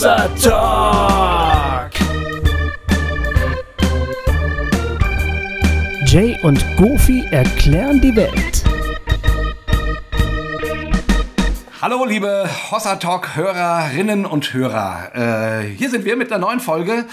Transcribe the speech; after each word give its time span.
Hossa 0.00 0.28
Talk. 0.42 1.90
Jay 6.06 6.38
und 6.42 6.64
Goofy 6.78 7.26
erklären 7.30 8.00
die 8.00 8.16
Welt. 8.16 8.64
Hallo, 11.82 12.06
liebe 12.06 12.48
Hossa 12.70 12.96
Talk 12.96 13.36
Hörerinnen 13.36 14.24
und 14.24 14.54
Hörer. 14.54 15.64
Äh, 15.64 15.64
hier 15.76 15.90
sind 15.90 16.06
wir 16.06 16.16
mit 16.16 16.32
einer 16.32 16.46
neuen 16.46 16.60
Folge 16.60 17.04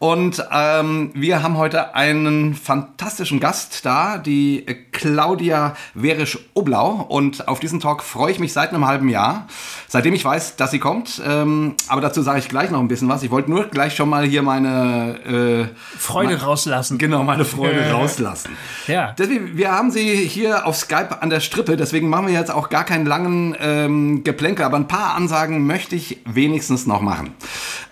und 0.00 0.42
ähm, 0.50 1.10
wir 1.12 1.42
haben 1.42 1.58
heute 1.58 1.94
einen 1.94 2.54
fantastischen 2.54 3.38
Gast 3.38 3.84
da, 3.84 4.16
die 4.16 4.64
Claudia 4.92 5.76
Werisch-Oblau. 5.92 7.04
Und 7.06 7.48
auf 7.48 7.60
diesen 7.60 7.80
Talk 7.80 8.02
freue 8.02 8.32
ich 8.32 8.38
mich 8.38 8.54
seit 8.54 8.70
einem 8.70 8.86
halben 8.86 9.10
Jahr, 9.10 9.46
seitdem 9.88 10.14
ich 10.14 10.24
weiß, 10.24 10.56
dass 10.56 10.70
sie 10.70 10.78
kommt. 10.78 11.20
Ähm, 11.22 11.74
aber 11.86 12.00
dazu 12.00 12.22
sage 12.22 12.38
ich 12.38 12.48
gleich 12.48 12.70
noch 12.70 12.80
ein 12.80 12.88
bisschen 12.88 13.10
was. 13.10 13.22
Ich 13.22 13.30
wollte 13.30 13.50
nur 13.50 13.66
gleich 13.66 13.94
schon 13.94 14.08
mal 14.08 14.24
hier 14.24 14.40
meine 14.40 15.68
äh, 15.70 15.98
Freude 15.98 16.30
mein, 16.30 16.38
rauslassen. 16.38 16.96
Genau, 16.96 17.22
meine 17.22 17.44
Freude 17.44 17.90
rauslassen. 17.92 18.56
Ja. 18.86 19.14
Deswegen, 19.18 19.58
wir 19.58 19.70
haben 19.70 19.90
sie 19.90 20.14
hier 20.26 20.64
auf 20.64 20.76
Skype 20.76 21.20
an 21.20 21.28
der 21.28 21.40
Strippe, 21.40 21.76
deswegen 21.76 22.08
machen 22.08 22.28
wir 22.28 22.32
jetzt 22.32 22.50
auch 22.50 22.70
gar 22.70 22.84
keinen 22.84 23.04
langen 23.04 23.54
ähm, 23.60 24.24
Geplänkel, 24.24 24.64
aber 24.64 24.78
ein 24.78 24.88
paar 24.88 25.14
Ansagen 25.14 25.66
möchte 25.66 25.94
ich 25.94 26.20
wenigstens 26.24 26.86
noch 26.86 27.02
machen. 27.02 27.34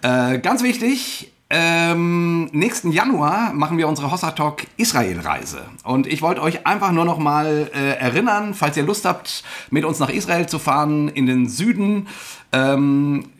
Äh, 0.00 0.38
ganz 0.38 0.62
wichtig, 0.62 1.32
ähm, 1.50 2.44
nächsten 2.52 2.92
Januar 2.92 3.54
machen 3.54 3.78
wir 3.78 3.88
unsere 3.88 4.10
Hossa 4.10 4.32
Talk 4.32 4.66
Israel-Reise. 4.76 5.62
Und 5.82 6.06
ich 6.06 6.20
wollte 6.20 6.42
euch 6.42 6.66
einfach 6.66 6.92
nur 6.92 7.06
noch 7.06 7.18
mal 7.18 7.70
äh, 7.74 7.92
erinnern, 7.94 8.52
falls 8.52 8.76
ihr 8.76 8.82
Lust 8.82 9.06
habt, 9.06 9.42
mit 9.70 9.86
uns 9.86 9.98
nach 9.98 10.10
Israel 10.10 10.46
zu 10.46 10.58
fahren, 10.58 11.08
in 11.08 11.24
den 11.24 11.48
Süden. 11.48 12.08
Ähm, 12.52 13.30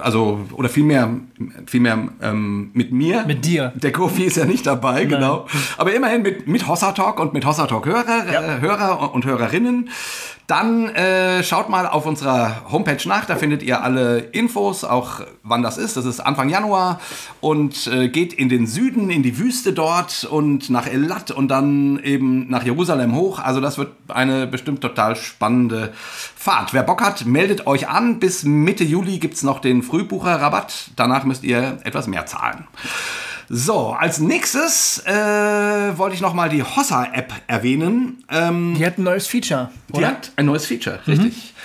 also, 0.00 0.46
oder 0.52 0.68
vielmehr, 0.68 1.10
vielmehr 1.66 2.08
ähm, 2.22 2.70
mit 2.72 2.92
mir. 2.92 3.24
Mit 3.26 3.44
dir. 3.44 3.72
Der 3.76 3.92
Kofi 3.92 4.24
ist 4.24 4.36
ja 4.36 4.44
nicht 4.44 4.66
dabei, 4.66 5.00
Nein. 5.00 5.08
genau. 5.08 5.46
Aber 5.76 5.94
immerhin 5.94 6.22
mit, 6.22 6.46
mit 6.46 6.66
Hossa 6.68 6.92
Talk 6.92 7.20
und 7.20 7.32
mit 7.34 7.44
Hossa 7.44 7.66
Talk 7.66 7.86
Hörer, 7.86 8.32
ja. 8.32 8.56
äh, 8.56 8.60
Hörer 8.60 9.14
und 9.14 9.24
Hörerinnen. 9.24 9.90
Dann 10.48 10.88
äh, 10.94 11.42
schaut 11.44 11.68
mal 11.68 11.86
auf 11.86 12.06
unserer 12.06 12.62
Homepage 12.72 13.06
nach, 13.06 13.26
da 13.26 13.36
findet 13.36 13.62
ihr 13.62 13.82
alle 13.82 14.20
Infos, 14.20 14.82
auch 14.82 15.20
wann 15.42 15.62
das 15.62 15.76
ist. 15.76 15.98
Das 15.98 16.06
ist 16.06 16.20
Anfang 16.20 16.48
Januar 16.48 17.00
und 17.42 17.86
äh, 17.86 18.08
geht 18.08 18.32
in 18.32 18.48
den 18.48 18.66
Süden, 18.66 19.10
in 19.10 19.22
die 19.22 19.36
Wüste 19.36 19.74
dort 19.74 20.24
und 20.24 20.70
nach 20.70 20.86
Elat 20.86 21.30
und 21.32 21.48
dann 21.48 22.00
eben 22.02 22.48
nach 22.48 22.64
Jerusalem 22.64 23.14
hoch. 23.14 23.40
Also 23.40 23.60
das 23.60 23.76
wird 23.76 23.90
eine 24.08 24.46
bestimmt 24.46 24.80
total 24.80 25.16
spannende 25.16 25.92
Fahrt. 26.38 26.72
Wer 26.72 26.84
Bock 26.84 27.02
hat, 27.02 27.26
meldet 27.26 27.66
euch 27.66 27.88
an. 27.88 28.20
Bis 28.20 28.44
Mitte 28.44 28.84
Juli 28.84 29.18
gibt 29.18 29.34
es 29.34 29.42
noch 29.42 29.58
den 29.58 29.82
Frühbucherrabatt. 29.82 30.92
Danach 30.94 31.24
müsst 31.24 31.42
ihr 31.42 31.80
etwas 31.82 32.06
mehr 32.06 32.26
zahlen. 32.26 32.68
So, 33.48 33.88
als 33.88 34.20
nächstes 34.20 35.02
äh, 35.04 35.12
wollte 35.98 36.14
ich 36.14 36.20
nochmal 36.20 36.48
die 36.48 36.62
Hossa-App 36.62 37.32
erwähnen. 37.48 38.22
Ähm, 38.30 38.76
die 38.78 38.86
hat 38.86 38.98
ein 38.98 39.02
neues 39.02 39.26
Feature, 39.26 39.70
oder? 39.90 39.98
Die 39.98 40.06
hat 40.06 40.32
ein 40.36 40.46
neues 40.46 40.64
Feature, 40.64 41.00
richtig. 41.08 41.34
Mhm. 41.34 41.57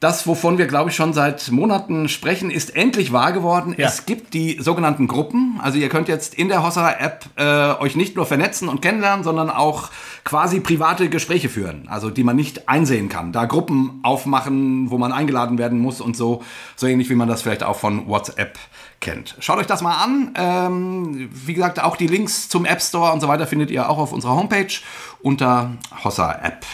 Das, 0.00 0.26
wovon 0.26 0.56
wir, 0.56 0.66
glaube 0.66 0.88
ich, 0.88 0.96
schon 0.96 1.12
seit 1.12 1.50
Monaten 1.50 2.08
sprechen, 2.08 2.50
ist 2.50 2.74
endlich 2.74 3.12
wahr 3.12 3.32
geworden. 3.32 3.74
Ja. 3.76 3.86
Es 3.86 4.06
gibt 4.06 4.32
die 4.32 4.58
sogenannten 4.58 5.06
Gruppen. 5.06 5.60
Also 5.62 5.76
ihr 5.76 5.90
könnt 5.90 6.08
jetzt 6.08 6.34
in 6.34 6.48
der 6.48 6.62
Hossa-App 6.62 7.26
äh, 7.36 7.74
euch 7.82 7.96
nicht 7.96 8.16
nur 8.16 8.24
vernetzen 8.24 8.70
und 8.70 8.80
kennenlernen, 8.80 9.24
sondern 9.24 9.50
auch 9.50 9.90
quasi 10.24 10.60
private 10.60 11.10
Gespräche 11.10 11.50
führen. 11.50 11.86
Also 11.88 12.08
die 12.08 12.24
man 12.24 12.34
nicht 12.34 12.66
einsehen 12.66 13.10
kann. 13.10 13.32
Da 13.32 13.44
Gruppen 13.44 14.00
aufmachen, 14.02 14.90
wo 14.90 14.96
man 14.96 15.12
eingeladen 15.12 15.58
werden 15.58 15.78
muss 15.78 16.00
und 16.00 16.16
so. 16.16 16.42
So 16.76 16.86
ähnlich 16.86 17.10
wie 17.10 17.14
man 17.14 17.28
das 17.28 17.42
vielleicht 17.42 17.62
auch 17.62 17.76
von 17.76 18.08
WhatsApp 18.08 18.58
kennt. 19.00 19.36
Schaut 19.40 19.58
euch 19.58 19.66
das 19.66 19.82
mal 19.82 20.02
an. 20.02 20.32
Ähm, 20.34 21.28
wie 21.30 21.52
gesagt, 21.52 21.78
auch 21.82 21.98
die 21.98 22.06
Links 22.06 22.48
zum 22.48 22.64
App 22.64 22.80
Store 22.80 23.12
und 23.12 23.20
so 23.20 23.28
weiter 23.28 23.46
findet 23.46 23.70
ihr 23.70 23.90
auch 23.90 23.98
auf 23.98 24.14
unserer 24.14 24.34
Homepage 24.34 24.72
unter 25.20 25.72
Hossa 26.02 26.32
App. 26.42 26.64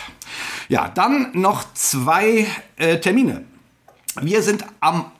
Ja, 0.68 0.88
dann 0.88 1.30
noch 1.32 1.64
zwei 1.74 2.46
äh, 2.76 2.98
Termine. 2.98 3.44
Wir 4.20 4.42
sind 4.42 4.64
am 4.80 5.10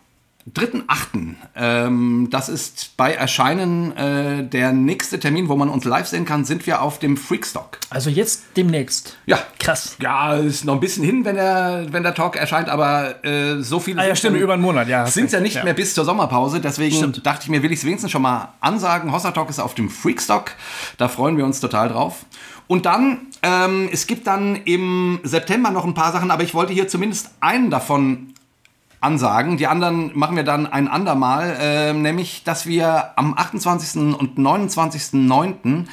3.8. 0.55 1.35
Ähm, 1.57 2.29
das 2.31 2.49
ist 2.49 2.97
bei 2.97 3.13
Erscheinen 3.13 3.97
äh, 3.97 4.45
der 4.45 4.73
nächste 4.73 5.19
Termin, 5.19 5.49
wo 5.49 5.57
man 5.57 5.69
uns 5.69 5.85
live 5.85 6.07
sehen 6.07 6.25
kann, 6.25 6.45
sind 6.45 6.67
wir 6.69 6.83
auf 6.83 7.01
dem 7.01 7.17
Freakstock. 7.17 7.79
Also 7.91 8.11
jetzt 8.11 8.45
demnächst. 8.57 9.17
Ja. 9.27 9.41
Krass. 9.59 9.97
Ja, 10.01 10.35
ist 10.35 10.65
noch 10.65 10.75
ein 10.75 10.81
bisschen 10.81 11.03
hin, 11.03 11.25
wenn 11.25 11.35
der, 11.35 11.87
wenn 11.91 12.05
der 12.05 12.15
Talk 12.15 12.37
erscheint, 12.37 12.69
aber 12.69 13.25
äh, 13.25 13.61
so 13.61 13.81
viele. 13.81 14.01
Ah, 14.01 14.07
ja, 14.07 14.15
stimmt, 14.15 14.37
über 14.37 14.53
einen 14.53 14.63
Monat, 14.63 14.87
ja. 14.87 15.07
Sind 15.07 15.33
ja 15.33 15.41
nicht 15.41 15.57
ja. 15.57 15.65
mehr 15.65 15.75
bis 15.75 15.95
zur 15.95 16.05
Sommerpause, 16.05 16.61
deswegen 16.61 16.97
stimmt. 16.97 17.27
dachte 17.27 17.43
ich 17.43 17.49
mir, 17.49 17.65
will 17.65 17.73
ich 17.73 17.81
es 17.81 17.85
wenigstens 17.85 18.13
schon 18.13 18.23
mal 18.23 18.55
ansagen. 18.61 19.11
Hossa 19.11 19.33
Talk 19.33 19.51
ist 19.51 19.59
auf 19.59 19.75
dem 19.75 19.91
Freakstock. 19.91 20.53
Da 20.99 21.09
freuen 21.09 21.37
wir 21.37 21.45
uns 21.45 21.59
total 21.59 21.89
drauf. 21.89 22.25
Und 22.69 22.87
dann, 22.87 23.29
ähm, 23.43 23.89
es 23.93 24.07
gibt 24.07 24.27
dann 24.27 24.57
im 24.65 25.21
September 25.23 25.71
noch 25.71 25.85
ein 25.85 25.95
paar 25.95 26.13
Sachen, 26.13 26.31
aber 26.31 26.43
ich 26.43 26.55
wollte 26.55 26.73
hier 26.73 26.89
zumindest 26.89 27.31
einen 27.41 27.71
davon 27.71 28.35
ansagen. 29.01 29.57
Die 29.57 29.67
anderen 29.67 30.17
machen 30.19 30.37
wir 30.37 30.43
dann 30.43 30.67
ein 30.67 30.89
andermal, 30.89 31.57
äh, 31.61 31.93
nämlich, 31.93 32.43
dass 32.45 32.67
wir 32.67 33.11
am 33.17 33.35
28. 33.37 34.15
und 34.15 34.39
29.09. 34.39 35.87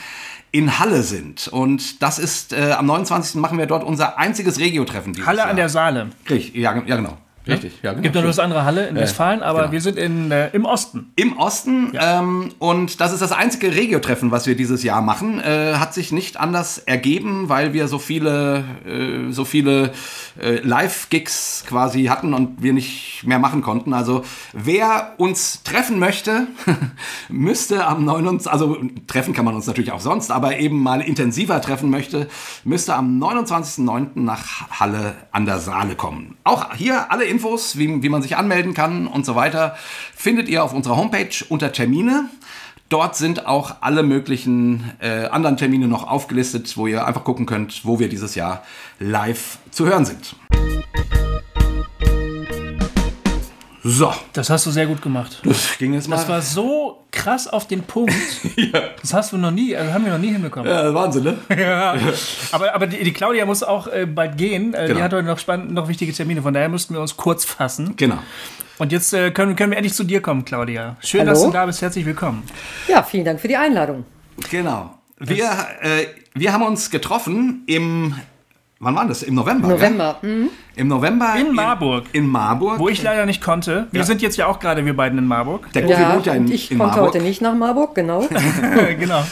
in 0.51 0.79
Halle 0.79 1.03
sind. 1.03 1.47
Und 1.47 2.01
das 2.01 2.19
ist, 2.19 2.53
äh, 2.53 2.71
am 2.77 2.85
29. 2.85 3.35
machen 3.41 3.57
wir 3.57 3.65
dort 3.65 3.83
unser 3.83 4.17
einziges 4.17 4.59
Regio-Treffen. 4.59 5.13
Halle 5.25 5.39
Jahr. 5.39 5.47
an 5.49 5.55
der 5.55 5.69
Saale. 5.69 6.09
Richtig, 6.29 6.55
ja, 6.55 6.75
ja 6.85 6.95
genau. 6.95 7.17
Richtig, 7.47 7.73
ja, 7.83 7.91
genau. 7.91 8.03
Gibt 8.03 8.15
noch 8.15 8.23
eine 8.23 8.39
andere 8.41 8.63
Halle 8.63 8.87
in 8.87 8.95
Westfalen, 8.95 9.43
aber 9.43 9.61
genau. 9.61 9.71
wir 9.73 9.81
sind 9.81 9.97
in, 9.97 10.31
äh, 10.31 10.49
im 10.51 10.63
Osten. 10.63 11.11
Im 11.15 11.37
Osten 11.37 11.91
ja. 11.93 12.19
ähm, 12.19 12.51
und 12.59 13.01
das 13.01 13.11
ist 13.11 13.21
das 13.21 13.33
einzige 13.33 13.75
Regio-Treffen, 13.75 14.31
was 14.31 14.47
wir 14.47 14.55
dieses 14.55 14.81
Jahr 14.83 15.01
machen. 15.01 15.41
Äh, 15.41 15.73
hat 15.75 15.93
sich 15.93 16.13
nicht 16.13 16.39
anders 16.39 16.77
ergeben, 16.77 17.49
weil 17.49 17.73
wir 17.73 17.89
so 17.89 17.99
viele, 17.99 18.63
äh, 18.85 19.31
so 19.31 19.43
viele 19.43 19.91
äh, 20.41 20.59
Live-Gigs 20.61 21.65
quasi 21.67 22.05
hatten 22.05 22.33
und 22.33 22.63
wir 22.63 22.71
nicht 22.71 23.23
mehr 23.25 23.39
machen 23.39 23.61
konnten. 23.61 23.93
Also 23.93 24.23
wer 24.53 25.13
uns 25.17 25.63
treffen 25.63 25.99
möchte, 25.99 26.47
müsste 27.29 27.85
am 27.85 28.05
29. 28.05 28.49
Also 28.51 28.77
treffen 29.07 29.33
kann 29.33 29.43
man 29.43 29.55
uns 29.55 29.67
natürlich 29.67 29.91
auch 29.91 29.99
sonst, 29.99 30.31
aber 30.31 30.59
eben 30.59 30.81
mal 30.81 31.01
intensiver 31.01 31.59
treffen 31.61 31.89
möchte, 31.89 32.29
müsste 32.63 32.95
am 32.95 33.21
29.09. 33.21 34.11
nach 34.15 34.69
Halle 34.79 35.15
an 35.31 35.45
der 35.45 35.59
Saale 35.59 35.95
kommen. 35.95 36.37
Auch 36.45 36.73
hier 36.75 37.11
alle 37.11 37.32
Infos, 37.33 37.77
wie, 37.77 38.03
wie 38.03 38.09
man 38.09 38.21
sich 38.21 38.37
anmelden 38.37 38.75
kann 38.75 39.07
und 39.07 39.25
so 39.25 39.35
weiter, 39.35 39.75
findet 40.15 40.47
ihr 40.47 40.63
auf 40.63 40.73
unserer 40.73 40.97
Homepage 40.97 41.33
unter 41.49 41.71
Termine. 41.71 42.29
Dort 42.89 43.15
sind 43.15 43.47
auch 43.47 43.77
alle 43.81 44.03
möglichen 44.03 44.91
äh, 44.99 45.25
anderen 45.25 45.57
Termine 45.57 45.87
noch 45.87 46.07
aufgelistet, 46.07 46.77
wo 46.77 46.85
ihr 46.85 47.07
einfach 47.07 47.23
gucken 47.23 47.47
könnt, 47.47 47.85
wo 47.85 47.99
wir 47.99 48.07
dieses 48.07 48.35
Jahr 48.35 48.63
live 48.99 49.57
zu 49.71 49.87
hören 49.87 50.05
sind. 50.05 50.35
So. 53.83 54.13
Das 54.31 54.49
hast 54.49 54.65
du 54.65 54.71
sehr 54.71 54.85
gut 54.87 55.01
gemacht. 55.01 55.41
Das 55.43 55.77
ging 55.77 55.93
jetzt 55.93 56.07
mal. 56.07 56.15
Das 56.15 56.29
war 56.29 56.41
so 56.41 57.03
krass 57.11 57.47
auf 57.47 57.67
den 57.67 57.83
Punkt. 57.83 58.13
ja. 58.55 58.81
Das 59.01 59.13
hast 59.13 59.33
du 59.33 59.37
noch 59.37 59.51
nie, 59.51 59.75
also 59.75 59.91
haben 59.91 60.05
wir 60.05 60.13
noch 60.13 60.19
nie 60.19 60.31
hinbekommen. 60.31 60.71
Ja, 60.71 60.93
Wahnsinn, 60.93 61.23
ne? 61.23 61.37
ja. 61.57 61.95
Aber, 62.53 62.73
aber 62.73 62.87
die, 62.87 63.03
die 63.03 63.11
Claudia 63.11 63.45
muss 63.45 63.61
auch 63.61 63.87
äh, 63.87 64.05
bald 64.05 64.37
gehen. 64.37 64.73
Äh, 64.73 64.87
genau. 64.87 64.97
Die 64.97 65.03
hat 65.03 65.13
heute 65.13 65.27
noch, 65.27 65.37
spannend, 65.37 65.73
noch 65.73 65.89
wichtige 65.89 66.13
Termine, 66.13 66.41
von 66.41 66.53
daher 66.53 66.69
müssten 66.69 66.93
wir 66.93 67.01
uns 67.01 67.17
kurz 67.17 67.43
fassen. 67.43 67.95
Genau. 67.97 68.19
Und 68.79 68.93
jetzt 68.93 69.13
äh, 69.13 69.31
können, 69.31 69.55
können 69.57 69.71
wir 69.71 69.77
endlich 69.77 69.93
zu 69.93 70.05
dir 70.05 70.21
kommen, 70.21 70.45
Claudia. 70.45 70.95
Schön, 71.01 71.21
Hallo. 71.21 71.31
dass 71.31 71.43
du 71.43 71.51
da 71.51 71.65
bist. 71.65 71.81
Herzlich 71.81 72.05
willkommen. 72.05 72.43
Ja, 72.87 73.03
vielen 73.03 73.25
Dank 73.25 73.41
für 73.41 73.49
die 73.49 73.57
Einladung. 73.57 74.05
Genau. 74.49 74.97
Wir, 75.19 75.45
äh, 75.81 76.07
wir 76.33 76.53
haben 76.53 76.63
uns 76.63 76.89
getroffen 76.89 77.63
im 77.67 78.15
Wann 78.83 78.95
war 78.95 79.07
das? 79.07 79.23
Im 79.23 79.35
November? 79.35 79.69
November. 79.69 80.17
Mhm. 80.21 80.49
Im 80.75 80.87
November. 80.89 81.35
In 81.39 81.53
Marburg. 81.53 82.05
In, 82.11 82.25
in, 82.25 82.29
Marburg. 82.29 82.79
Wo 82.79 82.89
ich 82.89 83.01
leider 83.01 83.25
nicht 83.25 83.41
konnte. 83.41 83.87
Wir 83.91 84.01
ja. 84.01 84.05
sind 84.05 84.21
jetzt 84.21 84.35
ja 84.35 84.47
auch 84.47 84.59
gerade, 84.59 84.85
wir 84.85 84.95
beiden 84.95 85.17
in 85.17 85.25
Marburg. 85.25 85.71
Der 85.71 85.83
Kofi 85.83 86.01
ja, 86.01 86.13
wohnt 86.13 86.25
ja 86.25 86.33
in, 86.33 86.51
ich 86.51 86.69
in 86.69 86.77
konnte 86.77 86.97
Marburg. 86.97 87.15
heute 87.15 87.23
nicht 87.23 87.41
nach 87.41 87.55
Marburg, 87.55 87.95
genau. 87.95 88.27
genau. 88.99 89.23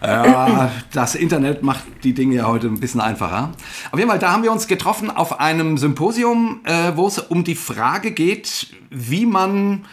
Ja, 0.00 0.70
das 0.92 1.16
Internet 1.16 1.62
macht 1.62 1.82
die 2.04 2.14
Dinge 2.14 2.36
ja 2.36 2.46
heute 2.46 2.68
ein 2.68 2.78
bisschen 2.78 3.00
einfacher. 3.00 3.50
Auf 3.90 3.98
jeden 3.98 4.08
Fall, 4.10 4.20
da 4.20 4.32
haben 4.32 4.44
wir 4.44 4.52
uns 4.52 4.68
getroffen 4.68 5.10
auf 5.10 5.40
einem 5.40 5.76
Symposium, 5.76 6.60
äh, 6.64 6.92
wo 6.94 7.08
es 7.08 7.18
um 7.18 7.42
die 7.42 7.56
Frage 7.56 8.12
geht, 8.12 8.68
wie 8.90 9.26
man 9.26 9.84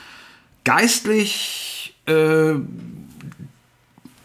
geistlich 0.63 1.95
äh, 2.05 2.53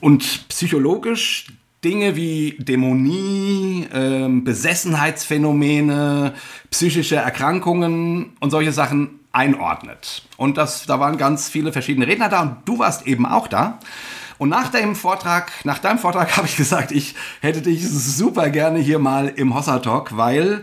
und 0.00 0.48
psychologisch 0.48 1.46
Dinge 1.84 2.16
wie 2.16 2.56
Dämonie, 2.58 3.86
äh, 3.92 4.28
Besessenheitsphänomene, 4.28 6.34
psychische 6.70 7.16
Erkrankungen 7.16 8.32
und 8.40 8.50
solche 8.50 8.72
Sachen 8.72 9.20
einordnet. 9.32 10.22
Und 10.36 10.58
das, 10.58 10.86
da 10.86 11.00
waren 11.00 11.16
ganz 11.16 11.48
viele 11.48 11.72
verschiedene 11.72 12.06
Redner 12.06 12.28
da 12.28 12.42
und 12.42 12.56
du 12.64 12.78
warst 12.78 13.06
eben 13.06 13.26
auch 13.26 13.48
da. 13.48 13.78
Und 14.38 14.48
nach 14.48 14.70
deinem 14.70 14.94
Vortrag, 14.94 15.52
nach 15.64 15.78
deinem 15.78 15.98
Vortrag 15.98 16.36
habe 16.36 16.46
ich 16.46 16.56
gesagt, 16.56 16.92
ich 16.92 17.14
hätte 17.40 17.62
dich 17.62 17.88
super 17.88 18.50
gerne 18.50 18.78
hier 18.78 18.98
mal 18.98 19.28
im 19.28 19.54
Hossa 19.54 19.78
Talk, 19.78 20.16
weil 20.16 20.62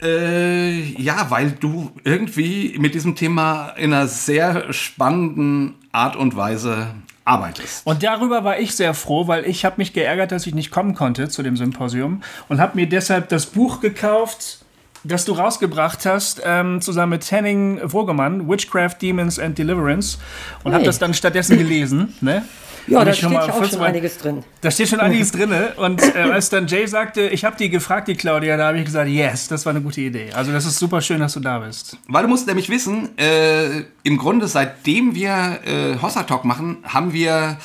Äh, 0.00 0.78
ja, 1.02 1.28
weil 1.28 1.50
du 1.50 1.90
irgendwie 2.04 2.76
mit 2.78 2.94
diesem 2.94 3.16
Thema 3.16 3.70
in 3.70 3.92
einer 3.92 4.06
sehr 4.06 4.72
spannenden 4.72 5.74
Art 5.90 6.14
und 6.14 6.36
Weise 6.36 6.94
arbeitest. 7.28 7.86
Und 7.86 8.02
darüber 8.02 8.42
war 8.44 8.58
ich 8.58 8.74
sehr 8.74 8.94
froh, 8.94 9.28
weil 9.28 9.44
ich 9.46 9.64
habe 9.64 9.76
mich 9.78 9.92
geärgert, 9.92 10.32
dass 10.32 10.46
ich 10.46 10.54
nicht 10.54 10.70
kommen 10.70 10.94
konnte 10.94 11.28
zu 11.28 11.42
dem 11.42 11.56
Symposium 11.56 12.22
und 12.48 12.60
habe 12.60 12.76
mir 12.76 12.88
deshalb 12.88 13.28
das 13.28 13.46
Buch 13.46 13.80
gekauft, 13.80 14.58
das 15.04 15.24
du 15.24 15.32
rausgebracht 15.32 16.06
hast, 16.06 16.42
ähm, 16.44 16.80
zusammen 16.80 17.10
mit 17.10 17.30
Henning 17.30 17.80
Wogemann, 17.82 18.48
Witchcraft, 18.48 18.96
Demons 19.00 19.38
and 19.38 19.56
Deliverance 19.56 20.18
und 20.64 20.72
hey. 20.72 20.74
habe 20.74 20.84
das 20.84 20.98
dann 20.98 21.14
stattdessen 21.14 21.58
gelesen. 21.58 22.14
Ne? 22.20 22.44
Ja, 22.88 23.04
da 23.04 23.12
steht 23.12 23.30
ja 23.30 23.42
auch 23.42 23.64
schon 23.64 23.78
mal, 23.78 23.86
einiges 23.86 24.18
drin. 24.18 24.44
Da 24.60 24.70
steht 24.70 24.88
schon 24.88 25.00
einiges 25.00 25.32
drin. 25.32 25.52
Und 25.76 26.02
äh, 26.02 26.20
als 26.20 26.50
dann 26.50 26.66
Jay 26.66 26.86
sagte, 26.86 27.28
ich 27.28 27.44
habe 27.44 27.56
die 27.56 27.68
gefragt, 27.68 28.08
die 28.08 28.14
Claudia, 28.14 28.56
da 28.56 28.68
habe 28.68 28.78
ich 28.78 28.84
gesagt, 28.84 29.08
yes, 29.08 29.48
das 29.48 29.64
war 29.66 29.70
eine 29.70 29.80
gute 29.80 30.00
Idee. 30.00 30.30
Also 30.32 30.52
das 30.52 30.64
ist 30.64 30.78
super 30.78 31.00
schön, 31.00 31.20
dass 31.20 31.34
du 31.34 31.40
da 31.40 31.58
bist. 31.58 31.96
Weil 32.08 32.22
du 32.22 32.28
musst 32.28 32.46
nämlich 32.46 32.68
wissen, 32.68 33.16
äh, 33.18 33.84
im 34.02 34.16
Grunde 34.18 34.48
seitdem 34.48 35.14
wir 35.14 35.60
äh, 35.64 35.96
Hossa 36.00 36.22
Talk 36.22 36.44
machen, 36.44 36.78
haben 36.84 37.12
wir, 37.12 37.58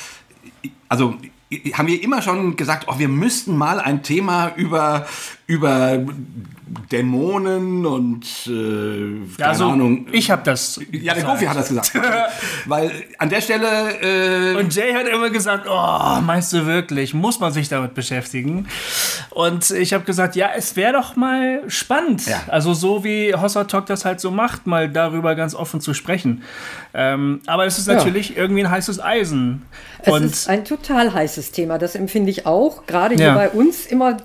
also 0.90 1.16
haben 1.74 1.88
wir 1.88 2.02
immer 2.02 2.22
schon 2.22 2.56
gesagt, 2.56 2.88
oh, 2.88 2.98
wir 2.98 3.08
müssten 3.08 3.56
mal 3.56 3.80
ein 3.80 4.04
Thema 4.04 4.52
über, 4.56 5.06
über 5.46 6.00
Dämonen 6.92 7.86
und 7.86 8.26
äh, 8.46 8.50
keine 8.50 9.28
ja, 9.38 9.48
also, 9.48 9.66
Ahnung. 9.68 10.08
Ich 10.12 10.32
habe 10.32 10.42
das. 10.44 10.80
Ja, 10.92 11.14
der 11.14 11.24
Gofi 11.24 11.46
hat 11.46 11.58
das 11.58 11.68
gesagt. 11.68 11.92
Weil 12.66 12.92
an 13.18 13.30
der 13.30 13.42
Stelle. 13.42 14.54
Äh 14.54 14.56
und 14.58 14.74
Jay 14.74 14.94
hat 14.94 15.08
immer 15.08 15.30
gesagt, 15.30 15.68
oh, 15.70 16.22
meinst 16.22 16.54
du 16.54 16.66
wirklich? 16.66 17.14
Muss 17.14 17.40
man 17.40 17.52
sich 17.52 17.68
damit 17.68 17.94
beschäftigen? 17.94 18.68
Und 19.32 19.70
ich 19.72 19.94
habe 19.94 20.06
gesagt, 20.06 20.36
ja, 20.36 20.50
es 20.56 20.76
wäre 20.76 20.94
doch 20.94 21.16
mal 21.16 21.64
spannend. 21.68 22.26
Ja. 22.26 22.42
Also 22.48 22.74
so 22.74 23.04
wie 23.04 23.36
Hossa 23.36 23.66
Talk 23.66 23.86
das 23.88 24.06
halt 24.06 24.20
so 24.20 24.32
macht, 24.32 24.66
mal 24.66 24.90
darüber 24.90 25.36
ganz 25.36 25.56
offen 25.56 25.82
zu 25.82 25.94
sprechen. 25.94 26.44
Ähm, 26.94 27.42
aber 27.48 27.66
es 27.66 27.78
ist 27.78 27.88
natürlich 27.88 28.30
ja. 28.30 28.38
irgendwie 28.38 28.64
ein 28.64 28.72
heißes 28.72 29.02
Eisen. 29.02 29.64
Es 30.00 30.14
und 30.14 30.24
ist 30.24 30.50
ein 30.50 30.64
total 30.64 31.14
heißes 31.14 31.52
Thema. 31.52 31.78
Das 31.78 31.96
empfinde 31.96 32.32
ich 32.32 32.46
auch. 32.46 32.86
Gerade 32.86 33.16
hier 33.16 33.28
ja. 33.28 33.36
bei 33.36 33.50
uns 33.50 33.86
immer 33.86 34.18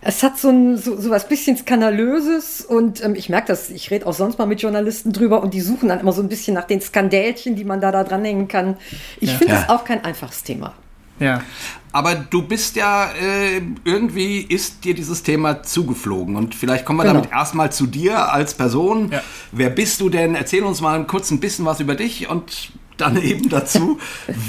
es 0.00 0.22
hat 0.22 0.38
so, 0.38 0.48
ein, 0.48 0.76
so, 0.76 1.00
so 1.00 1.10
was 1.10 1.28
bisschen 1.28 1.56
Skandalöses 1.56 2.60
und 2.62 3.02
ähm, 3.04 3.14
ich 3.14 3.28
merke 3.28 3.48
das, 3.48 3.70
ich 3.70 3.90
rede 3.90 4.06
auch 4.06 4.14
sonst 4.14 4.38
mal 4.38 4.46
mit 4.46 4.62
Journalisten 4.62 5.12
drüber 5.12 5.42
und 5.42 5.54
die 5.54 5.60
suchen 5.60 5.88
dann 5.88 6.00
immer 6.00 6.12
so 6.12 6.22
ein 6.22 6.28
bisschen 6.28 6.54
nach 6.54 6.64
den 6.64 6.80
Skandälchen, 6.80 7.56
die 7.56 7.64
man 7.64 7.80
da, 7.80 7.90
da 7.90 8.04
dranhängen 8.04 8.48
kann. 8.48 8.76
Ich 9.20 9.32
ja. 9.32 9.38
finde 9.38 9.54
es 9.54 9.60
ja. 9.62 9.74
auch 9.74 9.84
kein 9.84 10.04
einfaches 10.04 10.42
Thema. 10.42 10.74
Ja. 11.18 11.42
Aber 11.90 12.14
du 12.14 12.42
bist 12.42 12.76
ja, 12.76 13.10
äh, 13.12 13.60
irgendwie 13.84 14.42
ist 14.42 14.84
dir 14.84 14.94
dieses 14.94 15.22
Thema 15.22 15.62
zugeflogen. 15.62 16.36
Und 16.36 16.54
vielleicht 16.54 16.84
kommen 16.84 16.98
wir 16.98 17.04
genau. 17.04 17.14
damit 17.14 17.32
erstmal 17.32 17.72
zu 17.72 17.86
dir 17.86 18.32
als 18.32 18.54
Person. 18.54 19.10
Ja. 19.10 19.22
Wer 19.52 19.70
bist 19.70 20.00
du 20.00 20.08
denn? 20.08 20.34
Erzähl 20.34 20.62
uns 20.62 20.80
mal 20.80 21.04
kurz 21.06 21.30
ein 21.30 21.40
bisschen 21.40 21.64
was 21.64 21.80
über 21.80 21.94
dich 21.94 22.28
und 22.28 22.70
dann 22.98 23.16
eben 23.22 23.48
dazu, 23.48 23.98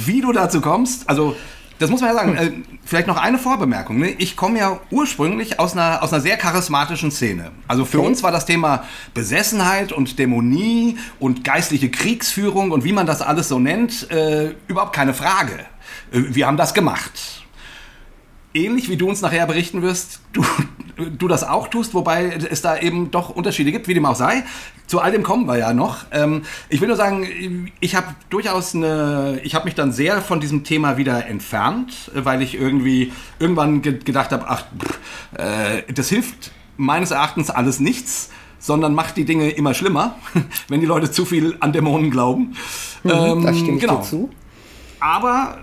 wie 0.05 0.21
du 0.21 0.31
dazu 0.31 0.61
kommst. 0.61 1.09
Also 1.09 1.35
das 1.79 1.89
muss 1.89 2.01
man 2.01 2.11
ja 2.11 2.15
sagen. 2.15 2.35
Äh, 2.35 2.51
vielleicht 2.85 3.07
noch 3.07 3.17
eine 3.17 3.37
Vorbemerkung. 3.37 3.99
Ne? 3.99 4.09
Ich 4.11 4.35
komme 4.35 4.59
ja 4.59 4.79
ursprünglich 4.91 5.59
aus 5.59 5.73
einer, 5.73 6.03
aus 6.03 6.13
einer 6.13 6.21
sehr 6.21 6.37
charismatischen 6.37 7.09
Szene. 7.09 7.51
Also 7.67 7.85
für 7.85 7.99
okay. 7.99 8.07
uns 8.07 8.23
war 8.23 8.31
das 8.31 8.45
Thema 8.45 8.83
Besessenheit 9.13 9.91
und 9.91 10.19
Dämonie 10.19 10.97
und 11.19 11.43
geistliche 11.43 11.89
Kriegsführung 11.89 12.71
und 12.71 12.83
wie 12.83 12.93
man 12.93 13.05
das 13.05 13.21
alles 13.21 13.47
so 13.47 13.59
nennt, 13.59 14.11
äh, 14.11 14.53
überhaupt 14.67 14.93
keine 14.93 15.13
Frage. 15.13 15.53
Äh, 16.11 16.21
wir 16.29 16.45
haben 16.45 16.57
das 16.57 16.73
gemacht 16.73 17.39
ähnlich 18.53 18.89
wie 18.89 18.97
du 18.97 19.07
uns 19.07 19.21
nachher 19.21 19.45
berichten 19.45 19.81
wirst, 19.81 20.21
du, 20.33 20.43
du 20.97 21.27
das 21.27 21.43
auch 21.43 21.67
tust, 21.67 21.93
wobei 21.93 22.25
es 22.49 22.61
da 22.61 22.77
eben 22.77 23.11
doch 23.11 23.29
Unterschiede 23.29 23.71
gibt, 23.71 23.87
wie 23.87 23.93
dem 23.93 24.05
auch 24.05 24.15
sei. 24.15 24.43
Zu 24.89 25.01
all 25.01 25.11
dem 25.11 25.21
kommen 25.21 25.45
wir 25.45 25.55
ja 25.55 25.71
noch. 25.71 26.05
Ähm, 26.11 26.41
ich 26.67 26.81
will 26.81 26.87
nur 26.87 26.97
sagen, 26.97 27.71
ich 27.79 27.93
habe 27.93 28.07
durchaus 28.31 28.73
eine, 28.73 29.39
ich 29.43 29.53
habe 29.53 29.65
mich 29.65 29.75
dann 29.75 29.91
sehr 29.91 30.19
von 30.19 30.39
diesem 30.39 30.63
Thema 30.63 30.97
wieder 30.97 31.27
entfernt, 31.27 32.09
weil 32.15 32.41
ich 32.41 32.55
irgendwie 32.55 33.13
irgendwann 33.37 33.83
ge 33.83 33.99
gedacht 33.99 34.31
habe, 34.31 34.45
ach, 34.47 34.63
pff, 34.63 34.99
äh, 35.37 35.93
das 35.93 36.09
hilft 36.09 36.49
meines 36.77 37.11
Erachtens 37.11 37.51
alles 37.51 37.79
nichts 37.79 38.31
sondern 38.61 38.93
macht 38.93 39.15
die 39.15 39.23
Dinge 39.23 39.51
immer 39.51 39.73
schlimmer, 39.73 40.15
wenn 40.67 40.81
die 40.81 40.85
Leute 40.85 41.09
zu 41.09 41.23
viel 41.23 41.55
an 41.61 41.71
Dämonen 41.71 42.11
glauben. 42.11 42.55
Mhm, 43.03 43.11
ähm, 43.11 43.43
da 43.43 43.53
stimme 43.53 43.75
ich 43.75 43.81
genau. 43.81 43.97
dazu. 43.97 44.29
Aber 44.99 45.59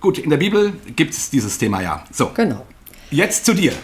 gut, 0.00 0.18
in 0.18 0.30
der 0.30 0.38
Bibel 0.38 0.72
gibt 0.96 1.12
es 1.12 1.30
dieses 1.30 1.56
Thema 1.58 1.82
ja. 1.82 2.04
So. 2.10 2.32
Genau. 2.34 2.66
Jetzt 3.10 3.44
zu 3.44 3.54
dir. 3.54 3.74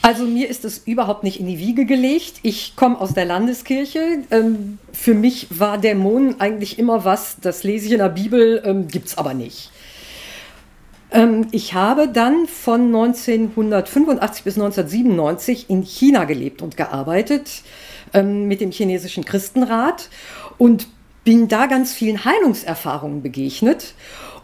Also 0.00 0.24
mir 0.24 0.48
ist 0.48 0.64
es 0.64 0.78
überhaupt 0.78 1.24
nicht 1.24 1.40
in 1.40 1.46
die 1.46 1.58
Wiege 1.58 1.84
gelegt. 1.84 2.34
Ich 2.42 2.76
komme 2.76 3.00
aus 3.00 3.14
der 3.14 3.24
Landeskirche. 3.24 4.20
Ähm, 4.30 4.78
für 4.92 5.14
mich 5.14 5.48
war 5.50 5.78
Dämonen 5.78 6.40
eigentlich 6.40 6.78
immer 6.78 7.04
was, 7.04 7.36
das 7.40 7.64
lese 7.64 7.86
ich 7.86 7.92
in 7.92 7.98
der 7.98 8.08
Bibel, 8.08 8.62
ähm, 8.64 8.88
gibt 8.88 9.08
es 9.08 9.18
aber 9.18 9.34
nicht. 9.34 9.70
Ähm, 11.10 11.48
ich 11.50 11.74
habe 11.74 12.08
dann 12.08 12.46
von 12.46 12.86
1985 12.86 14.44
bis 14.44 14.54
1997 14.54 15.68
in 15.68 15.82
China 15.82 16.24
gelebt 16.24 16.62
und 16.62 16.76
gearbeitet 16.76 17.62
mit 18.14 18.62
dem 18.62 18.70
chinesischen 18.70 19.26
Christenrat 19.26 20.08
und 20.56 20.88
bin 21.24 21.46
da 21.46 21.66
ganz 21.66 21.92
vielen 21.92 22.24
Heilungserfahrungen 22.24 23.22
begegnet 23.22 23.92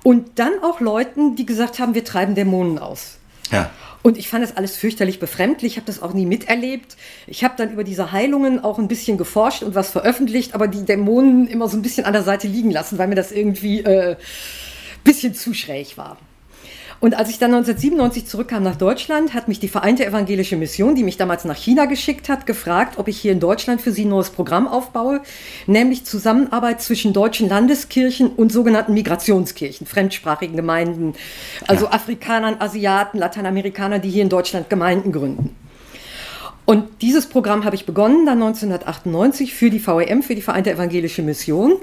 und 0.03 0.39
dann 0.39 0.53
auch 0.63 0.81
Leuten, 0.81 1.35
die 1.35 1.47
gesagt 1.47 1.79
haben, 1.79 1.95
wir 1.95 2.05
treiben 2.05 2.35
Dämonen 2.35 2.79
aus. 2.79 3.17
Ja. 3.51 3.71
Und 4.05 4.19
ich 4.19 4.29
fand 4.29 4.45
das 4.45 4.55
alles 4.59 4.77
fürchterlich 4.77 5.19
befremdlich, 5.19 5.73
ich 5.73 5.77
habe 5.79 5.87
das 5.87 6.03
auch 6.03 6.13
nie 6.13 6.27
miterlebt. 6.27 6.99
Ich 7.27 7.43
habe 7.43 7.55
dann 7.57 7.73
über 7.73 7.85
diese 7.85 8.13
Heilungen 8.13 8.63
auch 8.63 8.79
ein 8.79 8.87
bisschen 8.87 9.17
geforscht 9.17 9.63
und 9.63 9.75
was 9.75 9.89
veröffentlicht, 9.89 10.55
aber 10.55 10.69
die 10.69 10.85
Dämonen 10.85 11.47
immer 11.49 11.69
so 11.69 11.79
ein 11.79 11.83
bisschen 11.83 12.05
an 12.05 12.13
der 12.13 12.23
Seite 12.23 12.47
liegen 12.47 12.71
lassen, 12.71 12.99
weil 12.99 13.09
mir 13.09 13.15
das 13.15 13.33
irgendwie 13.33 13.79
ein 13.79 13.87
äh, 13.87 14.17
bisschen 15.05 15.33
zu 15.33 15.55
schräg 15.55 15.97
war. 15.97 16.19
Und 17.01 17.15
als 17.15 17.29
ich 17.29 17.39
dann 17.39 17.53
1997 17.53 18.27
zurückkam 18.27 18.63
nach 18.63 18.77
Deutschland, 18.77 19.35
hat 19.35 19.49
mich 19.49 19.61
die 19.61 19.69
Vereinte 19.69 20.07
Evangelische 20.07 20.57
Mission, 20.57 20.95
die 20.95 21.03
mich 21.03 21.17
damals 21.17 21.45
nach 21.45 21.57
China 21.57 21.85
geschickt 21.87 22.29
hat, 22.29 22.47
gefragt, 22.47 22.99
ob 22.99 23.09
ich 23.09 23.21
hier 23.21 23.33
in 23.33 23.41
Deutschland 23.41 23.81
für 23.81 23.93
sie 23.93 24.05
ein 24.05 24.09
neues 24.09 24.31
Programm 24.31 24.67
aufbaue, 24.67 25.21
nämlich 25.67 26.05
Zusammenarbeit 26.05 26.81
zwischen 26.81 27.13
deutschen 27.13 27.49
Landeskirchen 27.49 28.29
und 28.29 28.53
sogenannten 28.53 28.95
Migrationskirchen, 28.95 29.87
fremdsprachigen 29.87 30.57
Gemeinden, 30.57 31.15
also 31.67 31.87
ja. 31.87 31.93
Afrikanern, 31.93 32.57
Asiaten, 32.61 33.19
Lateinamerikanern, 33.19 34.01
die 34.01 34.11
hier 34.11 34.23
in 34.23 34.29
Deutschland 34.29 34.71
Gemeinden 34.71 35.13
gründen. 35.13 35.64
Und 36.67 37.03
dieses 37.03 37.27
Programm 37.27 37.65
habe 37.65 37.77
ich 37.77 37.85
begonnen 37.85 38.25
dann 38.25 38.43
1998 38.43 39.53
für 39.53 39.69
die 39.69 39.87
VEM, 39.87 40.23
für 40.23 40.35
die 40.35 40.41
Vereinte 40.41 40.71
Evangelische 40.71 41.23
Mission 41.23 41.75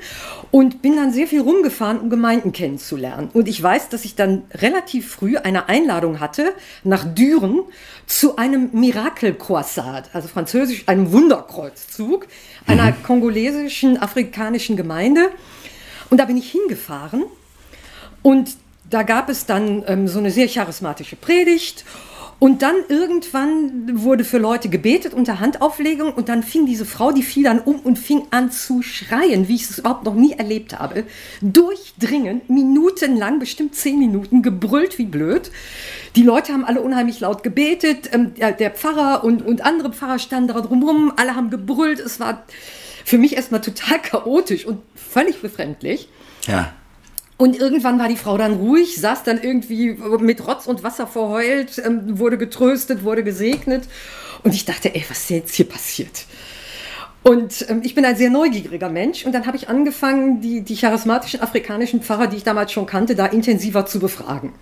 und 0.50 0.82
bin 0.82 0.96
dann 0.96 1.14
sehr 1.14 1.28
viel 1.28 1.42
rumgefahren, 1.42 2.00
um 2.00 2.10
Gemeinden 2.10 2.52
kennenzulernen. 2.52 3.30
Und 3.34 3.48
ich 3.48 3.62
weiß, 3.62 3.90
dass 3.90 4.06
ich 4.06 4.16
dann 4.16 4.44
relativ 4.56 5.12
früh 5.12 5.38
eine 5.38 5.70
Einladung 5.70 6.20
hatte 6.20 6.54
nach 6.84 7.06
Düren 7.06 7.60
zu 8.08 8.38
einem 8.38 8.70
Miracle-Croissant, 8.74 10.10
also 10.14 10.28
französisch, 10.28 10.84
einem 10.88 11.12
Wunderkreuzzug 11.12 12.26
einer 12.66 12.86
mhm. 12.86 13.04
kongolesischen, 13.04 13.98
afrikanischen 14.02 14.78
Gemeinde. 14.78 15.30
Und 16.10 16.18
da 16.18 16.26
bin 16.26 16.38
ich 16.38 16.50
hingefahren 16.50 17.24
und 18.24 18.58
da 18.90 19.04
gab 19.04 19.30
es 19.30 19.46
dann 19.46 19.84
ähm, 19.88 20.08
so 20.08 20.20
eine 20.20 20.32
sehr 20.32 20.48
charismatische 20.48 21.16
Predigt 21.16 21.86
und 22.42 22.64
dann 22.64 22.74
irgendwann 22.90 24.02
wurde 24.04 24.24
für 24.24 24.40
Leute 24.40 24.68
gebetet 24.68 25.14
unter 25.14 25.40
Handauflegung 25.40 26.12
und 26.12 26.28
dann 26.28 26.42
fing 26.42 26.66
diese 26.66 26.86
Frau, 26.86 27.12
die 27.12 27.22
fiel 27.22 27.44
dann 27.44 27.60
um 27.60 27.80
und 27.82 28.00
fing 28.00 28.24
an 28.32 28.50
zu 28.50 28.82
schreien, 28.82 29.48
wie 29.48 29.54
ich 29.54 29.70
es 29.70 29.78
überhaupt 29.78 30.06
noch 30.06 30.16
nie 30.16 30.34
erlebt 30.34 30.80
habe. 30.80 31.04
Durchdringend, 31.44 32.50
minutenlang, 32.50 33.38
bestimmt 33.38 33.76
zehn 33.76 34.00
Minuten, 34.00 34.42
gebrüllt 34.42 34.98
wie 34.98 35.06
blöd. 35.06 35.52
Die 36.16 36.24
Leute 36.24 36.52
haben 36.52 36.66
alle 36.66 36.82
unheimlich 36.82 37.20
laut 37.20 37.44
gebetet. 37.44 38.10
Ähm, 38.12 38.34
der 38.34 38.72
Pfarrer 38.72 39.24
und, 39.24 39.44
und 39.44 39.64
andere 39.64 39.94
Pfarrer 39.94 40.18
standen 40.18 40.48
da 40.48 40.62
drumherum, 40.62 41.14
alle 41.18 41.36
haben 41.36 41.52
gebrüllt. 41.52 42.00
Es 42.00 42.20
war 42.20 42.42
für 43.06 43.20
mich 43.20 43.36
erstmal 43.36 43.62
total 43.62 44.00
chaotisch 44.02 44.66
und 44.66 44.82
völlig 44.96 45.44
befremdlich. 45.44 46.10
Ja. 46.48 46.74
Und 47.42 47.60
irgendwann 47.60 47.98
war 47.98 48.08
die 48.08 48.18
Frau 48.18 48.38
dann 48.38 48.54
ruhig, 48.54 49.02
saß 49.02 49.24
dann 49.24 49.42
irgendwie 49.42 49.98
mit 50.20 50.46
Rotz 50.46 50.68
und 50.68 50.84
Wasser 50.84 51.08
verheult, 51.08 51.82
ähm, 51.84 52.20
wurde 52.20 52.38
getröstet, 52.38 53.04
wurde 53.04 53.24
gesegnet. 53.24 53.86
Und 54.44 54.54
ich 54.54 54.64
dachte, 54.64 54.94
ey, 54.94 55.04
was 55.10 55.22
ist 55.22 55.30
jetzt 55.32 55.56
hier 55.56 55.68
passiert? 55.68 56.26
Und 57.24 57.66
ähm, 57.68 57.82
ich 57.84 57.96
bin 57.96 58.06
ein 58.06 58.16
sehr 58.16 58.30
neugieriger 58.30 58.90
Mensch 58.90 59.26
und 59.26 59.32
dann 59.32 59.48
habe 59.48 59.58
ich 59.58 59.70
angefangen, 59.70 60.40
die, 60.42 60.62
die 60.62 60.76
charismatischen 60.76 61.42
afrikanischen 61.42 62.04
Pfarrer, 62.04 62.28
die 62.28 62.38
ich 62.38 62.44
damals 62.44 62.74
schon 62.74 62.86
kannte, 62.86 63.16
da 63.16 63.26
intensiver 63.26 63.88
zu 63.88 64.00
befragen 64.00 64.54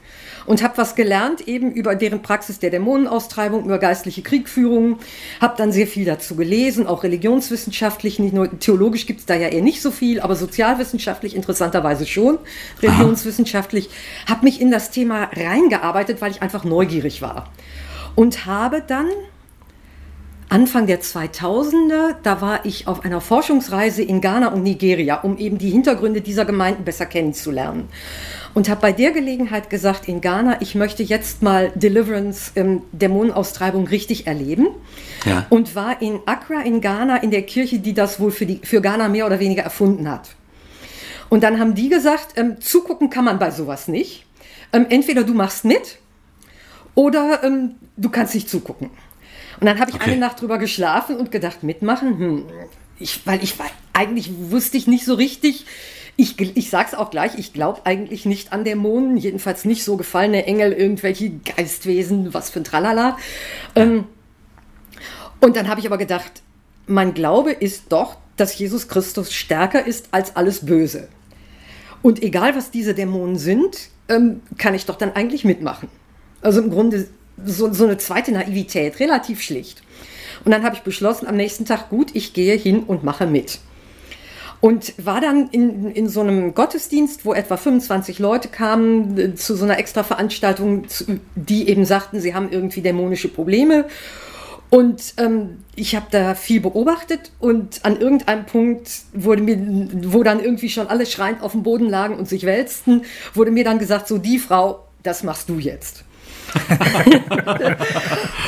und 0.49 0.63
habe 0.63 0.79
was 0.79 0.95
gelernt 0.95 1.47
eben 1.47 1.71
über 1.71 1.93
deren 1.93 2.23
Praxis 2.23 2.57
der 2.57 2.71
Dämonenaustreibung, 2.71 3.65
über 3.65 3.77
geistliche 3.77 4.23
Kriegführung, 4.23 4.97
habe 5.39 5.53
dann 5.55 5.71
sehr 5.71 5.85
viel 5.85 6.05
dazu 6.05 6.35
gelesen, 6.35 6.87
auch 6.87 7.03
religionswissenschaftlich, 7.03 8.17
nicht 8.17 8.33
nur 8.33 8.59
theologisch 8.59 9.05
gibt 9.05 9.19
es 9.19 9.27
da 9.27 9.35
ja 9.35 9.49
eher 9.49 9.61
nicht 9.61 9.79
so 9.79 9.91
viel, 9.91 10.19
aber 10.19 10.35
sozialwissenschaftlich 10.35 11.35
interessanterweise 11.35 12.07
schon, 12.07 12.39
religionswissenschaftlich, 12.81 13.91
habe 14.27 14.43
mich 14.43 14.59
in 14.59 14.71
das 14.71 14.89
Thema 14.89 15.25
reingearbeitet, 15.25 16.19
weil 16.19 16.31
ich 16.31 16.41
einfach 16.41 16.63
neugierig 16.63 17.21
war. 17.21 17.51
Und 18.15 18.47
habe 18.47 18.81
dann 18.81 19.05
Anfang 20.49 20.87
der 20.87 20.99
2000er, 20.99 22.15
da 22.23 22.41
war 22.41 22.65
ich 22.65 22.87
auf 22.87 23.05
einer 23.05 23.21
Forschungsreise 23.21 24.01
in 24.01 24.19
Ghana 24.19 24.47
und 24.47 24.63
Nigeria, 24.63 25.17
um 25.17 25.37
eben 25.37 25.59
die 25.59 25.69
Hintergründe 25.69 26.21
dieser 26.21 26.43
Gemeinden 26.43 26.85
besser 26.85 27.05
kennenzulernen. 27.05 27.87
Und 28.59 28.67
habe 28.67 28.81
bei 28.81 28.91
der 28.91 29.11
Gelegenheit 29.11 29.69
gesagt, 29.69 30.09
in 30.09 30.19
Ghana, 30.19 30.57
ich 30.59 30.75
möchte 30.75 31.01
jetzt 31.01 31.41
mal 31.41 31.71
Deliverance, 31.75 32.51
ähm, 32.57 32.81
Dämonenaustreibung 32.91 33.87
richtig 33.87 34.27
erleben. 34.27 34.67
Ja. 35.23 35.45
Und 35.47 35.75
war 35.75 36.01
in 36.01 36.19
Accra 36.25 36.59
in 36.63 36.81
Ghana 36.81 37.23
in 37.23 37.31
der 37.31 37.43
Kirche, 37.43 37.79
die 37.79 37.93
das 37.93 38.19
wohl 38.19 38.31
für, 38.31 38.45
die, 38.45 38.59
für 38.61 38.81
Ghana 38.81 39.07
mehr 39.07 39.25
oder 39.25 39.39
weniger 39.39 39.63
erfunden 39.63 40.11
hat. 40.11 40.35
Und 41.29 41.43
dann 41.43 41.57
haben 41.57 41.73
die 41.73 41.87
gesagt, 41.87 42.37
ähm, 42.37 42.59
zugucken 42.59 43.09
kann 43.09 43.23
man 43.23 43.39
bei 43.39 43.49
sowas 43.49 43.87
nicht. 43.87 44.25
Ähm, 44.73 44.87
entweder 44.89 45.23
du 45.23 45.33
machst 45.33 45.63
mit 45.63 45.97
oder 46.95 47.41
ähm, 47.45 47.75
du 47.95 48.09
kannst 48.09 48.35
nicht 48.35 48.49
zugucken. 48.49 48.89
Und 49.61 49.67
dann 49.67 49.79
habe 49.79 49.91
ich 49.91 49.95
okay. 49.95 50.11
eine 50.11 50.19
Nacht 50.19 50.41
drüber 50.41 50.57
geschlafen 50.57 51.15
und 51.15 51.31
gedacht, 51.31 51.63
mitmachen, 51.63 52.19
hm, 52.19 52.45
ich, 52.99 53.25
weil 53.25 53.41
ich 53.41 53.55
eigentlich 53.93 54.29
wusste 54.37 54.75
ich 54.75 54.85
nicht 54.85 55.05
so 55.05 55.13
richtig. 55.13 55.65
Ich, 56.21 56.37
ich 56.37 56.69
sag's 56.69 56.93
auch 56.93 57.11
gleich, 57.11 57.37
ich 57.37 57.53
glaube 57.53 57.85
eigentlich 57.85 58.25
nicht 58.25 58.51
an 58.51 58.65
Dämonen, 58.65 59.15
jedenfalls 59.15 59.63
nicht 59.63 59.85
so 59.85 59.95
gefallene 59.95 60.45
Engel, 60.45 60.73
irgendwelche 60.73 61.29
Geistwesen, 61.29 62.33
was 62.33 62.49
für 62.49 62.59
ein 62.59 62.65
Tralala. 62.65 63.17
Ähm, 63.73 64.03
und 65.39 65.55
dann 65.55 65.69
habe 65.69 65.79
ich 65.79 65.85
aber 65.85 65.97
gedacht, 65.97 66.41
mein 66.87 67.13
Glaube 67.13 67.53
ist 67.53 67.83
doch, 67.93 68.17
dass 68.35 68.57
Jesus 68.57 68.89
Christus 68.89 69.31
stärker 69.31 69.87
ist 69.87 70.09
als 70.11 70.35
alles 70.35 70.65
Böse. 70.65 71.07
Und 72.01 72.21
egal, 72.21 72.53
was 72.53 72.69
diese 72.69 72.93
Dämonen 72.93 73.37
sind, 73.37 73.87
ähm, 74.09 74.41
kann 74.57 74.73
ich 74.73 74.85
doch 74.85 74.97
dann 74.97 75.13
eigentlich 75.13 75.45
mitmachen. 75.45 75.87
Also 76.41 76.61
im 76.61 76.69
Grunde 76.69 77.07
so, 77.45 77.71
so 77.71 77.85
eine 77.85 77.97
zweite 77.97 78.33
Naivität, 78.33 78.99
relativ 78.99 79.41
schlicht. 79.41 79.83
Und 80.43 80.51
dann 80.51 80.63
habe 80.63 80.75
ich 80.75 80.81
beschlossen, 80.81 81.27
am 81.27 81.37
nächsten 81.37 81.63
Tag, 81.63 81.89
gut, 81.89 82.13
ich 82.13 82.33
gehe 82.33 82.57
hin 82.57 82.83
und 82.83 83.05
mache 83.05 83.25
mit. 83.25 83.59
Und 84.61 84.93
war 85.03 85.21
dann 85.21 85.47
in, 85.49 85.91
in 85.91 86.09
so 86.09 86.19
einem 86.19 86.53
Gottesdienst, 86.53 87.25
wo 87.25 87.33
etwa 87.33 87.55
25 87.55 88.19
Leute 88.19 88.49
kamen, 88.49 89.17
äh, 89.17 89.35
zu 89.35 89.55
so 89.55 89.63
einer 89.63 89.79
extra 89.79 90.03
Veranstaltung, 90.03 90.83
die 91.35 91.69
eben 91.69 91.85
sagten, 91.85 92.19
sie 92.19 92.33
haben 92.33 92.51
irgendwie 92.51 92.81
dämonische 92.81 93.29
Probleme. 93.29 93.85
Und 94.69 95.15
ähm, 95.17 95.63
ich 95.75 95.95
habe 95.95 96.07
da 96.11 96.35
viel 96.35 96.61
beobachtet 96.61 97.31
und 97.39 97.83
an 97.83 97.99
irgendeinem 97.99 98.45
Punkt 98.45 98.89
wurde 99.13 99.41
mir, 99.41 99.57
wo 100.05 100.21
dann 100.21 100.43
irgendwie 100.43 100.69
schon 100.69 100.87
alle 100.87 101.07
schreiend 101.07 101.41
auf 101.41 101.53
dem 101.53 101.63
Boden 101.63 101.89
lagen 101.89 102.15
und 102.15 102.29
sich 102.29 102.45
wälzten, 102.45 103.03
wurde 103.33 103.49
mir 103.49 103.63
dann 103.63 103.79
gesagt, 103.79 104.07
so 104.07 104.19
die 104.19 104.37
Frau, 104.37 104.85
das 105.01 105.23
machst 105.23 105.49
du 105.49 105.57
jetzt. 105.57 106.03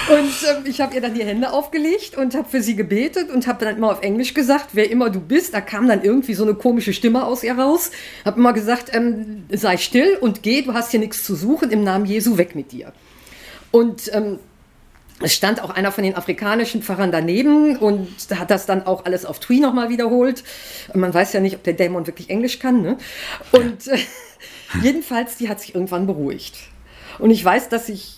und 0.10 0.34
ähm, 0.50 0.64
ich 0.66 0.82
habe 0.82 0.96
ihr 0.96 1.02
dann 1.02 1.14
die 1.14 1.24
Hände 1.24 1.52
aufgelegt 1.52 2.18
und 2.18 2.36
habe 2.36 2.50
für 2.50 2.62
sie 2.62 2.76
gebetet 2.76 3.30
und 3.30 3.48
habe 3.48 3.66
dann 3.66 3.78
immer 3.78 3.92
auf 3.92 4.02
Englisch 4.02 4.34
gesagt, 4.34 4.70
wer 4.74 4.90
immer 4.90 5.10
du 5.10 5.20
bist. 5.20 5.54
Da 5.54 5.62
kam 5.62 5.88
dann 5.88 6.04
irgendwie 6.04 6.34
so 6.34 6.44
eine 6.44 6.54
komische 6.54 6.94
Stimme 6.94 7.26
aus 7.26 7.44
ihr 7.44 7.58
raus. 7.58 7.92
Habe 8.26 8.40
immer 8.40 8.54
gesagt, 8.54 8.94
ähm, 8.94 9.44
sei 9.50 9.78
still 9.78 10.18
und 10.20 10.44
geh, 10.44 10.62
du 10.62 10.74
hast 10.74 10.92
hier 10.92 11.00
nichts 11.00 11.24
zu 11.24 11.36
suchen, 11.36 11.72
im 11.72 11.84
Namen 11.84 12.06
Jesu 12.06 12.38
weg 12.38 12.56
mit 12.56 12.72
dir. 12.72 12.94
Und 13.72 14.14
ähm, 14.14 14.40
es 15.24 15.36
stand 15.36 15.64
auch 15.64 15.70
einer 15.70 15.92
von 15.92 16.04
den 16.04 16.16
afrikanischen 16.16 16.82
Pfarrern 16.82 17.12
daneben 17.12 17.78
und 17.78 18.10
hat 18.34 18.50
das 18.50 18.66
dann 18.66 18.86
auch 18.88 19.06
alles 19.06 19.26
auf 19.26 19.40
Twi 19.40 19.60
nochmal 19.60 19.90
wiederholt. 19.90 20.44
Man 20.94 21.14
weiß 21.14 21.34
ja 21.34 21.40
nicht, 21.40 21.56
ob 21.56 21.64
der 21.64 21.74
Dämon 21.74 22.08
wirklich 22.08 22.30
Englisch 22.30 22.60
kann. 22.60 22.82
Ne? 22.82 22.98
Und 23.52 23.88
äh, 23.88 24.00
jedenfalls, 24.82 25.38
die 25.38 25.48
hat 25.48 25.60
sich 25.60 25.76
irgendwann 25.76 26.08
beruhigt. 26.08 26.71
Und 27.22 27.30
ich 27.30 27.44
weiß, 27.46 27.70
dass 27.70 27.88
ich 27.88 28.18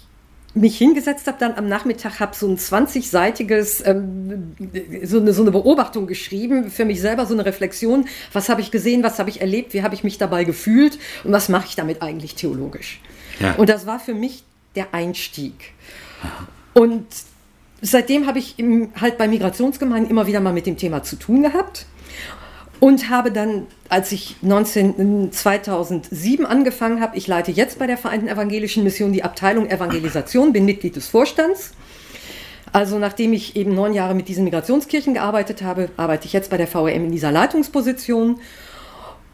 mich 0.56 0.78
hingesetzt 0.78 1.28
habe, 1.28 1.38
dann 1.40 1.56
am 1.56 1.68
Nachmittag 1.68 2.20
habe 2.20 2.36
so 2.36 2.48
ein 2.48 2.58
20-seitiges, 2.58 3.86
ähm, 3.86 4.54
so, 5.04 5.20
eine, 5.20 5.34
so 5.34 5.42
eine 5.42 5.52
Beobachtung 5.52 6.08
geschrieben, 6.08 6.70
für 6.70 6.86
mich 6.86 7.02
selber 7.02 7.26
so 7.26 7.34
eine 7.34 7.46
Reflexion, 7.46 8.08
was 8.32 8.50
habe 8.50 8.62
ich 8.62 8.72
gesehen, 8.72 9.04
was 9.04 9.20
habe 9.20 9.30
ich 9.30 9.42
erlebt, 9.42 9.74
wie 9.74 9.82
habe 9.82 9.96
ich 9.96 10.04
mich 10.04 10.20
dabei 10.20 10.44
gefühlt 10.44 11.00
und 11.24 11.32
was 11.32 11.50
mache 11.50 11.66
ich 11.68 11.76
damit 11.76 12.02
eigentlich 12.02 12.36
theologisch. 12.36 13.02
Ja. 13.40 13.54
Und 13.56 13.68
das 13.70 13.88
war 13.88 14.00
für 14.00 14.14
mich 14.14 14.44
der 14.76 14.94
Einstieg. 14.94 15.74
Und 16.74 17.08
seitdem 17.82 18.28
habe 18.28 18.40
ich 18.40 18.58
im, 18.58 18.90
halt 19.00 19.18
bei 19.18 19.28
Migrationsgemeinden 19.28 20.10
immer 20.10 20.28
wieder 20.28 20.40
mal 20.40 20.54
mit 20.54 20.68
dem 20.68 20.78
Thema 20.78 21.04
zu 21.04 21.16
tun 21.16 21.42
gehabt 21.42 21.88
und 22.84 23.10
habe 23.10 23.32
dann, 23.32 23.68
als 23.88 24.12
ich 24.12 24.36
19, 24.42 25.32
2007 25.32 26.46
angefangen 26.46 27.00
habe, 27.00 27.16
ich 27.16 27.28
leite 27.28 27.50
jetzt 27.50 27.80
bei 27.80 27.88
der 27.88 27.98
Vereinten 27.98 28.28
Evangelischen 28.28 28.84
Mission 28.84 29.14
die 29.14 29.24
Abteilung 29.24 29.70
Evangelisation, 29.70 30.52
bin 30.52 30.66
Mitglied 30.66 30.98
des 30.98 31.08
Vorstands. 31.08 31.72
Also 32.74 33.00
nachdem 33.00 33.32
ich 33.32 33.56
eben 33.56 33.74
neun 33.74 33.94
Jahre 33.94 34.16
mit 34.16 34.28
diesen 34.28 34.44
Migrationskirchen 34.44 35.14
gearbeitet 35.14 35.62
habe, 35.62 35.92
arbeite 35.96 36.26
ich 36.26 36.34
jetzt 36.34 36.50
bei 36.50 36.58
der 36.58 36.68
VRM 36.68 37.06
in 37.06 37.12
dieser 37.14 37.32
Leitungsposition 37.32 38.42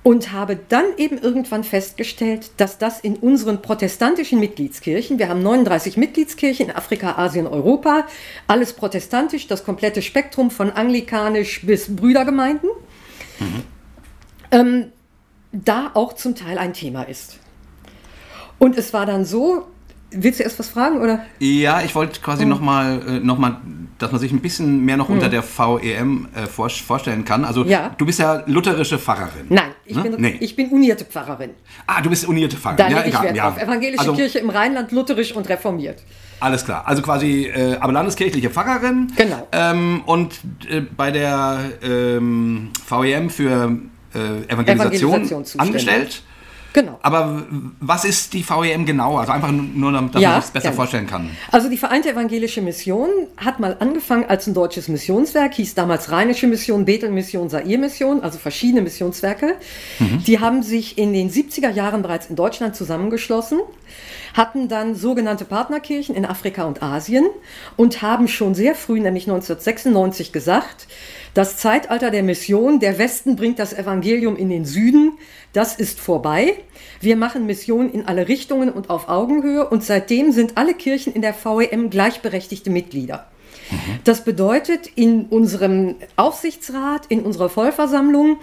und 0.04 0.32
habe 0.32 0.60
dann 0.70 0.86
eben 0.98 1.18
irgendwann 1.18 1.64
festgestellt, 1.64 2.52
dass 2.58 2.78
das 2.78 3.00
in 3.00 3.16
unseren 3.16 3.64
protestantischen 3.64 4.40
Mitgliedskirchen, 4.40 5.18
wir 5.18 5.28
haben 5.28 5.42
39 5.42 5.98
Mitgliedskirchen 5.98 6.68
in 6.68 6.76
Afrika, 6.76 7.18
Asien, 7.18 7.48
Europa, 7.48 8.06
alles 8.46 8.74
protestantisch, 8.74 9.48
das 9.48 9.64
komplette 9.64 10.04
Spektrum 10.04 10.52
von 10.52 10.70
anglikanisch 10.70 11.66
bis 11.66 11.96
Brüdergemeinden, 11.96 12.70
mhm. 13.40 13.64
ähm, 14.52 14.92
da 15.52 15.92
auch 15.94 16.14
zum 16.14 16.36
Teil 16.36 16.58
ein 16.58 16.74
Thema 16.74 17.04
ist. 17.04 17.40
Und 18.60 18.78
es 18.78 18.94
war 18.94 19.06
dann 19.06 19.26
so, 19.26 19.68
willst 20.12 20.40
du 20.40 20.44
erst 20.44 20.60
was 20.60 20.70
fragen 20.70 21.00
oder? 21.00 21.26
Ja, 21.40 21.82
ich 21.82 21.96
wollte 21.96 22.20
quasi 22.22 22.44
mhm. 22.44 22.52
nochmal, 22.52 23.02
äh, 23.08 23.20
noch 23.20 23.38
mal, 23.38 23.58
dass 23.98 24.12
man 24.12 24.20
sich 24.20 24.32
ein 24.32 24.40
bisschen 24.40 24.86
mehr 24.86 24.98
noch 24.98 25.10
mhm. 25.10 25.16
unter 25.16 25.30
der 25.30 25.44
VEM 25.44 26.28
äh, 26.36 26.48
vor, 26.48 26.70
vorstellen 26.70 27.26
kann. 27.26 27.46
Also 27.46 27.64
ja. 27.66 27.92
du 27.98 28.06
bist 28.06 28.20
ja 28.20 28.44
lutherische 28.46 28.98
Pfarrerin. 28.98 29.48
Nein, 29.50 29.72
ich, 29.86 29.96
hm? 29.96 30.04
bin, 30.04 30.16
nee. 30.18 30.38
ich 30.40 30.56
bin 30.56 30.70
unierte 30.70 31.06
Pfarrerin. 31.06 31.52
Ah, 31.88 32.02
du 32.02 32.10
bist 32.10 32.28
unierte 32.28 32.58
Pfarrerin. 32.58 32.94
Da 32.94 33.02
ja, 33.02 33.06
ich 33.06 33.22
Wert 33.22 33.36
ja. 33.36 33.50
auf. 33.50 33.62
Evangelische 33.62 34.00
also, 34.00 34.14
Kirche 34.14 34.40
im 34.40 34.50
Rheinland, 34.50 34.92
lutherisch 34.92 35.36
und 35.36 35.48
reformiert. 35.50 36.02
Alles 36.40 36.64
klar. 36.64 36.88
Also 36.88 37.02
quasi, 37.02 37.48
äh, 37.48 37.76
aber 37.80 37.92
landeskirchliche 37.92 38.50
Pfarrerin. 38.50 39.12
Genau. 39.16 39.48
Ähm, 39.52 40.04
und 40.06 40.40
äh, 40.70 40.82
bei 40.82 41.12
der 41.12 41.60
ähm, 41.84 42.70
VEM 42.88 43.30
für 43.30 43.78
äh, 44.14 44.52
Evangelisation, 44.52 45.12
Evangelisation 45.12 45.60
angestellt. 45.60 46.24
Genau. 46.74 47.00
Aber 47.02 47.44
was 47.80 48.06
ist 48.06 48.34
die 48.34 48.48
VEM 48.48 48.86
genau? 48.86 49.18
Also 49.18 49.32
einfach 49.32 49.52
nur, 49.52 49.92
damit 49.92 50.16
ja, 50.16 50.32
man 50.32 50.40
es 50.40 50.52
besser 50.52 50.64
gerne. 50.64 50.76
vorstellen 50.76 51.08
kann. 51.08 51.32
Also 51.52 51.70
die 51.70 51.78
Vereinte 51.78 52.12
Evangelische 52.12 52.62
Mission 52.62 53.10
hat 53.38 53.60
mal 53.60 53.78
angefangen 53.80 54.26
als 54.26 54.48
ein 54.48 54.54
deutsches 54.54 54.88
Missionswerk, 54.88 55.56
hieß 55.56 55.76
damals 55.76 56.12
Rheinische 56.12 56.48
Mission, 56.48 56.86
Bethel-Mission, 56.86 57.50
Sair-Mission, 57.50 58.22
also 58.22 58.38
verschiedene 58.38 58.82
Missionswerke. 58.82 59.56
Mhm. 60.00 60.24
Die 60.26 60.40
haben 60.40 60.62
sich 60.62 60.98
in 60.98 61.14
den 61.14 61.32
70er 61.32 61.72
Jahren 61.72 62.02
bereits 62.02 62.28
in 62.28 62.36
Deutschland 62.36 62.76
zusammengeschlossen 62.76 63.60
hatten 64.34 64.68
dann 64.68 64.96
sogenannte 64.96 65.46
Partnerkirchen 65.46 66.16
in 66.16 66.26
Afrika 66.26 66.64
und 66.66 66.84
Asien 66.84 67.26
und 67.78 68.02
haben 68.02 68.28
schon 68.28 68.54
sehr 68.54 68.76
früh, 68.76 69.00
nämlich 69.00 69.24
1996, 69.24 70.32
gesagt, 70.32 70.88
das 71.34 71.58
Zeitalter 71.58 72.12
der 72.12 72.24
Mission, 72.24 72.80
der 72.80 72.98
Westen 72.98 73.36
bringt 73.36 73.60
das 73.60 73.74
Evangelium 73.74 74.36
in 74.36 74.50
den 74.50 74.66
Süden, 74.66 75.18
das 75.54 75.76
ist 75.76 76.00
vorbei. 76.00 76.56
Wir 77.02 77.16
machen 77.16 77.46
Mission 77.46 77.92
in 77.92 78.08
alle 78.08 78.28
Richtungen 78.28 78.70
und 78.70 78.90
auf 78.90 79.10
Augenhöhe 79.10 79.68
und 79.68 79.84
seitdem 79.84 80.32
sind 80.32 80.58
alle 80.58 80.74
Kirchen 80.74 81.14
in 81.14 81.22
der 81.22 81.34
VEM 81.34 81.90
gleichberechtigte 81.90 82.70
Mitglieder. 82.70 83.28
Das 84.04 84.24
bedeutet, 84.24 84.88
in 84.96 85.26
unserem 85.26 85.96
Aufsichtsrat, 86.16 87.06
in 87.08 87.22
unserer 87.22 87.50
Vollversammlung, 87.50 88.38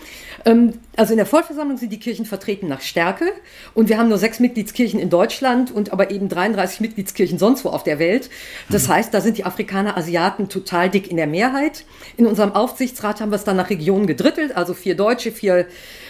ähm, 0.45 0.75
also 0.97 1.13
in 1.13 1.17
der 1.17 1.27
Vollversammlung 1.27 1.77
sind 1.77 1.93
die 1.93 1.99
Kirchen 1.99 2.25
vertreten 2.25 2.69
nach 2.69 2.81
Stärke 2.81 3.27
und 3.75 3.89
wir 3.89 3.99
haben 3.99 4.09
nur 4.09 4.19
sechs 4.19 4.41
Mitgliedskirchen 4.41 5.01
in 5.01 5.11
Deutschland 5.11 5.71
und 5.71 5.93
aber 5.93 6.11
eben 6.11 6.29
33 6.29 6.81
Mitgliedskirchen 6.81 7.39
sonst 7.39 7.65
wo 7.65 7.71
auf 7.71 7.83
der 7.83 7.99
Welt. 7.99 8.31
Das 8.69 8.89
mhm. 8.89 8.93
heißt, 8.93 9.15
da 9.15 9.21
sind 9.21 9.39
die 9.39 9.45
Afrikaner, 9.45 9.97
Asiaten 9.97 10.49
total 10.49 10.91
dick 10.91 11.11
in 11.11 11.17
der 11.17 11.27
Mehrheit. 11.27 11.85
In 12.17 12.27
unserem 12.27 12.53
Aufsichtsrat 12.53 13.21
haben 13.21 13.31
wir 13.31 13.37
es 13.37 13.45
dann 13.45 13.57
nach 13.57 13.71
Regionen 13.71 14.07
gedrittelt, 14.07 14.57
also 14.57 14.75
vier 14.75 14.97
Deutsche, 14.97 15.33
vier 15.33 15.67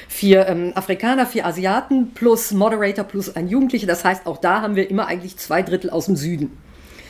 vier 0.08 0.46
ähm, 0.46 0.72
Afrikaner, 0.74 1.26
vier 1.26 1.46
Asiaten 1.46 2.12
plus 2.14 2.52
Moderator 2.52 3.04
plus 3.04 3.34
ein 3.34 3.48
Jugendlicher. 3.48 3.86
Das 3.86 4.04
heißt, 4.04 4.26
auch 4.26 4.38
da 4.38 4.62
haben 4.62 4.76
wir 4.76 4.88
immer 4.88 5.06
eigentlich 5.06 5.36
zwei 5.36 5.62
Drittel 5.62 5.90
aus 5.90 6.06
dem 6.06 6.16
Süden. 6.16 6.56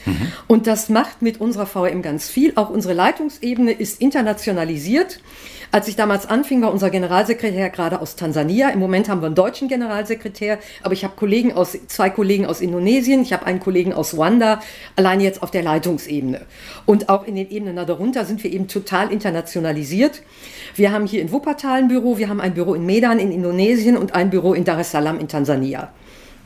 Mhm. 0.06 0.32
Und 0.46 0.66
das 0.66 0.88
macht 0.88 1.22
mit 1.22 1.40
unserer 1.40 1.66
VM 1.66 2.02
ganz 2.02 2.28
viel. 2.28 2.52
Auch 2.56 2.70
unsere 2.70 2.94
Leitungsebene 2.94 3.72
ist 3.72 4.00
internationalisiert. 4.00 5.20
Als 5.72 5.88
ich 5.88 5.96
damals 5.96 6.26
anfing, 6.26 6.62
war 6.62 6.72
unser 6.72 6.90
Generalsekretär 6.90 7.70
gerade 7.70 8.00
aus 8.00 8.16
Tansania. 8.16 8.70
Im 8.70 8.78
Moment 8.78 9.08
haben 9.08 9.20
wir 9.20 9.26
einen 9.26 9.34
deutschen 9.34 9.68
Generalsekretär, 9.68 10.58
aber 10.82 10.92
ich 10.92 11.04
habe 11.04 11.14
Kollegen 11.16 11.52
aus, 11.52 11.76
zwei 11.88 12.08
Kollegen 12.08 12.46
aus 12.46 12.60
Indonesien, 12.60 13.20
ich 13.22 13.32
habe 13.32 13.46
einen 13.46 13.60
Kollegen 13.60 13.92
aus 13.92 14.14
Ruanda, 14.14 14.60
allein 14.94 15.20
jetzt 15.20 15.42
auf 15.42 15.50
der 15.50 15.62
Leitungsebene. 15.62 16.42
Und 16.86 17.08
auch 17.08 17.26
in 17.26 17.34
den 17.34 17.50
Ebenen 17.50 17.76
darunter 17.76 18.24
sind 18.24 18.42
wir 18.44 18.52
eben 18.52 18.68
total 18.68 19.12
internationalisiert. 19.12 20.22
Wir 20.76 20.92
haben 20.92 21.06
hier 21.06 21.20
in 21.20 21.32
Wuppertal 21.32 21.82
ein 21.82 21.88
Büro, 21.88 22.16
wir 22.16 22.28
haben 22.28 22.40
ein 22.40 22.54
Büro 22.54 22.74
in 22.74 22.86
Medan 22.86 23.18
in 23.18 23.32
Indonesien 23.32 23.96
und 23.96 24.14
ein 24.14 24.30
Büro 24.30 24.54
in 24.54 24.64
Dar 24.64 24.78
es 24.78 24.92
Salaam 24.92 25.18
in 25.18 25.28
Tansania. 25.28 25.92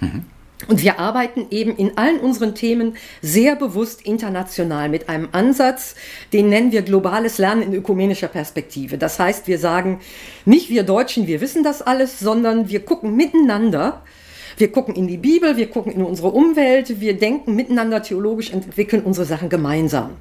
Mhm. 0.01 0.25
Und 0.69 0.83
wir 0.83 0.99
arbeiten 0.99 1.47
eben 1.51 1.77
in 1.77 1.97
allen 1.97 2.21
unseren 2.21 2.55
Themen 2.55 2.97
sehr 3.23 3.57
bewusst 3.57 4.03
international 4.03 4.89
mit 4.89 5.09
einem 5.09 5.29
Ansatz, 5.33 5.95
den 6.33 6.49
nennen 6.49 6.73
wir 6.73 6.83
globales 6.83 7.39
Lernen 7.39 7.63
in 7.63 7.75
ökumenischer 7.75 8.29
Perspektive. 8.29 8.99
Das 8.99 9.19
heißt, 9.19 9.47
wir 9.47 9.59
sagen 9.59 10.01
nicht 10.45 10.69
wir 10.69 10.83
Deutschen, 10.83 11.27
wir 11.27 11.41
wissen 11.41 11.63
das 11.63 11.83
alles, 11.83 12.19
sondern 12.19 12.69
wir 12.69 12.81
gucken 12.81 13.17
miteinander. 13.17 14.03
Wir 14.57 14.71
gucken 14.71 14.95
in 14.95 15.09
die 15.09 15.17
Bibel, 15.17 15.57
wir 15.57 15.69
gucken 15.69 15.93
in 15.93 16.03
unsere 16.03 16.29
Umwelt, 16.29 17.01
wir 17.01 17.17
denken 17.17 17.57
miteinander 17.57 18.03
theologisch, 18.03 18.53
entwickeln 18.53 19.03
unsere 19.03 19.25
Sachen 19.25 19.49
gemeinsam. 19.49 20.17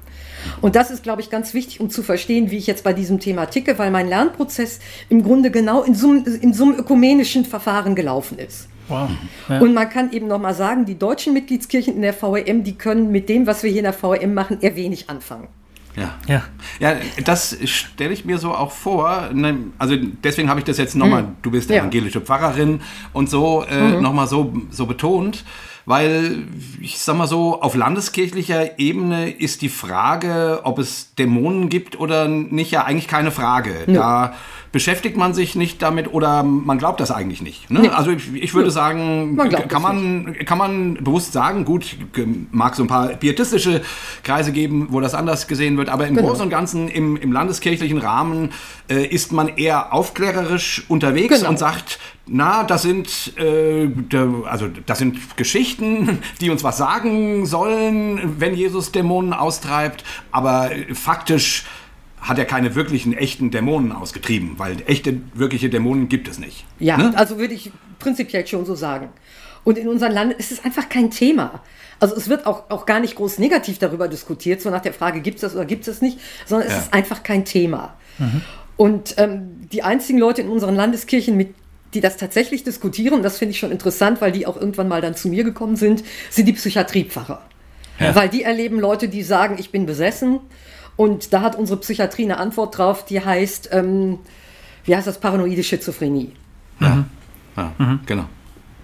Und 0.60 0.76
das 0.76 0.90
ist, 0.90 1.02
glaube 1.02 1.20
ich, 1.22 1.30
ganz 1.30 1.54
wichtig, 1.54 1.80
um 1.80 1.90
zu 1.90 2.02
verstehen, 2.02 2.50
wie 2.50 2.56
ich 2.56 2.66
jetzt 2.66 2.84
bei 2.84 2.92
diesem 2.92 3.20
Thema 3.20 3.46
ticke, 3.46 3.78
weil 3.78 3.90
mein 3.90 4.08
Lernprozess 4.08 4.80
im 5.08 5.22
Grunde 5.22 5.50
genau 5.50 5.82
in 5.82 5.94
so, 5.94 6.12
in 6.12 6.52
so 6.52 6.64
einem 6.64 6.74
ökumenischen 6.74 7.44
Verfahren 7.44 7.94
gelaufen 7.94 8.38
ist. 8.38 8.68
Wow. 8.88 9.08
Ja. 9.48 9.60
Und 9.60 9.72
man 9.72 9.88
kann 9.88 10.12
eben 10.12 10.26
nochmal 10.26 10.54
sagen, 10.54 10.84
die 10.84 10.98
deutschen 10.98 11.32
Mitgliedskirchen 11.32 11.94
in 11.94 12.02
der 12.02 12.14
VEM, 12.14 12.64
die 12.64 12.74
können 12.74 13.12
mit 13.12 13.28
dem, 13.28 13.46
was 13.46 13.62
wir 13.62 13.70
hier 13.70 13.80
in 13.80 13.84
der 13.84 14.02
VEM 14.02 14.34
machen, 14.34 14.58
eher 14.60 14.76
wenig 14.76 15.08
anfangen. 15.08 15.48
Ja. 15.96 16.14
ja. 16.26 16.42
Ja, 16.78 16.96
das 17.24 17.56
stelle 17.64 18.12
ich 18.12 18.24
mir 18.24 18.38
so 18.38 18.52
auch 18.52 18.72
vor. 18.72 19.30
Ne, 19.32 19.56
also 19.78 19.96
deswegen 19.96 20.48
habe 20.48 20.60
ich 20.60 20.64
das 20.64 20.78
jetzt 20.78 20.96
nochmal, 20.96 21.22
mhm. 21.22 21.36
du 21.42 21.50
bist 21.50 21.70
evangelische 21.70 22.20
Pfarrerin 22.20 22.80
und 23.12 23.28
so 23.28 23.64
äh, 23.68 23.96
mhm. 23.96 24.02
nochmal 24.02 24.26
so, 24.26 24.52
so 24.70 24.86
betont. 24.86 25.44
Weil, 25.86 26.44
ich 26.80 26.98
sag 26.98 27.16
mal 27.16 27.26
so, 27.26 27.60
auf 27.60 27.74
landeskirchlicher 27.74 28.78
Ebene 28.78 29.30
ist 29.30 29.62
die 29.62 29.68
Frage, 29.68 30.60
ob 30.64 30.78
es 30.78 31.14
Dämonen 31.14 31.68
gibt 31.68 31.98
oder 31.98 32.28
nicht, 32.28 32.70
ja 32.70 32.84
eigentlich 32.84 33.08
keine 33.08 33.30
Frage. 33.30 33.84
Ja. 33.86 33.92
Da 33.92 34.34
beschäftigt 34.72 35.16
man 35.16 35.34
sich 35.34 35.56
nicht 35.56 35.82
damit 35.82 36.12
oder 36.12 36.42
man 36.42 36.78
glaubt 36.78 37.00
das 37.00 37.10
eigentlich 37.10 37.42
nicht. 37.42 37.70
Ne? 37.70 37.80
Nee. 37.80 37.88
Also 37.88 38.12
ich, 38.12 38.32
ich 38.34 38.54
würde 38.54 38.68
nee. 38.68 38.74
sagen, 38.74 39.34
man 39.34 39.50
kann, 39.50 39.82
man, 39.82 40.36
kann 40.44 40.58
man 40.58 40.94
bewusst 40.94 41.32
sagen, 41.32 41.64
gut, 41.64 41.96
mag 42.52 42.76
so 42.76 42.84
ein 42.84 42.88
paar 42.88 43.08
pietistische 43.08 43.82
Kreise 44.22 44.52
geben, 44.52 44.88
wo 44.90 45.00
das 45.00 45.14
anders 45.14 45.48
gesehen 45.48 45.76
wird, 45.76 45.88
aber 45.88 46.06
im 46.06 46.14
genau. 46.14 46.28
Großen 46.28 46.44
und 46.44 46.50
Ganzen 46.50 46.88
im, 46.88 47.16
im 47.16 47.32
landeskirchlichen 47.32 47.98
Rahmen 47.98 48.50
äh, 48.88 49.04
ist 49.06 49.32
man 49.32 49.48
eher 49.48 49.92
aufklärerisch 49.92 50.84
unterwegs 50.88 51.38
genau. 51.38 51.50
und 51.50 51.58
sagt, 51.58 51.98
na, 52.32 52.62
das 52.62 52.82
sind, 52.82 53.32
äh, 53.38 53.88
also 54.46 54.68
das 54.86 54.98
sind 54.98 55.36
Geschichten, 55.36 56.20
die 56.40 56.50
uns 56.50 56.62
was 56.62 56.78
sagen 56.78 57.44
sollen, 57.44 58.36
wenn 58.38 58.54
Jesus 58.54 58.92
Dämonen 58.92 59.32
austreibt, 59.32 60.04
aber 60.30 60.70
faktisch 60.94 61.64
hat 62.20 62.38
er 62.38 62.44
keine 62.44 62.74
wirklichen 62.74 63.16
echten 63.16 63.50
Dämonen 63.50 63.92
ausgetrieben, 63.92 64.58
weil 64.58 64.76
echte, 64.86 65.20
wirkliche 65.34 65.70
Dämonen 65.70 66.08
gibt 66.08 66.28
es 66.28 66.38
nicht. 66.38 66.66
Ja, 66.78 66.96
ne? 66.96 67.12
also 67.16 67.38
würde 67.38 67.54
ich 67.54 67.72
prinzipiell 67.98 68.46
schon 68.46 68.66
so 68.66 68.74
sagen. 68.74 69.08
Und 69.64 69.78
in 69.78 69.88
unserem 69.88 70.12
Land 70.12 70.32
ist 70.34 70.52
es 70.52 70.64
einfach 70.64 70.88
kein 70.88 71.10
Thema. 71.10 71.62
Also 71.98 72.16
es 72.16 72.28
wird 72.28 72.46
auch, 72.46 72.70
auch 72.70 72.86
gar 72.86 73.00
nicht 73.00 73.14
groß 73.16 73.38
negativ 73.38 73.78
darüber 73.78 74.08
diskutiert, 74.08 74.62
so 74.62 74.70
nach 74.70 74.80
der 74.80 74.94
Frage, 74.94 75.20
gibt 75.20 75.36
es 75.36 75.42
das 75.42 75.54
oder 75.54 75.66
gibt 75.66 75.86
es 75.86 75.94
das 75.94 76.02
nicht, 76.02 76.18
sondern 76.46 76.68
es 76.68 76.74
ja. 76.74 76.80
ist 76.80 76.94
einfach 76.94 77.22
kein 77.22 77.44
Thema. 77.44 77.94
Mhm. 78.18 78.40
Und 78.76 79.14
ähm, 79.18 79.68
die 79.70 79.82
einzigen 79.82 80.18
Leute 80.18 80.40
in 80.40 80.48
unseren 80.48 80.74
Landeskirchen, 80.74 81.36
mit, 81.36 81.54
die 81.92 82.00
das 82.00 82.16
tatsächlich 82.16 82.64
diskutieren, 82.64 83.22
das 83.22 83.36
finde 83.36 83.52
ich 83.52 83.58
schon 83.58 83.70
interessant, 83.70 84.22
weil 84.22 84.32
die 84.32 84.46
auch 84.46 84.56
irgendwann 84.56 84.88
mal 84.88 85.02
dann 85.02 85.14
zu 85.14 85.28
mir 85.28 85.44
gekommen 85.44 85.76
sind, 85.76 86.02
sind 86.30 86.46
die 86.46 86.54
Psychiatriepfarrer. 86.54 87.42
Ja. 87.98 88.14
Weil 88.14 88.30
die 88.30 88.42
erleben 88.42 88.80
Leute, 88.80 89.08
die 89.08 89.22
sagen, 89.22 89.56
ich 89.58 89.70
bin 89.70 89.84
besessen 89.84 90.40
und 91.00 91.32
da 91.32 91.40
hat 91.40 91.56
unsere 91.56 91.80
Psychiatrie 91.80 92.24
eine 92.24 92.36
Antwort 92.36 92.76
drauf, 92.76 93.06
die 93.06 93.24
heißt, 93.24 93.70
ähm, 93.72 94.18
wie 94.84 94.94
heißt 94.94 95.06
das, 95.06 95.18
paranoide 95.18 95.62
Schizophrenie. 95.62 96.32
Ja, 96.78 96.88
mhm. 96.88 97.04
ja 97.56 97.72
mhm. 97.78 98.00
genau. 98.04 98.26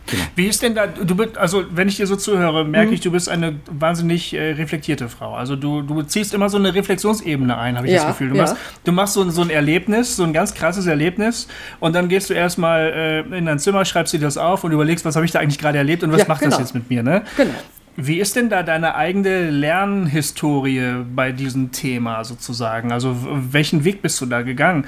Genau. 0.06 0.23
Wie 0.35 0.46
ist 0.46 0.62
denn 0.62 0.75
da, 0.75 0.87
du 0.87 1.14
bist, 1.14 1.37
also 1.37 1.64
wenn 1.73 1.88
ich 1.88 1.96
dir 1.96 2.06
so 2.06 2.16
zuhöre, 2.16 2.64
merke 2.64 2.88
mhm. 2.88 2.94
ich, 2.94 3.00
du 3.02 3.11
bist 3.11 3.28
eine 3.28 3.56
wahnsinnig 3.68 4.32
äh, 4.32 4.52
reflektierte 4.52 5.11
Frau. 5.11 5.35
Also 5.35 5.56
du, 5.56 5.82
du 5.82 6.00
ziehst 6.04 6.32
immer 6.32 6.49
so 6.49 6.56
eine 6.56 6.73
Reflexionsebene 6.73 7.54
ein, 7.54 7.76
habe 7.76 7.87
ich 7.87 7.92
ja, 7.92 7.99
das 7.99 8.12
Gefühl. 8.12 8.30
Du 8.30 8.37
ja. 8.37 8.44
machst, 8.44 8.56
du 8.85 8.92
machst 8.92 9.12
so, 9.12 9.28
so 9.28 9.42
ein 9.42 9.50
Erlebnis, 9.50 10.16
so 10.16 10.23
ein 10.23 10.32
ganz 10.32 10.55
krasses 10.55 10.87
Erlebnis 10.87 11.48
und 11.81 11.94
dann 11.94 12.09
gehst 12.09 12.31
du 12.31 12.35
erstmal 12.35 13.26
äh, 13.31 13.37
in 13.37 13.44
dein 13.44 13.59
Zimmer, 13.59 13.85
schreibst 13.85 14.14
dir 14.14 14.20
das 14.20 14.38
auf 14.38 14.64
und 14.64 14.72
überlegst, 14.72 15.05
was 15.05 15.16
habe 15.16 15.26
ich 15.26 15.33
da 15.33 15.40
eigentlich 15.40 15.59
gerade 15.59 15.76
erlebt 15.76 16.02
und 16.02 16.12
was 16.12 16.20
ja, 16.20 16.29
macht 16.29 16.40
genau. 16.40 16.52
das 16.52 16.61
jetzt 16.61 16.74
mit 16.74 16.88
mir, 16.88 17.02
ne? 17.02 17.24
Genau. 17.37 17.52
Wie 17.96 18.20
ist 18.20 18.37
denn 18.37 18.50
da 18.50 18.62
deine 18.62 18.94
eigene 18.94 19.50
Lernhistorie 19.50 21.04
bei 21.14 21.32
diesem 21.32 21.72
Thema 21.72 22.24
sozusagen? 22.24 22.92
Also 22.92 23.16
welchen 23.50 23.85
Weg 23.85 24.02
bist 24.02 24.20
du 24.20 24.26
da 24.26 24.42
gegangen? 24.42 24.87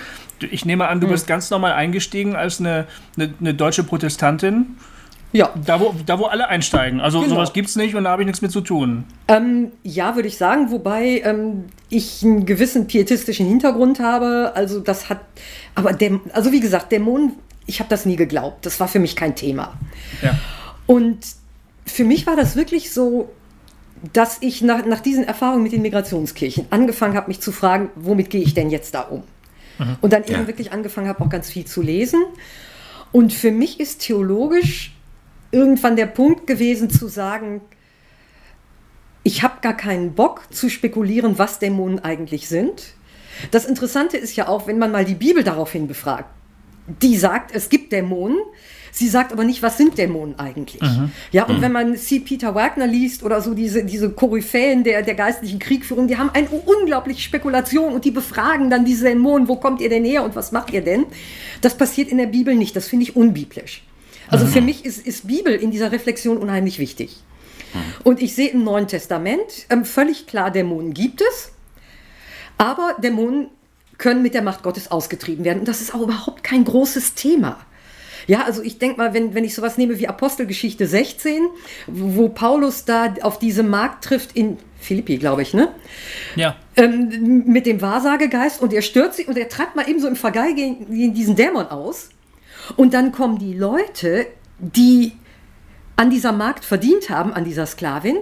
Ich 0.50 0.64
nehme 0.64 0.88
an, 0.88 1.00
du 1.00 1.06
hm. 1.06 1.12
bist 1.12 1.26
ganz 1.26 1.50
normal 1.50 1.72
eingestiegen 1.72 2.36
als 2.36 2.60
eine, 2.60 2.86
eine, 3.16 3.32
eine 3.40 3.54
deutsche 3.54 3.82
Protestantin. 3.82 4.76
Ja. 5.32 5.50
Da 5.64 5.80
wo, 5.80 5.94
da, 6.06 6.18
wo 6.18 6.24
alle 6.24 6.48
einsteigen. 6.48 7.00
Also 7.00 7.20
genau. 7.20 7.34
sowas 7.34 7.52
gibt 7.52 7.68
es 7.68 7.76
nicht 7.76 7.94
und 7.94 8.04
da 8.04 8.10
habe 8.10 8.22
ich 8.22 8.26
nichts 8.26 8.40
mit 8.40 8.50
zu 8.50 8.60
tun. 8.60 9.04
Ähm, 9.28 9.72
ja, 9.82 10.14
würde 10.14 10.28
ich 10.28 10.38
sagen, 10.38 10.70
wobei 10.70 11.22
ähm, 11.24 11.64
ich 11.90 12.22
einen 12.22 12.46
gewissen 12.46 12.86
pietistischen 12.86 13.46
Hintergrund 13.46 14.00
habe. 14.00 14.52
Also 14.54 14.80
das 14.80 15.08
hat, 15.10 15.20
aber 15.74 15.92
der, 15.92 16.20
also 16.32 16.52
wie 16.52 16.60
gesagt, 16.60 16.92
Dämonen, 16.92 17.32
ich 17.66 17.80
habe 17.80 17.90
das 17.90 18.06
nie 18.06 18.16
geglaubt. 18.16 18.64
Das 18.64 18.80
war 18.80 18.88
für 18.88 18.98
mich 18.98 19.16
kein 19.16 19.34
Thema. 19.34 19.74
Ja. 20.22 20.38
Und 20.86 21.18
für 21.88 22.04
mich 22.04 22.26
war 22.26 22.36
das 22.36 22.56
wirklich 22.56 22.92
so, 22.92 23.30
dass 24.12 24.38
ich 24.40 24.62
nach, 24.62 24.84
nach 24.84 25.00
diesen 25.00 25.24
Erfahrungen 25.24 25.62
mit 25.62 25.72
den 25.72 25.82
Migrationskirchen 25.82 26.66
angefangen 26.70 27.16
habe, 27.16 27.28
mich 27.28 27.40
zu 27.40 27.52
fragen, 27.52 27.90
womit 27.96 28.30
gehe 28.30 28.42
ich 28.42 28.54
denn 28.54 28.70
jetzt 28.70 28.94
da 28.94 29.02
um? 29.02 29.24
Mhm. 29.78 29.96
Und 30.00 30.12
dann 30.12 30.22
eben 30.24 30.32
ja. 30.32 30.46
wirklich 30.46 30.72
angefangen 30.72 31.08
habe, 31.08 31.22
auch 31.24 31.28
ganz 31.28 31.50
viel 31.50 31.64
zu 31.64 31.82
lesen. 31.82 32.22
Und 33.10 33.32
für 33.32 33.50
mich 33.50 33.80
ist 33.80 34.02
theologisch 34.02 34.94
irgendwann 35.50 35.96
der 35.96 36.06
Punkt 36.06 36.46
gewesen 36.46 36.90
zu 36.90 37.08
sagen, 37.08 37.62
ich 39.22 39.42
habe 39.42 39.60
gar 39.60 39.76
keinen 39.76 40.14
Bock 40.14 40.42
zu 40.50 40.68
spekulieren, 40.68 41.38
was 41.38 41.58
Dämonen 41.58 41.98
eigentlich 41.98 42.48
sind. 42.48 42.94
Das 43.50 43.64
Interessante 43.64 44.16
ist 44.16 44.36
ja 44.36 44.48
auch, 44.48 44.66
wenn 44.66 44.78
man 44.78 44.90
mal 44.90 45.04
die 45.04 45.14
Bibel 45.14 45.42
daraufhin 45.42 45.86
befragt, 45.86 46.30
die 47.02 47.16
sagt, 47.16 47.54
es 47.54 47.68
gibt 47.68 47.92
Dämonen, 47.92 48.38
Sie 48.98 49.06
sagt 49.06 49.32
aber 49.32 49.44
nicht, 49.44 49.62
was 49.62 49.76
sind 49.76 49.96
Dämonen 49.96 50.40
eigentlich. 50.40 50.82
Mhm. 50.82 51.12
Ja, 51.30 51.44
und 51.44 51.58
mhm. 51.58 51.62
wenn 51.62 51.70
man 51.70 51.96
C. 51.96 52.18
Peter 52.18 52.56
Wagner 52.56 52.88
liest 52.88 53.22
oder 53.22 53.40
so 53.40 53.54
diese, 53.54 53.84
diese 53.84 54.10
Koryphäen 54.10 54.82
der, 54.82 55.02
der 55.02 55.14
geistlichen 55.14 55.60
Kriegführung, 55.60 56.08
die 56.08 56.18
haben 56.18 56.30
eine 56.30 56.48
unglaubliche 56.48 57.22
Spekulation 57.22 57.92
und 57.92 58.04
die 58.04 58.10
befragen 58.10 58.70
dann 58.70 58.84
diese 58.84 59.04
Dämonen, 59.04 59.46
wo 59.46 59.54
kommt 59.54 59.80
ihr 59.80 59.88
denn 59.88 60.04
her 60.04 60.24
und 60.24 60.34
was 60.34 60.50
macht 60.50 60.72
ihr 60.72 60.80
denn? 60.80 61.06
Das 61.60 61.76
passiert 61.76 62.08
in 62.08 62.18
der 62.18 62.26
Bibel 62.26 62.56
nicht, 62.56 62.74
das 62.74 62.88
finde 62.88 63.04
ich 63.04 63.14
unbiblisch. 63.14 63.84
Also 64.26 64.46
mhm. 64.46 64.50
für 64.50 64.60
mich 64.62 64.84
ist, 64.84 65.06
ist 65.06 65.28
Bibel 65.28 65.54
in 65.54 65.70
dieser 65.70 65.92
Reflexion 65.92 66.36
unheimlich 66.36 66.80
wichtig. 66.80 67.18
Mhm. 67.74 67.78
Und 68.02 68.20
ich 68.20 68.34
sehe 68.34 68.48
im 68.48 68.64
Neuen 68.64 68.88
Testament 68.88 69.66
ähm, 69.70 69.84
völlig 69.84 70.26
klar, 70.26 70.50
Dämonen 70.50 70.92
gibt 70.92 71.20
es, 71.20 71.52
aber 72.56 72.96
Dämonen 73.00 73.46
können 73.96 74.22
mit 74.22 74.34
der 74.34 74.42
Macht 74.42 74.64
Gottes 74.64 74.90
ausgetrieben 74.90 75.44
werden. 75.44 75.60
Und 75.60 75.68
das 75.68 75.80
ist 75.82 75.94
auch 75.94 76.00
überhaupt 76.00 76.42
kein 76.42 76.64
großes 76.64 77.14
Thema. 77.14 77.60
Ja, 78.28 78.44
also 78.44 78.62
ich 78.62 78.78
denke 78.78 78.98
mal, 78.98 79.14
wenn, 79.14 79.34
wenn 79.34 79.42
ich 79.42 79.54
sowas 79.54 79.78
nehme 79.78 79.98
wie 79.98 80.06
Apostelgeschichte 80.06 80.86
16, 80.86 81.48
wo 81.86 82.28
Paulus 82.28 82.84
da 82.84 83.14
auf 83.22 83.38
diese 83.38 83.62
Markt 83.62 84.04
trifft 84.04 84.36
in 84.36 84.58
Philippi, 84.78 85.16
glaube 85.16 85.42
ich, 85.42 85.54
ne? 85.54 85.68
Ja. 86.36 86.54
Ähm, 86.76 87.44
mit 87.46 87.64
dem 87.64 87.80
Wahrsagegeist 87.80 88.60
und 88.60 88.72
er 88.74 88.82
stört 88.82 89.14
sich 89.14 89.28
und 89.28 89.38
er 89.38 89.48
treibt 89.48 89.76
mal 89.76 89.88
eben 89.88 89.98
so 89.98 90.06
im 90.06 90.14
Vergeil 90.14 90.54
gegen 90.54 91.14
diesen 91.14 91.36
Dämon 91.36 91.66
aus. 91.68 92.10
Und 92.76 92.92
dann 92.92 93.12
kommen 93.12 93.38
die 93.38 93.54
Leute, 93.54 94.26
die 94.58 95.12
an 95.96 96.10
dieser 96.10 96.32
Markt 96.32 96.66
verdient 96.66 97.08
haben, 97.08 97.32
an 97.32 97.44
dieser 97.44 97.64
Sklavin, 97.64 98.18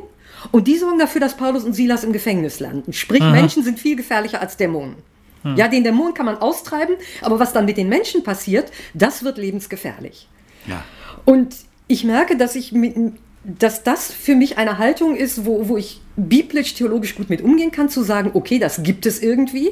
und 0.52 0.68
die 0.68 0.76
sorgen 0.76 1.00
dafür, 1.00 1.20
dass 1.20 1.36
Paulus 1.36 1.64
und 1.64 1.72
Silas 1.72 2.04
im 2.04 2.12
Gefängnis 2.12 2.60
landen. 2.60 2.92
Sprich, 2.92 3.22
Aha. 3.22 3.32
Menschen 3.32 3.64
sind 3.64 3.80
viel 3.80 3.96
gefährlicher 3.96 4.40
als 4.40 4.56
Dämonen. 4.56 4.96
Hm. 5.46 5.56
Ja, 5.56 5.68
den 5.68 5.84
Dämon 5.84 6.12
kann 6.12 6.26
man 6.26 6.38
austreiben, 6.38 6.96
aber 7.22 7.38
was 7.38 7.52
dann 7.52 7.64
mit 7.64 7.76
den 7.76 7.88
Menschen 7.88 8.24
passiert, 8.24 8.72
das 8.94 9.22
wird 9.22 9.38
lebensgefährlich. 9.38 10.28
Ja. 10.66 10.84
Und 11.24 11.54
ich 11.86 12.02
merke, 12.02 12.36
dass 12.36 12.56
ich 12.56 12.72
mit, 12.72 12.96
dass 13.44 13.84
das 13.84 14.12
für 14.12 14.34
mich 14.34 14.58
eine 14.58 14.78
Haltung 14.78 15.14
ist, 15.14 15.46
wo, 15.46 15.68
wo 15.68 15.76
ich 15.76 16.00
biblisch, 16.16 16.74
theologisch 16.74 17.14
gut 17.14 17.30
mit 17.30 17.42
umgehen 17.42 17.70
kann, 17.70 17.88
zu 17.88 18.02
sagen, 18.02 18.32
okay, 18.34 18.58
das 18.58 18.82
gibt 18.82 19.06
es 19.06 19.22
irgendwie. 19.22 19.70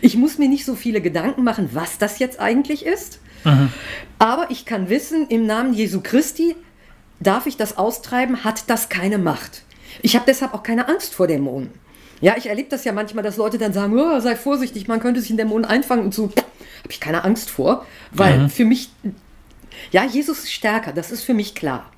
Ich 0.00 0.16
muss 0.16 0.38
mir 0.38 0.48
nicht 0.48 0.64
so 0.64 0.74
viele 0.74 1.00
Gedanken 1.00 1.44
machen, 1.44 1.70
was 1.72 1.98
das 1.98 2.18
jetzt 2.18 2.40
eigentlich 2.40 2.84
ist. 2.84 3.20
Mhm. 3.44 3.70
Aber 4.18 4.50
ich 4.50 4.64
kann 4.64 4.88
wissen, 4.88 5.28
im 5.28 5.46
Namen 5.46 5.74
Jesu 5.74 6.00
Christi 6.02 6.56
darf 7.20 7.46
ich 7.46 7.56
das 7.56 7.76
austreiben, 7.76 8.42
hat 8.42 8.68
das 8.68 8.88
keine 8.88 9.18
Macht. 9.18 9.62
Ich 10.02 10.16
habe 10.16 10.24
deshalb 10.26 10.52
auch 10.54 10.64
keine 10.64 10.88
Angst 10.88 11.14
vor 11.14 11.28
Dämonen. 11.28 11.70
Ja, 12.20 12.34
ich 12.36 12.46
erlebe 12.46 12.68
das 12.68 12.84
ja 12.84 12.92
manchmal, 12.92 13.24
dass 13.24 13.36
Leute 13.36 13.58
dann 13.58 13.72
sagen, 13.72 13.98
oh, 13.98 14.20
sei 14.20 14.36
vorsichtig, 14.36 14.88
man 14.88 15.00
könnte 15.00 15.20
sich 15.20 15.30
in 15.30 15.36
Dämonen 15.36 15.64
einfangen 15.64 16.04
und 16.04 16.14
so, 16.14 16.24
habe 16.24 16.90
ich 16.90 17.00
keine 17.00 17.24
Angst 17.24 17.50
vor, 17.50 17.84
weil 18.12 18.38
mhm. 18.38 18.50
für 18.50 18.64
mich, 18.64 18.90
ja, 19.90 20.04
Jesus 20.04 20.40
ist 20.40 20.52
stärker, 20.52 20.92
das 20.92 21.10
ist 21.10 21.24
für 21.24 21.34
mich 21.34 21.54
klar. 21.54 21.90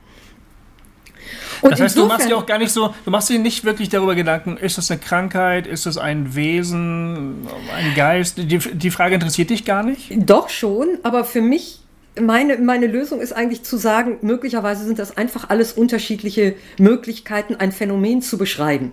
Und 1.60 1.72
das 1.72 1.80
heißt, 1.80 1.96
du 1.96 2.06
machst 2.06 2.28
dir 2.28 2.36
auch 2.36 2.46
gar 2.46 2.58
nicht 2.58 2.70
so, 2.70 2.94
du 3.04 3.10
machst 3.10 3.28
dir 3.28 3.38
nicht 3.38 3.64
wirklich 3.64 3.88
darüber 3.88 4.14
Gedanken, 4.14 4.56
ist 4.56 4.78
das 4.78 4.90
eine 4.90 5.00
Krankheit, 5.00 5.66
ist 5.66 5.86
das 5.86 5.98
ein 5.98 6.34
Wesen, 6.34 7.46
ein 7.74 7.94
Geist? 7.94 8.38
Die, 8.38 8.58
die 8.58 8.90
Frage 8.90 9.14
interessiert 9.14 9.50
dich 9.50 9.64
gar 9.64 9.82
nicht? 9.82 10.12
Doch 10.14 10.48
schon, 10.48 10.86
aber 11.02 11.24
für 11.24 11.42
mich 11.42 11.80
meine, 12.20 12.58
meine 12.58 12.86
Lösung 12.86 13.20
ist 13.20 13.32
eigentlich 13.32 13.62
zu 13.62 13.76
sagen, 13.76 14.18
möglicherweise 14.22 14.84
sind 14.84 14.98
das 14.98 15.16
einfach 15.16 15.50
alles 15.50 15.72
unterschiedliche 15.72 16.54
Möglichkeiten, 16.78 17.56
ein 17.56 17.72
Phänomen 17.72 18.22
zu 18.22 18.38
beschreiben. 18.38 18.92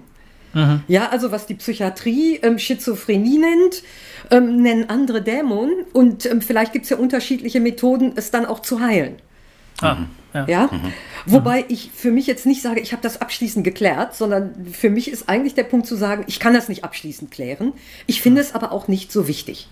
Mhm. 0.53 0.83
Ja, 0.87 1.09
also 1.09 1.31
was 1.31 1.45
die 1.45 1.55
Psychiatrie 1.55 2.39
ähm, 2.43 2.59
Schizophrenie 2.59 3.39
nennt, 3.39 3.83
ähm, 4.31 4.61
nennen 4.61 4.89
andere 4.89 5.21
Dämonen 5.21 5.85
und 5.93 6.25
ähm, 6.25 6.41
vielleicht 6.41 6.73
gibt 6.73 6.83
es 6.83 6.89
ja 6.89 6.97
unterschiedliche 6.97 7.59
Methoden, 7.59 8.13
es 8.15 8.31
dann 8.31 8.45
auch 8.45 8.59
zu 8.59 8.79
heilen. 8.79 9.15
Ah, 9.81 9.97
ja. 10.33 10.45
ja? 10.47 10.69
Mhm. 10.71 10.93
Wobei 11.25 11.65
ich 11.67 11.91
für 11.93 12.11
mich 12.11 12.27
jetzt 12.27 12.45
nicht 12.45 12.61
sage, 12.61 12.79
ich 12.79 12.91
habe 12.91 13.01
das 13.01 13.21
abschließend 13.21 13.63
geklärt, 13.63 14.15
sondern 14.15 14.67
für 14.71 14.89
mich 14.89 15.09
ist 15.09 15.29
eigentlich 15.29 15.55
der 15.55 15.63
Punkt 15.63 15.87
zu 15.87 15.95
sagen, 15.95 16.23
ich 16.27 16.39
kann 16.39 16.53
das 16.53 16.69
nicht 16.69 16.83
abschließend 16.83 17.31
klären. 17.31 17.73
Ich 18.05 18.21
finde 18.21 18.41
mhm. 18.41 18.47
es 18.47 18.55
aber 18.55 18.71
auch 18.71 18.87
nicht 18.87 19.11
so 19.11 19.27
wichtig. 19.27 19.69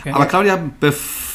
Okay. 0.00 0.12
Aber 0.12 0.26
Claudia, 0.26 0.70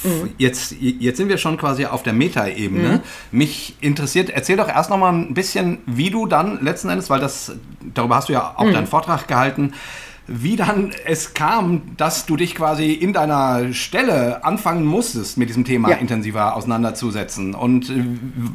mhm. 0.04 0.30
jetzt, 0.38 0.76
jetzt 0.80 1.18
sind 1.18 1.30
wir 1.30 1.38
schon 1.38 1.58
quasi 1.58 1.86
auf 1.86 2.04
der 2.04 2.14
Meta-Ebene. 2.14 3.02
Mhm. 3.32 3.38
Mich 3.38 3.76
interessiert, 3.82 4.30
erzähl 4.30 4.58
doch 4.58 4.68
erst 4.68 4.90
noch 4.90 4.98
mal 4.98 5.14
ein 5.14 5.34
bisschen, 5.34 5.80
wie 5.86 6.10
du 6.10 6.26
dann 6.26 6.64
letzten 6.64 6.90
Endes, 6.90 7.10
weil 7.10 7.20
das, 7.20 7.54
darüber 7.94 8.16
hast 8.16 8.30
du 8.30 8.34
ja 8.34 8.54
auch 8.58 8.66
mhm. 8.66 8.74
deinen 8.74 8.88
Vortrag 8.88 9.28
gehalten, 9.28 9.74
wie 10.28 10.56
dann 10.56 10.92
es 11.06 11.34
kam, 11.34 11.82
dass 11.98 12.26
du 12.26 12.38
dich 12.38 12.56
quasi 12.56 12.94
in 12.94 13.12
deiner 13.12 13.74
Stelle 13.74 14.46
anfangen 14.46 14.86
musstest, 14.86 15.38
mit 15.38 15.50
diesem 15.50 15.66
Thema 15.66 15.90
ja. 15.90 15.98
intensiver 15.98 16.56
auseinanderzusetzen 16.56 17.54
und 17.54 17.90
äh, 17.90 18.04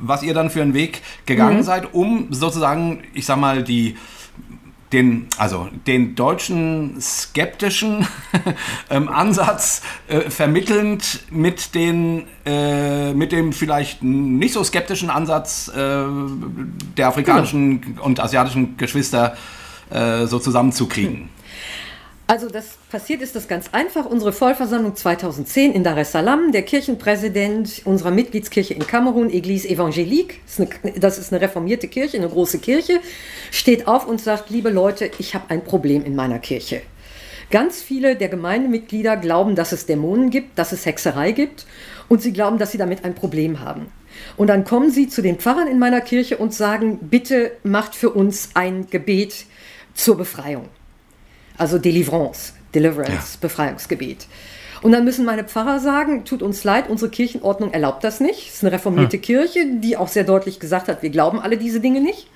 was 0.01 0.23
ihr 0.23 0.33
dann 0.33 0.49
für 0.49 0.63
einen 0.63 0.75
Weg 0.75 1.03
gegangen 1.27 1.59
mhm. 1.59 1.63
seid, 1.63 1.93
um 1.93 2.29
sozusagen, 2.31 3.01
ich 3.15 3.27
sag 3.27 3.39
mal, 3.39 3.63
die 3.63 3.97
den, 4.93 5.29
also 5.37 5.69
den 5.87 6.15
deutschen 6.15 7.01
skeptischen 7.01 8.07
ähm, 8.91 9.09
Ansatz 9.09 9.83
äh, 10.09 10.31
vermittelnd 10.31 11.25
mit, 11.31 11.75
den, 11.75 12.27
äh, 12.45 13.13
mit 13.13 13.33
dem 13.33 13.53
vielleicht 13.53 14.03
nicht 14.03 14.55
so 14.55 14.63
skeptischen 14.63 15.11
Ansatz 15.11 15.69
äh, 15.69 16.05
der 16.97 17.09
afrikanischen 17.09 17.81
genau. 17.81 18.05
und 18.05 18.21
asiatischen 18.21 18.77
Geschwister 18.77 19.37
äh, 19.91 20.27
so 20.27 20.39
zusammenzukriegen. 20.39 21.31
Also 22.29 22.49
das 22.49 22.71
passiert 22.91 23.23
ist 23.23 23.37
das 23.37 23.47
ganz 23.47 23.69
einfach. 23.71 24.05
Unsere 24.05 24.33
Vollversammlung 24.33 24.97
2010 24.97 25.73
in 25.73 25.85
Dar 25.85 25.97
es 25.97 26.11
Salaam, 26.11 26.51
der 26.51 26.63
Kirchenpräsident 26.63 27.83
unserer 27.85 28.11
Mitgliedskirche 28.11 28.75
in 28.75 28.85
Kamerun, 28.85 29.31
Église 29.31 29.69
Evangélique, 29.69 30.41
das 30.99 31.19
ist 31.19 31.33
eine 31.33 31.41
reformierte 31.41 31.87
Kirche, 31.87 32.17
eine 32.17 32.29
große 32.29 32.59
Kirche, 32.59 32.99
steht 33.53 33.87
auf 33.87 34.09
und 34.09 34.21
sagt, 34.21 34.51
liebe 34.51 34.71
Leute, 34.71 35.09
ich 35.21 35.37
habe 35.37 35.51
ein 35.51 35.63
Problem 35.63 36.05
in 36.05 36.17
meiner 36.17 36.41
Kirche. 36.41 36.83
Ganz 37.53 37.81
viele 37.81 38.17
der 38.17 38.29
Gemeindemitglieder 38.29 39.17
glauben, 39.17 39.55
dass 39.55 39.71
es 39.71 39.87
Dämonen 39.87 40.31
gibt, 40.31 40.59
dass 40.59 40.73
es 40.73 40.85
Hexerei 40.85 41.31
gibt 41.31 41.65
und 42.09 42.23
sie 42.23 42.33
glauben, 42.33 42.59
dass 42.59 42.73
sie 42.73 42.79
damit 42.79 43.05
ein 43.05 43.15
Problem 43.15 43.61
haben. 43.61 43.87
Und 44.37 44.49
dann 44.49 44.65
kommen 44.65 44.91
sie 44.91 45.09
zu 45.09 45.23
den 45.23 45.37
Pfarrern 45.37 45.69
in 45.69 45.79
meiner 45.79 46.01
Kirche 46.01 46.39
und 46.39 46.53
sagen, 46.53 46.99
bitte 47.03 47.53
macht 47.63 47.95
für 47.95 48.11
uns 48.11 48.51
ein 48.55 48.89
Gebet 48.91 49.45
zur 49.95 50.17
Befreiung 50.17 50.69
also 51.59 51.79
Deliverance, 51.79 52.53
Deliverance, 52.75 53.35
ja. 53.35 53.39
Befreiungsgebet. 53.41 54.27
Und 54.83 54.93
dann 54.93 55.05
müssen 55.05 55.25
meine 55.25 55.45
Pfarrer 55.45 55.81
sagen, 55.81 56.25
tut 56.25 56.43
uns 56.43 56.63
leid, 56.63 56.89
unsere 56.89 57.11
Kirchenordnung 57.11 57.73
erlaubt 57.73 58.05
das 58.05 58.21
nicht. 58.21 58.49
Es 58.49 58.57
ist 58.57 58.65
eine 58.65 58.73
reformierte 58.73 59.17
hm. 59.17 59.23
Kirche, 59.23 59.67
die 59.81 59.97
auch 59.97 60.09
sehr 60.09 60.25
deutlich 60.25 60.61
gesagt 60.61 60.89
hat, 60.89 61.03
wir 61.03 61.11
glauben 61.11 61.41
alle 61.41 61.57
diese 61.57 61.81
Dinge 61.81 62.01
nicht. 62.01 62.29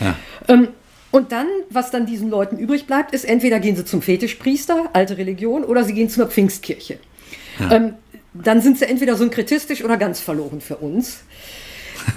Ja. 0.00 0.16
Ähm, 0.48 0.68
und 1.10 1.30
dann, 1.30 1.46
was 1.70 1.92
dann 1.92 2.06
diesen 2.06 2.28
Leuten 2.28 2.58
übrig 2.58 2.86
bleibt, 2.86 3.14
ist, 3.14 3.24
entweder 3.24 3.60
gehen 3.60 3.76
sie 3.76 3.84
zum 3.84 4.02
Fetischpriester, 4.02 4.90
alte 4.92 5.16
Religion, 5.16 5.62
oder 5.62 5.84
sie 5.84 5.94
gehen 5.94 6.08
zu 6.08 6.20
einer 6.20 6.30
Pfingstkirche. 6.30 6.98
Ja. 7.60 7.70
Ähm, 7.70 7.94
dann 8.34 8.60
sind 8.60 8.78
sie 8.78 8.86
entweder 8.86 9.16
synkretistisch 9.16 9.84
oder 9.84 9.96
ganz 9.96 10.20
verloren 10.20 10.60
für 10.60 10.76
uns. 10.78 11.20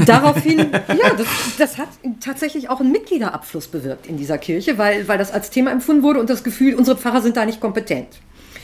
Daraufhin, 0.06 0.60
ja, 0.60 1.14
das, 1.18 1.28
das, 1.58 1.78
hat 1.78 1.90
tatsächlich 2.20 2.70
auch 2.70 2.80
einen 2.80 2.92
Mitgliederabfluss 2.92 3.68
bewirkt 3.68 4.08
in 4.08 4.18
dieser 4.18 4.38
Kirche, 4.38 4.78
weil, 4.78 5.08
weil 5.08 5.18
das 5.18 5.32
als 5.32 5.50
Thema 5.50 5.72
empfunden 5.72 6.04
wurde 6.04 6.20
und 6.20 6.30
das 6.30 6.44
Gefühl, 6.44 6.76
unsere 6.76 6.98
Pfarrer 6.98 7.22
sind 7.22 7.38
da 7.38 7.46
nicht 7.46 7.62
kompetent. 7.62 8.08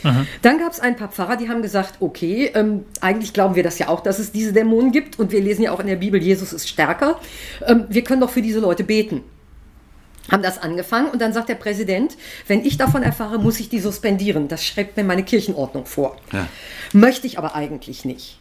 Aha. 0.04 0.26
Dann 0.42 0.58
gab 0.58 0.72
es 0.72 0.80
ein 0.80 0.96
paar 0.96 1.08
Pfarrer, 1.08 1.36
die 1.36 1.48
haben 1.48 1.62
gesagt, 1.62 1.96
okay, 2.00 2.50
ähm, 2.54 2.84
eigentlich 3.00 3.32
glauben 3.32 3.54
wir 3.54 3.62
das 3.62 3.78
ja 3.78 3.88
auch, 3.88 4.00
dass 4.00 4.18
es 4.18 4.32
diese 4.32 4.52
Dämonen 4.52 4.92
gibt 4.92 5.18
und 5.18 5.32
wir 5.32 5.40
lesen 5.40 5.62
ja 5.62 5.72
auch 5.72 5.80
in 5.80 5.86
der 5.86 5.96
Bibel, 5.96 6.22
Jesus 6.22 6.52
ist 6.52 6.68
stärker. 6.68 7.18
Ähm, 7.66 7.86
wir 7.88 8.04
können 8.04 8.20
doch 8.20 8.30
für 8.30 8.42
diese 8.42 8.60
Leute 8.60 8.84
beten. 8.84 9.22
Haben 10.30 10.42
das 10.42 10.58
angefangen 10.58 11.10
und 11.10 11.20
dann 11.20 11.32
sagt 11.32 11.48
der 11.48 11.54
Präsident, 11.54 12.16
wenn 12.46 12.64
ich 12.64 12.78
davon 12.78 13.02
erfahre, 13.02 13.38
muss 13.38 13.60
ich 13.60 13.68
die 13.68 13.80
suspendieren. 13.80 14.48
Das 14.48 14.64
schreibt 14.64 14.96
mir 14.96 15.04
meine 15.04 15.22
Kirchenordnung 15.22 15.84
vor. 15.84 16.16
Ja. 16.32 16.46
Möchte 16.92 17.26
ich 17.26 17.38
aber 17.38 17.54
eigentlich 17.54 18.04
nicht. 18.04 18.38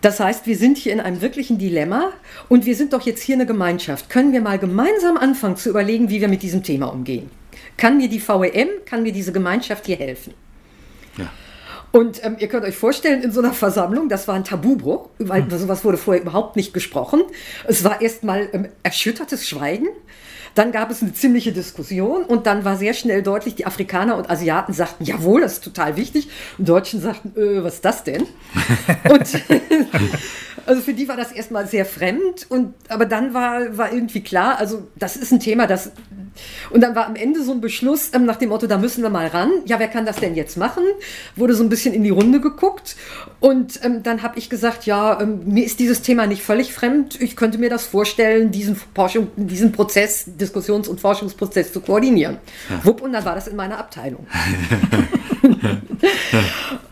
Das 0.00 0.18
heißt, 0.20 0.46
wir 0.46 0.56
sind 0.56 0.78
hier 0.78 0.92
in 0.92 1.00
einem 1.00 1.20
wirklichen 1.20 1.58
Dilemma 1.58 2.12
und 2.48 2.64
wir 2.64 2.74
sind 2.74 2.92
doch 2.92 3.02
jetzt 3.02 3.22
hier 3.22 3.34
eine 3.34 3.46
Gemeinschaft. 3.46 4.08
Können 4.08 4.32
wir 4.32 4.40
mal 4.40 4.58
gemeinsam 4.58 5.16
anfangen 5.16 5.56
zu 5.56 5.68
überlegen, 5.68 6.08
wie 6.08 6.20
wir 6.20 6.28
mit 6.28 6.42
diesem 6.42 6.62
Thema 6.62 6.86
umgehen? 6.86 7.30
Kann 7.76 7.98
mir 7.98 8.08
die 8.08 8.20
VEM, 8.20 8.68
kann 8.86 9.02
mir 9.02 9.12
diese 9.12 9.32
Gemeinschaft 9.32 9.86
hier 9.86 9.96
helfen? 9.96 10.34
Ja. 11.18 11.30
Und 11.92 12.24
ähm, 12.24 12.36
ihr 12.38 12.48
könnt 12.48 12.64
euch 12.64 12.76
vorstellen, 12.76 13.22
in 13.22 13.32
so 13.32 13.40
einer 13.40 13.52
Versammlung, 13.52 14.08
das 14.08 14.28
war 14.28 14.36
ein 14.36 14.44
Tabubruch, 14.44 15.08
weil 15.18 15.42
hm. 15.42 15.58
sowas 15.58 15.84
wurde 15.84 15.98
vorher 15.98 16.22
überhaupt 16.22 16.56
nicht 16.56 16.72
gesprochen. 16.72 17.22
Es 17.66 17.82
war 17.84 18.00
erstmal 18.00 18.48
ähm, 18.52 18.68
erschüttertes 18.82 19.48
Schweigen. 19.48 19.88
Dann 20.54 20.72
gab 20.72 20.90
es 20.90 21.02
eine 21.02 21.12
ziemliche 21.12 21.52
Diskussion 21.52 22.24
und 22.24 22.46
dann 22.46 22.64
war 22.64 22.76
sehr 22.76 22.94
schnell 22.94 23.22
deutlich, 23.22 23.54
die 23.54 23.66
Afrikaner 23.66 24.16
und 24.16 24.30
Asiaten 24.30 24.72
sagten, 24.72 25.04
jawohl, 25.04 25.40
das 25.40 25.54
ist 25.54 25.64
total 25.64 25.96
wichtig. 25.96 26.28
Und 26.58 26.68
Deutschen 26.68 27.00
sagten, 27.00 27.32
äh, 27.40 27.62
was 27.62 27.74
ist 27.74 27.84
das 27.84 28.04
denn? 28.04 28.26
und 29.10 29.22
also 30.66 30.82
für 30.82 30.94
die 30.94 31.08
war 31.08 31.16
das 31.16 31.32
erstmal 31.32 31.66
sehr 31.66 31.86
fremd. 31.86 32.46
Und, 32.48 32.74
aber 32.88 33.06
dann 33.06 33.34
war, 33.34 33.76
war 33.76 33.92
irgendwie 33.92 34.22
klar, 34.22 34.58
also 34.58 34.88
das 34.96 35.16
ist 35.16 35.32
ein 35.32 35.40
Thema, 35.40 35.66
das 35.66 35.92
und 36.70 36.80
dann 36.80 36.94
war 36.94 37.06
am 37.06 37.16
Ende 37.16 37.42
so 37.42 37.52
ein 37.52 37.60
Beschluss 37.60 38.10
ähm, 38.14 38.24
nach 38.24 38.36
dem 38.36 38.50
Motto, 38.50 38.66
da 38.66 38.78
müssen 38.78 39.02
wir 39.02 39.10
mal 39.10 39.26
ran. 39.26 39.50
Ja, 39.66 39.78
wer 39.78 39.88
kann 39.88 40.06
das 40.06 40.16
denn 40.16 40.34
jetzt 40.34 40.56
machen? 40.56 40.84
Wurde 41.36 41.54
so 41.54 41.62
ein 41.62 41.68
bisschen 41.68 41.94
in 41.94 42.04
die 42.04 42.10
Runde 42.10 42.40
geguckt. 42.40 42.96
Und 43.40 43.82
ähm, 43.82 44.02
dann 44.02 44.22
habe 44.22 44.38
ich 44.38 44.50
gesagt, 44.50 44.84
ja, 44.84 45.18
ähm, 45.18 45.40
mir 45.46 45.64
ist 45.64 45.80
dieses 45.80 46.02
Thema 46.02 46.26
nicht 46.26 46.42
völlig 46.42 46.74
fremd. 46.74 47.20
Ich 47.20 47.36
könnte 47.36 47.56
mir 47.56 47.70
das 47.70 47.86
vorstellen, 47.86 48.50
diesen, 48.50 48.76
Forschung, 48.94 49.28
diesen 49.36 49.72
Prozess, 49.72 50.24
Diskussions- 50.26 50.88
und 50.88 51.00
Forschungsprozess 51.00 51.72
zu 51.72 51.80
koordinieren. 51.80 52.36
Ja. 52.68 52.84
Wupp, 52.84 53.00
und 53.00 53.12
dann 53.14 53.24
war 53.24 53.34
das 53.34 53.48
in 53.48 53.56
meiner 53.56 53.78
Abteilung. 53.78 54.26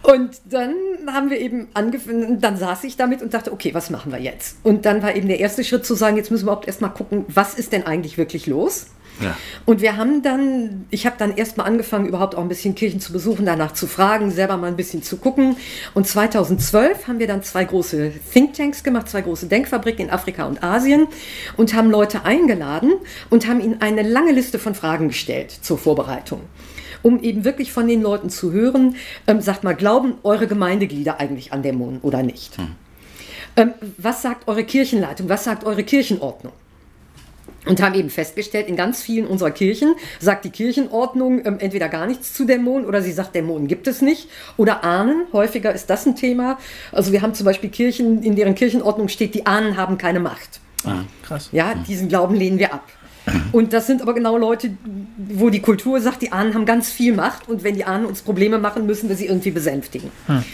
und 0.03 0.31
dann 0.47 0.75
haben 1.07 1.29
wir 1.29 1.39
eben 1.39 1.69
angefangen, 1.75 2.41
dann 2.41 2.57
saß 2.57 2.85
ich 2.85 2.97
damit 2.97 3.21
und 3.21 3.35
dachte, 3.35 3.53
okay, 3.53 3.75
was 3.75 3.91
machen 3.91 4.11
wir 4.11 4.19
jetzt? 4.19 4.57
Und 4.63 4.87
dann 4.87 5.03
war 5.03 5.15
eben 5.15 5.29
der 5.29 5.41
erste 5.41 5.65
Schritt 5.65 5.85
zu 5.85 5.95
sagen, 5.95 6.17
jetzt 6.17 6.31
müssen 6.31 6.47
wir 6.47 6.53
überhaupt 6.53 6.67
erstmal 6.67 6.95
gucken, 6.95 7.27
was 7.29 7.55
ist 7.55 7.73
denn 7.73 7.85
eigentlich 7.85 8.17
wirklich 8.17 8.47
los? 8.47 8.87
Und 9.67 9.81
wir 9.81 9.97
haben 9.97 10.23
dann, 10.23 10.87
ich 10.91 11.07
habe 11.07 11.17
dann 11.19 11.37
erstmal 11.37 11.67
angefangen, 11.67 12.07
überhaupt 12.07 12.35
auch 12.35 12.43
ein 12.43 12.49
bisschen 12.49 12.75
Kirchen 12.75 13.01
zu 13.01 13.13
besuchen, 13.13 13.47
danach 13.47 13.73
zu 13.73 13.87
fragen, 13.87 14.31
selber 14.31 14.57
mal 14.57 14.69
ein 14.69 14.77
bisschen 14.77 15.03
zu 15.03 15.17
gucken. 15.17 15.57
Und 15.95 16.07
2012 16.07 17.09
haben 17.09 17.19
wir 17.19 17.27
dann 17.27 17.43
zwei 17.43 17.65
große 17.65 18.13
Thinktanks 18.33 18.83
gemacht, 18.83 19.09
zwei 19.09 19.23
große 19.23 19.47
Denkfabriken 19.47 20.07
in 20.07 20.11
Afrika 20.11 20.47
und 20.47 20.63
Asien 20.63 21.09
und 21.57 21.75
haben 21.75 21.91
Leute 21.91 22.25
eingeladen 22.25 22.93
und 23.31 23.47
haben 23.47 23.61
ihnen 23.61 23.81
eine 23.81 24.03
lange 24.03 24.33
Liste 24.33 24.59
von 24.59 24.75
Fragen 24.75 25.09
gestellt 25.09 25.51
zur 25.51 25.79
Vorbereitung 25.79 26.41
um 27.03 27.23
eben 27.23 27.45
wirklich 27.45 27.73
von 27.73 27.87
den 27.87 28.03
Leuten 28.03 28.29
zu 28.29 28.51
hören, 28.51 28.97
ähm, 29.29 29.41
sagt 29.41 29.63
mal, 29.63 29.75
glauben 29.75 30.15
eure 30.25 30.49
Gemeindeglieder 30.49 31.21
eigentlich 31.21 31.53
an 31.53 31.63
Dämonen 31.63 32.01
oder 32.01 32.25
nicht? 32.25 32.59
Hm. 32.59 32.75
Ähm, 33.57 33.75
was 33.97 34.23
sagt 34.23 34.49
eure 34.49 34.65
Kirchenleitung? 34.65 35.29
Was 35.29 35.45
sagt 35.45 35.65
eure 35.65 35.85
Kirchenordnung? 35.85 36.53
Und 37.67 37.83
haben 37.83 37.95
eben 37.95 38.11
festgestellt, 38.11 38.69
in 38.69 38.77
ganz 38.77 39.03
vielen 39.03 39.27
unserer 39.27 39.51
Kirchen 39.51 39.95
sagt 40.21 40.45
die 40.45 40.51
Kirchenordnung 40.51 41.45
ähm, 41.45 41.59
entweder 41.59 41.89
gar 41.89 42.07
nichts 42.07 42.33
zu 42.33 42.45
Dämonen 42.45 42.87
oder 42.87 43.03
sie 43.03 43.13
sagt, 43.13 43.35
Dämonen 43.35 43.67
gibt 43.67 43.87
es 43.87 44.01
nicht 44.01 44.29
oder 44.57 44.85
Ahnen. 44.85 45.27
Häufiger 45.33 45.73
ist 45.73 45.91
das 45.91 46.07
ein 46.07 46.17
Thema. 46.17 46.59
Also 46.93 47.13
wir 47.13 47.23
haben 47.23 47.35
zum 47.35 47.45
Beispiel 47.45 47.71
Kirchen, 47.71 48.23
in 48.23 48.37
deren 48.37 48.55
Kirchenordnung 48.55 49.09
steht, 49.09 49.35
die 49.35 49.47
Ahnen 49.47 49.77
haben 49.77 49.99
keine 49.99 50.21
Macht. 50.21 50.61
Ah, 50.85 51.03
krass. 51.23 51.49
Ja, 51.53 51.75
diesen 51.75 52.09
Glauben 52.09 52.35
lehnen 52.35 52.59
wir 52.59 52.73
ab. 52.73 52.89
Und 53.53 53.73
das 53.75 53.87
sind 53.87 54.01
aber 54.01 54.15
genau 54.15 54.39
Leute, 54.39 54.71
wo 55.17 55.51
die 55.51 55.61
Kultur 55.61 56.01
sagt, 56.01 56.23
die 56.23 56.33
Ahnen 56.33 56.55
haben 56.55 56.65
ganz 56.65 56.91
viel 56.91 57.15
Macht 57.15 57.49
und 57.49 57.63
wenn 57.63 57.75
die 57.75 57.85
Ahnen 57.85 58.07
uns 58.07 58.23
Probleme 58.23 58.59
machen, 58.59 58.87
müssen 58.87 59.09
wir 59.09 59.17
sie 59.17 59.27
irgendwie 59.27 59.51
besänftigen. 59.51 60.11
Hm. 60.27 60.45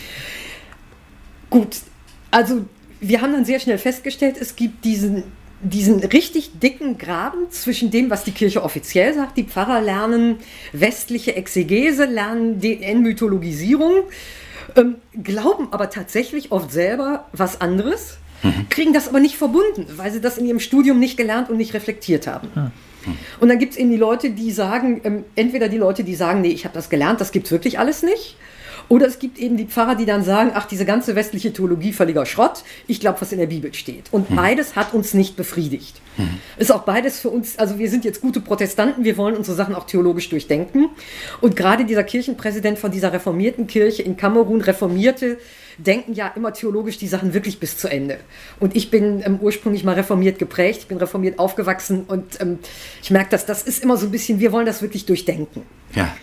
Gut, 1.51 1.77
also 2.33 2.65
wir 3.01 3.21
haben 3.21 3.33
dann 3.33 3.45
sehr 3.45 3.61
schnell 3.61 3.79
festgestellt, 3.79 4.37
es 4.41 4.57
gibt 4.57 4.85
diesen 4.85 5.25
diesen 5.65 6.01
richtig 6.01 6.59
dicken 6.61 6.99
Graben 6.99 7.51
zwischen 7.51 7.91
dem, 7.91 8.11
was 8.11 8.25
die 8.25 8.33
Kirche 8.33 8.63
offiziell 8.63 9.15
sagt. 9.15 9.37
Die 9.37 9.45
Pfarrer 9.45 9.81
lernen 9.81 10.37
westliche 10.73 11.35
Exegese, 11.35 12.05
lernen 12.05 12.61
die 12.61 12.83
Enmythologisierung, 12.83 14.05
ähm, 14.77 14.97
glauben 15.23 15.69
aber 15.71 15.91
tatsächlich 15.91 16.53
oft 16.53 16.71
selber 16.71 17.27
was 17.33 17.61
anderes, 17.61 18.19
mhm. 18.43 18.69
kriegen 18.69 18.93
das 18.93 19.09
aber 19.09 19.21
nicht 19.21 19.37
verbunden, 19.37 19.87
weil 19.97 20.13
sie 20.13 20.21
das 20.21 20.39
in 20.39 20.47
ihrem 20.47 20.61
Studium 20.61 20.99
nicht 20.99 21.17
gelernt 21.17 21.51
und 21.51 21.57
nicht 21.57 21.75
reflektiert 21.75 22.27
haben. 22.27 22.49
Mhm. 22.55 22.71
Und 23.41 23.49
dann 23.49 23.59
gibt 23.59 23.73
es 23.73 23.79
eben 23.79 23.91
die 23.91 23.97
Leute, 23.97 24.31
die 24.31 24.51
sagen, 24.51 25.01
ähm, 25.05 25.25
entweder 25.35 25.69
die 25.69 25.79
Leute, 25.79 26.05
die 26.05 26.15
sagen, 26.15 26.41
nee, 26.41 26.49
ich 26.49 26.65
habe 26.65 26.75
das 26.75 26.89
gelernt, 26.89 27.21
das 27.21 27.33
gibt 27.33 27.47
es 27.47 27.53
wirklich 27.53 27.79
alles 27.79 28.03
nicht. 28.03 28.37
Oder 28.89 29.07
es 29.07 29.19
gibt 29.19 29.39
eben 29.39 29.57
die 29.57 29.67
Pfarrer, 29.67 29.95
die 29.95 30.05
dann 30.05 30.23
sagen, 30.25 30.53
ach, 30.55 30.67
diese 30.67 30.85
ganze 30.85 31.15
westliche 31.15 31.53
Theologie 31.53 31.93
völliger 31.93 32.27
Schrott, 32.27 32.65
ich 32.87 33.01
glaube, 33.01 33.21
was 33.21 33.33
in 33.33 33.39
der 33.39 33.47
Bibel 33.47 33.73
steht. 33.75 34.13
Und 34.13 34.29
hm. 34.29 34.37
beides 34.37 34.77
hat 34.77 34.95
uns 34.95 35.15
nicht 35.15 35.37
befriedigt. 35.37 36.01
Hm. 36.17 36.29
Ist 36.59 36.73
auch 36.73 36.83
beides 36.83 37.21
für 37.21 37.31
uns, 37.31 37.59
also 37.59 37.79
wir 37.79 37.91
sind 37.91 38.05
jetzt 38.05 38.21
gute 38.21 38.41
Protestanten, 38.41 39.05
wir 39.05 39.17
wollen 39.17 39.37
unsere 39.37 39.57
Sachen 39.57 39.75
auch 39.75 39.85
theologisch 39.85 40.29
durchdenken. 40.29 40.91
Und 41.41 41.57
gerade 41.57 41.85
dieser 41.85 42.05
Kirchenpräsident 42.05 42.79
von 42.79 42.91
dieser 42.91 43.13
reformierten 43.13 43.67
Kirche 43.67 44.03
in 44.03 44.17
Kamerun 44.17 44.61
reformierte 44.61 45.39
denken 45.79 46.13
ja 46.13 46.29
immer 46.37 46.53
theologisch 46.53 46.99
die 46.99 47.09
Sachen 47.09 47.35
wirklich 47.35 47.59
bis 47.59 47.77
zu 47.77 47.89
Ende. 47.89 48.19
Und 48.61 48.77
ich 48.77 48.91
bin 48.91 49.23
ähm, 49.25 49.39
ursprünglich 49.41 49.85
mal 49.85 49.95
reformiert 49.95 50.39
geprägt, 50.39 50.81
ich 50.83 50.87
bin 50.87 50.99
reformiert 50.99 51.39
aufgewachsen 51.39 52.05
und 52.07 52.41
ähm, 52.41 52.59
ich 53.03 53.11
merke, 53.11 53.31
dass 53.31 53.47
das 53.47 53.63
ist 53.63 53.83
immer 53.83 53.97
so 53.97 54.07
ein 54.07 54.13
bisschen, 54.13 54.41
wir 54.41 54.53
wollen 54.53 54.67
das 54.67 54.83
wirklich 54.83 55.07
durchdenken. 55.07 55.63
Ja. 55.95 56.15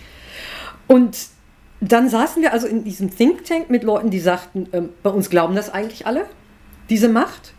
Und 0.87 1.17
dann 1.81 2.09
saßen 2.09 2.41
wir 2.43 2.53
also 2.53 2.67
in 2.67 2.83
diesem 2.83 3.15
Think 3.15 3.43
Tank 3.45 3.69
mit 3.69 3.83
Leuten, 3.83 4.11
die 4.11 4.19
sagten, 4.19 4.69
ähm, 4.71 4.89
bei 5.01 5.09
uns 5.09 5.29
glauben 5.29 5.55
das 5.55 5.71
eigentlich 5.71 6.05
alle, 6.05 6.27
diese 6.89 7.09
Macht. 7.09 7.53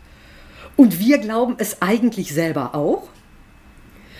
Und 0.77 0.99
wir 0.99 1.17
glauben 1.19 1.55
es 1.57 1.81
eigentlich 1.81 2.33
selber 2.33 2.73
auch. 2.73 3.09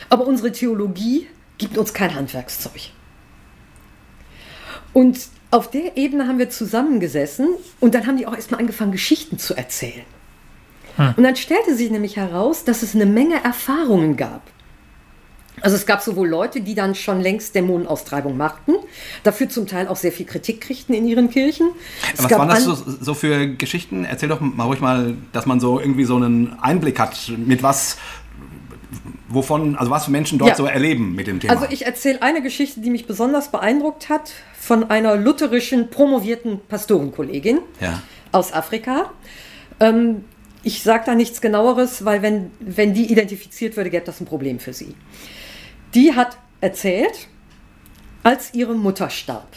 Aber 0.10 0.28
unsere 0.28 0.52
Theologie 0.52 1.28
gibt 1.58 1.78
uns 1.78 1.94
kein 1.94 2.14
Handwerkszeug. 2.14 2.92
Und 4.92 5.20
auf 5.50 5.72
der 5.72 5.98
Ebene 5.98 6.28
haben 6.28 6.38
wir 6.38 6.50
zusammengesessen 6.50 7.50
und 7.80 7.96
dann 7.96 8.06
haben 8.06 8.18
die 8.18 8.28
auch 8.28 8.36
erstmal 8.36 8.60
angefangen, 8.60 8.92
Geschichten 8.92 9.40
zu 9.40 9.56
erzählen. 9.56 10.06
Hm. 10.98 11.14
Und 11.18 11.24
dann 11.24 11.36
stellte 11.36 11.76
sich 11.76 11.90
nämlich 11.90 12.18
heraus, 12.18 12.66
dass 12.66 12.84
es 12.84 12.94
eine 12.94 13.06
Menge 13.06 13.44
Erfahrungen 13.44 14.18
gab. 14.18 14.42
Also 15.64 15.78
es 15.78 15.86
gab 15.86 16.02
sowohl 16.02 16.28
Leute, 16.28 16.60
die 16.60 16.76
dann 16.76 16.94
schon 16.94 17.22
längst 17.22 17.56
Dämonenaustreibung 17.56 18.36
machten, 18.36 18.74
dafür 19.24 19.48
zum 19.48 19.66
Teil 19.66 19.88
auch 19.88 19.96
sehr 19.96 20.12
viel 20.12 20.26
Kritik 20.26 20.60
kriegten 20.60 20.94
in 20.94 21.08
ihren 21.08 21.30
Kirchen. 21.30 21.70
Es 22.14 22.22
Was 22.22 22.32
waren 22.32 22.50
das 22.50 22.66
so, 22.66 22.76
so, 22.76 23.14
für 23.14 23.48
Geschichten? 23.48 24.04
Erzähl 24.04 24.28
doch 24.28 24.42
mal 24.42 24.66
ruhig 24.66 24.82
mal, 24.82 25.16
dass 25.32 25.46
man 25.46 25.62
so 25.62 25.80
irgendwie 25.80 26.04
so 26.04 26.18
einen 26.18 26.60
Einblick 26.60 27.00
hat, 27.00 27.32
mit 27.38 27.64
was 27.64 27.98
wovon, 29.30 29.78
also 29.78 29.90
was 29.90 30.10
Menschen 30.10 30.38
dort 30.38 30.50
ja. 30.50 30.56
so 30.56 30.66
erleben 30.66 31.16
mit 31.16 31.28
dem 31.28 31.40
Thema. 31.40 31.54
Also 31.54 31.66
ich 31.70 31.86
erzähle 31.86 32.22
eine 32.22 32.42
Geschichte, 32.42 32.82
die 32.82 32.90
mich 32.90 33.08
besonders 33.08 33.50
beeindruckt 33.50 34.10
hat, 34.10 34.34
von 34.60 34.90
einer 34.90 35.16
lutherischen 35.16 35.90
promovierten 35.90 36.60
Pastorenkollegin 36.68 37.60
ja. 37.80 38.02
aus 38.34 38.52
Afrika. 38.52 39.12
Ähm, 39.80 40.26
ich 40.62 40.84
sage 40.84 41.04
da 41.06 41.16
nichts 41.16 41.40
genaueres, 41.40 42.04
weil 42.04 42.22
wenn, 42.22 42.52
wenn 42.60 42.94
die 42.94 43.12
identifiziert 43.12 43.78
würde, 43.78 43.90
gäbe 43.90 44.06
das 44.06 44.20
ein 44.20 44.26
Problem 44.26 44.60
für 44.60 44.74
sie. 44.74 44.96
Die 45.94 46.14
hat 46.14 46.38
erzählt, 46.62 47.28
als 48.24 48.54
ihre 48.54 48.76
Mutter 48.76 49.10
starb. 49.10 49.48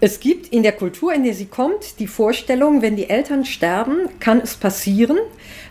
Es 0.00 0.18
gibt 0.18 0.48
in 0.48 0.64
der 0.64 0.72
Kultur, 0.72 1.14
in 1.14 1.22
der 1.22 1.32
sie 1.32 1.46
kommt, 1.46 2.00
die 2.00 2.08
Vorstellung, 2.08 2.82
wenn 2.82 2.96
die 2.96 3.08
Eltern 3.08 3.44
sterben, 3.44 4.08
kann 4.18 4.40
es 4.40 4.56
passieren, 4.56 5.16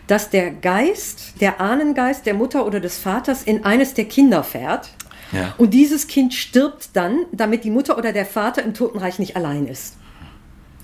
dass 0.06 0.30
der 0.30 0.50
Geist, 0.50 1.34
der 1.42 1.60
Ahnengeist 1.60 2.24
der 2.24 2.32
Mutter 2.32 2.66
oder 2.66 2.80
des 2.80 2.96
Vaters 2.96 3.42
in 3.42 3.64
eines 3.66 3.92
der 3.92 4.06
Kinder 4.06 4.42
fährt. 4.42 4.88
Ja. 5.32 5.54
Und 5.58 5.74
dieses 5.74 6.06
Kind 6.06 6.32
stirbt 6.32 6.90
dann, 6.94 7.26
damit 7.30 7.64
die 7.64 7.70
Mutter 7.70 7.98
oder 7.98 8.12
der 8.12 8.24
Vater 8.24 8.62
im 8.62 8.72
Totenreich 8.72 9.18
nicht 9.18 9.36
allein 9.36 9.66
ist. 9.66 9.96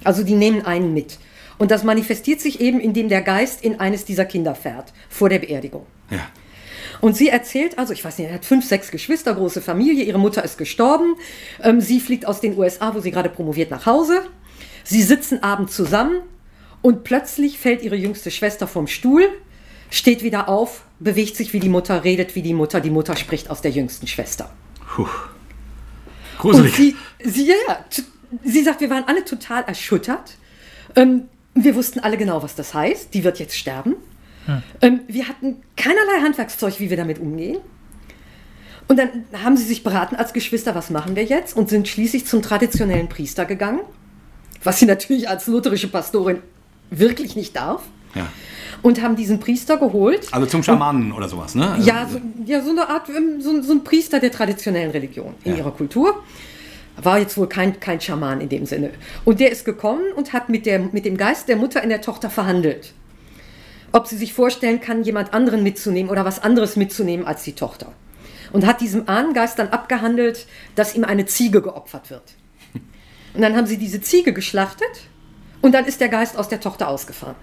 Also 0.04 0.24
die 0.24 0.34
nehmen 0.34 0.66
einen 0.66 0.92
mit. 0.92 1.18
Und 1.56 1.70
das 1.70 1.84
manifestiert 1.84 2.40
sich 2.40 2.60
eben, 2.60 2.80
indem 2.80 3.08
der 3.08 3.22
Geist 3.22 3.64
in 3.64 3.80
eines 3.80 4.04
dieser 4.04 4.26
Kinder 4.26 4.54
fährt, 4.54 4.92
vor 5.08 5.30
der 5.30 5.38
Beerdigung. 5.38 5.86
Ja. 6.10 6.20
Und 7.00 7.16
sie 7.16 7.28
erzählt, 7.28 7.78
also 7.78 7.92
ich 7.92 8.04
weiß 8.04 8.18
nicht, 8.18 8.28
er 8.28 8.34
hat 8.34 8.44
fünf, 8.44 8.64
sechs 8.66 8.90
Geschwister, 8.90 9.34
große 9.34 9.60
Familie, 9.62 10.04
ihre 10.04 10.18
Mutter 10.18 10.44
ist 10.44 10.58
gestorben, 10.58 11.14
ähm, 11.62 11.80
sie 11.80 12.00
fliegt 12.00 12.26
aus 12.26 12.40
den 12.40 12.58
USA, 12.58 12.94
wo 12.94 13.00
sie 13.00 13.10
gerade 13.10 13.28
promoviert, 13.28 13.70
nach 13.70 13.86
Hause. 13.86 14.22
Sie 14.84 15.02
sitzen 15.02 15.42
abends 15.42 15.74
zusammen 15.74 16.22
und 16.82 17.04
plötzlich 17.04 17.58
fällt 17.58 17.82
ihre 17.82 17.96
jüngste 17.96 18.30
Schwester 18.30 18.66
vom 18.66 18.86
Stuhl, 18.86 19.28
steht 19.90 20.22
wieder 20.22 20.48
auf, 20.48 20.84
bewegt 20.98 21.36
sich 21.36 21.52
wie 21.52 21.60
die 21.60 21.68
Mutter, 21.68 22.04
redet 22.04 22.34
wie 22.34 22.42
die 22.42 22.54
Mutter, 22.54 22.80
die 22.80 22.90
Mutter 22.90 23.16
spricht 23.16 23.50
aus 23.50 23.60
der 23.60 23.70
jüngsten 23.70 24.06
Schwester. 24.06 24.50
Puh. 24.94 25.06
Gruselig. 26.38 26.74
Sie, 26.74 26.96
sie, 27.24 27.46
ja, 27.46 27.54
ja, 27.66 27.84
sie 28.44 28.62
sagt, 28.62 28.80
wir 28.80 28.90
waren 28.90 29.04
alle 29.04 29.24
total 29.24 29.64
erschüttert. 29.64 30.36
Ähm, 30.96 31.28
wir 31.54 31.74
wussten 31.74 32.00
alle 32.00 32.16
genau, 32.16 32.42
was 32.42 32.54
das 32.54 32.74
heißt. 32.74 33.12
Die 33.14 33.24
wird 33.24 33.38
jetzt 33.38 33.56
sterben. 33.56 33.96
Hm. 34.48 34.62
Ähm, 34.80 35.00
wir 35.06 35.28
hatten 35.28 35.56
keinerlei 35.76 36.22
Handwerkszeug, 36.24 36.80
wie 36.80 36.88
wir 36.88 36.96
damit 36.96 37.18
umgehen. 37.18 37.58
Und 38.88 38.98
dann 38.98 39.24
haben 39.44 39.56
sie 39.58 39.64
sich 39.64 39.84
beraten 39.84 40.16
als 40.16 40.32
Geschwister, 40.32 40.74
was 40.74 40.88
machen 40.88 41.14
wir 41.14 41.24
jetzt? 41.24 41.54
Und 41.54 41.68
sind 41.68 41.86
schließlich 41.86 42.26
zum 42.26 42.40
traditionellen 42.40 43.10
Priester 43.10 43.44
gegangen, 43.44 43.80
was 44.64 44.78
sie 44.78 44.86
natürlich 44.86 45.28
als 45.28 45.46
lutherische 45.46 45.88
Pastorin 45.88 46.38
wirklich 46.90 47.36
nicht 47.36 47.54
darf. 47.54 47.82
Ja. 48.14 48.26
Und 48.80 49.02
haben 49.02 49.16
diesen 49.16 49.40
Priester 49.40 49.76
geholt. 49.76 50.28
Also 50.32 50.46
zum 50.46 50.62
Schamanen 50.62 51.10
und, 51.10 51.18
oder 51.18 51.28
sowas, 51.28 51.54
ne? 51.54 51.76
Ja, 51.82 52.08
so, 52.08 52.20
ja, 52.46 52.62
so 52.62 52.70
eine 52.70 52.88
Art, 52.88 53.10
ähm, 53.10 53.42
so, 53.42 53.60
so, 53.60 53.72
ein 53.72 53.84
Priester 53.84 54.20
der 54.20 54.30
traditionellen 54.30 54.92
Religion 54.92 55.34
in 55.44 55.52
ja. 55.52 55.58
ihrer 55.58 55.72
Kultur. 55.72 56.22
War 56.96 57.18
jetzt 57.18 57.36
wohl 57.36 57.48
kein, 57.48 57.78
kein 57.78 58.00
Schaman 58.00 58.40
in 58.40 58.48
dem 58.48 58.64
Sinne. 58.64 58.90
Und 59.24 59.40
der 59.40 59.52
ist 59.52 59.64
gekommen 59.64 60.04
und 60.16 60.32
hat 60.32 60.48
mit, 60.48 60.64
der, 60.64 60.78
mit 60.78 61.04
dem 61.04 61.16
Geist 61.16 61.48
der 61.48 61.56
Mutter 61.56 61.82
in 61.82 61.90
der 61.90 62.00
Tochter 62.00 62.30
verhandelt. 62.30 62.94
Ob 63.92 64.06
sie 64.06 64.16
sich 64.16 64.34
vorstellen 64.34 64.80
kann, 64.80 65.02
jemand 65.02 65.32
anderen 65.32 65.62
mitzunehmen 65.62 66.10
oder 66.10 66.24
was 66.24 66.42
anderes 66.42 66.76
mitzunehmen 66.76 67.26
als 67.26 67.42
die 67.42 67.54
Tochter. 67.54 67.92
Und 68.52 68.66
hat 68.66 68.80
diesem 68.80 69.08
Ahnengeist 69.08 69.58
dann 69.58 69.68
abgehandelt, 69.68 70.46
dass 70.74 70.94
ihm 70.94 71.04
eine 71.04 71.26
Ziege 71.26 71.62
geopfert 71.62 72.10
wird. 72.10 72.34
Und 73.34 73.42
dann 73.42 73.56
haben 73.56 73.66
sie 73.66 73.78
diese 73.78 74.00
Ziege 74.00 74.32
geschlachtet 74.32 75.08
und 75.60 75.72
dann 75.72 75.84
ist 75.84 76.00
der 76.00 76.08
Geist 76.08 76.36
aus 76.36 76.48
der 76.48 76.60
Tochter 76.60 76.88
ausgefahren. 76.88 77.34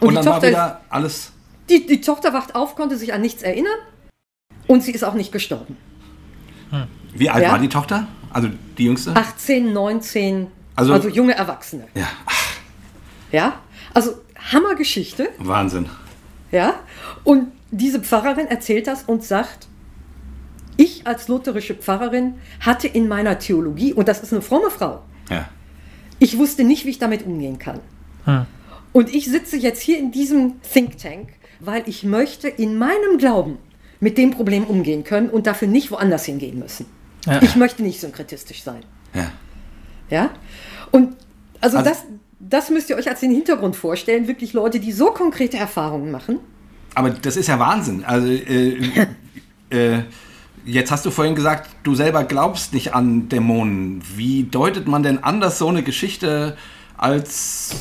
Und, 0.00 0.08
und 0.08 0.14
dann 0.16 0.24
Tochter 0.24 0.42
war 0.42 0.48
wieder 0.48 0.80
ist, 0.84 0.92
alles. 0.92 1.32
Die, 1.68 1.86
die 1.86 2.00
Tochter 2.00 2.32
wacht 2.32 2.54
auf, 2.54 2.74
konnte 2.74 2.96
sich 2.96 3.14
an 3.14 3.20
nichts 3.20 3.42
erinnern 3.42 3.78
und 4.66 4.82
sie 4.82 4.92
ist 4.92 5.04
auch 5.04 5.14
nicht 5.14 5.30
gestorben. 5.32 5.76
Hm. 6.70 6.88
Wie 7.14 7.30
alt 7.30 7.44
ja? 7.44 7.52
war 7.52 7.58
die 7.58 7.68
Tochter? 7.68 8.08
Also 8.32 8.48
die 8.76 8.84
jüngste? 8.84 9.14
18, 9.14 9.72
19, 9.72 10.48
also, 10.74 10.92
also 10.94 11.08
junge 11.08 11.34
Erwachsene. 11.34 11.86
Ja. 11.94 12.08
Ach. 12.26 12.56
Ja, 13.30 13.60
also 13.94 14.20
Hammergeschichte. 14.50 15.28
Wahnsinn. 15.38 15.88
Ja, 16.50 16.74
und 17.24 17.52
diese 17.70 18.00
Pfarrerin 18.00 18.46
erzählt 18.46 18.86
das 18.86 19.04
und 19.04 19.24
sagt, 19.24 19.68
ich 20.76 21.06
als 21.06 21.28
lutherische 21.28 21.74
Pfarrerin 21.74 22.34
hatte 22.60 22.88
in 22.88 23.08
meiner 23.08 23.38
Theologie, 23.38 23.92
und 23.92 24.08
das 24.08 24.22
ist 24.22 24.32
eine 24.32 24.42
fromme 24.42 24.70
Frau, 24.70 25.02
ja. 25.30 25.48
Ich 26.18 26.38
wusste 26.38 26.62
nicht, 26.62 26.84
wie 26.84 26.90
ich 26.90 27.00
damit 27.00 27.26
umgehen 27.26 27.58
kann. 27.58 27.80
Hm. 28.26 28.46
Und 28.92 29.12
ich 29.12 29.26
sitze 29.26 29.56
jetzt 29.56 29.82
hier 29.82 29.98
in 29.98 30.12
diesem 30.12 30.60
Think 30.62 30.98
Tank, 30.98 31.30
weil 31.58 31.82
ich 31.86 32.04
möchte 32.04 32.46
in 32.46 32.78
meinem 32.78 33.18
Glauben 33.18 33.58
mit 33.98 34.18
dem 34.18 34.30
Problem 34.30 34.64
umgehen 34.64 35.02
können 35.02 35.30
und 35.30 35.48
dafür 35.48 35.66
nicht 35.66 35.90
woanders 35.90 36.24
hingehen 36.24 36.60
müssen. 36.60 36.86
Ja. 37.26 37.42
Ich 37.42 37.56
möchte 37.56 37.82
nicht 37.82 38.00
synkretistisch 38.00 38.62
sein. 38.62 38.84
Ja. 39.14 39.32
Ja? 40.10 40.30
Und 40.92 41.16
also, 41.60 41.78
also, 41.78 41.90
das, 41.90 42.04
das 42.52 42.70
müsst 42.70 42.90
ihr 42.90 42.96
euch 42.96 43.08
als 43.08 43.20
den 43.20 43.30
Hintergrund 43.30 43.76
vorstellen, 43.76 44.28
wirklich 44.28 44.52
Leute, 44.52 44.80
die 44.80 44.92
so 44.92 45.06
konkrete 45.06 45.56
Erfahrungen 45.56 46.10
machen. 46.10 46.38
Aber 46.94 47.10
das 47.10 47.36
ist 47.36 47.48
ja 47.48 47.58
Wahnsinn. 47.58 48.04
Also 48.04 48.28
äh, 48.28 49.06
äh, 49.70 50.02
Jetzt 50.64 50.92
hast 50.92 51.04
du 51.04 51.10
vorhin 51.10 51.34
gesagt, 51.34 51.70
du 51.82 51.96
selber 51.96 52.22
glaubst 52.22 52.72
nicht 52.72 52.94
an 52.94 53.28
Dämonen. 53.28 54.00
Wie 54.14 54.44
deutet 54.44 54.86
man 54.86 55.02
denn 55.02 55.24
anders 55.24 55.58
so 55.58 55.66
eine 55.68 55.82
Geschichte 55.82 56.56
als 56.96 57.74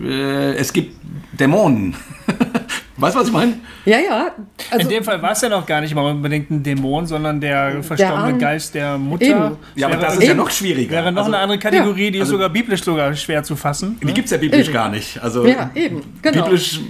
äh, 0.00 0.54
es 0.54 0.72
gibt 0.72 0.96
Dämonen? 1.32 1.96
weißt 2.96 3.14
du, 3.14 3.20
was 3.20 3.26
ich 3.26 3.32
meine? 3.32 3.54
Ja, 3.84 3.98
ja. 3.98 4.32
Also, 4.70 4.84
In 4.84 4.88
dem 4.88 5.04
Fall 5.04 5.20
war 5.22 5.32
es 5.32 5.40
ja 5.40 5.48
noch 5.48 5.66
gar 5.66 5.80
nicht 5.80 5.94
mal 5.94 6.10
unbedingt 6.10 6.50
ein 6.50 6.62
Dämon, 6.62 7.06
sondern 7.06 7.40
der 7.40 7.82
verstorbene 7.82 8.38
der 8.38 8.38
Geist 8.38 8.74
der 8.74 8.98
Mutter. 8.98 9.24
Eben. 9.24 9.56
Ja, 9.74 9.86
aber 9.88 9.96
das 9.96 10.14
ist 10.14 10.20
eben. 10.20 10.28
ja 10.28 10.34
noch 10.34 10.50
schwieriger. 10.50 10.92
Wäre 10.92 11.12
noch 11.12 11.22
also, 11.22 11.32
eine 11.32 11.42
andere 11.42 11.58
Kategorie, 11.58 12.06
ja. 12.06 12.10
die 12.10 12.20
also, 12.20 12.32
ist 12.32 12.36
sogar 12.36 12.48
biblisch 12.50 12.82
sogar 12.82 13.14
schwer 13.14 13.42
zu 13.42 13.56
fassen. 13.56 13.98
Die 14.02 14.12
gibt 14.12 14.26
es 14.26 14.30
ja 14.30 14.38
biblisch 14.38 14.66
eben. 14.66 14.74
gar 14.74 14.88
nicht. 14.88 15.22
Also, 15.22 15.46
ja, 15.46 15.70
eben, 15.74 16.02
genau. 16.20 16.44
Biblisch, 16.44 16.80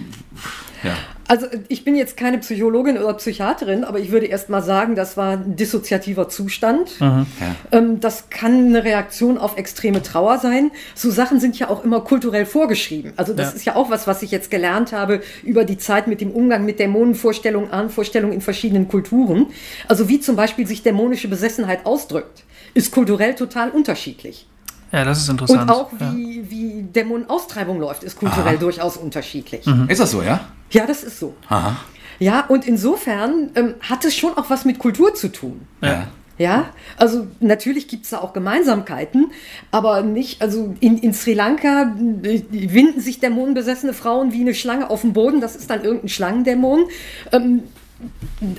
ja. 0.83 0.95
Also 1.33 1.47
ich 1.69 1.83
bin 1.83 1.97
jetzt 1.97 2.19
keine 2.19 2.37
Psychologin 2.37 2.99
oder 2.99 3.15
Psychiaterin, 3.15 3.85
aber 3.85 3.99
ich 3.99 4.11
würde 4.11 4.27
erst 4.27 4.51
mal 4.51 4.61
sagen, 4.63 4.97
das 4.97 5.17
war 5.17 5.39
ein 5.39 5.57
dissoziativer 5.57 6.29
Zustand. 6.29 7.01
Mhm. 7.01 7.25
Ja. 7.41 7.79
Ähm, 7.79 8.01
das 8.01 8.29
kann 8.29 8.67
eine 8.67 8.85
Reaktion 8.85 9.39
auf 9.39 9.57
extreme 9.57 10.03
Trauer 10.03 10.37
sein. 10.41 10.73
So 10.95 11.11
Sachen 11.11 11.41
sind 11.41 11.59
ja 11.59 11.71
auch 11.71 11.85
immer 11.85 12.03
kulturell 12.03 12.45
vorgeschrieben. 12.45 13.15
Also 13.17 13.33
das 13.33 13.53
ja. 13.53 13.57
ist 13.57 13.65
ja 13.65 13.77
auch 13.77 13.89
was, 13.89 14.07
was 14.07 14.23
ich 14.23 14.31
jetzt 14.31 14.51
gelernt 14.51 14.93
habe 14.93 15.23
über 15.43 15.65
die 15.65 15.79
Zeit 15.79 16.07
mit 16.07 16.21
dem 16.21 16.33
Umgang 16.33 16.67
mit 16.67 16.79
Dämonenvorstellungen, 16.79 17.71
Ahnenvorstellungen 17.71 18.35
in 18.35 18.43
verschiedenen 18.43 18.89
Kulturen. 18.89 19.47
Also 19.89 20.11
wie 20.11 20.21
zum 20.21 20.37
Beispiel 20.37 20.67
sich 20.67 20.83
dämonische 20.83 21.29
Besessenheit 21.29 21.87
ausdrückt, 21.87 22.45
ist 22.75 22.93
kulturell 22.93 23.37
total 23.37 23.71
unterschiedlich. 23.71 24.47
Ja, 24.93 25.07
das 25.07 25.21
ist 25.21 25.31
interessant. 25.31 25.63
Und 25.63 25.71
auch 25.71 25.91
wie, 25.99 26.41
ja. 26.41 26.51
wie 26.51 26.83
Dämonenaustreibung 26.83 27.81
läuft, 27.81 28.03
ist 28.05 28.19
kulturell 28.19 28.57
Aha. 28.57 28.61
durchaus 28.61 28.99
unterschiedlich. 28.99 29.65
Mhm. 29.65 29.89
Ist 29.89 30.03
das 30.03 30.11
so, 30.11 30.21
ja? 30.21 30.41
Ja, 30.73 30.87
das 30.87 31.05
ist 31.05 31.19
so. 31.19 31.35
Aha. 31.49 31.77
Ja, 32.19 32.47
und 32.47 32.67
insofern 32.67 33.51
ähm, 33.55 33.75
hat 33.81 34.05
es 34.05 34.17
schon 34.17 34.37
auch 34.37 34.51
was 34.51 34.65
mit 34.65 34.79
Kultur 34.79 35.15
zu 35.15 35.29
tun. 35.29 35.67
Ja. 35.81 36.09
Ja, 36.39 36.71
also 36.97 37.27
natürlich 37.41 37.89
gibt 37.89 38.05
es 38.05 38.11
da 38.11 38.19
auch 38.19 38.33
Gemeinsamkeiten, 38.33 39.31
aber 39.71 40.03
nicht, 40.03 40.41
also 40.41 40.75
in, 40.81 40.99
in 40.99 41.13
Sri 41.13 41.35
Lanka 41.35 41.95
äh, 42.23 42.43
winden 42.51 43.01
sich 43.01 43.21
dämonenbesessene 43.21 43.93
Frauen 43.93 44.33
wie 44.33 44.41
eine 44.41 44.55
Schlange 44.55 44.89
auf 44.89 45.03
dem 45.03 45.13
Boden, 45.13 45.41
das 45.41 45.55
ist 45.55 45.69
dann 45.71 45.85
irgendein 45.85 46.09
Schlangendämon. 46.09 46.87
Ähm, 47.33 47.65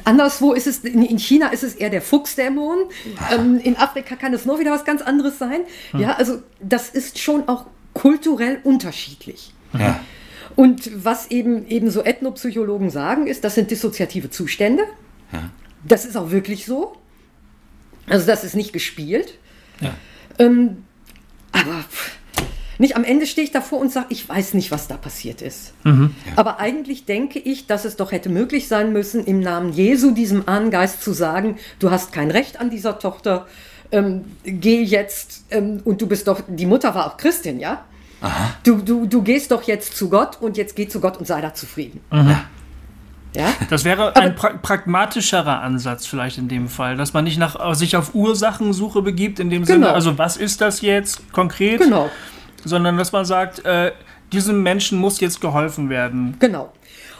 anderswo 0.05 0.53
ist 0.53 0.67
es, 0.67 0.79
in 0.79 1.17
China 1.19 1.47
ist 1.47 1.63
es 1.63 1.73
eher 1.75 1.89
der 1.89 2.01
Fuchsdämon, 2.01 2.77
ähm, 3.33 3.59
in 3.61 3.75
Afrika 3.75 4.15
kann 4.15 4.33
es 4.33 4.45
noch 4.45 4.59
wieder 4.59 4.71
was 4.71 4.85
ganz 4.85 5.01
anderes 5.01 5.39
sein. 5.39 5.61
Hm. 5.91 5.99
Ja, 5.99 6.13
also 6.13 6.41
das 6.61 6.89
ist 6.89 7.19
schon 7.19 7.49
auch 7.49 7.65
kulturell 7.93 8.59
unterschiedlich. 8.63 9.53
Ja. 9.77 9.99
Und 10.55 10.89
was 11.03 11.31
eben, 11.31 11.67
eben 11.67 11.89
so 11.89 12.03
Ethnopsychologen 12.03 12.89
sagen, 12.89 13.27
ist, 13.27 13.43
das 13.43 13.55
sind 13.55 13.71
dissoziative 13.71 14.29
Zustände. 14.29 14.83
Ja. 15.31 15.49
Das 15.83 16.05
ist 16.05 16.15
auch 16.15 16.31
wirklich 16.31 16.65
so. 16.65 16.95
Also 18.07 18.25
das 18.25 18.43
ist 18.43 18.55
nicht 18.55 18.73
gespielt. 18.73 19.37
Ja. 19.81 19.93
Ähm, 20.39 20.83
aber 21.51 21.85
nicht 22.79 22.95
am 22.95 23.03
Ende 23.03 23.27
stehe 23.27 23.45
ich 23.45 23.51
davor 23.51 23.79
und 23.79 23.91
sage, 23.91 24.07
ich 24.09 24.27
weiß 24.27 24.55
nicht, 24.55 24.71
was 24.71 24.87
da 24.87 24.97
passiert 24.97 25.41
ist. 25.41 25.73
Mhm. 25.83 26.15
Ja. 26.25 26.33
Aber 26.37 26.59
eigentlich 26.59 27.05
denke 27.05 27.39
ich, 27.39 27.67
dass 27.67 27.85
es 27.85 27.95
doch 27.95 28.11
hätte 28.11 28.29
möglich 28.29 28.67
sein 28.67 28.91
müssen, 28.91 29.25
im 29.25 29.39
Namen 29.39 29.73
Jesu 29.73 30.11
diesem 30.11 30.47
Ahnengeist 30.47 31.01
zu 31.01 31.13
sagen, 31.13 31.57
du 31.79 31.91
hast 31.91 32.11
kein 32.11 32.31
Recht 32.31 32.59
an 32.59 32.69
dieser 32.69 32.99
Tochter, 32.99 33.47
ähm, 33.91 34.25
geh 34.43 34.81
jetzt 34.81 35.45
ähm, 35.51 35.81
und 35.85 36.01
du 36.01 36.07
bist 36.07 36.27
doch, 36.27 36.41
die 36.47 36.65
Mutter 36.65 36.95
war 36.95 37.07
auch 37.07 37.17
Christin, 37.17 37.59
ja? 37.59 37.85
Du, 38.63 38.77
du, 38.77 39.05
du 39.05 39.21
gehst 39.21 39.51
doch 39.51 39.63
jetzt 39.63 39.97
zu 39.97 40.09
Gott 40.09 40.37
und 40.39 40.57
jetzt 40.57 40.75
geh 40.75 40.87
zu 40.87 40.99
Gott 40.99 41.17
und 41.17 41.27
sei 41.27 41.41
da 41.41 41.53
zufrieden. 41.53 42.01
Mhm. 42.11 42.37
Ja? 43.35 43.51
Das 43.69 43.83
wäre 43.83 44.15
ein 44.15 44.35
pra 44.35 44.51
pragmatischerer 44.61 45.61
Ansatz 45.61 46.05
vielleicht 46.05 46.37
in 46.37 46.47
dem 46.47 46.69
Fall, 46.69 46.95
dass 46.97 47.13
man 47.13 47.23
nicht 47.23 47.37
nach, 47.39 47.73
sich 47.73 47.95
auf 47.97 48.13
Ursachensuche 48.13 49.01
begibt, 49.01 49.39
in 49.39 49.49
dem 49.49 49.65
genau. 49.65 49.87
Sinne, 49.87 49.93
also 49.93 50.17
was 50.17 50.37
ist 50.37 50.61
das 50.61 50.81
jetzt 50.81 51.33
konkret, 51.33 51.81
genau. 51.81 52.09
sondern 52.63 52.97
dass 52.97 53.11
man 53.11 53.25
sagt, 53.25 53.65
äh, 53.65 53.91
diesem 54.31 54.61
Menschen 54.61 54.99
muss 54.99 55.19
jetzt 55.19 55.41
geholfen 55.41 55.89
werden. 55.89 56.35
Genau. 56.39 56.71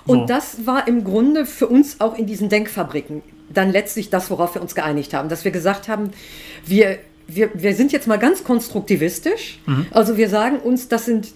Und 0.05 0.19
so. 0.19 0.25
das 0.25 0.65
war 0.65 0.87
im 0.87 1.03
Grunde 1.03 1.45
für 1.45 1.67
uns 1.67 1.99
auch 1.99 2.15
in 2.15 2.27
diesen 2.27 2.49
Denkfabriken 2.49 3.23
dann 3.49 3.71
letztlich 3.71 4.09
das, 4.09 4.29
worauf 4.29 4.55
wir 4.55 4.61
uns 4.61 4.75
geeinigt 4.75 5.13
haben, 5.13 5.29
dass 5.29 5.45
wir 5.45 5.51
gesagt 5.51 5.87
haben, 5.87 6.11
wir, 6.65 6.97
wir, 7.27 7.49
wir 7.53 7.75
sind 7.75 7.91
jetzt 7.91 8.07
mal 8.07 8.17
ganz 8.17 8.43
konstruktivistisch, 8.43 9.59
mhm. 9.65 9.87
also 9.91 10.17
wir 10.17 10.29
sagen 10.29 10.57
uns, 10.57 10.87
das 10.87 11.05
sind 11.05 11.29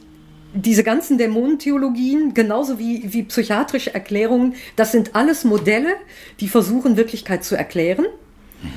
diese 0.54 0.84
ganzen 0.84 1.17
Dämonentheologien, 1.17 2.34
genauso 2.34 2.80
wie, 2.80 3.13
wie 3.13 3.23
psychiatrische 3.23 3.93
Erklärungen, 3.93 4.56
das 4.76 4.91
sind 4.91 5.15
alles 5.15 5.43
Modelle, 5.43 5.95
die 6.39 6.47
versuchen, 6.47 6.97
Wirklichkeit 6.97 7.43
zu 7.43 7.56
erklären. 7.56 8.06
Mhm. 8.62 8.69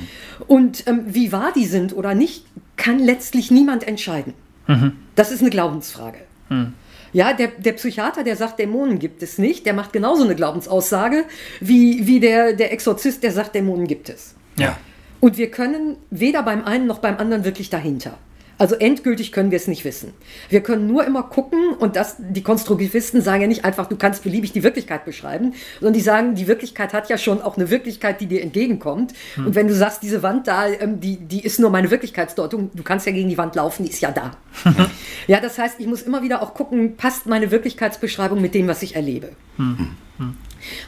Und 0.47 0.87
ähm, 0.87 1.03
wie 1.07 1.31
wahr 1.31 1.51
die 1.55 1.65
sind 1.65 1.95
oder 1.95 2.13
nicht, 2.13 2.45
kann 2.75 2.99
letztlich 2.99 3.51
niemand 3.51 3.87
entscheiden. 3.87 4.33
Mhm. 4.67 4.93
Das 5.15 5.31
ist 5.31 5.41
eine 5.41 5.49
Glaubensfrage. 5.49 6.19
Mhm. 6.49 6.73
Ja, 7.13 7.33
der, 7.33 7.49
der 7.49 7.73
Psychiater, 7.73 8.23
der 8.23 8.35
sagt, 8.35 8.59
Dämonen 8.59 8.97
gibt 8.97 9.21
es 9.21 9.37
nicht, 9.37 9.65
der 9.65 9.73
macht 9.73 9.91
genauso 9.91 10.23
eine 10.23 10.35
Glaubensaussage 10.35 11.25
wie, 11.59 12.07
wie 12.07 12.19
der, 12.19 12.53
der 12.53 12.71
Exorzist, 12.71 13.21
der 13.23 13.31
sagt, 13.31 13.53
Dämonen 13.53 13.87
gibt 13.87 14.09
es. 14.09 14.35
Ja. 14.57 14.77
Und 15.21 15.37
wir 15.37 15.49
können 15.49 15.95
weder 16.09 16.43
beim 16.43 16.65
einen 16.65 16.87
noch 16.87 16.99
beim 16.99 17.17
anderen 17.17 17.45
wirklich 17.45 17.69
dahinter. 17.69 18.17
Also 18.61 18.75
endgültig 18.75 19.31
können 19.31 19.49
wir 19.49 19.55
es 19.55 19.67
nicht 19.67 19.85
wissen. 19.85 20.13
Wir 20.49 20.61
können 20.61 20.85
nur 20.85 21.03
immer 21.03 21.23
gucken 21.23 21.73
und 21.79 21.95
das, 21.95 22.17
die 22.19 22.43
Konstruktivisten 22.43 23.23
sagen 23.23 23.41
ja 23.41 23.47
nicht 23.47 23.65
einfach, 23.65 23.87
du 23.87 23.95
kannst 23.95 24.23
beliebig 24.23 24.51
die 24.51 24.61
Wirklichkeit 24.61 25.03
beschreiben, 25.03 25.55
sondern 25.79 25.93
die 25.93 26.01
sagen, 26.01 26.35
die 26.35 26.45
Wirklichkeit 26.45 26.93
hat 26.93 27.09
ja 27.09 27.17
schon 27.17 27.41
auch 27.41 27.57
eine 27.57 27.71
Wirklichkeit, 27.71 28.21
die 28.21 28.27
dir 28.27 28.43
entgegenkommt. 28.43 29.13
Hm. 29.33 29.47
Und 29.47 29.55
wenn 29.55 29.67
du 29.67 29.73
sagst, 29.73 30.03
diese 30.03 30.21
Wand 30.21 30.47
da, 30.47 30.67
ähm, 30.67 30.99
die, 30.99 31.17
die 31.17 31.43
ist 31.43 31.59
nur 31.59 31.71
meine 31.71 31.89
Wirklichkeitsdeutung, 31.89 32.69
du 32.75 32.83
kannst 32.83 33.07
ja 33.07 33.13
gegen 33.13 33.29
die 33.29 33.37
Wand 33.39 33.55
laufen, 33.55 33.83
die 33.83 33.89
ist 33.89 33.99
ja 33.99 34.11
da. 34.11 34.37
ja, 35.27 35.39
das 35.39 35.57
heißt, 35.57 35.79
ich 35.79 35.87
muss 35.87 36.03
immer 36.03 36.21
wieder 36.21 36.43
auch 36.43 36.53
gucken, 36.53 36.97
passt 36.97 37.25
meine 37.25 37.49
Wirklichkeitsbeschreibung 37.49 38.39
mit 38.39 38.53
dem, 38.53 38.67
was 38.67 38.83
ich 38.83 38.95
erlebe. 38.95 39.29
Hm. 39.57 39.95
Hm. 40.19 40.35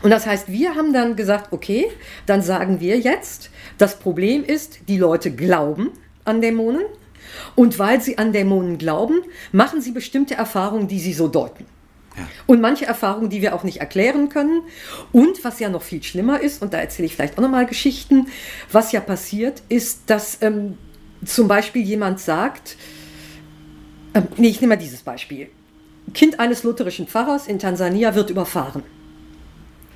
Und 0.01 0.11
das 0.11 0.25
heißt, 0.25 0.51
wir 0.51 0.75
haben 0.75 0.93
dann 0.93 1.15
gesagt, 1.15 1.51
okay, 1.51 1.87
dann 2.25 2.41
sagen 2.41 2.79
wir 2.79 2.99
jetzt, 2.99 3.49
das 3.77 3.99
Problem 3.99 4.43
ist, 4.43 4.79
die 4.87 4.97
Leute 4.97 5.31
glauben 5.31 5.91
an 6.25 6.41
Dämonen 6.41 6.83
und 7.55 7.79
weil 7.79 8.01
sie 8.01 8.17
an 8.17 8.33
Dämonen 8.33 8.77
glauben, 8.77 9.21
machen 9.51 9.81
sie 9.81 9.91
bestimmte 9.91 10.35
Erfahrungen, 10.35 10.87
die 10.87 10.99
sie 10.99 11.13
so 11.13 11.27
deuten. 11.27 11.65
Ja. 12.17 12.27
Und 12.45 12.61
manche 12.61 12.85
Erfahrungen, 12.85 13.29
die 13.29 13.41
wir 13.41 13.55
auch 13.55 13.63
nicht 13.63 13.77
erklären 13.77 14.29
können. 14.29 14.61
Und 15.11 15.43
was 15.43 15.59
ja 15.59 15.69
noch 15.69 15.81
viel 15.81 16.03
schlimmer 16.03 16.39
ist, 16.41 16.61
und 16.61 16.73
da 16.73 16.77
erzähle 16.77 17.07
ich 17.07 17.15
vielleicht 17.15 17.37
auch 17.37 17.41
nochmal 17.41 17.65
Geschichten, 17.65 18.27
was 18.71 18.91
ja 18.91 18.99
passiert, 19.01 19.63
ist, 19.69 20.01
dass 20.07 20.37
ähm, 20.41 20.77
zum 21.25 21.47
Beispiel 21.47 21.81
jemand 21.81 22.19
sagt, 22.19 22.77
ähm, 24.13 24.27
nee, 24.37 24.49
ich 24.49 24.61
nehme 24.61 24.75
mal 24.75 24.81
dieses 24.81 25.01
Beispiel. 25.01 25.49
Kind 26.13 26.39
eines 26.39 26.63
lutherischen 26.63 27.07
Pfarrers 27.07 27.47
in 27.47 27.57
Tansania 27.59 28.13
wird 28.13 28.29
überfahren. 28.29 28.83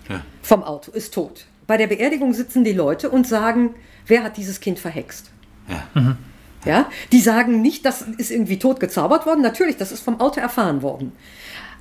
Ja. 0.09 0.21
Vom 0.41 0.63
Auto, 0.63 0.91
ist 0.91 1.13
tot. 1.13 1.45
Bei 1.65 1.77
der 1.77 1.87
Beerdigung 1.87 2.33
sitzen 2.33 2.63
die 2.63 2.73
Leute 2.73 3.09
und 3.09 3.27
sagen, 3.27 3.75
wer 4.05 4.23
hat 4.23 4.37
dieses 4.37 4.59
Kind 4.59 4.79
verhext? 4.79 5.31
Ja. 5.67 6.01
Mhm. 6.01 6.17
Ja? 6.65 6.89
Die 7.11 7.19
sagen 7.19 7.61
nicht, 7.61 7.85
das 7.85 8.01
ist 8.01 8.31
irgendwie 8.31 8.59
tot 8.59 8.79
gezaubert 8.79 9.25
worden. 9.25 9.41
Natürlich, 9.41 9.77
das 9.77 9.91
ist 9.91 10.03
vom 10.03 10.19
Auto 10.19 10.39
erfahren 10.39 10.81
worden. 10.81 11.11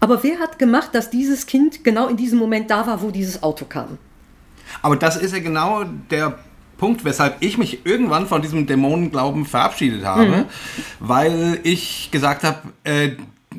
Aber 0.01 0.23
wer 0.23 0.39
hat 0.39 0.59
gemacht, 0.59 0.91
dass 0.93 1.11
dieses 1.11 1.47
Kind 1.47 1.85
genau 1.85 2.09
in 2.09 2.17
diesem 2.17 2.39
Moment 2.39 2.71
da 2.71 2.87
war, 2.87 3.03
wo 3.03 3.11
dieses 3.11 3.43
Auto 3.43 3.65
kam? 3.65 3.99
Aber 4.83 4.97
das 4.97 5.17
ist 5.17 5.33
ja 5.33 5.41
genau 5.41 5.85
der 6.11 6.39
Punkt, 6.77 7.05
weshalb 7.05 7.37
ich 7.41 7.57
mich 7.57 7.87
irgendwann 7.87 8.27
von 8.27 8.43
diesem 8.43 8.67
Dämonenglauben 8.67 9.47
verabschiedet 9.47 10.05
habe, 10.05 10.27
mhm. 10.27 10.45
weil 11.01 11.61
ich 11.63 12.11
gesagt 12.11 12.45
habe, 12.45 12.59
äh, 12.85 13.13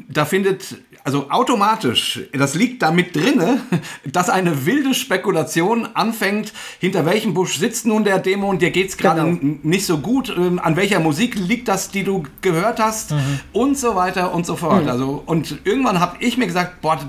da 0.08 0.25
findet 0.25 0.77
also 1.08 1.30
automatisch, 1.30 2.20
das 2.34 2.54
liegt 2.54 2.82
damit 2.82 3.15
drinne, 3.15 3.62
dass 4.06 4.30
eine 4.30 4.65
wilde 4.65 4.93
Spekulation 4.93 5.88
anfängt, 5.93 6.52
hinter 6.80 7.06
welchem 7.06 7.34
Busch 7.34 7.58
sitzt 7.58 7.86
nun 7.86 8.04
der 8.04 8.20
Dämon, 8.20 8.60
dir 8.60 8.72
geht's 8.72 8.98
gerade 8.98 9.22
genau. 9.22 9.60
nicht 9.63 9.86
so 9.86 10.00
gut, 10.00 10.36
ähm, 10.38 10.60
an 10.60 10.76
welcher 10.76 11.00
Musik 11.00 11.36
liegt 11.36 11.70
das, 11.70 11.91
die 11.91 12.04
du 12.04 12.24
gehört 12.41 12.82
hast 12.82 13.12
mhm. 13.12 13.39
und 13.54 13.78
so 13.78 13.96
weiter 13.96 14.34
und 14.34 14.46
so 14.46 14.58
fort. 14.58 14.84
Mhm. 14.84 14.89
Also 14.89 15.24
und 15.26 15.60
irgendwann 15.63 16.02
habe 16.02 16.17
ich 16.20 16.38
mir 16.38 16.46
gesagt, 16.46 16.82
boah, 16.82 17.00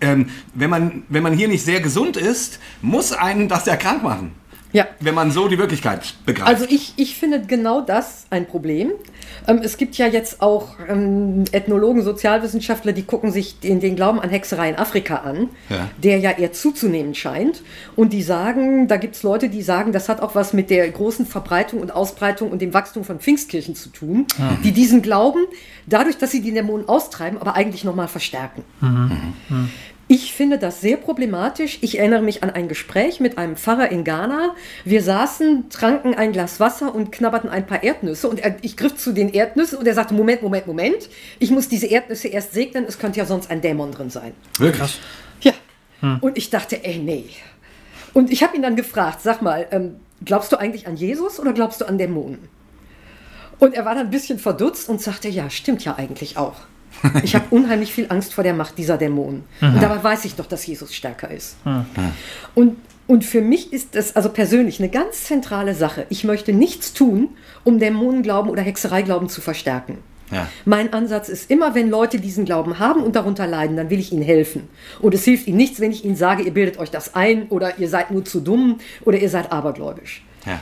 ähm, 0.00 0.26
wenn 0.54 0.70
man 0.70 1.02
wenn 1.08 1.24
man 1.24 1.32
hier 1.32 1.48
nicht 1.48 1.64
sehr 1.64 1.80
gesund 1.80 2.16
ist, 2.16 2.60
muss 2.82 3.12
einen 3.12 3.48
das 3.48 3.66
ja 3.66 3.74
krank 3.74 4.04
machen. 4.04 4.30
Ja. 4.74 4.88
Wenn 4.98 5.14
man 5.14 5.30
so 5.30 5.46
die 5.46 5.56
Wirklichkeit 5.56 6.14
begreift. 6.26 6.48
Also 6.48 6.66
ich, 6.68 6.94
ich 6.96 7.16
finde 7.16 7.40
genau 7.40 7.80
das 7.80 8.26
ein 8.30 8.44
Problem. 8.44 8.90
Ähm, 9.46 9.60
es 9.62 9.76
gibt 9.76 9.96
ja 9.96 10.08
jetzt 10.08 10.42
auch 10.42 10.74
ähm, 10.88 11.44
Ethnologen, 11.52 12.02
Sozialwissenschaftler, 12.02 12.92
die 12.92 13.04
gucken 13.04 13.30
sich 13.30 13.60
den, 13.60 13.78
den, 13.78 13.94
Glauben 13.94 14.20
an 14.20 14.30
Hexerei 14.30 14.70
in 14.70 14.74
Afrika 14.74 15.18
an, 15.18 15.48
ja. 15.70 15.88
der 16.02 16.18
ja 16.18 16.32
eher 16.32 16.52
zuzunehmen 16.52 17.14
scheint. 17.14 17.62
Und 17.94 18.12
die 18.12 18.22
sagen, 18.22 18.88
da 18.88 18.96
gibt 18.96 19.14
es 19.14 19.22
Leute, 19.22 19.48
die 19.48 19.62
sagen, 19.62 19.92
das 19.92 20.08
hat 20.08 20.20
auch 20.20 20.34
was 20.34 20.52
mit 20.52 20.70
der 20.70 20.90
großen 20.90 21.24
Verbreitung 21.24 21.80
und 21.80 21.94
Ausbreitung 21.94 22.50
und 22.50 22.60
dem 22.60 22.74
Wachstum 22.74 23.04
von 23.04 23.20
Pfingstkirchen 23.20 23.76
zu 23.76 23.90
tun, 23.90 24.26
mhm. 24.36 24.58
die 24.64 24.72
diesen 24.72 25.02
Glauben, 25.02 25.44
dadurch, 25.86 26.18
dass 26.18 26.32
sie 26.32 26.42
die 26.42 26.52
Dämonen 26.52 26.88
austreiben, 26.88 27.38
aber 27.40 27.54
eigentlich 27.54 27.84
nochmal 27.84 28.08
verstärken. 28.08 28.64
Mhm. 28.80 29.34
Mhm. 29.48 29.70
Ich 30.06 30.34
finde 30.34 30.58
das 30.58 30.82
sehr 30.82 30.98
problematisch. 30.98 31.78
Ich 31.80 31.98
erinnere 31.98 32.20
mich 32.20 32.42
an 32.42 32.50
ein 32.50 32.68
Gespräch 32.68 33.20
mit 33.20 33.38
einem 33.38 33.56
Pfarrer 33.56 33.90
in 33.90 34.04
Ghana. 34.04 34.54
Wir 34.84 35.02
saßen, 35.02 35.70
tranken 35.70 36.14
ein 36.14 36.32
Glas 36.32 36.60
Wasser 36.60 36.94
und 36.94 37.10
knabberten 37.10 37.48
ein 37.48 37.66
paar 37.66 37.82
Erdnüsse. 37.82 38.28
Und 38.28 38.40
er, 38.40 38.56
ich 38.60 38.76
griff 38.76 38.96
zu 38.96 39.12
den 39.12 39.32
Erdnüssen 39.32 39.78
und 39.78 39.86
er 39.86 39.94
sagte, 39.94 40.12
Moment, 40.12 40.42
Moment, 40.42 40.66
Moment. 40.66 41.08
Ich 41.38 41.50
muss 41.50 41.68
diese 41.68 41.86
Erdnüsse 41.86 42.28
erst 42.28 42.52
segnen, 42.52 42.84
es 42.86 42.98
könnte 42.98 43.18
ja 43.18 43.24
sonst 43.24 43.50
ein 43.50 43.62
Dämon 43.62 43.92
drin 43.92 44.10
sein. 44.10 44.32
Wirklich? 44.58 45.00
Ja. 45.40 45.52
Hm. 46.00 46.18
Und 46.20 46.36
ich 46.36 46.50
dachte, 46.50 46.84
ey, 46.84 46.98
nee. 46.98 47.30
Und 48.12 48.30
ich 48.30 48.42
habe 48.42 48.54
ihn 48.56 48.62
dann 48.62 48.76
gefragt, 48.76 49.22
sag 49.22 49.40
mal, 49.40 49.66
ähm, 49.70 49.96
glaubst 50.22 50.52
du 50.52 50.56
eigentlich 50.56 50.86
an 50.86 50.96
Jesus 50.96 51.40
oder 51.40 51.54
glaubst 51.54 51.80
du 51.80 51.86
an 51.86 51.96
Dämonen? 51.96 52.48
Und 53.58 53.74
er 53.74 53.86
war 53.86 53.94
dann 53.94 54.06
ein 54.06 54.10
bisschen 54.10 54.38
verdutzt 54.38 54.88
und 54.90 55.00
sagte, 55.00 55.28
ja, 55.28 55.48
stimmt 55.48 55.84
ja 55.84 55.96
eigentlich 55.96 56.36
auch. 56.36 56.56
Ich 57.22 57.34
habe 57.34 57.46
unheimlich 57.50 57.92
viel 57.92 58.06
Angst 58.08 58.34
vor 58.34 58.44
der 58.44 58.54
Macht 58.54 58.78
dieser 58.78 58.96
Dämonen. 58.96 59.44
Mhm. 59.60 59.74
Und 59.74 59.82
dabei 59.82 60.02
weiß 60.02 60.24
ich 60.24 60.34
doch, 60.34 60.46
dass 60.46 60.66
Jesus 60.66 60.94
stärker 60.94 61.30
ist. 61.30 61.56
Mhm. 61.64 61.84
Und, 62.54 62.76
und 63.06 63.24
für 63.24 63.40
mich 63.40 63.72
ist 63.72 63.94
das 63.94 64.16
also 64.16 64.30
persönlich 64.30 64.80
eine 64.80 64.88
ganz 64.88 65.24
zentrale 65.24 65.74
Sache. 65.74 66.06
Ich 66.08 66.24
möchte 66.24 66.52
nichts 66.52 66.92
tun, 66.92 67.30
um 67.64 67.78
Dämonenglauben 67.78 68.50
oder 68.50 68.62
Hexereiglauben 68.62 69.28
zu 69.28 69.40
verstärken. 69.40 69.98
Ja. 70.30 70.48
Mein 70.64 70.92
Ansatz 70.92 71.28
ist 71.28 71.50
immer, 71.50 71.74
wenn 71.74 71.90
Leute 71.90 72.18
diesen 72.18 72.44
Glauben 72.44 72.78
haben 72.78 73.02
und 73.02 73.14
darunter 73.14 73.46
leiden, 73.46 73.76
dann 73.76 73.90
will 73.90 73.98
ich 73.98 74.10
ihnen 74.12 74.22
helfen. 74.22 74.68
Und 75.00 75.14
es 75.14 75.24
hilft 75.24 75.46
ihnen 75.46 75.58
nichts, 75.58 75.80
wenn 75.80 75.90
ich 75.90 76.04
ihnen 76.04 76.16
sage, 76.16 76.42
ihr 76.42 76.52
bildet 76.52 76.78
euch 76.78 76.90
das 76.90 77.14
ein 77.14 77.48
oder 77.48 77.78
ihr 77.78 77.88
seid 77.88 78.10
nur 78.10 78.24
zu 78.24 78.40
dumm 78.40 78.78
oder 79.04 79.18
ihr 79.18 79.28
seid 79.28 79.52
abergläubisch. 79.52 80.24
Ja. 80.46 80.60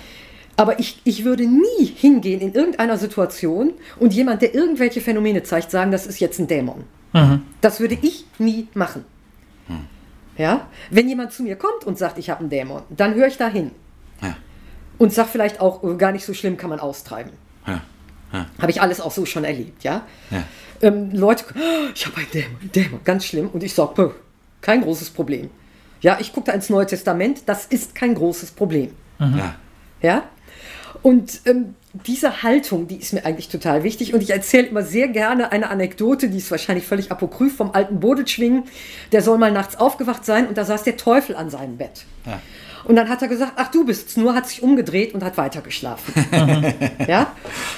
Aber 0.57 0.79
ich, 0.79 1.01
ich 1.05 1.25
würde 1.25 1.47
nie 1.47 1.87
hingehen 1.87 2.41
in 2.41 2.53
irgendeiner 2.53 2.99
Situation 2.99 3.73
und 3.99 4.13
jemand, 4.13 4.43
der 4.43 4.55
irgendwelche 4.55 5.01
Phänomene 5.01 5.43
zeigt, 5.43 5.71
sagen, 5.71 5.91
das 5.91 6.07
ist 6.07 6.21
jetzt 6.21 6.39
ein 6.39 6.47
Dämon. 6.47 6.85
Mhm. 7.13 7.43
Das 7.61 7.81
würde 7.81 7.97
ich 8.01 8.27
nie 8.39 8.69
machen. 8.75 9.05
Mhm. 9.69 9.87
Ja? 10.37 10.69
Wenn 10.91 11.09
jemand 11.09 11.33
zu 11.33 11.43
mir 11.43 11.57
kommt 11.57 11.85
und 11.85 11.99
sagt, 11.99 12.19
ich 12.19 12.31
habe 12.31 12.41
einen 12.41 12.51
Dämon, 12.51 12.83
dann 12.91 13.15
höre 13.15 13.29
ich 13.29 13.37
da 13.37 13.49
hin. 13.49 13.73
Ja. 14.21 14.37
und 14.99 15.13
sag 15.13 15.27
vielleicht 15.27 15.61
auch, 15.61 15.83
oh, 15.83 15.97
gar 15.97 16.13
nicht 16.13 16.25
so 16.25 16.33
schlimm 16.33 16.57
kann 16.57 16.71
man 16.71 16.79
austreiben. 16.79 17.33
Ja. 17.67 17.81
Ja. 18.33 18.47
Habe 18.61 18.71
ich 18.71 18.81
alles 18.81 19.01
auch 19.01 19.11
so 19.11 19.27
schon 19.27 19.45
erlebt, 19.45 19.83
ja. 19.85 20.03
ja. 20.31 20.45
Ähm, 20.81 21.11
Leute, 21.13 21.45
oh, 21.55 21.89
ich 21.95 22.07
habe 22.07 22.19
einen 22.19 22.31
Dämon, 22.33 22.73
Dämon, 22.73 23.01
ganz 23.05 23.25
schlimm. 23.25 23.49
Und 23.49 23.63
ich 23.63 23.75
sage, 23.75 24.15
kein 24.61 24.83
großes 24.83 25.11
Problem. 25.11 25.51
Ja, 26.01 26.19
ich 26.21 26.33
gucke 26.33 26.47
da 26.47 26.53
ins 26.53 26.71
Neue 26.71 26.87
Testament, 26.87 27.43
das 27.47 27.67
ist 27.67 27.95
kein 27.95 28.15
großes 28.15 28.53
Problem. 28.53 28.93
Mhm. 29.19 29.39
Ja. 29.39 29.55
ja. 30.01 30.23
Und 31.03 31.41
ähm, 31.47 31.75
diese 32.07 32.43
Haltung, 32.43 32.89
die 32.89 32.97
ist 32.97 33.13
mir 33.13 33.25
eigentlich 33.25 33.49
total 33.49 33.83
wichtig. 33.83 34.15
Und 34.15 34.23
ich 34.23 34.31
erzähle 34.31 34.69
immer 34.69 34.83
sehr 34.83 35.09
gerne 35.09 35.53
eine 35.53 35.69
Anekdote, 35.69 36.29
die 36.29 36.39
ist 36.39 36.51
wahrscheinlich 36.51 36.87
völlig 36.87 37.11
apokryph 37.11 37.57
vom 37.57 37.73
alten 37.73 38.01
Bodelschwingen. 38.01 38.65
Der 39.11 39.23
soll 39.23 39.39
mal 39.39 39.53
nachts 39.53 39.77
aufgewacht 39.77 40.25
sein 40.25 40.47
und 40.47 40.57
da 40.57 40.65
saß 40.65 40.85
der 40.85 40.97
Teufel 40.97 41.37
an 41.37 41.51
seinem 41.51 41.77
Bett. 41.77 42.05
Ja. 42.25 42.41
Und 42.85 42.97
dann 42.97 43.09
hat 43.09 43.23
er 43.23 43.29
gesagt, 43.29 43.53
ach 43.57 43.71
du 43.71 43.85
bist's 43.85 44.17
nur, 44.17 44.35
hat 44.35 44.49
sich 44.49 44.63
umgedreht 44.63 45.15
und 45.15 45.23
hat 45.23 45.37
weitergeschlafen. 45.37 46.15
ja? 47.07 47.33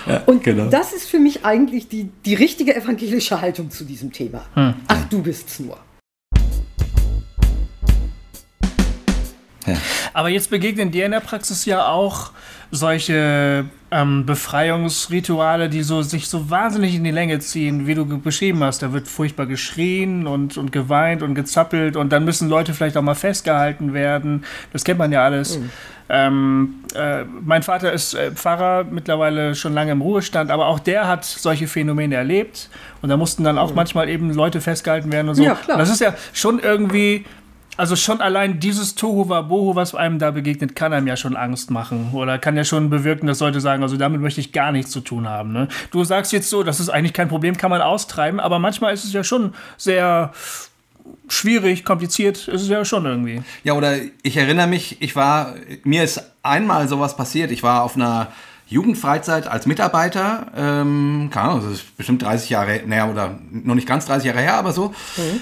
ja? 0.07 0.23
Und 0.27 0.43
genau. 0.45 0.67
das 0.67 0.93
ist 0.93 1.09
für 1.09 1.19
mich 1.19 1.45
eigentlich 1.45 1.89
die, 1.89 2.09
die 2.25 2.35
richtige 2.35 2.75
evangelische 2.75 3.41
Haltung 3.41 3.71
zu 3.71 3.85
diesem 3.85 4.13
Thema. 4.13 4.47
Hm. 4.55 4.75
Ach 4.89 5.05
du 5.11 5.23
bist's 5.23 5.61
nur. 5.61 5.79
Ja. 9.67 9.77
Aber 10.13 10.29
jetzt 10.29 10.51
begegnen 10.51 10.91
dir 10.91 11.07
in 11.07 11.13
der 11.13 11.21
Praxis 11.21 11.65
ja 11.65 11.87
auch 11.89 12.33
solche 12.71 13.67
ähm, 13.91 14.27
Befreiungsrituale, 14.27 15.69
die 15.69 15.83
so, 15.83 16.03
sich 16.03 16.29
so 16.29 16.51
wahnsinnig 16.51 16.95
in 16.97 17.05
die 17.05 17.13
Länge 17.13 17.39
ziehen, 17.39 17.87
wie 17.87 17.95
du 17.95 18.05
beschrieben 18.19 18.63
hast. 18.65 18.83
Da 18.83 18.93
wird 18.93 19.07
furchtbar 19.07 19.47
geschrien 19.47 20.27
und, 20.27 20.57
und 20.59 20.73
geweint 20.73 21.23
und 21.23 21.35
gezappelt 21.35 21.97
und 21.97 22.13
dann 22.13 22.25
müssen 22.25 22.49
Leute 22.49 22.75
vielleicht 22.75 22.97
auch 22.97 23.03
mal 23.03 23.15
festgehalten 23.15 23.95
werden. 23.95 24.45
Das 24.73 24.85
kennt 24.85 24.99
man 24.99 25.13
ja 25.13 25.25
alles. 25.25 25.59
Mhm. 25.59 25.71
Ähm, 26.09 26.75
äh, 26.95 27.25
mein 27.25 27.63
Vater 27.63 27.93
ist 27.93 28.15
äh, 28.15 28.33
Pfarrer, 28.33 28.85
mittlerweile 28.85 29.55
schon 29.55 29.73
lange 29.73 29.93
im 29.93 30.03
Ruhestand, 30.03 30.51
aber 30.51 30.67
auch 30.67 30.79
der 30.79 31.09
hat 31.09 31.25
solche 31.25 31.67
Phänomene 31.67 32.17
erlebt 32.17 32.69
und 33.01 33.09
da 33.09 33.17
mussten 33.17 33.43
dann 33.43 33.57
auch 33.57 33.71
mhm. 33.71 33.77
manchmal 33.77 34.09
eben 34.11 34.35
Leute 34.35 34.61
festgehalten 34.61 35.11
werden 35.13 35.29
und 35.31 35.37
so. 35.37 35.43
Ja, 35.43 35.55
klar. 35.55 35.77
Und 35.77 35.81
das 35.81 35.91
ist 35.91 36.01
ja 36.01 36.15
schon 36.35 36.59
irgendwie 36.59 37.25
also 37.77 37.97
schon 37.97 38.21
allein 38.21 38.61
dieses 38.61 38.95
Tohu 38.95 39.29
Wabohu, 39.29 39.75
was 39.75 39.95
einem 39.95 40.19
da 40.19 40.31
begegnet, 40.31 40.77
kann 40.77 40.93
einem 40.93 41.07
ja 41.07 41.17
schon 41.17 41.37
Angst 41.37 41.71
machen 41.71 42.11
oder 42.13 42.39
kann 42.39 42.57
ja 42.57 42.65
schon 42.65 42.91
bewirken, 42.91 43.27
dass 43.27 43.41
Leute 43.41 43.61
sagen, 43.61 43.83
also 43.83 43.97
damit 43.97 44.21
möchte 44.21 44.41
ich 44.41 44.53
gar 44.53 44.73
nichts 44.73 44.91
zu 44.91 45.01
tun 45.01 45.29
haben. 45.29 45.53
Ne? 45.53 45.69
Du 45.91 46.05
sagst 46.05 46.33
jetzt 46.33 46.51
so, 46.51 46.63
das 46.63 46.81
ist 46.81 46.89
eigentlich 46.89 47.13
kein 47.13 47.29
Problem, 47.29 47.57
kann 47.57 47.71
man 47.71 47.83
austreiben, 47.83 48.41
aber 48.41 48.59
manchmal 48.59 48.95
ist 48.95 49.05
es 49.05 49.13
ja 49.13 49.25
schon 49.25 49.55
sehr 49.77 50.33
schwierig, 51.29 51.85
kompliziert, 51.85 52.49
ist 52.49 52.63
es 52.63 52.69
ja 52.69 52.85
schon 52.85 53.05
irgendwie. 53.07 53.43
Ja, 53.63 53.75
oder 53.75 53.97
ich 54.23 54.37
erinnere 54.37 54.67
mich, 54.67 55.01
ich 55.01 55.17
war, 55.17 55.55
mir 55.83 56.03
ist 56.03 56.23
einmal 56.43 56.89
sowas 56.89 57.17
passiert, 57.17 57.51
ich 57.51 57.63
war 57.63 57.83
auf 57.83 57.97
einer 57.97 58.29
Jugendfreizeit 58.67 59.47
als 59.47 59.67
Mitarbeiter, 59.67 60.47
ähm, 60.57 61.29
keine 61.33 61.51
Ahnung, 61.51 61.63
das 61.65 61.81
ist 61.81 61.97
bestimmt 61.97 62.23
30 62.23 62.51
Jahre, 62.51 62.81
naja, 62.87 63.11
oder 63.11 63.39
noch 63.51 63.75
nicht 63.75 63.87
ganz 63.87 64.07
30 64.07 64.27
Jahre 64.27 64.41
her, 64.41 64.55
aber 64.55 64.73
so. 64.73 64.95
Mhm. 65.17 65.41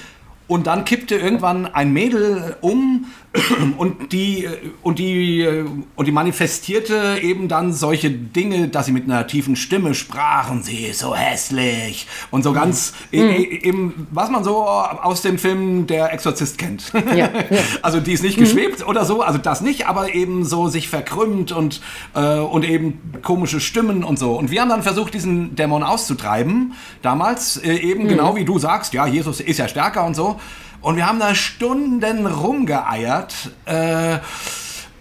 Und 0.53 0.67
dann 0.67 0.85
kippte 0.85 1.17
irgendwann 1.17 1.65
ein 1.65 1.95
Mädel 1.95 2.57
um 2.61 3.07
und 3.79 4.13
die, 4.13 4.47
und, 4.83 4.99
die, 4.99 5.49
und 5.97 6.07
die 6.07 6.13
manifestierte 6.13 7.19
eben 7.23 7.49
dann 7.49 7.73
solche 7.73 8.11
Dinge, 8.11 8.69
dass 8.69 8.87
sie 8.87 8.93
mit 8.93 9.05
einer 9.05 9.27
tiefen 9.27 9.57
Stimme 9.57 9.95
sprachen, 9.95 10.63
sie 10.63 10.87
ist 10.87 10.99
so 11.01 11.15
hässlich 11.15 12.07
und 12.31 12.43
so 12.43 12.53
ganz, 12.53 12.93
mhm. 13.11 13.31
eben, 13.31 14.07
was 14.11 14.31
man 14.31 14.45
so 14.45 14.65
aus 14.65 15.23
dem 15.23 15.39
Film 15.39 15.87
Der 15.87 16.13
Exorzist 16.13 16.59
kennt. 16.59 16.93
Ja, 16.93 17.15
ja. 17.17 17.31
Also 17.83 18.01
die 18.01 18.13
ist 18.13 18.23
nicht 18.23 18.37
mhm. 18.37 18.43
geschwebt 18.43 18.87
oder 18.87 19.05
so, 19.05 19.23
also 19.23 19.39
das 19.39 19.61
nicht, 19.61 19.87
aber 19.87 20.15
eben 20.15 20.45
so 20.45 20.69
sich 20.69 20.89
verkrümmt 20.89 21.53
und, 21.53 21.81
äh, 22.15 22.39
und 22.39 22.65
eben 22.65 23.01
komische 23.23 23.61
Stimmen 23.61 24.05
und 24.05 24.19
so. 24.19 24.33
Und 24.37 24.51
wir 24.51 24.61
haben 24.61 24.69
dann 24.69 24.83
versucht, 24.83 25.15
diesen 25.15 25.57
Dämon 25.57 25.83
auszutreiben, 25.83 26.75
damals, 27.01 27.57
äh, 27.57 27.75
eben 27.77 28.05
mhm. 28.05 28.09
genau 28.09 28.37
wie 28.37 28.45
du 28.45 28.59
sagst, 28.59 28.93
ja, 28.93 29.07
Jesus 29.07 29.41
ist 29.41 29.59
ja 29.59 29.69
stärker 29.69 30.05
und 30.05 30.15
so. 30.15 30.39
Und 30.83 30.97
wir 30.97 31.07
haben 31.07 31.21
da 31.21 31.35
Stunden 31.35 32.27
rumgeeiert. 32.27 33.35
Äh, 33.65 34.19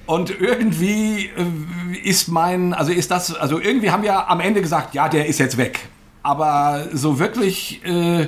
und 0.05 0.29
irgendwie 0.29 1.25
äh, 1.25 1.97
ist 2.03 2.27
mein, 2.27 2.73
also 2.73 2.91
ist 2.91 3.11
das, 3.11 3.33
also 3.33 3.59
irgendwie 3.59 3.91
haben 3.91 4.03
wir 4.03 4.29
am 4.29 4.39
Ende 4.39 4.61
gesagt, 4.61 4.93
ja, 4.93 5.09
der 5.09 5.25
ist 5.25 5.39
jetzt 5.39 5.57
weg. 5.57 5.89
Aber 6.23 6.87
so 6.93 7.17
wirklich, 7.17 7.83
äh, 7.83 8.27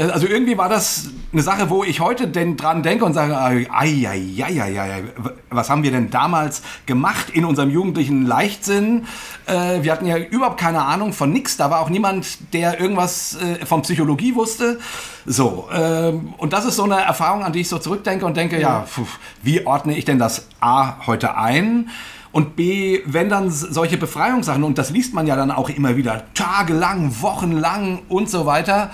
also 0.00 0.26
irgendwie 0.26 0.56
war 0.56 0.70
das 0.70 1.10
eine 1.30 1.42
Sache, 1.42 1.68
wo 1.68 1.84
ich 1.84 2.00
heute 2.00 2.26
denn 2.26 2.56
dran 2.56 2.82
denke 2.82 3.04
und 3.04 3.12
sage, 3.12 3.36
ai, 3.36 3.66
ai, 3.70 4.06
ai, 4.08 4.42
ai, 4.42 4.80
ai, 4.80 5.02
was 5.50 5.68
haben 5.68 5.82
wir 5.82 5.90
denn 5.90 6.10
damals 6.10 6.62
gemacht 6.86 7.28
in 7.28 7.44
unserem 7.44 7.68
jugendlichen 7.68 8.24
Leichtsinn? 8.24 9.06
Äh, 9.44 9.82
wir 9.82 9.92
hatten 9.92 10.06
ja 10.06 10.16
überhaupt 10.16 10.58
keine 10.58 10.82
Ahnung 10.84 11.12
von 11.12 11.30
nichts. 11.30 11.58
Da 11.58 11.70
war 11.70 11.80
auch 11.80 11.90
niemand, 11.90 12.54
der 12.54 12.80
irgendwas 12.80 13.36
äh, 13.36 13.66
von 13.66 13.82
Psychologie 13.82 14.34
wusste. 14.34 14.78
So, 15.26 15.68
äh, 15.70 16.12
und 16.38 16.54
das 16.54 16.64
ist 16.64 16.76
so 16.76 16.84
eine 16.84 17.02
Erfahrung, 17.02 17.44
an 17.44 17.52
die 17.52 17.60
ich 17.60 17.68
so 17.68 17.78
zurückdenke 17.78 18.24
und 18.24 18.38
denke, 18.38 18.58
ja, 18.58 18.84
pf, 18.84 19.18
wie 19.42 19.66
ordne 19.66 19.98
ich 19.98 20.06
denn 20.06 20.18
das 20.18 20.46
A 20.60 21.06
heute 21.06 21.36
ein? 21.36 21.90
Und 22.38 22.54
B, 22.54 23.00
wenn 23.04 23.28
dann 23.28 23.50
solche 23.50 23.96
Befreiungssachen, 23.96 24.62
und 24.62 24.78
das 24.78 24.90
liest 24.90 25.12
man 25.12 25.26
ja 25.26 25.34
dann 25.34 25.50
auch 25.50 25.70
immer 25.70 25.96
wieder, 25.96 26.22
tagelang, 26.34 27.20
wochenlang 27.20 28.02
und 28.08 28.30
so 28.30 28.46
weiter. 28.46 28.90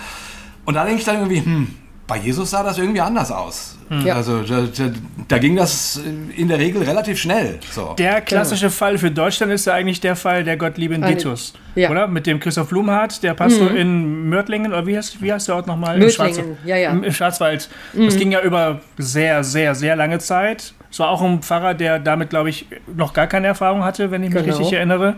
Und 0.65 0.73
da 0.73 0.83
denke 0.83 1.01
ich 1.01 1.05
dann 1.05 1.17
irgendwie, 1.17 1.45
hm, 1.45 1.67
bei 2.07 2.17
Jesus 2.17 2.49
sah 2.49 2.63
das 2.63 2.79
irgendwie 2.79 3.01
anders 3.01 3.31
aus. 3.31 3.77
Mhm. 3.89 4.09
Also 4.09 4.41
da, 4.41 4.61
da, 4.61 4.91
da, 5.27 5.37
ging 5.37 5.55
das 5.55 6.01
in 6.35 6.47
der 6.47 6.57
Regel 6.57 6.81
relativ 6.81 7.19
schnell. 7.19 7.59
So. 7.69 7.93
Der 7.97 8.21
klassische 8.21 8.65
genau. 8.65 8.73
Fall 8.73 8.97
für 8.97 9.11
Deutschland 9.11 9.51
ist 9.51 9.65
ja 9.65 9.73
eigentlich 9.73 10.01
der 10.01 10.15
Fall 10.15 10.43
der 10.43 10.57
Gottlieben 10.57 11.03
Ditus, 11.03 11.53
ja. 11.75 11.91
oder? 11.91 12.07
Mit 12.07 12.25
dem 12.25 12.39
Christoph 12.39 12.69
Blumhardt, 12.69 13.21
der 13.21 13.35
Pastor 13.35 13.69
mhm. 13.69 13.75
in 13.77 14.29
Mörtlingen, 14.29 14.73
oder 14.73 14.87
wie 14.87 14.97
heißt, 14.97 15.21
wie 15.21 15.31
heißt 15.31 15.47
der 15.47 15.55
Ort 15.55 15.67
nochmal? 15.67 15.99
Mörtlingen, 15.99 16.57
ja, 16.65 16.77
ja. 16.77 16.91
Im 16.91 17.11
Schwarzwald. 17.11 17.69
Mhm. 17.93 18.05
Das 18.05 18.17
ging 18.17 18.31
ja 18.31 18.41
über 18.41 18.81
sehr, 18.97 19.43
sehr, 19.43 19.75
sehr 19.75 19.95
lange 19.95 20.17
Zeit. 20.17 20.73
Es 20.95 20.99
war 20.99 21.09
auch 21.09 21.21
ein 21.21 21.41
Pfarrer, 21.41 21.73
der 21.73 21.99
damit, 21.99 22.29
glaube 22.29 22.49
ich, 22.49 22.67
noch 22.87 23.13
gar 23.13 23.27
keine 23.27 23.47
Erfahrung 23.47 23.83
hatte, 23.83 24.11
wenn 24.11 24.23
ich 24.23 24.33
mich 24.33 24.43
genau. 24.43 24.55
richtig 24.55 24.77
erinnere. 24.77 25.15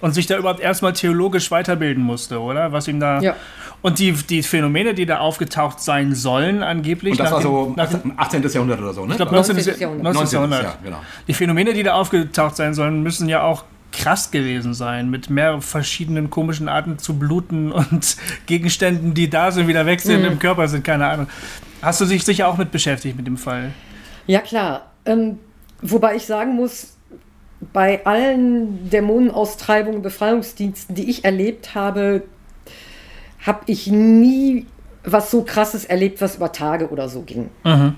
Und 0.00 0.12
sich 0.12 0.26
da 0.26 0.36
überhaupt 0.36 0.60
erstmal 0.60 0.92
theologisch 0.94 1.50
weiterbilden 1.50 2.02
musste, 2.02 2.40
oder? 2.40 2.72
Was 2.72 2.88
ihm 2.88 3.00
da. 3.00 3.20
Ja. 3.20 3.36
Und 3.82 3.98
die, 3.98 4.12
die 4.12 4.42
Phänomene, 4.42 4.92
die 4.92 5.06
da 5.06 5.20
aufgetaucht 5.20 5.80
sein 5.80 6.14
sollen, 6.14 6.62
angeblich. 6.62 7.12
Und 7.12 7.20
das 7.20 7.32
war 7.32 7.42
so 7.42 7.74
dem, 7.76 8.09
18. 8.16 8.42
Jahrhundert 8.42 8.80
oder 8.80 8.92
so, 8.92 9.04
ne? 9.04 9.12
Ich 9.12 9.16
glaube, 9.16 9.32
19. 9.32 9.56
19. 9.56 9.80
Jahrhundert. 9.80 10.14
19. 10.14 10.34
Jahrhundert. 10.34 10.62
Ja, 10.62 10.78
genau. 10.82 11.00
Die 11.26 11.34
Phänomene, 11.34 11.72
die 11.72 11.82
da 11.82 11.94
aufgetaucht 11.94 12.56
sein 12.56 12.74
sollen, 12.74 13.02
müssen 13.02 13.28
ja 13.28 13.42
auch 13.42 13.64
krass 13.92 14.30
gewesen 14.30 14.74
sein, 14.74 15.10
mit 15.10 15.30
mehr 15.30 15.60
verschiedenen 15.60 16.30
komischen 16.30 16.68
Arten 16.68 16.98
zu 16.98 17.18
bluten 17.18 17.72
und 17.72 18.16
Gegenständen, 18.46 19.14
die 19.14 19.30
da 19.30 19.50
sind, 19.50 19.68
wieder 19.68 19.86
weg 19.86 20.00
sind, 20.00 20.20
mhm. 20.20 20.32
im 20.32 20.38
Körper 20.38 20.68
sind, 20.68 20.84
keine 20.84 21.06
Ahnung. 21.06 21.26
Hast 21.82 22.00
du 22.00 22.04
dich 22.04 22.24
sicher 22.24 22.48
auch 22.48 22.58
mit 22.58 22.70
beschäftigt 22.70 23.16
mit 23.16 23.26
dem 23.26 23.36
Fall? 23.36 23.72
Ja, 24.26 24.40
klar. 24.40 24.90
Ähm, 25.06 25.38
wobei 25.80 26.16
ich 26.16 26.26
sagen 26.26 26.54
muss, 26.54 26.96
bei 27.72 28.04
allen 28.06 28.90
Dämonenaustreibungen, 28.90 30.02
Befreiungsdiensten, 30.02 30.94
die 30.94 31.10
ich 31.10 31.24
erlebt 31.24 31.74
habe, 31.74 32.22
habe 33.44 33.60
ich 33.66 33.86
nie 33.86 34.66
was 35.04 35.30
so 35.30 35.42
krasses 35.42 35.84
erlebt, 35.84 36.20
was 36.20 36.36
über 36.36 36.52
Tage 36.52 36.88
oder 36.90 37.08
so 37.08 37.22
ging. 37.22 37.50
Mhm. 37.64 37.96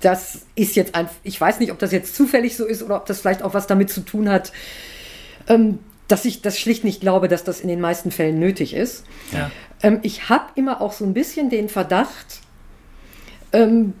Das 0.00 0.46
ist 0.54 0.74
jetzt 0.76 0.94
einfach, 0.94 1.14
ich 1.22 1.40
weiß 1.40 1.60
nicht, 1.60 1.72
ob 1.72 1.78
das 1.78 1.92
jetzt 1.92 2.14
zufällig 2.14 2.56
so 2.56 2.64
ist 2.64 2.82
oder 2.82 2.96
ob 2.96 3.06
das 3.06 3.20
vielleicht 3.20 3.42
auch 3.42 3.54
was 3.54 3.66
damit 3.66 3.90
zu 3.90 4.00
tun 4.00 4.28
hat, 4.28 4.52
ähm, 5.48 5.78
dass 6.08 6.24
ich 6.24 6.42
das 6.42 6.58
schlicht 6.58 6.84
nicht 6.84 7.00
glaube, 7.00 7.28
dass 7.28 7.44
das 7.44 7.60
in 7.60 7.68
den 7.68 7.80
meisten 7.80 8.10
Fällen 8.10 8.38
nötig 8.38 8.74
ist. 8.74 9.04
Ja. 9.32 9.50
Ähm, 9.82 10.00
ich 10.02 10.28
habe 10.28 10.44
immer 10.56 10.80
auch 10.80 10.92
so 10.92 11.04
ein 11.04 11.14
bisschen 11.14 11.50
den 11.50 11.68
Verdacht, 11.68 12.40
ähm, 13.52 13.94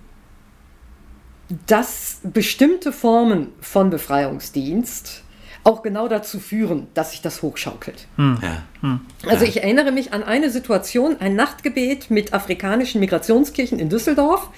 dass 1.66 2.20
bestimmte 2.22 2.92
Formen 2.92 3.48
von 3.60 3.90
Befreiungsdienst 3.90 5.22
auch 5.64 5.82
genau 5.82 6.08
dazu 6.08 6.40
führen, 6.40 6.88
dass 6.94 7.12
sich 7.12 7.22
das 7.22 7.42
hochschaukelt. 7.42 8.06
Hm. 8.16 8.38
Ja. 8.42 8.62
Hm. 8.80 9.00
Also 9.28 9.44
ich 9.44 9.62
erinnere 9.62 9.92
mich 9.92 10.12
an 10.12 10.22
eine 10.22 10.50
Situation, 10.50 11.16
ein 11.20 11.36
Nachtgebet 11.36 12.10
mit 12.10 12.34
afrikanischen 12.34 13.00
Migrationskirchen 13.00 13.78
in 13.78 13.88
Düsseldorf 13.88 14.48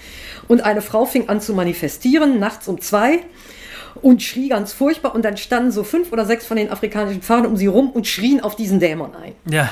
und 0.48 0.62
eine 0.62 0.80
Frau 0.80 1.04
fing 1.04 1.28
an 1.28 1.40
zu 1.40 1.52
manifestieren, 1.52 2.38
nachts 2.38 2.68
um 2.68 2.80
zwei 2.80 3.20
und 4.00 4.22
schrie 4.22 4.48
ganz 4.48 4.72
furchtbar 4.72 5.14
und 5.14 5.24
dann 5.24 5.36
standen 5.36 5.70
so 5.70 5.84
fünf 5.84 6.12
oder 6.12 6.24
sechs 6.24 6.46
von 6.46 6.56
den 6.56 6.70
afrikanischen 6.70 7.22
Pfaden 7.22 7.46
um 7.46 7.56
sie 7.56 7.66
rum 7.66 7.90
und 7.90 8.06
schrien 8.06 8.40
auf 8.40 8.56
diesen 8.56 8.80
Dämon 8.80 9.14
ein. 9.14 9.32
Ja. 9.50 9.70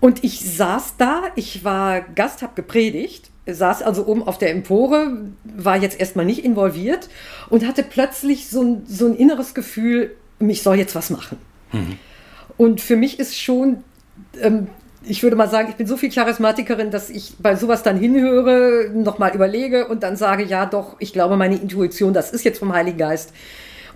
Und 0.00 0.22
ich 0.22 0.40
saß 0.40 0.96
da, 0.98 1.22
ich 1.34 1.64
war 1.64 2.02
Gast, 2.02 2.42
habe 2.42 2.52
gepredigt 2.54 3.30
saß 3.46 3.82
also 3.82 4.06
oben 4.06 4.22
auf 4.22 4.38
der 4.38 4.50
Empore, 4.50 5.18
war 5.44 5.76
jetzt 5.76 6.00
erstmal 6.00 6.24
nicht 6.24 6.44
involviert 6.44 7.08
und 7.50 7.66
hatte 7.66 7.82
plötzlich 7.82 8.48
so 8.48 8.62
ein, 8.62 8.82
so 8.86 9.06
ein 9.06 9.14
inneres 9.14 9.54
Gefühl, 9.54 10.14
ich 10.40 10.62
soll 10.62 10.76
jetzt 10.76 10.94
was 10.94 11.10
machen. 11.10 11.38
Mhm. 11.72 11.98
Und 12.56 12.80
für 12.80 12.96
mich 12.96 13.18
ist 13.18 13.38
schon, 13.38 13.78
ähm, 14.40 14.68
ich 15.02 15.22
würde 15.22 15.36
mal 15.36 15.48
sagen, 15.48 15.68
ich 15.68 15.76
bin 15.76 15.86
so 15.86 15.96
viel 15.96 16.10
Charismatikerin, 16.10 16.90
dass 16.90 17.10
ich 17.10 17.34
bei 17.38 17.56
sowas 17.56 17.82
dann 17.82 17.98
hinhöre, 17.98 18.90
nochmal 18.94 19.34
überlege 19.34 19.88
und 19.88 20.02
dann 20.02 20.16
sage, 20.16 20.44
ja 20.44 20.66
doch, 20.66 20.96
ich 20.98 21.12
glaube, 21.12 21.36
meine 21.36 21.56
Intuition, 21.56 22.14
das 22.14 22.30
ist 22.30 22.44
jetzt 22.44 22.58
vom 22.58 22.72
Heiligen 22.72 22.98
Geist. 22.98 23.32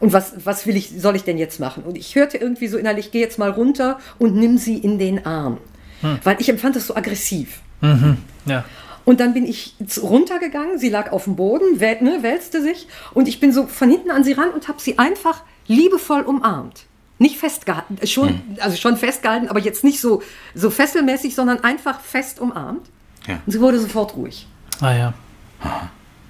Und 0.01 0.13
was, 0.13 0.35
was 0.45 0.67
will 0.67 0.77
ich, 0.77 0.91
soll 1.01 1.17
ich 1.17 1.25
denn 1.25 1.39
jetzt 1.39 1.59
machen? 1.59 1.83
Und 1.83 1.97
ich 1.97 2.15
hörte 2.15 2.37
irgendwie 2.37 2.69
so 2.69 2.79
innerlich, 2.79 3.11
geh 3.11 3.21
jetzt 3.21 3.39
mal 3.39 3.51
runter 3.51 3.99
und 4.19 4.37
nimm 4.37 4.59
sie 4.59 4.77
in 4.77 4.99
den 4.99 5.27
Arm. 5.27 5.59
Hm. 6.03 6.19
Weil 6.23 6.37
ich 6.41 6.49
empfand 6.49 6.77
das 6.77 6.87
so 6.87 6.95
aggressiv. 6.95 7.61
Mhm. 7.81 8.19
Ja. 8.47 8.65
Und 9.09 9.21
dann 9.21 9.33
bin 9.33 9.47
ich 9.47 9.75
runtergegangen, 10.03 10.79
sie 10.79 10.91
lag 10.91 11.13
auf 11.13 11.25
dem 11.25 11.35
Boden, 11.35 11.81
wäl, 11.81 12.03
ne, 12.03 12.23
wälzte 12.23 12.61
sich 12.61 12.89
und 13.15 13.27
ich 13.27 13.41
bin 13.41 13.55
so 13.55 13.67
von 13.67 13.89
hinten 13.89 14.11
an 14.11 14.23
sie 14.23 14.35
ran 14.35 14.51
und 14.51 14.69
habe 14.69 14.83
sie 14.83 14.99
einfach 14.99 15.45
liebevoll 15.67 16.21
umarmt. 16.21 16.85
Nicht 17.19 17.39
festgehalten, 17.39 18.07
schon, 18.07 18.29
hm. 18.29 18.57
also 18.61 18.77
schon 18.77 18.99
festgehalten, 18.99 19.49
aber 19.49 19.61
jetzt 19.61 19.83
nicht 19.83 19.99
so, 20.03 20.23
so 20.55 20.69
fesselmäßig, 20.69 21.35
sondern 21.35 21.65
einfach 21.65 22.03
fest 22.03 22.39
umarmt. 22.39 22.87
Ja. 23.27 23.41
Und 23.47 23.51
sie 23.51 23.63
wurde 23.63 23.81
sofort 23.81 24.15
ruhig. 24.15 24.47
Ah 24.83 24.93
ja. 24.93 25.15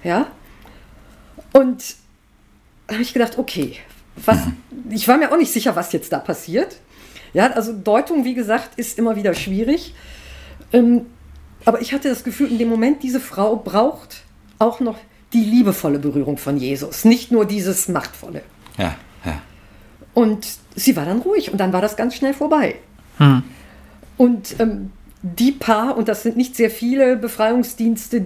Ja. 0.01 0.27
Und 1.51 1.83
habe 2.89 3.01
ich 3.01 3.11
gedacht, 3.11 3.37
okay, 3.37 3.75
was, 4.15 4.45
mhm. 4.45 4.55
ich 4.89 5.05
war 5.05 5.17
mir 5.17 5.33
auch 5.33 5.37
nicht 5.37 5.51
sicher, 5.51 5.75
was 5.75 5.91
jetzt 5.91 6.13
da 6.13 6.19
passiert. 6.19 6.77
Ja, 7.33 7.47
also 7.47 7.73
Deutung, 7.73 8.23
wie 8.23 8.35
gesagt, 8.35 8.79
ist 8.79 8.97
immer 8.97 9.17
wieder 9.17 9.33
schwierig. 9.33 9.93
Ähm, 10.71 11.07
aber 11.65 11.81
ich 11.81 11.93
hatte 11.93 12.09
das 12.09 12.23
Gefühl, 12.23 12.51
in 12.51 12.57
dem 12.57 12.69
Moment, 12.69 13.03
diese 13.03 13.19
Frau 13.19 13.55
braucht 13.57 14.23
auch 14.59 14.79
noch 14.79 14.97
die 15.33 15.43
liebevolle 15.43 15.99
Berührung 15.99 16.37
von 16.37 16.57
Jesus, 16.57 17.05
nicht 17.05 17.31
nur 17.31 17.45
dieses 17.45 17.87
machtvolle. 17.87 18.41
Ja, 18.77 18.95
ja. 19.25 19.41
Und 20.13 20.47
sie 20.75 20.95
war 20.95 21.05
dann 21.05 21.19
ruhig 21.19 21.51
und 21.51 21.59
dann 21.59 21.71
war 21.73 21.81
das 21.81 21.95
ganz 21.95 22.15
schnell 22.15 22.33
vorbei. 22.33 22.75
Hm. 23.17 23.43
Und 24.17 24.59
ähm, 24.59 24.91
die 25.21 25.51
paar, 25.51 25.97
und 25.97 26.07
das 26.07 26.23
sind 26.23 26.35
nicht 26.37 26.55
sehr 26.55 26.71
viele 26.71 27.17
Befreiungsdienste, 27.17 28.25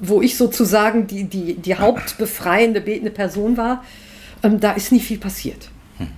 wo 0.00 0.22
ich 0.22 0.36
sozusagen 0.36 1.06
die, 1.06 1.24
die, 1.24 1.54
die 1.54 1.74
hauptbefreiende, 1.76 2.80
betende 2.80 3.10
Person 3.10 3.56
war, 3.56 3.84
ähm, 4.42 4.60
da 4.60 4.72
ist 4.72 4.92
nie 4.92 5.00
viel 5.00 5.18
passiert. 5.18 5.68
Hm. 5.98 6.08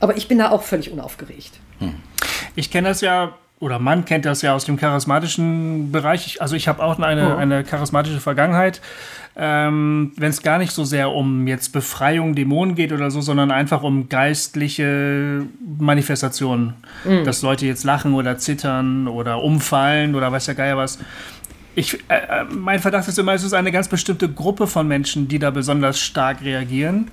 Aber 0.00 0.16
ich 0.16 0.28
bin 0.28 0.38
da 0.38 0.50
auch 0.50 0.62
völlig 0.62 0.92
unaufgeregt. 0.92 1.58
Hm. 1.78 1.94
Ich 2.54 2.70
kenne 2.70 2.88
das 2.88 3.00
ja 3.00 3.34
oder 3.58 3.78
man 3.78 4.04
kennt 4.04 4.26
das 4.26 4.42
ja 4.42 4.54
aus 4.54 4.66
dem 4.66 4.76
charismatischen 4.76 5.90
Bereich. 5.90 6.26
Ich, 6.26 6.42
also 6.42 6.56
ich 6.56 6.68
habe 6.68 6.82
auch 6.82 6.98
eine, 6.98 7.34
oh. 7.34 7.38
eine 7.38 7.64
charismatische 7.64 8.20
Vergangenheit. 8.20 8.82
Ähm, 9.34 10.12
Wenn 10.16 10.30
es 10.30 10.42
gar 10.42 10.58
nicht 10.58 10.72
so 10.72 10.84
sehr 10.84 11.10
um 11.10 11.46
jetzt 11.46 11.72
Befreiung, 11.72 12.34
Dämonen 12.34 12.74
geht 12.74 12.92
oder 12.92 13.10
so, 13.10 13.20
sondern 13.22 13.50
einfach 13.50 13.82
um 13.82 14.08
geistliche 14.08 15.46
Manifestationen. 15.78 16.74
Mhm. 17.04 17.24
Dass 17.24 17.42
Leute 17.42 17.66
jetzt 17.66 17.84
lachen 17.84 18.14
oder 18.14 18.36
zittern 18.36 19.08
oder 19.08 19.42
umfallen 19.42 20.14
oder 20.14 20.30
weiß 20.30 20.46
der 20.46 20.54
Geier 20.54 20.76
was 20.76 20.98
ich, 21.76 21.98
äh, 22.08 22.14
äh, 22.14 22.44
mein 22.48 22.80
Verdacht 22.80 23.06
ist 23.06 23.18
immer, 23.18 23.34
es 23.34 23.44
ist 23.44 23.52
eine 23.52 23.70
ganz 23.70 23.86
bestimmte 23.88 24.30
Gruppe 24.30 24.66
von 24.66 24.88
Menschen, 24.88 25.28
die 25.28 25.38
da 25.38 25.50
besonders 25.50 26.00
stark 26.00 26.42
reagieren. 26.42 27.10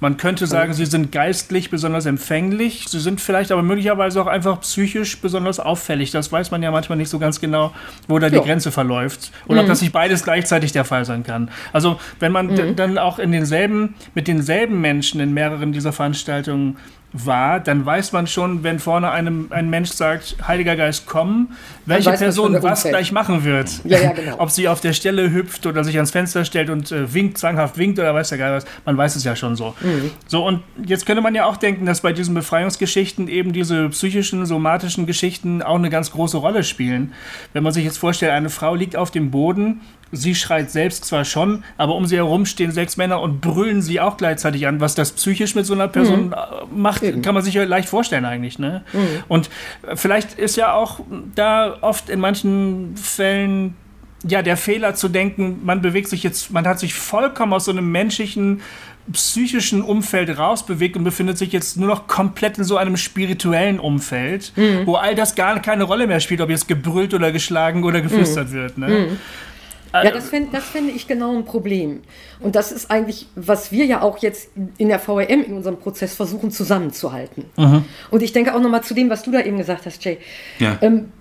Man 0.00 0.16
könnte 0.16 0.46
sagen, 0.46 0.72
sie 0.72 0.86
sind 0.86 1.10
geistlich 1.10 1.68
besonders 1.68 2.06
empfänglich, 2.06 2.86
sie 2.88 3.00
sind 3.00 3.20
vielleicht 3.20 3.50
aber 3.50 3.62
möglicherweise 3.62 4.22
auch 4.22 4.28
einfach 4.28 4.60
psychisch 4.60 5.20
besonders 5.20 5.58
auffällig. 5.58 6.12
Das 6.12 6.30
weiß 6.30 6.52
man 6.52 6.62
ja 6.62 6.70
manchmal 6.70 6.96
nicht 6.96 7.08
so 7.08 7.18
ganz 7.18 7.40
genau, 7.40 7.74
wo 8.06 8.20
da 8.20 8.30
die 8.30 8.36
jo. 8.36 8.44
Grenze 8.44 8.70
verläuft. 8.70 9.32
Oder 9.46 9.56
mhm. 9.56 9.62
ob 9.62 9.66
das 9.66 9.82
nicht 9.82 9.92
beides 9.92 10.22
gleichzeitig 10.22 10.70
der 10.70 10.84
Fall 10.84 11.04
sein 11.04 11.24
kann. 11.24 11.50
Also, 11.72 11.98
wenn 12.20 12.30
man 12.30 12.46
mhm. 12.46 12.76
dann 12.76 12.98
auch 12.98 13.18
in 13.18 13.32
denselben, 13.32 13.94
mit 14.14 14.28
denselben 14.28 14.80
Menschen 14.80 15.20
in 15.20 15.34
mehreren 15.34 15.72
dieser 15.72 15.92
Veranstaltungen 15.92 16.76
war, 17.14 17.60
dann 17.60 17.86
weiß 17.86 18.10
man 18.12 18.26
schon, 18.26 18.64
wenn 18.64 18.80
vorne 18.80 19.10
einem, 19.10 19.46
ein 19.50 19.70
Mensch 19.70 19.92
sagt, 19.92 20.36
Heiliger 20.46 20.74
Geist, 20.74 21.06
komm, 21.06 21.52
welche 21.86 22.10
Person 22.10 22.60
was 22.60 22.82
gleich 22.82 23.12
machen 23.12 23.44
wird. 23.44 23.70
Ja, 23.84 24.00
ja, 24.00 24.12
genau. 24.12 24.34
Ob 24.38 24.50
sie 24.50 24.66
auf 24.66 24.80
der 24.80 24.92
Stelle 24.92 25.32
hüpft 25.32 25.64
oder 25.64 25.84
sich 25.84 25.94
ans 25.94 26.10
Fenster 26.10 26.44
stellt 26.44 26.70
und 26.70 26.90
äh, 26.90 27.14
winkt, 27.14 27.38
zwanghaft 27.38 27.78
winkt 27.78 28.00
oder 28.00 28.12
weiß 28.14 28.30
der 28.30 28.38
Geist 28.38 28.66
was, 28.66 28.74
man 28.84 28.96
weiß 28.96 29.14
es 29.14 29.22
ja 29.22 29.36
schon 29.36 29.54
so. 29.54 29.74
Mhm. 29.80 30.10
So, 30.26 30.44
und 30.44 30.62
jetzt 30.84 31.06
könnte 31.06 31.22
man 31.22 31.36
ja 31.36 31.44
auch 31.46 31.56
denken, 31.56 31.86
dass 31.86 32.00
bei 32.00 32.12
diesen 32.12 32.34
Befreiungsgeschichten 32.34 33.28
eben 33.28 33.52
diese 33.52 33.88
psychischen, 33.90 34.44
somatischen 34.44 35.06
Geschichten 35.06 35.62
auch 35.62 35.76
eine 35.76 35.90
ganz 35.90 36.10
große 36.10 36.36
Rolle 36.36 36.64
spielen. 36.64 37.12
Wenn 37.52 37.62
man 37.62 37.72
sich 37.72 37.84
jetzt 37.84 37.98
vorstellt, 37.98 38.32
eine 38.32 38.50
Frau 38.50 38.74
liegt 38.74 38.96
auf 38.96 39.12
dem 39.12 39.30
Boden 39.30 39.82
sie 40.14 40.34
schreit 40.34 40.70
selbst 40.70 41.04
zwar 41.04 41.24
schon, 41.24 41.64
aber 41.76 41.94
um 41.94 42.06
sie 42.06 42.16
herum 42.16 42.46
stehen 42.46 42.72
sechs 42.72 42.96
Männer 42.96 43.20
und 43.20 43.40
brüllen 43.40 43.82
sie 43.82 44.00
auch 44.00 44.16
gleichzeitig 44.16 44.66
an. 44.66 44.80
Was 44.80 44.94
das 44.94 45.12
psychisch 45.12 45.54
mit 45.54 45.66
so 45.66 45.74
einer 45.74 45.88
Person 45.88 46.26
mhm. 46.26 46.82
macht, 46.82 47.02
Eben. 47.02 47.22
kann 47.22 47.34
man 47.34 47.42
sich 47.42 47.54
ja 47.54 47.64
leicht 47.64 47.88
vorstellen 47.88 48.24
eigentlich. 48.24 48.58
Ne? 48.58 48.82
Mhm. 48.92 49.24
Und 49.28 49.50
vielleicht 49.94 50.38
ist 50.38 50.56
ja 50.56 50.74
auch 50.74 51.00
da 51.34 51.76
oft 51.80 52.08
in 52.08 52.20
manchen 52.20 52.96
Fällen 52.96 53.76
ja 54.26 54.42
der 54.42 54.56
Fehler 54.56 54.94
zu 54.94 55.08
denken, 55.08 55.60
man 55.64 55.82
bewegt 55.82 56.08
sich 56.08 56.22
jetzt, 56.22 56.50
man 56.50 56.66
hat 56.66 56.78
sich 56.78 56.94
vollkommen 56.94 57.52
aus 57.52 57.66
so 57.66 57.70
einem 57.70 57.90
menschlichen 57.90 58.62
psychischen 59.12 59.82
Umfeld 59.82 60.38
rausbewegt 60.38 60.96
und 60.96 61.04
befindet 61.04 61.36
sich 61.36 61.52
jetzt 61.52 61.76
nur 61.76 61.88
noch 61.88 62.06
komplett 62.06 62.56
in 62.56 62.64
so 62.64 62.78
einem 62.78 62.96
spirituellen 62.96 63.78
Umfeld, 63.78 64.52
mhm. 64.56 64.86
wo 64.86 64.94
all 64.94 65.14
das 65.14 65.34
gar 65.34 65.60
keine 65.60 65.84
Rolle 65.84 66.06
mehr 66.06 66.20
spielt, 66.20 66.40
ob 66.40 66.48
jetzt 66.48 66.68
gebrüllt 66.68 67.12
oder 67.12 67.30
geschlagen 67.30 67.84
oder 67.84 68.00
geflüstert 68.00 68.48
mhm. 68.48 68.54
wird. 68.54 68.78
Ne? 68.78 68.88
Mhm. 68.88 69.18
Ja, 70.02 70.10
das 70.10 70.28
fände 70.28 70.60
fänd 70.60 70.94
ich 70.94 71.06
genau 71.06 71.36
ein 71.36 71.44
Problem. 71.44 72.02
Und 72.40 72.56
das 72.56 72.72
ist 72.72 72.90
eigentlich, 72.90 73.28
was 73.36 73.70
wir 73.70 73.84
ja 73.84 74.02
auch 74.02 74.18
jetzt 74.18 74.50
in 74.76 74.88
der 74.88 74.98
VRM 74.98 75.44
in 75.44 75.52
unserem 75.52 75.78
Prozess 75.78 76.14
versuchen 76.14 76.50
zusammenzuhalten. 76.50 77.44
Mhm. 77.56 77.84
Und 78.10 78.22
ich 78.22 78.32
denke 78.32 78.54
auch 78.54 78.60
nochmal 78.60 78.82
zu 78.82 78.94
dem, 78.94 79.08
was 79.08 79.22
du 79.22 79.30
da 79.30 79.40
eben 79.40 79.58
gesagt 79.58 79.86
hast, 79.86 80.04
Jay. 80.04 80.18
Ja. 80.58 80.78
Ähm, 80.80 81.12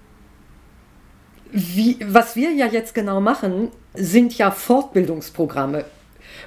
wie, 1.52 1.98
was 2.04 2.36
wir 2.36 2.52
ja 2.52 2.66
jetzt 2.66 2.96
genau 2.96 3.22
machen, 3.22 3.70
sind 3.94 4.36
ja 4.40 4.50
Fortbildungsprogramme 4.50 5.86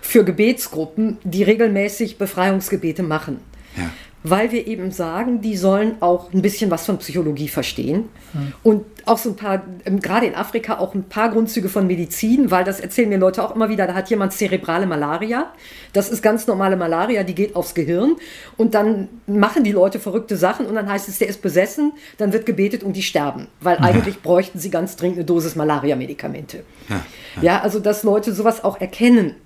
für 0.00 0.24
Gebetsgruppen, 0.24 1.18
die 1.22 1.44
regelmäßig 1.44 2.18
Befreiungsgebete 2.18 3.04
machen. 3.04 3.38
Ja 3.76 3.90
weil 4.30 4.50
wir 4.50 4.66
eben 4.66 4.90
sagen, 4.90 5.40
die 5.40 5.56
sollen 5.56 5.96
auch 6.00 6.32
ein 6.32 6.42
bisschen 6.42 6.70
was 6.70 6.84
von 6.84 6.98
Psychologie 6.98 7.48
verstehen 7.48 8.08
mhm. 8.32 8.52
und 8.62 8.84
auch 9.04 9.18
so 9.18 9.30
ein 9.30 9.36
paar, 9.36 9.62
ähm, 9.84 10.00
gerade 10.00 10.26
in 10.26 10.34
Afrika 10.34 10.78
auch 10.78 10.94
ein 10.94 11.04
paar 11.04 11.30
Grundzüge 11.30 11.68
von 11.68 11.86
Medizin, 11.86 12.50
weil 12.50 12.64
das 12.64 12.80
erzählen 12.80 13.08
mir 13.08 13.18
Leute 13.18 13.42
auch 13.44 13.54
immer 13.54 13.68
wieder, 13.68 13.86
da 13.86 13.94
hat 13.94 14.10
jemand 14.10 14.32
zerebrale 14.32 14.86
Malaria, 14.86 15.52
das 15.92 16.10
ist 16.10 16.22
ganz 16.22 16.46
normale 16.46 16.76
Malaria, 16.76 17.22
die 17.22 17.34
geht 17.34 17.54
aufs 17.54 17.74
Gehirn 17.74 18.16
und 18.56 18.74
dann 18.74 19.08
machen 19.26 19.62
die 19.62 19.72
Leute 19.72 20.00
verrückte 20.00 20.36
Sachen 20.36 20.66
und 20.66 20.74
dann 20.74 20.90
heißt 20.90 21.08
es, 21.08 21.18
der 21.18 21.28
ist 21.28 21.40
besessen, 21.40 21.92
dann 22.18 22.32
wird 22.32 22.46
gebetet 22.46 22.82
und 22.82 22.94
die 22.94 23.02
sterben, 23.02 23.46
weil 23.60 23.78
eigentlich 23.78 24.22
bräuchten 24.22 24.58
sie 24.58 24.70
ganz 24.70 24.96
dringend 24.96 25.18
eine 25.18 25.24
Dosis 25.24 25.54
Malaria-Medikamente. 25.54 26.64
Ja, 26.88 26.96
ja. 27.36 27.42
ja, 27.42 27.60
also 27.60 27.78
dass 27.78 28.02
Leute 28.02 28.32
sowas 28.32 28.64
auch 28.64 28.80
erkennen 28.80 29.36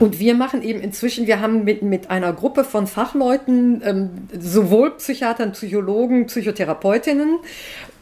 und 0.00 0.18
wir 0.18 0.34
machen 0.34 0.62
eben 0.62 0.80
inzwischen, 0.80 1.26
wir 1.26 1.40
haben 1.40 1.64
mit, 1.64 1.82
mit 1.82 2.10
einer 2.10 2.32
Gruppe 2.32 2.64
von 2.64 2.86
Fachleuten, 2.86 3.80
ähm, 3.84 4.10
sowohl 4.38 4.96
Psychiatern, 4.96 5.52
Psychologen, 5.52 6.26
Psychotherapeutinnen, 6.26 7.38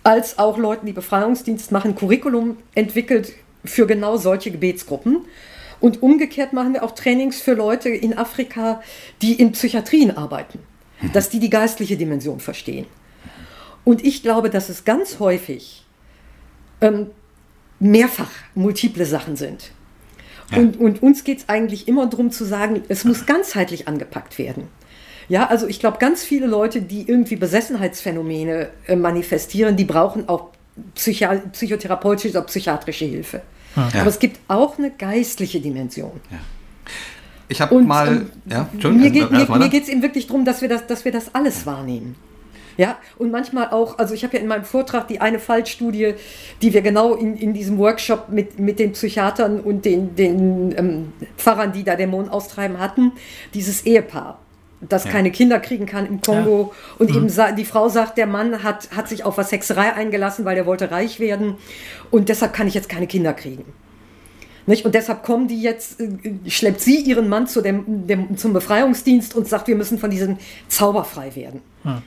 als 0.03 0.39
auch 0.39 0.59
Leuten, 0.59 0.87
die 0.87 0.93
Befreiungsdienst 0.93 1.71
machen, 1.71 1.95
Curriculum 1.95 2.57
entwickelt 2.75 3.33
für 3.65 3.87
genau 3.87 4.17
solche 4.17 4.51
Gebetsgruppen. 4.51 5.25
Und 5.81 6.03
umgekehrt 6.03 6.53
machen 6.53 6.75
wir 6.75 6.83
auch 6.83 6.93
Trainings 6.93 7.41
für 7.41 7.55
Leute 7.55 7.89
in 7.89 8.17
Afrika, 8.17 8.83
die 9.21 9.35
in 9.35 9.53
Psychiatrien 9.53 10.17
arbeiten, 10.17 10.61
mhm. 11.01 11.13
dass 11.13 11.29
die 11.29 11.41
die 11.41 11.51
geistliche 11.51 11.97
Dimension 11.97 12.41
verstehen. 12.41 12.87
Und 13.85 14.05
ich 14.05 14.23
glaube, 14.23 14.49
dass 14.49 14.69
es 14.69 14.85
ganz 14.85 15.19
häufig 15.19 15.85
ähm, 16.81 17.09
mehrfach 17.81 18.31
multiple 18.55 19.05
Sachen 19.05 19.37
sind. 19.37 19.73
Und, 20.55 20.79
und 20.79 21.03
uns 21.03 21.25
geht 21.25 21.39
es 21.39 21.49
eigentlich 21.49 21.89
immer 21.89 22.07
darum 22.07 22.31
zu 22.31 22.45
sagen, 22.45 22.83
es 22.89 23.05
muss 23.05 23.27
ganzheitlich 23.27 23.89
angepackt 23.89 24.39
werden. 24.39 24.69
Ja, 25.29 25.47
also 25.47 25.67
ich 25.67 25.81
glaube, 25.81 25.99
ganz 25.99 26.23
viele 26.23 26.47
Leute, 26.47 26.83
die 26.83 27.09
irgendwie 27.09 27.37
Besessenheitsphänomene 27.37 28.69
äh, 28.87 28.97
manifestieren, 28.97 29.77
die 29.77 29.85
brauchen 29.85 30.29
auch 30.29 30.49
Psychi 30.95 31.27
psychotherapeutische 31.53 32.37
oder 32.37 32.47
psychiatrische 32.47 33.05
Hilfe. 33.05 33.43
Ja. 33.77 34.01
Aber 34.01 34.09
es 34.09 34.19
gibt 34.19 34.41
auch 34.49 34.79
eine 34.79 34.91
geistliche 34.91 35.61
Dimension. 35.61 36.21
Ja. 36.31 36.39
Ich 37.49 37.61
habe 37.61 37.81
mal. 37.81 38.09
Ähm, 38.09 38.31
ja, 38.47 38.69
mir 38.91 39.69
geht 39.69 39.83
es 39.83 39.89
eben 39.89 40.03
wirklich 40.03 40.27
darum, 40.27 40.45
dass 40.45 40.63
wir 40.63 40.69
das, 40.69 40.87
dass 40.87 41.05
wir 41.05 41.13
das 41.13 41.35
alles 41.35 41.67
wahrnehmen. 41.67 42.17
Ja, 42.77 42.99
und 43.19 43.31
manchmal 43.31 43.71
auch, 43.71 43.99
also 43.99 44.15
ich 44.15 44.25
habe 44.25 44.37
ja 44.37 44.43
in 44.43 44.49
meinem 44.49 44.65
Vortrag 44.65 45.09
die 45.09 45.21
eine 45.21 45.39
Fallstudie, 45.39 46.15
die 46.63 46.73
wir 46.73 46.83
genau 46.83 47.15
in, 47.15 47.37
in 47.37 47.53
diesem 47.53 47.79
Workshop 47.79 48.29
mit, 48.31 48.59
mit 48.59 48.79
den 48.79 48.93
Psychiatern 48.93 49.61
und 49.61 49.85
den, 49.85 50.15
den 50.17 50.75
ähm, 50.77 51.13
Pfarrern, 51.37 51.73
die 51.73 51.85
da 51.85 51.97
Dämonen 51.97 52.31
austreiben 52.31 52.79
hatten, 52.79 53.13
dieses 53.55 53.85
Ehepaar 53.85 54.39
das 54.89 55.05
ja. 55.05 55.13
keine 55.13 55.31
Kinder 55.31 55.61
kriegen 55.61 55.87
kann 55.87 56.07
im 56.07 56.21
Kongo. 56.21 56.73
Ja. 56.73 56.97
Und 56.99 57.11
mhm. 57.11 57.29
eben 57.29 57.57
die 57.57 57.65
Frau 57.65 57.89
sagt, 57.89 58.19
der 58.19 58.27
Mann 58.27 58.63
hat, 58.63 58.91
hat 58.95 59.09
sich 59.09 59.25
auf 59.25 59.39
was 59.39 59.53
Hexerei 59.53 59.93
eingelassen, 59.93 60.45
weil 60.45 60.57
er 60.57 60.67
wollte 60.67 60.91
reich 60.91 61.21
werden. 61.21 61.55
Und 62.11 62.29
deshalb 62.29 62.53
kann 62.53 62.67
ich 62.67 62.75
jetzt 62.75 62.89
keine 62.89 63.07
Kinder 63.07 63.33
kriegen. 63.33 63.65
Nicht? 64.67 64.85
Und 64.85 64.95
deshalb 64.95 65.23
kommen 65.23 65.49
die 65.49 65.61
jetzt, 65.61 66.01
äh, 66.01 66.09
schleppt 66.49 66.81
sie 66.81 67.01
ihren 67.01 67.29
Mann 67.29 67.47
zu 67.47 67.61
dem, 67.61 68.07
dem, 68.07 68.37
zum 68.37 68.53
Befreiungsdienst 68.53 69.35
und 69.35 69.49
sagt, 69.49 69.67
wir 69.69 69.77
müssen 69.77 69.99
von 69.99 70.11
diesem 70.11 70.39
Zauber 70.69 71.05
frei 71.05 71.35
werden. 71.35 71.63
Mhm. 71.85 72.03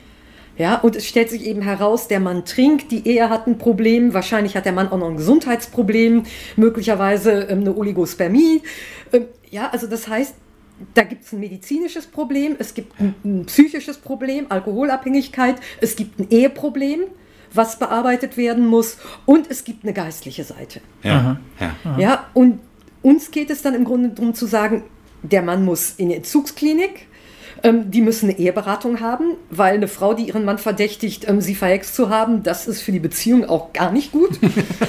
Ja, 0.58 0.76
und 0.76 0.96
es 0.96 1.06
stellt 1.06 1.30
sich 1.30 1.44
eben 1.44 1.62
heraus, 1.62 2.08
der 2.08 2.20
Mann 2.20 2.44
trinkt, 2.44 2.90
die 2.90 3.06
Ehe 3.06 3.28
hat 3.28 3.46
ein 3.46 3.58
Problem, 3.58 4.14
wahrscheinlich 4.14 4.56
hat 4.56 4.64
der 4.64 4.72
Mann 4.72 4.88
auch 4.88 4.98
noch 4.98 5.08
ein 5.08 5.16
Gesundheitsproblem, 5.16 6.24
möglicherweise 6.56 7.42
ähm, 7.42 7.60
eine 7.60 7.76
Oligospermie. 7.76 8.62
Ähm, 9.12 9.26
ja, 9.50 9.68
also 9.70 9.86
das 9.86 10.08
heißt, 10.08 10.34
da 10.94 11.02
gibt 11.02 11.24
es 11.24 11.32
ein 11.32 11.40
medizinisches 11.40 12.06
Problem, 12.06 12.56
es 12.58 12.74
gibt 12.74 12.98
ein, 13.00 13.14
ein, 13.24 13.46
psychisches 13.46 13.98
Problem, 13.98 14.46
Alkoholabhängigkeit, 14.48 15.56
es 15.80 15.96
gibt 15.96 16.18
ein 16.18 16.30
Eheproblem, 16.30 17.00
was 17.52 17.78
bearbeitet 17.78 18.36
werden 18.36 18.66
muss 18.66 18.98
und 19.24 19.50
es 19.50 19.64
gibt 19.64 19.84
eine 19.84 19.92
geistliche 19.92 20.44
Seite. 20.44 20.80
Ja, 21.02 21.38
ja. 21.60 21.98
ja 21.98 22.26
und 22.34 22.60
uns 23.02 23.30
geht 23.30 23.50
es 23.50 23.62
dann 23.62 23.74
im 23.74 23.84
Grunde 23.84 24.10
darum 24.10 24.34
zu 24.34 24.46
sagen, 24.46 24.84
der 25.22 25.42
Mann 25.42 25.64
muss 25.64 25.92
in 25.96 26.10
die 26.10 26.16
Entzugsklinik, 26.16 27.05
ähm, 27.62 27.90
die 27.90 28.00
müssen 28.00 28.28
eine 28.28 28.38
Eheberatung 28.38 29.00
haben, 29.00 29.34
weil 29.50 29.74
eine 29.74 29.88
Frau, 29.88 30.14
die 30.14 30.28
ihren 30.28 30.44
Mann 30.44 30.58
verdächtigt, 30.58 31.28
ähm, 31.28 31.40
sie 31.40 31.54
verhext 31.54 31.94
zu 31.94 32.10
haben, 32.10 32.42
das 32.42 32.66
ist 32.66 32.82
für 32.82 32.92
die 32.92 33.00
Beziehung 33.00 33.44
auch 33.44 33.72
gar 33.72 33.92
nicht 33.92 34.12
gut. 34.12 34.38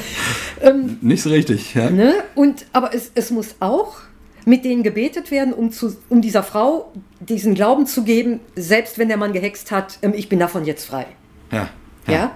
ähm, 0.62 0.98
nicht 1.02 1.24
so 1.24 1.30
richtig, 1.30 1.76
ja. 1.76 1.90
Ne? 1.90 2.14
Und, 2.36 2.66
aber 2.74 2.94
es, 2.94 3.12
es 3.16 3.32
muss 3.32 3.56
auch 3.60 3.98
mit 4.46 4.64
denen 4.64 4.84
gebetet 4.84 5.30
werden, 5.30 5.54
um, 5.54 5.72
zu, 5.72 5.98
um 6.10 6.22
dieser 6.22 6.42
Frau 6.42 6.94
diesen 7.20 7.54
Glauben 7.54 7.86
zu 7.86 8.04
geben, 8.04 8.40
selbst 8.56 8.98
wenn 8.98 9.10
der 9.10 9.18
Mann 9.18 9.34
gehext 9.34 9.72
hat, 9.72 10.00
ähm, 10.02 10.14
ich 10.16 10.30
bin 10.30 10.40
davon 10.40 10.66
jetzt 10.66 10.86
frei. 10.86 11.06
Ja. 11.52 11.70
Ja. 12.08 12.14
ja? 12.14 12.32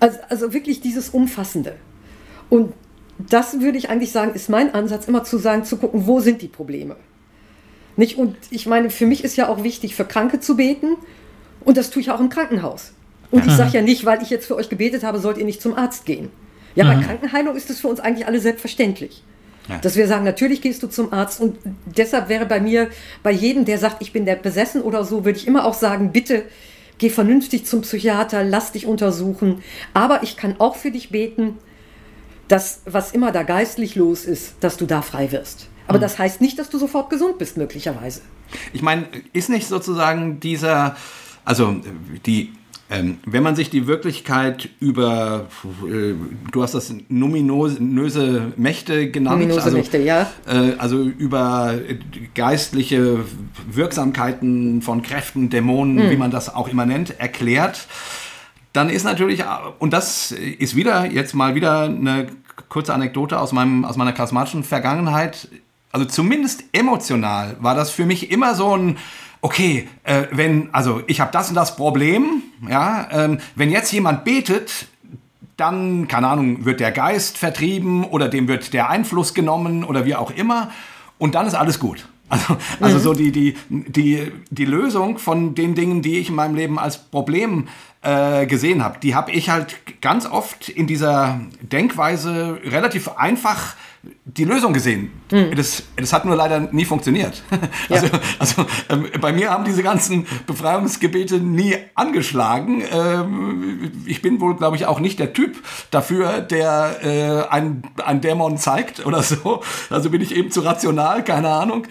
Also, 0.00 0.18
also 0.28 0.52
wirklich 0.54 0.80
dieses 0.80 1.10
Umfassende. 1.10 1.76
Und 2.48 2.72
das 3.18 3.60
würde 3.60 3.78
ich 3.78 3.90
eigentlich 3.90 4.10
sagen, 4.10 4.34
ist 4.34 4.48
mein 4.48 4.74
Ansatz, 4.74 5.06
immer 5.06 5.24
zu 5.24 5.38
sagen, 5.38 5.64
zu 5.64 5.76
gucken, 5.76 6.06
wo 6.06 6.20
sind 6.20 6.42
die 6.42 6.48
Probleme. 6.48 6.96
Nicht? 7.96 8.18
Und 8.18 8.36
ich 8.50 8.66
meine, 8.66 8.90
für 8.90 9.06
mich 9.06 9.24
ist 9.24 9.36
ja 9.36 9.48
auch 9.48 9.62
wichtig, 9.62 9.94
für 9.94 10.04
Kranke 10.04 10.40
zu 10.40 10.56
beten. 10.56 10.96
Und 11.64 11.76
das 11.76 11.90
tue 11.90 12.02
ich 12.02 12.10
auch 12.10 12.20
im 12.20 12.28
Krankenhaus. 12.28 12.92
Und 13.30 13.46
ich 13.46 13.52
sage 13.52 13.72
ja 13.72 13.82
nicht, 13.82 14.04
weil 14.04 14.22
ich 14.22 14.30
jetzt 14.30 14.46
für 14.46 14.54
euch 14.54 14.68
gebetet 14.68 15.02
habe, 15.02 15.18
sollt 15.18 15.38
ihr 15.38 15.44
nicht 15.44 15.60
zum 15.60 15.74
Arzt 15.74 16.04
gehen. 16.06 16.30
Ja, 16.76 16.84
bei 16.84 17.02
Krankenheilung 17.02 17.56
ist 17.56 17.70
es 17.70 17.80
für 17.80 17.88
uns 17.88 18.00
eigentlich 18.00 18.26
alle 18.26 18.40
selbstverständlich. 18.40 19.22
Ja. 19.68 19.78
Dass 19.78 19.96
wir 19.96 20.06
sagen, 20.06 20.24
natürlich 20.24 20.60
gehst 20.60 20.82
du 20.82 20.88
zum 20.88 21.12
Arzt. 21.12 21.40
Und 21.40 21.56
deshalb 21.86 22.28
wäre 22.28 22.46
bei 22.46 22.60
mir, 22.60 22.90
bei 23.22 23.30
jedem, 23.30 23.64
der 23.64 23.78
sagt, 23.78 24.02
ich 24.02 24.12
bin 24.12 24.24
der 24.24 24.36
besessen 24.36 24.82
oder 24.82 25.04
so, 25.04 25.24
würde 25.24 25.38
ich 25.38 25.46
immer 25.46 25.64
auch 25.64 25.74
sagen, 25.74 26.12
bitte 26.12 26.44
geh 26.98 27.10
vernünftig 27.10 27.64
zum 27.66 27.80
Psychiater, 27.80 28.44
lass 28.44 28.72
dich 28.72 28.86
untersuchen. 28.86 29.62
Aber 29.94 30.22
ich 30.22 30.36
kann 30.36 30.56
auch 30.58 30.76
für 30.76 30.90
dich 30.90 31.10
beten, 31.10 31.58
dass 32.48 32.82
was 32.84 33.12
immer 33.12 33.32
da 33.32 33.42
geistlich 33.42 33.94
los 33.94 34.24
ist, 34.24 34.54
dass 34.60 34.76
du 34.76 34.86
da 34.86 35.02
frei 35.02 35.32
wirst. 35.32 35.68
Aber 35.86 35.98
mhm. 35.98 36.02
das 36.02 36.18
heißt 36.18 36.40
nicht, 36.40 36.58
dass 36.58 36.70
du 36.70 36.78
sofort 36.78 37.10
gesund 37.10 37.38
bist, 37.38 37.56
möglicherweise. 37.56 38.22
Ich 38.72 38.82
meine, 38.82 39.06
ist 39.32 39.50
nicht 39.50 39.66
sozusagen 39.66 40.40
dieser, 40.40 40.96
also 41.44 41.76
die 42.26 42.52
ähm, 42.90 43.18
wenn 43.24 43.42
man 43.42 43.56
sich 43.56 43.70
die 43.70 43.86
Wirklichkeit 43.86 44.68
über, 44.78 45.46
äh, 45.86 46.14
du 46.52 46.62
hast 46.62 46.74
das 46.74 46.94
numinöse 47.08 48.52
Mächte 48.56 49.10
genannt, 49.10 49.38
numinose 49.40 49.62
also, 49.62 49.76
Mächte, 49.76 49.98
ja. 49.98 50.30
Äh, 50.46 50.72
also 50.76 51.02
über 51.02 51.74
geistliche 52.34 53.20
Wirksamkeiten 53.70 54.82
von 54.82 55.00
Kräften, 55.02 55.48
Dämonen, 55.48 55.96
mhm. 55.96 56.10
wie 56.10 56.16
man 56.16 56.30
das 56.30 56.54
auch 56.54 56.68
immer 56.68 56.84
nennt, 56.84 57.18
erklärt, 57.18 57.88
dann 58.74 58.90
ist 58.90 59.04
natürlich, 59.04 59.44
und 59.78 59.92
das 59.92 60.32
ist 60.32 60.76
wieder, 60.76 61.06
jetzt 61.06 61.34
mal 61.34 61.54
wieder 61.54 61.84
eine 61.84 62.26
kurze 62.68 62.92
Anekdote 62.92 63.38
aus, 63.38 63.52
meinem, 63.52 63.84
aus 63.84 63.96
meiner 63.96 64.12
charismatischen 64.12 64.62
Vergangenheit, 64.62 65.48
also 65.94 66.06
zumindest 66.06 66.64
emotional 66.72 67.56
war 67.60 67.76
das 67.76 67.90
für 67.90 68.04
mich 68.04 68.32
immer 68.32 68.56
so 68.56 68.76
ein, 68.76 68.98
okay, 69.42 69.88
äh, 70.02 70.24
wenn, 70.32 70.74
also 70.74 71.02
ich 71.06 71.20
habe 71.20 71.30
das 71.30 71.50
und 71.50 71.54
das 71.54 71.76
Problem, 71.76 72.42
ja, 72.68 73.06
ähm, 73.12 73.38
wenn 73.54 73.70
jetzt 73.70 73.92
jemand 73.92 74.24
betet, 74.24 74.88
dann, 75.56 76.08
keine 76.08 76.26
Ahnung, 76.26 76.64
wird 76.64 76.80
der 76.80 76.90
Geist 76.90 77.38
vertrieben 77.38 78.02
oder 78.02 78.28
dem 78.28 78.48
wird 78.48 78.72
der 78.72 78.90
Einfluss 78.90 79.34
genommen 79.34 79.84
oder 79.84 80.04
wie 80.04 80.16
auch 80.16 80.32
immer 80.32 80.72
und 81.18 81.36
dann 81.36 81.46
ist 81.46 81.54
alles 81.54 81.78
gut. 81.78 82.08
Also, 82.30 82.56
also 82.80 82.98
mhm. 82.98 83.02
so 83.02 83.12
die, 83.12 83.30
die, 83.30 83.54
die, 83.68 84.32
die 84.50 84.64
Lösung 84.64 85.18
von 85.18 85.54
den 85.54 85.74
Dingen, 85.74 86.00
die 86.00 86.18
ich 86.18 86.30
in 86.30 86.34
meinem 86.34 86.54
Leben 86.54 86.78
als 86.78 86.96
Problem 86.98 87.68
äh, 88.00 88.46
gesehen 88.46 88.82
habe, 88.82 88.98
die 88.98 89.14
habe 89.14 89.30
ich 89.30 89.50
halt 89.50 90.00
ganz 90.00 90.26
oft 90.26 90.70
in 90.70 90.86
dieser 90.86 91.38
Denkweise 91.60 92.58
relativ 92.64 93.08
einfach 93.08 93.76
die 94.24 94.44
Lösung 94.44 94.72
gesehen. 94.72 95.12
Mhm. 95.30 95.54
Das, 95.54 95.82
das 95.96 96.12
hat 96.12 96.24
nur 96.24 96.36
leider 96.36 96.60
nie 96.60 96.84
funktioniert. 96.84 97.42
Ja. 97.88 97.96
Also, 97.96 98.08
also 98.38 98.66
ähm, 98.88 99.08
bei 99.20 99.32
mir 99.32 99.50
haben 99.50 99.64
diese 99.64 99.82
ganzen 99.82 100.26
Befreiungsgebete 100.46 101.36
nie 101.36 101.76
angeschlagen. 101.94 102.82
Ähm, 102.90 103.92
ich 104.06 104.22
bin 104.22 104.40
wohl, 104.40 104.56
glaube 104.56 104.76
ich, 104.76 104.86
auch 104.86 105.00
nicht 105.00 105.18
der 105.18 105.32
Typ 105.32 105.56
dafür, 105.90 106.40
der 106.40 107.00
äh, 107.02 107.52
ein, 107.52 107.82
ein 108.02 108.20
Dämon 108.20 108.56
zeigt 108.56 109.04
oder 109.04 109.22
so. 109.22 109.62
Also 109.90 110.10
bin 110.10 110.20
ich 110.22 110.34
eben 110.34 110.50
zu 110.50 110.60
rational, 110.60 111.24
keine 111.24 111.50
Ahnung. 111.50 111.86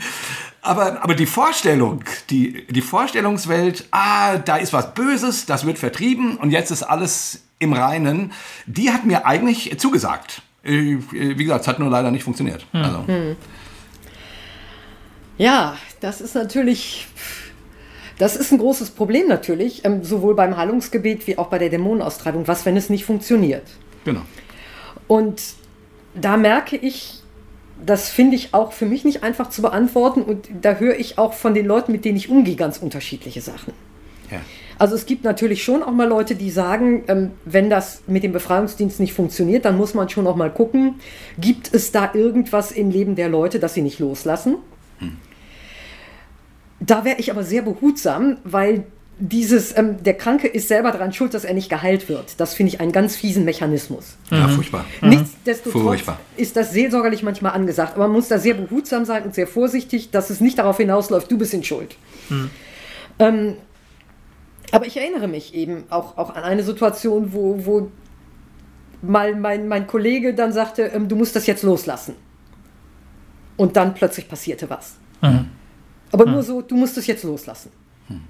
Aber, 0.61 1.03
aber 1.03 1.13
die 1.13 1.25
Vorstellung, 1.25 2.03
die, 2.29 2.65
die 2.67 2.81
Vorstellungswelt, 2.81 3.85
ah, 3.91 4.37
da 4.37 4.55
ist 4.55 4.71
was 4.71 4.93
Böses, 4.93 5.45
das 5.45 5.65
wird 5.65 5.77
vertrieben 5.77 6.37
und 6.37 6.51
jetzt 6.51 6.71
ist 6.71 6.83
alles 6.83 7.43
im 7.59 7.73
Reinen, 7.73 8.31
die 8.65 8.91
hat 8.91 9.05
mir 9.05 9.25
eigentlich 9.25 9.77
zugesagt. 9.77 10.41
Äh, 10.63 10.97
wie 11.11 11.43
gesagt, 11.43 11.61
es 11.61 11.67
hat 11.67 11.79
nur 11.79 11.89
leider 11.89 12.11
nicht 12.11 12.23
funktioniert. 12.23 12.65
Hm. 12.71 12.83
Also. 12.83 13.07
Hm. 13.07 13.35
Ja, 15.37 15.77
das 15.99 16.21
ist 16.21 16.35
natürlich, 16.35 17.07
das 18.17 18.35
ist 18.35 18.51
ein 18.51 18.59
großes 18.59 18.91
Problem 18.91 19.27
natürlich, 19.27 19.83
ähm, 19.83 20.03
sowohl 20.03 20.35
beim 20.35 20.55
Heilungsgebet 20.55 21.27
wie 21.27 21.37
auch 21.37 21.47
bei 21.47 21.59
der 21.59 21.69
Dämonenaustreibung. 21.69 22.47
Was, 22.47 22.65
wenn 22.65 22.77
es 22.77 22.89
nicht 22.89 23.05
funktioniert? 23.05 23.63
Genau. 24.05 24.21
Und 25.07 25.41
da 26.13 26.37
merke 26.37 26.77
ich, 26.77 27.21
das 27.83 28.09
finde 28.09 28.35
ich 28.35 28.53
auch 28.53 28.71
für 28.71 28.85
mich 28.85 29.03
nicht 29.03 29.23
einfach 29.23 29.49
zu 29.49 29.61
beantworten 29.61 30.21
und 30.21 30.47
da 30.61 30.75
höre 30.75 30.97
ich 30.97 31.17
auch 31.17 31.33
von 31.33 31.53
den 31.53 31.65
Leuten, 31.65 31.91
mit 31.91 32.05
denen 32.05 32.17
ich 32.17 32.29
umgehe, 32.29 32.55
ganz 32.55 32.77
unterschiedliche 32.77 33.41
Sachen. 33.41 33.73
Ja. 34.31 34.39
Also 34.79 34.95
es 34.95 35.05
gibt 35.05 35.23
natürlich 35.23 35.63
schon 35.63 35.83
auch 35.83 35.91
mal 35.91 36.07
Leute, 36.07 36.35
die 36.35 36.49
sagen, 36.49 37.03
ähm, 37.07 37.31
wenn 37.45 37.69
das 37.69 38.01
mit 38.07 38.23
dem 38.23 38.31
Befreiungsdienst 38.31 38.99
nicht 38.99 39.13
funktioniert, 39.13 39.65
dann 39.65 39.77
muss 39.77 39.93
man 39.93 40.09
schon 40.09 40.27
auch 40.27 40.35
mal 40.35 40.51
gucken, 40.51 40.95
gibt 41.37 41.73
es 41.73 41.91
da 41.91 42.11
irgendwas 42.13 42.71
im 42.71 42.89
Leben 42.89 43.15
der 43.15 43.29
Leute, 43.29 43.59
das 43.59 43.73
sie 43.73 43.81
nicht 43.81 43.99
loslassen? 43.99 44.57
Hm. 44.99 45.17
Da 46.79 47.05
wäre 47.05 47.19
ich 47.19 47.31
aber 47.31 47.43
sehr 47.43 47.61
behutsam, 47.61 48.37
weil 48.43 48.85
dieses, 49.19 49.77
ähm, 49.77 50.03
der 50.03 50.15
Kranke 50.15 50.47
ist 50.47 50.67
selber 50.67 50.91
daran 50.91 51.13
schuld, 51.13 51.33
dass 51.33 51.45
er 51.45 51.53
nicht 51.53 51.69
geheilt 51.69 52.09
wird. 52.09 52.39
Das 52.39 52.55
finde 52.55 52.73
ich 52.73 52.81
einen 52.81 52.91
ganz 52.91 53.15
fiesen 53.15 53.45
Mechanismus. 53.45 54.17
Ja, 54.31 54.47
mhm. 54.47 54.55
furchtbar. 54.55 54.85
Mhm. 55.01 55.09
Nichtsdestotrotz 55.09 55.83
furchtbar. 55.83 56.19
ist 56.35 56.55
das 56.55 56.71
seelsorgerlich 56.71 57.21
manchmal 57.23 57.53
angesagt. 57.53 57.93
Aber 57.95 58.07
man 58.07 58.13
muss 58.13 58.27
da 58.27 58.39
sehr 58.39 58.55
behutsam 58.55 59.05
sein 59.05 59.23
und 59.23 59.35
sehr 59.35 59.47
vorsichtig, 59.47 60.09
dass 60.09 60.29
es 60.29 60.41
nicht 60.41 60.57
darauf 60.57 60.77
hinausläuft, 60.77 61.31
du 61.31 61.37
bist 61.37 61.53
in 61.53 61.63
Schuld. 61.63 61.95
Mhm. 62.29 62.49
Ähm, 63.19 63.55
aber 64.73 64.87
ich 64.87 64.97
erinnere 64.97 65.27
mich 65.27 65.53
eben 65.53 65.83
auch, 65.91 66.17
auch 66.17 66.35
an 66.35 66.43
eine 66.43 66.63
Situation, 66.63 67.31
wo, 67.31 67.63
wo 67.63 67.91
mal 69.03 69.35
mein, 69.35 69.67
mein 69.67 69.85
Kollege 69.85 70.33
dann 70.33 70.51
sagte, 70.51 70.83
ähm, 70.95 71.07
du 71.07 71.15
musst 71.15 71.35
das 71.35 71.45
jetzt 71.45 71.61
loslassen. 71.61 72.15
Und 73.55 73.75
dann 73.75 73.93
plötzlich 73.93 74.27
passierte 74.27 74.67
was. 74.71 74.95
Mhm. 75.21 75.49
Aber 76.11 76.25
mhm. 76.25 76.31
nur 76.31 76.41
so, 76.41 76.63
du 76.63 76.75
musst 76.75 76.97
es 76.97 77.05
jetzt 77.05 77.23
loslassen. 77.23 77.71
Mhm. 78.09 78.21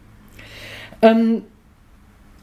Ähm, 1.02 1.42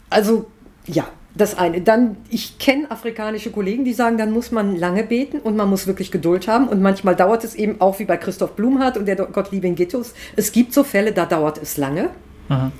also, 0.08 0.50
ja, 0.86 1.06
das 1.34 1.58
eine. 1.58 1.82
Dann, 1.82 2.16
ich 2.30 2.58
kenne 2.58 2.90
afrikanische 2.90 3.50
Kollegen, 3.50 3.84
die 3.84 3.92
sagen, 3.92 4.16
dann 4.16 4.30
muss 4.30 4.50
man 4.50 4.76
lange 4.76 5.04
beten 5.04 5.40
und 5.40 5.56
man 5.56 5.68
muss 5.68 5.86
wirklich 5.86 6.10
Geduld 6.10 6.48
haben. 6.48 6.68
Und 6.68 6.80
manchmal 6.80 7.16
dauert 7.16 7.44
es 7.44 7.54
eben 7.54 7.82
auch 7.82 7.98
wie 7.98 8.06
bei 8.06 8.16
Christoph 8.16 8.52
Blumhardt 8.52 8.96
und 8.96 9.04
der 9.04 9.16
Gottlieb 9.16 9.64
in 9.64 9.74
Gittus. 9.74 10.14
Es 10.36 10.52
gibt 10.52 10.72
so 10.72 10.84
Fälle, 10.84 11.12
da 11.12 11.26
dauert 11.26 11.58
es 11.58 11.76
lange. 11.76 12.08
Mhm. 12.48 12.72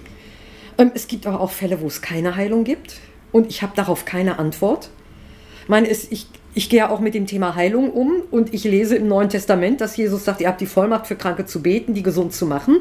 Ähm, 0.81 0.93
es 0.95 1.07
gibt 1.07 1.27
aber 1.27 1.41
auch 1.41 1.51
Fälle, 1.51 1.81
wo 1.83 1.87
es 1.87 2.01
keine 2.01 2.37
Heilung 2.37 2.65
gibt 2.65 2.97
und 3.33 3.49
ich 3.49 3.63
habe 3.63 3.73
darauf 3.77 4.07
keine 4.07 4.39
Antwort. 4.39 4.89
Ich 5.63 5.69
meine, 5.69 5.89
es, 5.89 6.11
ich, 6.11 6.27
ich 6.55 6.71
gehe 6.71 6.91
auch 6.91 7.01
mit 7.01 7.15
dem 7.15 7.27
Thema 7.27 7.55
Heilung 7.55 7.91
um 7.91 8.23
und 8.31 8.55
ich 8.55 8.65
lese 8.65 8.97
im 8.97 9.07
Neuen 9.07 9.29
Testament, 9.29 9.81
dass 9.83 9.97
Jesus 9.97 10.25
sagt, 10.25 10.41
ihr 10.41 10.49
habt 10.49 10.61
die 10.61 10.67
Vollmacht 10.67 11.07
für 11.07 11.17
Kranke 11.17 11.45
zu 11.45 11.63
beten, 11.63 11.93
die 11.93 12.03
gesund 12.03 12.33
zu 12.33 12.47
machen. 12.47 12.79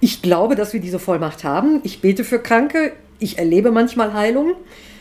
Ich 0.00 0.20
glaube, 0.20 0.56
dass 0.56 0.72
wir 0.72 0.80
diese 0.80 0.98
Vollmacht 0.98 1.44
haben. 1.44 1.80
Ich 1.84 2.00
bete 2.00 2.24
für 2.24 2.40
Kranke. 2.40 2.92
Ich 3.20 3.38
erlebe 3.38 3.70
manchmal 3.70 4.12
Heilung. 4.14 4.54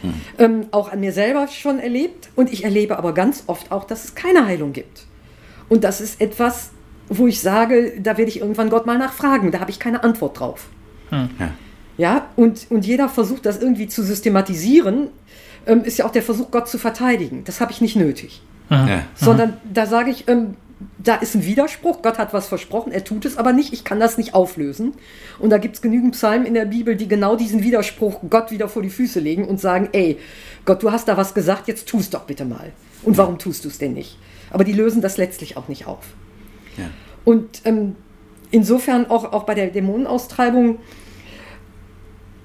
Hm. 0.04 0.14
Ähm, 0.38 0.66
auch 0.70 0.92
an 0.92 1.00
mir 1.00 1.12
selber 1.12 1.48
schon 1.48 1.80
erlebt. 1.80 2.30
Und 2.36 2.54
ich 2.54 2.64
erlebe 2.64 3.00
aber 3.00 3.16
ganz 3.16 3.46
oft 3.48 3.72
auch, 3.72 3.84
dass 3.84 4.04
es 4.04 4.14
keine 4.14 4.46
Heilung 4.46 4.74
gibt. 4.74 5.08
Und 5.70 5.84
das 5.84 6.02
ist 6.02 6.22
etwas, 6.22 6.70
wo 7.10 7.26
ich 7.26 7.40
sage, 7.40 8.00
da 8.00 8.18
werde 8.18 8.30
ich 8.30 8.42
irgendwann 8.42 8.70
Gott 8.70 8.86
mal 8.86 9.00
nachfragen. 9.00 9.52
Da 9.52 9.60
habe 9.60 9.72
ich 9.72 9.80
keine 9.80 10.04
Antwort 10.04 10.40
drauf. 10.40 10.68
Hm. 11.10 11.32
Ja. 11.40 11.52
Ja, 12.02 12.30
und, 12.36 12.66
und 12.72 12.84
jeder 12.84 13.10
versucht 13.10 13.46
das 13.46 13.62
irgendwie 13.62 13.88
zu 13.88 14.02
systematisieren, 14.02 15.10
ähm, 15.68 15.84
ist 15.84 16.00
ja 16.00 16.06
auch 16.06 16.12
der 16.12 16.24
Versuch, 16.24 16.50
Gott 16.50 16.68
zu 16.68 16.80
verteidigen. 16.80 17.44
Das 17.44 17.62
habe 17.62 17.72
ich 17.72 17.80
nicht 17.80 17.96
nötig. 17.96 18.42
Ja. 18.72 19.04
Sondern 19.14 19.58
da 19.72 19.86
sage 19.86 20.10
ich, 20.10 20.28
ähm, 20.28 20.56
da 20.98 21.14
ist 21.18 21.36
ein 21.36 21.46
Widerspruch, 21.46 22.02
Gott 22.02 22.18
hat 22.18 22.34
was 22.34 22.48
versprochen, 22.48 22.92
er 22.92 23.04
tut 23.04 23.26
es 23.26 23.38
aber 23.38 23.54
nicht, 23.54 23.72
ich 23.72 23.84
kann 23.84 24.00
das 24.00 24.18
nicht 24.18 24.34
auflösen. 24.34 24.94
Und 25.38 25.52
da 25.52 25.60
gibt 25.60 25.76
es 25.76 25.84
genügend 25.84 26.14
Psalmen 26.14 26.48
in 26.48 26.56
der 26.56 26.66
Bibel, 26.66 26.96
die 26.96 27.08
genau 27.08 27.36
diesen 27.36 27.62
Widerspruch 27.62 28.22
Gott 28.32 28.50
wieder 28.50 28.68
vor 28.68 28.82
die 28.82 28.90
Füße 28.90 29.20
legen 29.20 29.46
und 29.46 29.60
sagen, 29.60 29.90
ey, 29.92 30.18
Gott, 30.66 30.82
du 30.82 30.92
hast 30.92 31.08
da 31.08 31.18
was 31.18 31.36
gesagt, 31.36 31.68
jetzt 31.68 31.88
tu 31.88 32.00
es 32.00 32.10
doch 32.10 32.24
bitte 32.24 32.46
mal. 32.46 32.72
Und 33.04 33.16
warum 33.20 33.38
tust 33.38 33.64
du 33.64 33.68
es 33.68 33.78
denn 33.78 33.94
nicht? 33.94 34.18
Aber 34.50 34.64
die 34.64 34.74
lösen 34.74 35.04
das 35.04 35.18
letztlich 35.18 35.56
auch 35.56 35.68
nicht 35.68 35.86
auf. 35.86 36.16
Ja. 36.80 36.86
Und 37.26 37.62
ähm, 37.66 37.96
insofern 38.50 39.06
auch, 39.06 39.34
auch 39.34 39.44
bei 39.44 39.54
der 39.54 39.68
Dämonenaustreibung, 39.68 40.80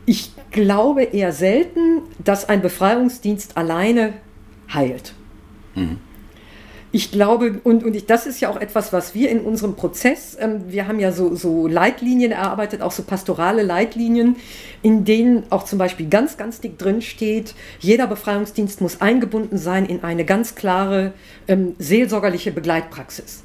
ich 0.07 0.33
glaube 0.53 1.03
eher 1.03 1.33
selten, 1.33 2.03
dass 2.19 2.49
ein 2.49 2.63
Befreiungsdienst 2.63 3.57
alleine 3.57 4.15
heilt. 4.73 5.15
Mhm. 5.75 5.99
Ich 6.93 7.11
glaube, 7.11 7.61
und, 7.65 7.85
und 7.85 7.95
ich, 7.95 8.07
das 8.07 8.27
ist 8.27 8.41
ja 8.41 8.49
auch 8.49 8.59
etwas, 8.59 8.93
was 8.93 9.15
wir 9.15 9.29
in 9.29 9.41
unserem 9.41 9.75
Prozess, 9.75 10.35
ähm, 10.41 10.63
wir 10.69 10.89
haben 10.89 10.99
ja 10.99 11.13
so, 11.13 11.35
so 11.35 11.67
Leitlinien 11.67 12.33
erarbeitet, 12.33 12.81
auch 12.81 12.93
so 12.93 13.03
pastorale 13.03 13.63
Leitlinien, 13.63 14.37
in 14.83 15.05
denen 15.05 15.45
auch 15.51 15.65
zum 15.65 15.79
Beispiel 15.79 16.09
ganz, 16.09 16.39
ganz 16.39 16.61
dick 16.61 16.79
drin 16.79 17.03
steht, 17.03 17.55
jeder 17.81 18.07
Befreiungsdienst 18.07 18.81
muss 18.81 19.01
eingebunden 19.03 19.59
sein 19.59 19.85
in 19.85 20.05
eine 20.05 20.25
ganz 20.25 20.55
klare 20.55 21.13
ähm, 21.49 21.75
seelsorgerliche 21.79 22.53
Begleitpraxis. 22.53 23.43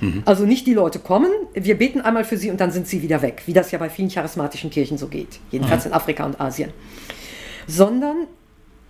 Mhm. 0.00 0.22
Also 0.24 0.46
nicht 0.46 0.66
die 0.66 0.74
Leute 0.74 0.98
kommen, 0.98 1.30
wir 1.54 1.76
beten 1.76 2.00
einmal 2.00 2.24
für 2.24 2.36
sie 2.36 2.50
und 2.50 2.60
dann 2.60 2.70
sind 2.70 2.86
sie 2.86 3.02
wieder 3.02 3.22
weg, 3.22 3.42
wie 3.46 3.52
das 3.52 3.70
ja 3.70 3.78
bei 3.78 3.90
vielen 3.90 4.08
charismatischen 4.08 4.70
Kirchen 4.70 4.98
so 4.98 5.08
geht, 5.08 5.40
jedenfalls 5.50 5.84
mhm. 5.84 5.90
in 5.90 5.94
Afrika 5.94 6.24
und 6.24 6.40
Asien. 6.40 6.70
Sondern 7.66 8.26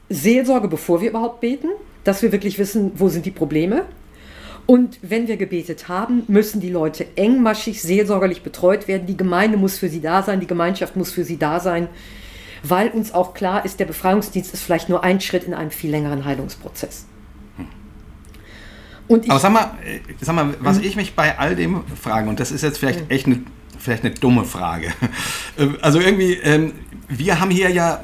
Seelsorge, 0.08 0.68
bevor 0.68 1.00
wir 1.00 1.10
überhaupt 1.10 1.40
beten, 1.40 1.68
dass 2.04 2.22
wir 2.22 2.32
wirklich 2.32 2.58
wissen, 2.58 2.92
wo 2.96 3.08
sind 3.08 3.26
die 3.26 3.30
Probleme. 3.30 3.84
Und 4.66 4.98
wenn 5.02 5.26
wir 5.26 5.36
gebetet 5.36 5.88
haben, 5.88 6.22
müssen 6.28 6.60
die 6.60 6.70
Leute 6.70 7.06
engmaschig, 7.16 7.82
seelsorgerlich 7.82 8.42
betreut 8.42 8.88
werden. 8.88 9.06
Die 9.06 9.16
Gemeinde 9.16 9.56
muss 9.56 9.78
für 9.78 9.88
sie 9.88 10.00
da 10.00 10.22
sein, 10.22 10.40
die 10.40 10.46
Gemeinschaft 10.46 10.96
muss 10.96 11.10
für 11.10 11.24
sie 11.24 11.38
da 11.38 11.60
sein, 11.60 11.88
weil 12.62 12.90
uns 12.90 13.12
auch 13.12 13.34
klar 13.34 13.64
ist, 13.64 13.80
der 13.80 13.86
Befreiungsdienst 13.86 14.52
ist 14.54 14.62
vielleicht 14.62 14.88
nur 14.88 15.02
ein 15.02 15.20
Schritt 15.20 15.44
in 15.44 15.54
einem 15.54 15.70
viel 15.70 15.90
längeren 15.90 16.24
Heilungsprozess. 16.24 17.06
Und 19.10 19.28
Aber 19.28 19.40
sag 19.40 19.52
mal, 19.52 19.72
äh, 19.84 19.98
sag 20.20 20.36
mal, 20.36 20.54
was 20.60 20.78
ich 20.78 20.94
mich 20.94 21.14
bei 21.14 21.36
all 21.36 21.56
dem 21.56 21.82
frage, 22.00 22.28
und 22.28 22.38
das 22.38 22.52
ist 22.52 22.62
jetzt 22.62 22.78
vielleicht 22.78 23.10
echt 23.10 23.26
eine, 23.26 23.40
vielleicht 23.76 24.04
eine 24.04 24.14
dumme 24.14 24.44
Frage. 24.44 24.92
Also 25.82 25.98
irgendwie, 25.98 26.34
ähm, 26.34 26.72
wir 27.08 27.40
haben 27.40 27.50
hier 27.50 27.70
ja 27.70 28.02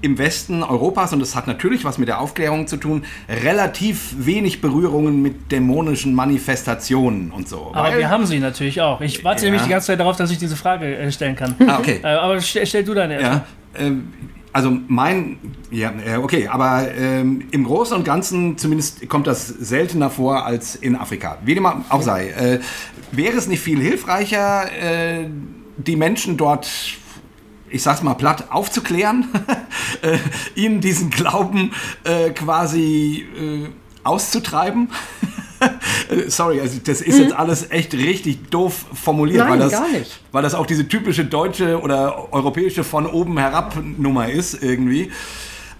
im 0.00 0.18
Westen 0.18 0.64
Europas, 0.64 1.12
und 1.12 1.20
das 1.20 1.36
hat 1.36 1.46
natürlich 1.46 1.84
was 1.84 1.98
mit 1.98 2.08
der 2.08 2.20
Aufklärung 2.20 2.66
zu 2.66 2.78
tun, 2.78 3.04
relativ 3.28 4.12
wenig 4.18 4.60
Berührungen 4.60 5.22
mit 5.22 5.52
dämonischen 5.52 6.14
Manifestationen 6.14 7.30
und 7.30 7.48
so. 7.48 7.70
Aber 7.72 7.96
wir 7.96 8.10
haben 8.10 8.26
sie 8.26 8.40
natürlich 8.40 8.80
auch. 8.80 9.00
Ich 9.00 9.22
warte 9.22 9.42
ja. 9.42 9.46
nämlich 9.46 9.62
die 9.62 9.70
ganze 9.70 9.86
Zeit 9.86 10.00
darauf, 10.00 10.16
dass 10.16 10.32
ich 10.32 10.38
diese 10.38 10.56
Frage 10.56 10.96
äh, 10.96 11.12
stellen 11.12 11.36
kann. 11.36 11.54
Ah, 11.64 11.78
okay. 11.78 12.00
Äh, 12.02 12.08
aber 12.08 12.40
stell, 12.40 12.66
stell, 12.66 12.82
du 12.82 12.92
deine 12.92 13.20
erst. 13.20 13.24
Ja, 13.24 13.86
also 14.52 14.76
mein, 14.88 15.38
ja, 15.70 15.92
okay, 16.18 16.48
aber 16.48 16.88
ähm, 16.94 17.46
im 17.50 17.64
Großen 17.64 17.96
und 17.96 18.04
Ganzen 18.04 18.56
zumindest 18.56 19.08
kommt 19.08 19.26
das 19.26 19.46
seltener 19.46 20.10
vor 20.10 20.44
als 20.44 20.74
in 20.74 20.96
Afrika. 20.96 21.38
Wie 21.44 21.54
dem 21.54 21.66
auch 21.66 22.02
sei. 22.02 22.30
Äh, 22.30 22.60
wäre 23.12 23.36
es 23.36 23.46
nicht 23.46 23.60
viel 23.60 23.80
hilfreicher, 23.80 24.72
äh, 24.72 25.28
die 25.76 25.96
Menschen 25.96 26.36
dort 26.36 26.68
ich 27.70 27.82
sag's 27.82 28.02
mal 28.02 28.14
platt, 28.14 28.50
aufzuklären, 28.50 29.28
äh, 30.02 30.18
ihnen 30.54 30.80
diesen 30.80 31.10
Glauben 31.10 31.72
äh, 32.04 32.30
quasi 32.30 33.26
äh, 33.36 33.68
auszutreiben. 34.04 34.88
Sorry, 36.28 36.60
also 36.60 36.78
das 36.84 37.00
ist 37.00 37.16
mhm. 37.16 37.22
jetzt 37.24 37.34
alles 37.34 37.70
echt 37.70 37.94
richtig 37.94 38.50
doof 38.50 38.86
formuliert, 38.94 39.40
Nein, 39.40 39.50
weil, 39.50 39.58
das, 39.58 39.72
gar 39.72 39.88
nicht. 39.88 40.20
weil 40.32 40.42
das 40.42 40.54
auch 40.54 40.66
diese 40.66 40.88
typische 40.88 41.24
deutsche 41.24 41.80
oder 41.80 42.32
europäische 42.32 42.84
von 42.84 43.06
oben 43.06 43.38
herab 43.38 43.76
Nummer 43.82 44.30
ist 44.30 44.62
irgendwie. 44.62 45.10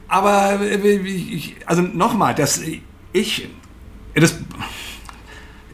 Aber 0.08 0.60
äh, 0.60 1.54
also 1.66 1.82
nochmal, 1.82 2.34
das 2.34 2.62
ich 3.12 3.48
das 4.14 4.36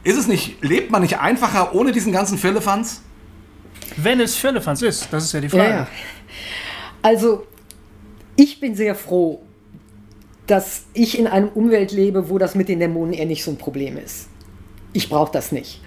ist 0.02 0.18
es 0.18 0.26
nicht, 0.26 0.62
lebt 0.62 0.90
man 0.90 1.02
nicht 1.02 1.18
einfacher 1.18 1.74
ohne 1.74 1.90
diesen 1.90 2.12
ganzen 2.12 2.36
Firlefanz? 2.36 3.02
Wenn 3.96 4.20
es 4.20 4.34
Firlefanz 4.34 4.82
ist, 4.82 5.08
das 5.10 5.24
ist 5.24 5.32
ja 5.32 5.40
die 5.40 5.48
Frage. 5.48 5.62
Ja, 5.62 5.76
ja. 5.76 5.88
Also, 7.00 7.46
ich 8.36 8.60
bin 8.60 8.74
sehr 8.74 8.94
froh, 8.94 9.42
dass 10.46 10.84
ich 10.92 11.18
in 11.18 11.26
einem 11.26 11.48
Umwelt 11.48 11.92
lebe, 11.92 12.28
wo 12.28 12.38
das 12.38 12.54
mit 12.54 12.68
den 12.68 12.80
Dämonen 12.80 13.14
eher 13.14 13.26
nicht 13.26 13.44
so 13.44 13.50
ein 13.50 13.58
Problem 13.58 13.96
ist. 13.96 14.28
Ich 14.92 15.08
brauche 15.08 15.32
das 15.32 15.52
nicht. 15.52 15.80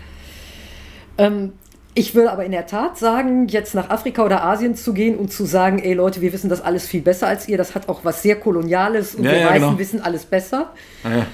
Ähm, 1.17 1.53
ich 1.93 2.13
würde 2.13 2.31
aber 2.31 2.45
in 2.45 2.51
der 2.51 2.67
Tat 2.67 2.97
sagen, 2.97 3.47
jetzt 3.47 3.73
nach 3.73 3.89
Afrika 3.89 4.23
oder 4.23 4.43
Asien 4.43 4.75
zu 4.75 4.93
gehen 4.93 5.15
und 5.15 5.31
zu 5.31 5.45
sagen, 5.45 5.79
ey 5.79 5.93
Leute, 5.93 6.21
wir 6.21 6.31
wissen 6.31 6.49
das 6.49 6.61
alles 6.61 6.87
viel 6.87 7.01
besser 7.01 7.27
als 7.27 7.47
ihr, 7.47 7.57
das 7.57 7.73
hat 7.73 7.89
auch 7.89 8.05
was 8.05 8.21
sehr 8.21 8.35
Koloniales 8.35 9.15
und 9.15 9.23
ja, 9.23 9.31
wir 9.31 9.39
ja, 9.39 9.49
Weißen 9.49 9.61
genau. 9.61 9.79
wissen 9.79 10.01
alles 10.01 10.25
besser. 10.25 10.73
Ja, 11.03 11.25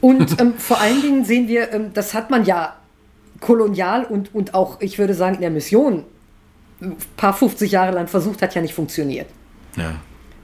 und 0.00 0.40
ähm, 0.40 0.54
vor 0.56 0.80
allen 0.80 1.02
Dingen 1.02 1.24
sehen 1.24 1.48
wir, 1.48 1.72
ähm, 1.72 1.90
das 1.92 2.14
hat 2.14 2.30
man 2.30 2.44
ja 2.44 2.76
kolonial 3.40 4.04
und, 4.04 4.34
und 4.34 4.54
auch, 4.54 4.80
ich 4.80 4.98
würde 4.98 5.14
sagen, 5.14 5.36
in 5.36 5.40
der 5.42 5.50
Mission 5.50 6.04
ein 6.80 6.96
paar 7.16 7.34
50 7.34 7.70
Jahre 7.70 7.92
lang 7.92 8.08
versucht, 8.08 8.40
hat 8.40 8.54
ja 8.54 8.62
nicht 8.62 8.74
funktioniert. 8.74 9.26
Ja. 9.76 9.96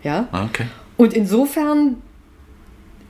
Ja. 0.03 0.29
Ah, 0.33 0.45
okay. 0.45 0.66
Und 0.97 1.14
insofern 1.14 2.03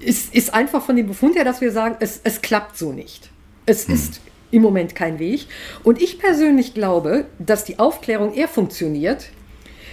ist, 0.01 0.35
ist 0.35 0.53
einfach 0.55 0.83
von 0.83 0.97
dem 0.97 1.07
Befund 1.07 1.37
her, 1.37 1.45
dass 1.45 1.61
wir 1.61 1.73
sagen, 1.73 1.97
es, 2.01 2.21
es 2.25 2.43
klappt 2.43 2.77
so 2.77 2.93
nicht. 2.93 3.31
Es 3.67 3.89
hm. 3.89 3.95
ist 3.95 4.21
im 4.51 4.63
Moment 4.63 4.95
kein 4.95 5.19
Weg. 5.19 5.47
Und 5.83 6.01
ich 6.01 6.19
persönlich 6.19 6.75
glaube, 6.75 7.27
dass 7.39 7.65
die 7.65 7.79
Aufklärung 7.79 8.35
eher 8.35 8.49
funktioniert, 8.49 9.31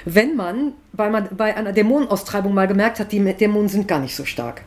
wenn 0.06 0.36
man 0.36 0.74
bei, 0.94 1.10
bei 1.10 1.56
einer 1.56 1.74
Dämonenaustreibung 1.74 2.54
mal 2.54 2.68
gemerkt 2.68 3.00
hat, 3.00 3.12
die 3.12 3.20
Dämonen 3.20 3.70
sind 3.70 3.88
gar 3.88 4.00
nicht 4.00 4.16
so 4.16 4.26
stark. 4.26 4.64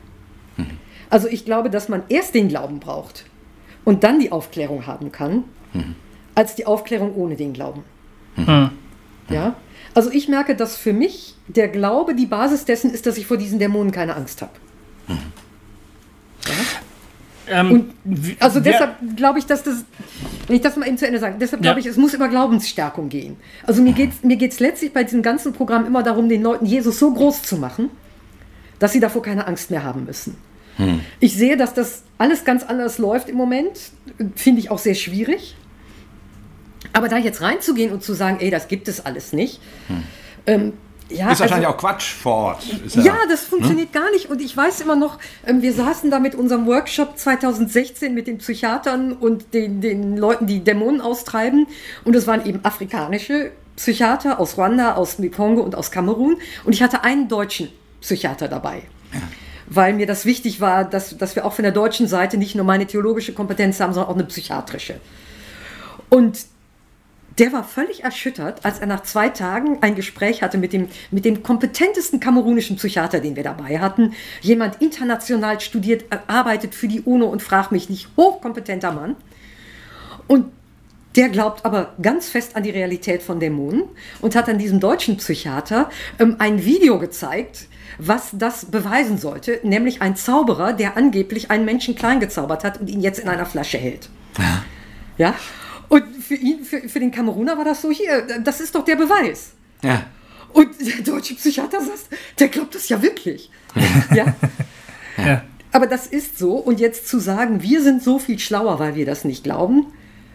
Hm. 0.57 0.65
Also 1.09 1.27
ich 1.27 1.45
glaube, 1.45 1.69
dass 1.69 1.89
man 1.89 2.03
erst 2.09 2.33
den 2.35 2.47
Glauben 2.47 2.79
braucht 2.79 3.25
und 3.83 4.03
dann 4.03 4.19
die 4.19 4.31
Aufklärung 4.31 4.87
haben 4.87 5.11
kann, 5.11 5.43
hm. 5.73 5.95
als 6.33 6.55
die 6.55 6.65
Aufklärung 6.65 7.15
ohne 7.15 7.35
den 7.35 7.53
Glauben. 7.53 7.83
Hm. 8.35 8.71
Ja? 9.29 9.55
Also 9.93 10.11
ich 10.11 10.27
merke, 10.27 10.55
dass 10.55 10.75
für 10.75 10.93
mich 10.93 11.35
der 11.47 11.67
Glaube 11.67 12.15
die 12.15 12.25
Basis 12.25 12.65
dessen 12.65 12.91
ist, 12.91 13.05
dass 13.05 13.17
ich 13.17 13.27
vor 13.27 13.37
diesen 13.37 13.59
Dämonen 13.59 13.91
keine 13.91 14.15
Angst 14.15 14.41
habe. 14.41 14.51
Hm. 15.07 15.17
Ja? 16.45 16.53
Ähm, 17.47 17.71
und 17.71 17.93
also 18.39 18.59
deshalb 18.59 18.95
glaube 19.15 19.39
ich, 19.39 19.45
dass 19.45 19.63
das, 19.63 19.85
wenn 20.47 20.55
ich 20.55 20.61
das 20.61 20.75
mal 20.77 20.87
eben 20.87 20.97
zu 20.97 21.05
Ende 21.05 21.19
sage, 21.19 21.35
deshalb 21.39 21.61
glaube 21.61 21.79
ja. 21.79 21.85
ich, 21.85 21.91
es 21.91 21.97
muss 21.97 22.13
über 22.13 22.27
Glaubensstärkung 22.27 23.09
gehen. 23.09 23.37
Also 23.63 23.81
mir 23.81 23.93
geht 23.93 24.11
es 24.11 24.23
mir 24.23 24.37
geht's 24.37 24.59
letztlich 24.59 24.93
bei 24.93 25.03
diesem 25.03 25.21
ganzen 25.21 25.53
Programm 25.53 25.85
immer 25.85 26.01
darum, 26.01 26.27
den 26.27 26.41
Leuten 26.41 26.65
Jesus 26.65 26.97
so 26.97 27.13
groß 27.13 27.43
zu 27.43 27.57
machen, 27.57 27.89
dass 28.79 28.93
sie 28.93 28.99
davor 28.99 29.21
keine 29.21 29.47
Angst 29.47 29.69
mehr 29.69 29.83
haben 29.83 30.05
müssen. 30.05 30.37
Hm. 30.77 31.01
Ich 31.19 31.35
sehe, 31.35 31.55
dass 31.55 31.73
das 31.73 32.03
alles 32.17 32.43
ganz 32.43 32.63
anders 32.63 32.97
läuft 32.97 33.29
im 33.29 33.35
Moment. 33.35 33.91
Finde 34.35 34.59
ich 34.59 34.71
auch 34.71 34.79
sehr 34.79 34.95
schwierig. 34.95 35.55
Aber 36.93 37.09
da 37.09 37.17
jetzt 37.17 37.41
reinzugehen 37.41 37.91
und 37.91 38.03
zu 38.03 38.13
sagen, 38.13 38.37
ey, 38.39 38.49
das 38.49 38.67
gibt 38.67 38.87
es 38.87 39.05
alles 39.05 39.33
nicht. 39.33 39.59
Hm. 39.87 40.03
Ähm, 40.47 40.73
ja, 41.09 41.31
ist 41.31 41.39
wahrscheinlich 41.39 41.67
also, 41.67 41.77
auch 41.77 41.81
Quatsch 41.81 42.13
vor 42.13 42.33
Ort. 42.33 42.63
Ja, 42.95 43.03
ja, 43.03 43.15
das 43.29 43.41
funktioniert 43.41 43.93
hm? 43.93 44.01
gar 44.01 44.11
nicht. 44.11 44.29
Und 44.29 44.41
ich 44.41 44.55
weiß 44.55 44.81
immer 44.81 44.95
noch, 44.95 45.19
ähm, 45.45 45.61
wir 45.61 45.73
saßen 45.73 46.09
da 46.09 46.19
mit 46.19 46.35
unserem 46.35 46.65
Workshop 46.65 47.17
2016 47.17 48.13
mit 48.13 48.27
den 48.27 48.39
Psychiatern 48.39 49.13
und 49.13 49.53
den, 49.53 49.81
den 49.81 50.17
Leuten, 50.17 50.47
die 50.47 50.63
Dämonen 50.63 51.01
austreiben. 51.01 51.67
Und 52.03 52.15
es 52.15 52.27
waren 52.27 52.45
eben 52.45 52.63
afrikanische 52.63 53.51
Psychiater 53.75 54.39
aus 54.39 54.57
Ruanda, 54.57 54.95
aus 54.95 55.17
Kongo 55.35 55.61
und 55.61 55.75
aus 55.75 55.91
Kamerun. 55.91 56.37
Und 56.63 56.73
ich 56.73 56.81
hatte 56.81 57.03
einen 57.03 57.27
deutschen 57.27 57.69
Psychiater 58.01 58.47
dabei. 58.47 58.83
Ja 59.13 59.21
weil 59.67 59.93
mir 59.93 60.05
das 60.05 60.25
wichtig 60.25 60.61
war, 60.61 60.85
dass, 60.85 61.17
dass 61.17 61.35
wir 61.35 61.45
auch 61.45 61.53
von 61.53 61.63
der 61.63 61.71
deutschen 61.71 62.07
Seite 62.07 62.37
nicht 62.37 62.53
nur 62.53 62.65
meine 62.65 62.85
theologische 62.85 63.33
Kompetenz 63.33 63.79
haben, 63.79 63.93
sondern 63.93 64.11
auch 64.11 64.15
eine 64.15 64.25
psychiatrische. 64.25 64.99
Und 66.09 66.45
der 67.37 67.51
war 67.51 67.63
völlig 67.63 68.03
erschüttert, 68.03 68.63
als 68.63 68.79
er 68.79 68.87
nach 68.87 69.03
zwei 69.03 69.29
Tagen 69.29 69.79
ein 69.81 69.95
Gespräch 69.95 70.41
hatte 70.41 70.57
mit 70.57 70.73
dem, 70.73 70.87
mit 71.11 71.25
dem 71.25 71.43
kompetentesten 71.43 72.19
kamerunischen 72.19 72.77
Psychiater, 72.77 73.19
den 73.19 73.35
wir 73.35 73.43
dabei 73.43 73.79
hatten. 73.79 74.13
Jemand 74.41 74.81
international 74.81 75.59
studiert, 75.59 76.05
arbeitet 76.27 76.75
für 76.75 76.87
die 76.87 77.01
UNO 77.01 77.25
und 77.25 77.41
fragt 77.41 77.71
mich 77.71 77.89
nicht, 77.89 78.07
hochkompetenter 78.15 78.93
Mann. 78.93 79.15
Und 80.27 80.45
der 81.15 81.29
glaubt 81.29 81.65
aber 81.65 81.93
ganz 82.01 82.29
fest 82.29 82.55
an 82.55 82.63
die 82.63 82.71
Realität 82.71 83.23
von 83.23 83.39
Dämonen 83.39 83.83
und 84.21 84.35
hat 84.35 84.49
an 84.49 84.57
diesem 84.57 84.79
deutschen 84.79 85.17
Psychiater 85.17 85.89
ähm, 86.19 86.35
ein 86.39 86.65
Video 86.65 86.99
gezeigt, 86.99 87.67
was 87.97 88.31
das 88.33 88.65
beweisen 88.65 89.17
sollte, 89.17 89.59
nämlich 89.63 90.01
ein 90.01 90.17
Zauberer, 90.17 90.73
der 90.73 90.97
angeblich 90.97 91.51
einen 91.51 91.63
Menschen 91.63 91.95
klein 91.95 92.19
gezaubert 92.19 92.65
hat 92.65 92.81
und 92.81 92.89
ihn 92.89 92.99
jetzt 92.99 93.19
in 93.19 93.29
einer 93.29 93.45
Flasche 93.45 93.77
hält. 93.77 94.09
Ja. 94.37 94.63
ja? 95.17 95.35
Und 95.89 96.03
für 96.15 96.35
ihn, 96.35 96.63
für, 96.63 96.87
für 96.89 96.99
den 96.99 97.11
Kameruner 97.11 97.57
war 97.57 97.65
das 97.65 97.81
so, 97.81 97.91
hier, 97.91 98.25
das 98.43 98.59
ist 98.61 98.75
doch 98.75 98.85
der 98.85 98.95
Beweis. 98.95 99.51
Ja. 99.81 100.05
Und 100.53 100.69
der 100.79 101.03
deutsche 101.03 101.35
Psychiater 101.35 101.81
sagt, 101.81 102.09
der 102.39 102.47
glaubt 102.47 102.75
das 102.75 102.87
ja 102.89 103.01
wirklich. 103.01 103.49
ja? 104.13 104.35
ja. 105.17 105.43
Aber 105.71 105.87
das 105.87 106.07
ist 106.07 106.37
so. 106.37 106.53
Und 106.53 106.79
jetzt 106.79 107.07
zu 107.07 107.19
sagen, 107.19 107.61
wir 107.61 107.81
sind 107.81 108.01
so 108.01 108.19
viel 108.19 108.39
schlauer, 108.39 108.79
weil 108.79 108.95
wir 108.95 109.05
das 109.05 109.25
nicht 109.25 109.43
glauben, 109.43 109.87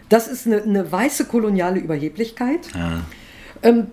das 0.09 0.27
ist 0.27 0.45
eine, 0.45 0.61
eine 0.61 0.91
weiße 0.91 1.25
koloniale 1.25 1.79
Überheblichkeit. 1.79 2.67
Ja. 2.75 3.01
Ähm, 3.63 3.87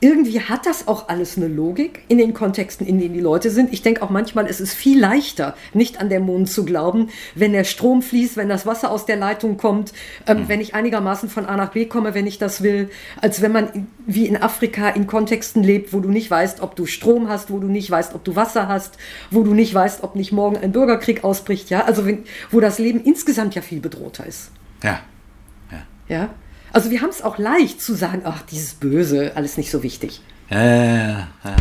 irgendwie 0.00 0.40
hat 0.40 0.66
das 0.66 0.88
auch 0.88 1.08
alles 1.08 1.38
eine 1.38 1.48
Logik 1.48 2.04
in 2.08 2.18
den 2.18 2.34
Kontexten, 2.34 2.86
in 2.86 2.98
denen 2.98 3.14
die 3.14 3.20
Leute 3.20 3.50
sind. 3.50 3.72
Ich 3.72 3.80
denke 3.80 4.02
auch 4.02 4.10
manchmal, 4.10 4.46
es 4.46 4.60
ist 4.60 4.74
viel 4.74 5.00
leichter, 5.00 5.56
nicht 5.72 6.00
an 6.00 6.10
Dämonen 6.10 6.46
zu 6.46 6.66
glauben, 6.66 7.08
wenn 7.34 7.52
der 7.52 7.64
Strom 7.64 8.02
fließt, 8.02 8.36
wenn 8.36 8.50
das 8.50 8.66
Wasser 8.66 8.90
aus 8.90 9.06
der 9.06 9.16
Leitung 9.16 9.56
kommt, 9.56 9.94
ähm, 10.26 10.40
mhm. 10.40 10.48
wenn 10.48 10.60
ich 10.60 10.74
einigermaßen 10.74 11.30
von 11.30 11.46
A 11.46 11.56
nach 11.56 11.70
B 11.70 11.86
komme, 11.86 12.12
wenn 12.12 12.26
ich 12.26 12.38
das 12.38 12.62
will, 12.62 12.90
als 13.22 13.40
wenn 13.40 13.52
man 13.52 13.86
wie 14.06 14.26
in 14.26 14.36
Afrika 14.36 14.90
in 14.90 15.06
Kontexten 15.06 15.62
lebt, 15.62 15.94
wo 15.94 16.00
du 16.00 16.10
nicht 16.10 16.30
weißt, 16.30 16.60
ob 16.60 16.76
du 16.76 16.84
Strom 16.84 17.28
hast, 17.28 17.50
wo 17.50 17.58
du 17.58 17.66
nicht 17.66 17.90
weißt, 17.90 18.14
ob 18.14 18.22
du 18.22 18.36
Wasser 18.36 18.68
hast, 18.68 18.98
wo 19.30 19.44
du 19.44 19.54
nicht 19.54 19.72
weißt, 19.72 20.02
ob 20.02 20.14
nicht 20.14 20.30
morgen 20.30 20.58
ein 20.58 20.72
Bürgerkrieg 20.72 21.24
ausbricht. 21.24 21.70
Ja, 21.70 21.84
also 21.84 22.04
wenn, 22.04 22.24
wo 22.50 22.60
das 22.60 22.78
Leben 22.78 23.00
insgesamt 23.00 23.54
ja 23.54 23.62
viel 23.62 23.80
bedrohter 23.80 24.26
ist. 24.26 24.50
Ja. 24.82 25.00
Ja. 25.70 25.82
ja? 26.08 26.30
Also 26.76 26.90
wir 26.90 27.00
haben 27.00 27.08
es 27.08 27.22
auch 27.22 27.38
leicht 27.38 27.80
zu 27.80 27.94
sagen, 27.94 28.20
ach, 28.26 28.42
dieses 28.42 28.74
Böse, 28.74 29.32
alles 29.34 29.56
nicht 29.56 29.70
so 29.70 29.82
wichtig. 29.82 30.20
Ja, 30.50 30.62
ja, 30.62 31.28
ja. 31.42 31.56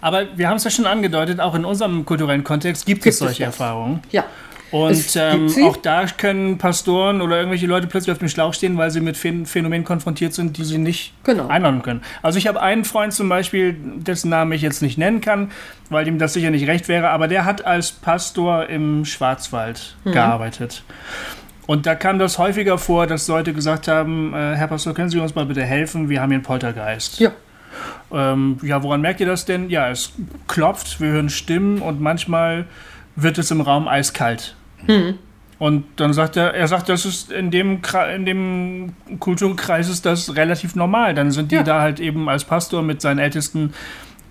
Aber 0.00 0.26
wir 0.36 0.48
haben 0.48 0.58
es 0.58 0.62
ja 0.62 0.70
schon 0.70 0.86
angedeutet, 0.86 1.40
auch 1.40 1.56
in 1.56 1.64
unserem 1.64 2.04
kulturellen 2.04 2.44
Kontext 2.44 2.86
gibt, 2.86 3.02
gibt 3.02 3.12
es 3.12 3.18
solche 3.18 3.42
es 3.42 3.48
Erfahrungen. 3.48 4.02
Ja. 4.12 4.24
Und 4.70 5.16
ähm, 5.16 5.52
auch 5.64 5.76
da 5.78 6.06
können 6.06 6.58
Pastoren 6.58 7.20
oder 7.20 7.38
irgendwelche 7.38 7.66
Leute 7.66 7.88
plötzlich 7.88 8.12
auf 8.12 8.18
dem 8.18 8.28
Schlauch 8.28 8.54
stehen, 8.54 8.78
weil 8.78 8.92
sie 8.92 9.00
mit 9.00 9.16
Phänomenen 9.16 9.82
konfrontiert 9.82 10.32
sind, 10.32 10.58
die 10.58 10.64
sie 10.64 10.78
nicht 10.78 11.12
genau. 11.24 11.48
einordnen 11.48 11.82
können. 11.82 12.02
Also 12.22 12.38
ich 12.38 12.46
habe 12.46 12.62
einen 12.62 12.84
Freund 12.84 13.14
zum 13.14 13.28
Beispiel, 13.28 13.74
dessen 13.74 14.28
Namen 14.28 14.52
ich 14.52 14.62
jetzt 14.62 14.80
nicht 14.80 14.96
nennen 14.96 15.20
kann, 15.20 15.50
weil 15.90 16.06
ihm 16.06 16.20
das 16.20 16.34
sicher 16.34 16.52
nicht 16.52 16.68
recht 16.68 16.86
wäre, 16.86 17.08
aber 17.08 17.26
der 17.26 17.44
hat 17.44 17.66
als 17.66 17.90
Pastor 17.90 18.68
im 18.68 19.04
Schwarzwald 19.04 19.96
mhm. 20.04 20.12
gearbeitet. 20.12 20.84
Und 21.66 21.86
da 21.86 21.94
kam 21.94 22.18
das 22.18 22.38
häufiger 22.38 22.78
vor, 22.78 23.06
dass 23.06 23.26
Leute 23.28 23.52
gesagt 23.52 23.88
haben, 23.88 24.32
äh, 24.32 24.54
Herr 24.54 24.68
Pastor, 24.68 24.94
können 24.94 25.10
Sie 25.10 25.18
uns 25.18 25.34
mal 25.34 25.46
bitte 25.46 25.64
helfen? 25.64 26.08
Wir 26.08 26.20
haben 26.20 26.30
hier 26.30 26.36
einen 26.36 26.44
Poltergeist. 26.44 27.18
Ja. 27.18 27.32
Ähm, 28.12 28.58
ja, 28.62 28.82
woran 28.82 29.00
merkt 29.00 29.20
ihr 29.20 29.26
das 29.26 29.44
denn? 29.44 29.68
Ja, 29.68 29.90
es 29.90 30.12
klopft, 30.46 31.00
wir 31.00 31.08
hören 31.08 31.28
Stimmen 31.28 31.82
und 31.82 32.00
manchmal 32.00 32.66
wird 33.16 33.38
es 33.38 33.50
im 33.50 33.60
Raum 33.60 33.88
eiskalt. 33.88 34.54
Mhm. 34.86 35.18
Und 35.58 35.84
dann 35.96 36.12
sagt 36.12 36.36
er, 36.36 36.54
er 36.54 36.68
sagt, 36.68 36.88
das 36.88 37.06
ist 37.06 37.32
in 37.32 37.50
dem, 37.50 37.80
in 38.14 38.26
dem 38.26 38.92
Kulturkreis 39.20 39.88
ist 39.88 40.04
das 40.04 40.36
relativ 40.36 40.76
normal. 40.76 41.14
Dann 41.14 41.30
sind 41.30 41.50
die 41.50 41.56
ja. 41.56 41.62
da 41.62 41.80
halt 41.80 41.98
eben 41.98 42.28
als 42.28 42.44
Pastor 42.44 42.82
mit 42.82 43.00
seinen 43.00 43.18
Ältesten 43.18 43.72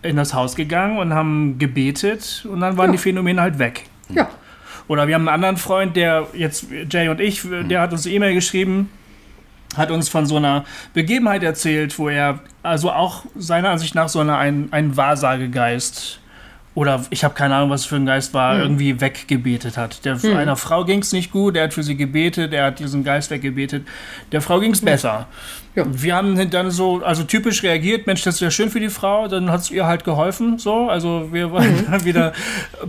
in 0.04 0.18
das 0.18 0.36
Haus 0.36 0.56
gegangen 0.56 1.00
und 1.00 1.14
haben 1.14 1.58
gebetet 1.58 2.46
und 2.50 2.62
dann 2.62 2.78
waren 2.78 2.88
ja. 2.88 2.92
die 2.94 2.98
Phänomene 3.00 3.42
halt 3.42 3.58
weg. 3.58 3.86
Ja. 4.10 4.30
Oder 4.88 5.08
wir 5.08 5.16
haben 5.16 5.28
einen 5.28 5.36
anderen 5.36 5.58
Freund, 5.58 5.96
der 5.96 6.28
jetzt, 6.34 6.68
Jay 6.90 7.10
und 7.10 7.20
ich, 7.20 7.42
der 7.44 7.82
hat 7.82 7.92
uns 7.92 8.06
eine 8.06 8.16
E-Mail 8.16 8.34
geschrieben, 8.34 8.90
hat 9.76 9.92
uns 9.92 10.10
von 10.10 10.26
so 10.26 10.38
einer 10.38 10.66
Begebenheit 10.94 11.44
erzählt, 11.44 11.98
wo 11.98 12.10
er 12.10 12.40
also 12.64 12.92
auch 12.92 13.26
seiner 13.36 13.70
Ansicht 13.70 13.96
nach 13.96 14.10
so 14.10 14.20
eine, 14.20 14.38
ein, 14.38 14.70
ein 14.72 14.96
Wahrsagegeist 14.96 16.20
oder 16.76 17.06
ich 17.10 17.24
habe 17.24 17.34
keine 17.34 17.56
Ahnung, 17.56 17.70
was 17.70 17.86
für 17.86 17.96
ein 17.96 18.06
Geist 18.06 18.34
war, 18.34 18.56
hm. 18.56 18.62
irgendwie 18.62 19.00
weggebetet 19.00 19.78
hat. 19.78 20.04
Der, 20.04 20.22
hm. 20.22 20.36
Einer 20.36 20.58
Frau 20.58 20.84
ging 20.84 21.00
es 21.00 21.14
nicht 21.14 21.32
gut, 21.32 21.56
er 21.56 21.64
hat 21.64 21.74
für 21.74 21.84
sie 21.84 21.96
gebetet, 21.96 22.54
er 22.54 22.66
hat 22.66 22.80
diesen 22.80 23.04
Geist 23.04 23.32
weggebetet. 23.32 23.88
Der 24.34 24.42
Frau 24.42 24.60
ging 24.60 24.74
es 24.74 24.80
hm. 24.80 24.86
besser. 24.86 25.28
Ja. 25.76 25.84
Wir 25.88 26.16
haben 26.16 26.50
dann 26.50 26.72
so, 26.72 27.02
also 27.04 27.24
typisch 27.24 27.62
reagiert, 27.64 28.08
Mensch, 28.08 28.24
das 28.24 28.36
ist 28.36 28.42
ja 28.42 28.50
schön 28.50 28.70
für 28.70 28.80
die 28.80 28.90
Frau, 28.90 29.28
dann 29.28 29.52
hat 29.52 29.62
es 29.62 29.72
ihr 29.72 29.86
halt 29.86 30.04
geholfen, 30.04 30.58
so. 30.58 30.90
Also 30.90 31.30
wir 31.32 31.52
waren 31.52 31.76
mhm. 31.76 31.86
dann 31.92 32.06
wieder 32.06 32.34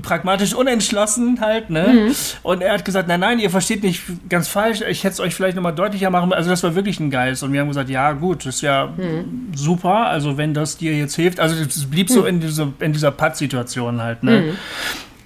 pragmatisch 0.02 0.54
unentschlossen 0.54 1.40
halt, 1.40 1.70
ne? 1.70 1.88
Mhm. 1.88 2.14
Und 2.42 2.62
er 2.62 2.74
hat 2.74 2.84
gesagt, 2.84 3.08
nein, 3.08 3.20
nein, 3.20 3.38
ihr 3.38 3.50
versteht 3.50 3.82
nicht 3.82 4.02
ganz 4.28 4.46
falsch, 4.48 4.82
ich 4.88 5.02
hätte 5.02 5.14
es 5.14 5.20
euch 5.20 5.34
vielleicht 5.34 5.56
nochmal 5.56 5.74
deutlicher 5.74 6.10
machen, 6.10 6.32
also 6.32 6.48
das 6.48 6.62
war 6.62 6.74
wirklich 6.74 7.00
ein 7.00 7.10
Geist. 7.10 7.42
Und 7.42 7.52
wir 7.52 7.60
haben 7.60 7.68
gesagt, 7.68 7.90
ja 7.90 8.12
gut, 8.12 8.46
das 8.46 8.56
ist 8.56 8.60
ja 8.62 8.86
mhm. 8.96 9.52
super, 9.54 10.06
also 10.06 10.36
wenn 10.36 10.54
das 10.54 10.76
dir 10.76 10.94
jetzt 10.94 11.16
hilft, 11.16 11.40
also 11.40 11.56
es 11.60 11.90
blieb 11.90 12.08
so 12.08 12.22
mhm. 12.22 12.26
in, 12.28 12.40
diese, 12.40 12.72
in 12.78 12.92
dieser 12.92 13.10
Patt-Situation 13.10 14.00
halt, 14.00 14.22
ne? 14.22 14.40
Mhm. 14.40 14.56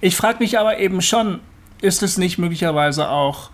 Ich 0.03 0.15
frage 0.15 0.39
mich 0.39 0.57
aber 0.57 0.79
eben 0.79 1.01
schon, 1.01 1.41
ist 1.81 2.01
es 2.01 2.17
nicht 2.17 2.39
möglicherweise 2.39 3.09
auch 3.09 3.51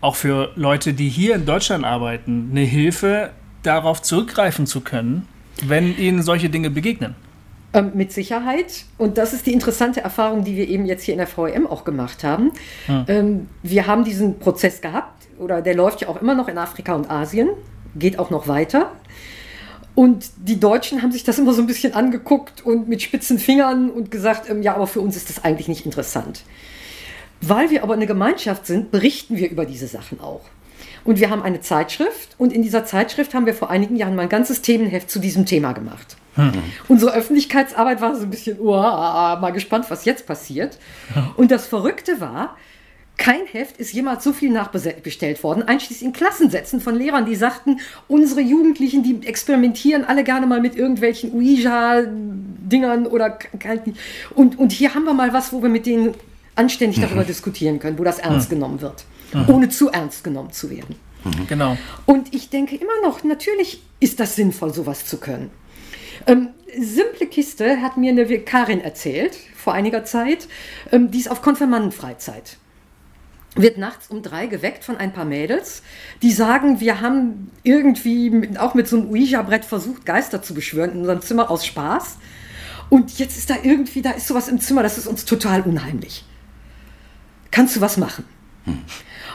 auch 0.00 0.16
für 0.16 0.50
Leute, 0.56 0.92
die 0.92 1.08
hier 1.08 1.34
in 1.34 1.46
Deutschland 1.46 1.84
arbeiten, 1.84 2.48
eine 2.50 2.62
Hilfe, 2.62 3.30
darauf 3.62 4.00
zurückgreifen 4.00 4.66
zu 4.66 4.80
können, 4.80 5.28
wenn 5.62 5.96
ihnen 5.98 6.22
solche 6.22 6.48
Dinge 6.48 6.70
begegnen? 6.70 7.14
Ähm, 7.72 7.92
mit 7.94 8.12
Sicherheit. 8.12 8.84
Und 8.98 9.18
das 9.18 9.32
ist 9.32 9.46
die 9.46 9.52
interessante 9.52 10.00
Erfahrung, 10.00 10.44
die 10.44 10.56
wir 10.56 10.68
eben 10.68 10.86
jetzt 10.86 11.04
hier 11.04 11.14
in 11.14 11.18
der 11.18 11.28
VEM 11.28 11.66
auch 11.66 11.84
gemacht 11.84 12.24
haben. 12.24 12.52
Hm. 12.86 13.04
Ähm, 13.06 13.48
wir 13.62 13.86
haben 13.86 14.04
diesen 14.04 14.38
Prozess 14.38 14.80
gehabt, 14.80 15.28
oder 15.38 15.62
der 15.62 15.74
läuft 15.74 16.00
ja 16.00 16.08
auch 16.08 16.20
immer 16.20 16.34
noch 16.34 16.48
in 16.48 16.58
Afrika 16.58 16.94
und 16.94 17.10
Asien, 17.10 17.50
geht 17.94 18.18
auch 18.18 18.30
noch 18.30 18.48
weiter. 18.48 18.92
Und 19.94 20.30
die 20.36 20.58
Deutschen 20.58 21.02
haben 21.02 21.12
sich 21.12 21.24
das 21.24 21.38
immer 21.38 21.52
so 21.52 21.60
ein 21.60 21.66
bisschen 21.66 21.94
angeguckt 21.94 22.64
und 22.64 22.88
mit 22.88 23.02
spitzen 23.02 23.38
Fingern 23.38 23.90
und 23.90 24.10
gesagt, 24.10 24.48
ähm, 24.48 24.62
ja, 24.62 24.74
aber 24.74 24.86
für 24.86 25.00
uns 25.00 25.16
ist 25.16 25.28
das 25.28 25.44
eigentlich 25.44 25.68
nicht 25.68 25.84
interessant. 25.84 26.42
Weil 27.40 27.70
wir 27.70 27.82
aber 27.82 27.94
eine 27.94 28.06
Gemeinschaft 28.06 28.66
sind, 28.66 28.90
berichten 28.90 29.36
wir 29.36 29.50
über 29.50 29.64
diese 29.64 29.86
Sachen 29.86 30.20
auch. 30.20 30.42
Und 31.04 31.18
wir 31.18 31.30
haben 31.30 31.42
eine 31.42 31.60
Zeitschrift 31.60 32.34
und 32.36 32.52
in 32.52 32.62
dieser 32.62 32.84
Zeitschrift 32.84 33.32
haben 33.32 33.46
wir 33.46 33.54
vor 33.54 33.70
einigen 33.70 33.96
Jahren 33.96 34.14
mal 34.14 34.22
ein 34.22 34.28
ganzes 34.28 34.60
Themenheft 34.60 35.10
zu 35.10 35.18
diesem 35.18 35.46
Thema 35.46 35.72
gemacht. 35.72 36.16
Hm. 36.34 36.52
Unsere 36.88 37.14
Öffentlichkeitsarbeit 37.14 38.00
war 38.00 38.14
so 38.14 38.22
ein 38.22 38.30
bisschen, 38.30 38.58
oh, 38.60 38.72
mal 38.72 39.50
gespannt, 39.52 39.86
was 39.88 40.04
jetzt 40.04 40.26
passiert. 40.26 40.78
Und 41.36 41.50
das 41.50 41.66
Verrückte 41.66 42.20
war, 42.20 42.56
kein 43.16 43.44
Heft 43.44 43.76
ist 43.76 43.92
jemals 43.92 44.24
so 44.24 44.32
viel 44.32 44.50
nachbestellt 44.50 45.42
worden, 45.42 45.62
einschließlich 45.62 46.06
in 46.06 46.14
Klassensätzen 46.14 46.80
von 46.80 46.94
Lehrern, 46.94 47.26
die 47.26 47.36
sagten, 47.36 47.80
unsere 48.08 48.40
Jugendlichen, 48.40 49.02
die 49.02 49.26
experimentieren 49.26 50.04
alle 50.04 50.24
gerne 50.24 50.46
mal 50.46 50.62
mit 50.62 50.74
irgendwelchen 50.74 51.32
Ouija-Dingern 51.34 53.06
oder 53.06 53.38
und, 54.34 54.58
und 54.58 54.72
hier 54.72 54.94
haben 54.94 55.04
wir 55.04 55.12
mal 55.12 55.34
was, 55.34 55.52
wo 55.52 55.62
wir 55.62 55.68
mit 55.68 55.84
denen 55.84 56.14
anständig 56.56 56.98
mhm. 56.98 57.02
darüber 57.02 57.24
diskutieren 57.24 57.78
können, 57.78 57.98
wo 57.98 58.04
das 58.04 58.18
ernst 58.18 58.50
mhm. 58.50 58.54
genommen 58.54 58.80
wird, 58.80 59.04
mhm. 59.32 59.48
ohne 59.48 59.68
zu 59.68 59.90
ernst 59.90 60.24
genommen 60.24 60.52
zu 60.52 60.70
werden. 60.70 60.96
Mhm. 61.24 61.46
Genau. 61.46 61.76
Und 62.06 62.34
ich 62.34 62.50
denke 62.50 62.76
immer 62.76 63.00
noch, 63.02 63.24
natürlich 63.24 63.82
ist 64.00 64.20
das 64.20 64.36
sinnvoll, 64.36 64.72
sowas 64.72 65.06
zu 65.06 65.18
können. 65.18 65.50
Ähm, 66.26 66.50
simple 66.78 67.26
Kiste 67.26 67.80
hat 67.80 67.96
mir 67.96 68.10
eine 68.12 68.28
Vikarin 68.28 68.80
erzählt 68.80 69.36
vor 69.56 69.72
einiger 69.72 70.04
Zeit, 70.04 70.48
ähm, 70.92 71.10
die 71.10 71.18
ist 71.18 71.30
auf 71.30 71.42
Konfirmandenfreizeit. 71.42 72.56
Wird 73.56 73.78
nachts 73.78 74.08
um 74.08 74.22
drei 74.22 74.46
geweckt 74.46 74.84
von 74.84 74.96
ein 74.96 75.12
paar 75.12 75.24
Mädels, 75.24 75.82
die 76.22 76.30
sagen, 76.30 76.78
wir 76.78 77.00
haben 77.00 77.50
irgendwie 77.64 78.30
mit, 78.30 78.60
auch 78.60 78.74
mit 78.74 78.86
so 78.86 78.96
einem 78.96 79.10
Ouija-Brett 79.10 79.64
versucht, 79.64 80.06
Geister 80.06 80.40
zu 80.40 80.54
beschwören 80.54 80.92
in 80.92 80.98
unserem 81.00 81.20
Zimmer 81.20 81.50
aus 81.50 81.66
Spaß. 81.66 82.18
Und 82.90 83.18
jetzt 83.18 83.36
ist 83.36 83.50
da 83.50 83.56
irgendwie, 83.62 84.02
da 84.02 84.12
ist 84.12 84.28
sowas 84.28 84.48
im 84.48 84.60
Zimmer, 84.60 84.82
das 84.82 84.98
ist 84.98 85.08
uns 85.08 85.24
total 85.24 85.62
unheimlich 85.62 86.24
kannst 87.50 87.76
du 87.76 87.80
was 87.80 87.96
machen? 87.96 88.24
Hm. 88.64 88.78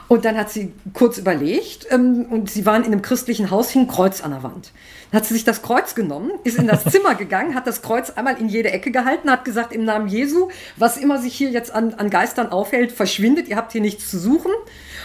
Und 0.07 0.24
dann 0.24 0.38
hat 0.38 0.51
sie 0.51 0.72
kurz 0.93 1.18
überlegt 1.18 1.88
ähm, 1.89 2.28
und 2.30 2.49
sie 2.49 2.66
waren 2.66 2.84
in 2.84 2.91
einem 2.91 3.01
christlichen 3.01 3.49
Haus, 3.49 3.72
hing 3.72 3.84
ein 3.84 3.88
Kreuz 3.88 4.22
an 4.22 4.32
der 4.32 4.43
Wand. 4.43 4.72
Dann 5.09 5.22
hat 5.22 5.28
sie 5.28 5.34
sich 5.34 5.43
das 5.43 5.63
Kreuz 5.63 5.95
genommen, 5.95 6.32
ist 6.43 6.59
in 6.59 6.68
das 6.68 6.84
Zimmer 6.91 7.16
gegangen, 7.16 7.55
hat 7.55 7.66
das 7.66 7.82
Kreuz 7.82 8.11
einmal 8.11 8.39
in 8.39 8.47
jede 8.47 8.72
Ecke 8.72 8.91
gehalten, 8.91 9.32
hat 9.32 9.45
gesagt, 9.45 9.74
im 9.74 9.84
Namen 9.84 10.07
Jesu, 10.07 10.49
was 10.78 10.97
immer 10.97 11.20
sich 11.20 11.34
hier 11.34 11.49
jetzt 11.49 11.72
an, 11.72 11.95
an 11.95 12.11
Geistern 12.11 12.51
aufhält, 12.51 12.91
verschwindet, 12.91 13.47
ihr 13.47 13.55
habt 13.55 13.72
hier 13.72 13.82
nichts 13.82 14.09
zu 14.09 14.20
suchen. 14.20 14.51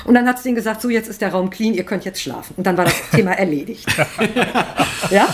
Und 0.05 0.15
dann 0.15 0.29
hat 0.29 0.39
sie 0.39 0.51
ihnen 0.51 0.57
gesagt, 0.57 0.83
so 0.83 0.91
jetzt 0.91 1.09
ist 1.09 1.23
der 1.23 1.31
Raum 1.31 1.49
clean, 1.49 1.73
ihr 1.73 1.85
könnt 1.85 2.05
jetzt 2.05 2.21
schlafen. 2.21 2.55
Und 2.57 2.67
dann 2.67 2.77
war 2.77 2.85
das 2.85 2.95
Thema 3.11 3.33
erledigt. 3.39 3.87
ja? 5.11 5.29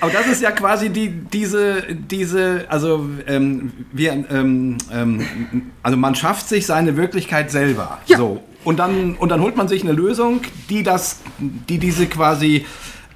Aber 0.00 0.12
das 0.12 0.26
ist 0.26 0.42
ja 0.42 0.50
quasi 0.50 0.90
die, 0.90 1.08
diese, 1.08 1.82
diese, 1.90 2.66
also 2.68 3.08
ähm, 3.26 3.72
wir, 3.92 4.12
ähm, 4.12 4.76
ähm, 4.92 5.26
also 5.82 5.96
man 5.96 6.14
schafft 6.14 6.48
sich 6.48 6.66
seine 6.66 6.96
Wirklichkeit 6.96 7.50
selber. 7.50 7.98
Ja. 8.06 8.18
So. 8.18 8.42
Und 8.64 8.78
dann, 8.78 9.14
und 9.14 9.30
dann 9.30 9.40
holt 9.40 9.56
man 9.56 9.68
sich 9.68 9.82
eine 9.82 9.92
Lösung, 9.92 10.40
die 10.68 10.82
das, 10.82 11.20
die 11.38 11.78
diese 11.78 12.06
quasi 12.06 12.66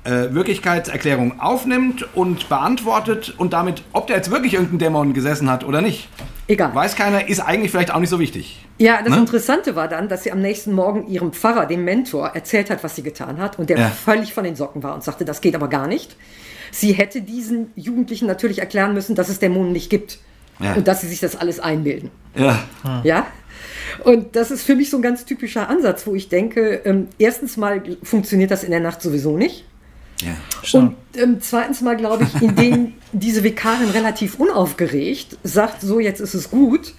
äh, 0.04 0.32
Wirklichkeitserklärung 0.32 1.40
aufnimmt 1.40 2.06
und 2.14 2.48
beantwortet 2.48 3.34
und 3.36 3.52
damit, 3.52 3.82
ob 3.92 4.06
der 4.06 4.16
jetzt 4.16 4.30
wirklich 4.30 4.54
irgendein 4.54 4.78
Dämon 4.78 5.12
gesessen 5.12 5.50
hat 5.50 5.64
oder 5.64 5.82
nicht. 5.82 6.08
Egal. 6.46 6.74
Weiß 6.74 6.96
keiner, 6.96 7.28
ist 7.28 7.40
eigentlich 7.40 7.70
vielleicht 7.70 7.92
auch 7.92 8.00
nicht 8.00 8.10
so 8.10 8.18
wichtig. 8.18 8.66
Ja, 8.78 9.02
das 9.02 9.10
ne? 9.10 9.18
Interessante 9.18 9.76
war 9.76 9.88
dann, 9.88 10.08
dass 10.08 10.24
sie 10.24 10.32
am 10.32 10.40
nächsten 10.40 10.72
Morgen 10.72 11.06
ihrem 11.06 11.32
Pfarrer, 11.32 11.66
dem 11.66 11.84
Mentor, 11.84 12.28
erzählt 12.28 12.70
hat, 12.70 12.82
was 12.82 12.96
sie 12.96 13.02
getan 13.02 13.38
hat 13.38 13.58
und 13.58 13.70
der 13.70 13.78
ja. 13.78 13.88
völlig 13.88 14.32
von 14.32 14.42
den 14.42 14.56
Socken 14.56 14.82
war 14.82 14.94
und 14.94 15.04
sagte, 15.04 15.24
das 15.24 15.40
geht 15.40 15.54
aber 15.54 15.68
gar 15.68 15.86
nicht. 15.86 16.16
Sie 16.70 16.92
hätte 16.92 17.22
diesen 17.22 17.72
Jugendlichen 17.76 18.26
natürlich 18.26 18.58
erklären 18.58 18.94
müssen, 18.94 19.14
dass 19.14 19.28
es 19.28 19.38
Dämonen 19.38 19.72
nicht 19.72 19.90
gibt. 19.90 20.18
Ja. 20.60 20.74
Und 20.74 20.88
dass 20.88 21.00
sie 21.00 21.08
sich 21.08 21.20
das 21.20 21.36
alles 21.36 21.58
einbilden. 21.58 22.10
Ja. 22.34 22.62
Ja. 23.02 23.26
Und 24.04 24.36
das 24.36 24.50
ist 24.50 24.62
für 24.62 24.76
mich 24.76 24.90
so 24.90 24.98
ein 24.98 25.02
ganz 25.02 25.24
typischer 25.24 25.68
Ansatz, 25.68 26.06
wo 26.06 26.14
ich 26.14 26.28
denke, 26.28 26.82
ähm, 26.84 27.08
erstens 27.18 27.56
mal 27.56 27.82
funktioniert 28.02 28.50
das 28.50 28.62
in 28.62 28.70
der 28.70 28.80
Nacht 28.80 29.02
sowieso 29.02 29.36
nicht. 29.36 29.64
Ja, 30.22 30.78
und 30.78 30.96
ähm, 31.16 31.38
zweitens 31.40 31.80
mal 31.80 31.96
glaube 31.96 32.24
ich, 32.24 32.42
indem 32.42 32.92
diese 33.12 33.42
Vikarin 33.42 33.88
relativ 33.88 34.38
unaufgeregt 34.38 35.38
sagt, 35.44 35.80
so 35.80 35.98
jetzt 35.98 36.20
ist 36.20 36.34
es 36.34 36.50
gut, 36.50 36.92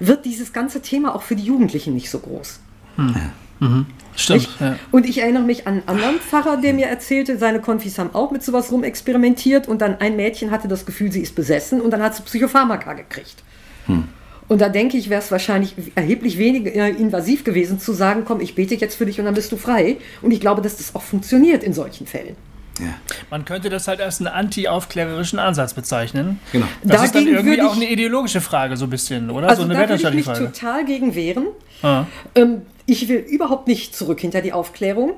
wird 0.00 0.24
dieses 0.24 0.54
ganze 0.54 0.80
Thema 0.80 1.14
auch 1.14 1.22
für 1.22 1.36
die 1.36 1.44
Jugendlichen 1.44 1.92
nicht 1.92 2.10
so 2.10 2.18
groß. 2.18 2.60
Hm. 2.96 3.14
Mhm. 3.60 3.86
Stimmt. 4.16 4.48
Ja. 4.60 4.76
Und 4.92 5.06
ich 5.06 5.18
erinnere 5.18 5.42
mich 5.42 5.66
an 5.66 5.74
einen 5.74 5.88
anderen 5.88 6.20
Pfarrer, 6.20 6.56
der 6.56 6.72
mir 6.72 6.86
erzählte, 6.86 7.38
seine 7.38 7.60
Konfis 7.60 7.98
haben 7.98 8.14
auch 8.14 8.30
mit 8.30 8.42
sowas 8.42 8.72
rumexperimentiert 8.72 9.68
und 9.68 9.82
dann 9.82 10.00
ein 10.00 10.16
Mädchen 10.16 10.50
hatte 10.50 10.68
das 10.68 10.86
Gefühl, 10.86 11.12
sie 11.12 11.20
ist 11.20 11.34
besessen 11.34 11.80
und 11.80 11.90
dann 11.90 12.02
hat 12.02 12.14
sie 12.16 12.22
Psychopharmaka 12.22 12.94
gekriegt. 12.94 13.42
Hm. 13.86 14.04
Und 14.48 14.60
da 14.60 14.68
denke 14.68 14.96
ich, 14.96 15.10
wäre 15.10 15.20
es 15.20 15.30
wahrscheinlich 15.30 15.74
erheblich 15.96 16.38
weniger 16.38 16.88
invasiv 16.88 17.44
gewesen 17.44 17.80
zu 17.80 17.92
sagen, 17.92 18.22
komm, 18.24 18.40
ich 18.40 18.54
bete 18.54 18.76
jetzt 18.76 18.94
für 18.96 19.04
dich 19.04 19.18
und 19.18 19.26
dann 19.26 19.34
bist 19.34 19.50
du 19.50 19.56
frei. 19.56 19.96
Und 20.22 20.30
ich 20.30 20.40
glaube, 20.40 20.62
dass 20.62 20.76
das 20.76 20.94
auch 20.94 21.02
funktioniert 21.02 21.64
in 21.64 21.72
solchen 21.72 22.06
Fällen. 22.06 22.36
Ja. 22.78 22.94
Man 23.30 23.44
könnte 23.44 23.70
das 23.70 23.88
halt 23.88 24.00
als 24.00 24.20
einen 24.20 24.28
anti-aufklärerischen 24.28 25.38
Ansatz 25.38 25.74
bezeichnen. 25.74 26.38
Genau. 26.52 26.66
Das 26.82 27.00
Dagegen 27.00 27.04
ist 27.04 27.14
dann 27.14 27.26
irgendwie 27.26 27.62
auch 27.62 27.74
eine 27.74 27.90
ideologische 27.90 28.40
Frage, 28.40 28.76
so 28.76 28.84
ein 28.84 28.90
bisschen, 28.90 29.30
oder? 29.30 29.48
Also 29.48 29.62
so 29.62 29.68
eine 29.68 29.74
da 29.74 29.88
würde 29.88 29.94
ich 29.94 30.26
mich 30.26 30.38
total 30.38 30.84
gegen 30.84 31.14
wehren. 31.14 31.46
Ah. 31.82 32.04
Ähm, 32.34 32.62
ich 32.86 33.08
will 33.08 33.18
überhaupt 33.18 33.66
nicht 33.68 33.94
zurück 33.94 34.20
hinter 34.20 34.40
die 34.40 34.52
Aufklärung. 34.52 35.12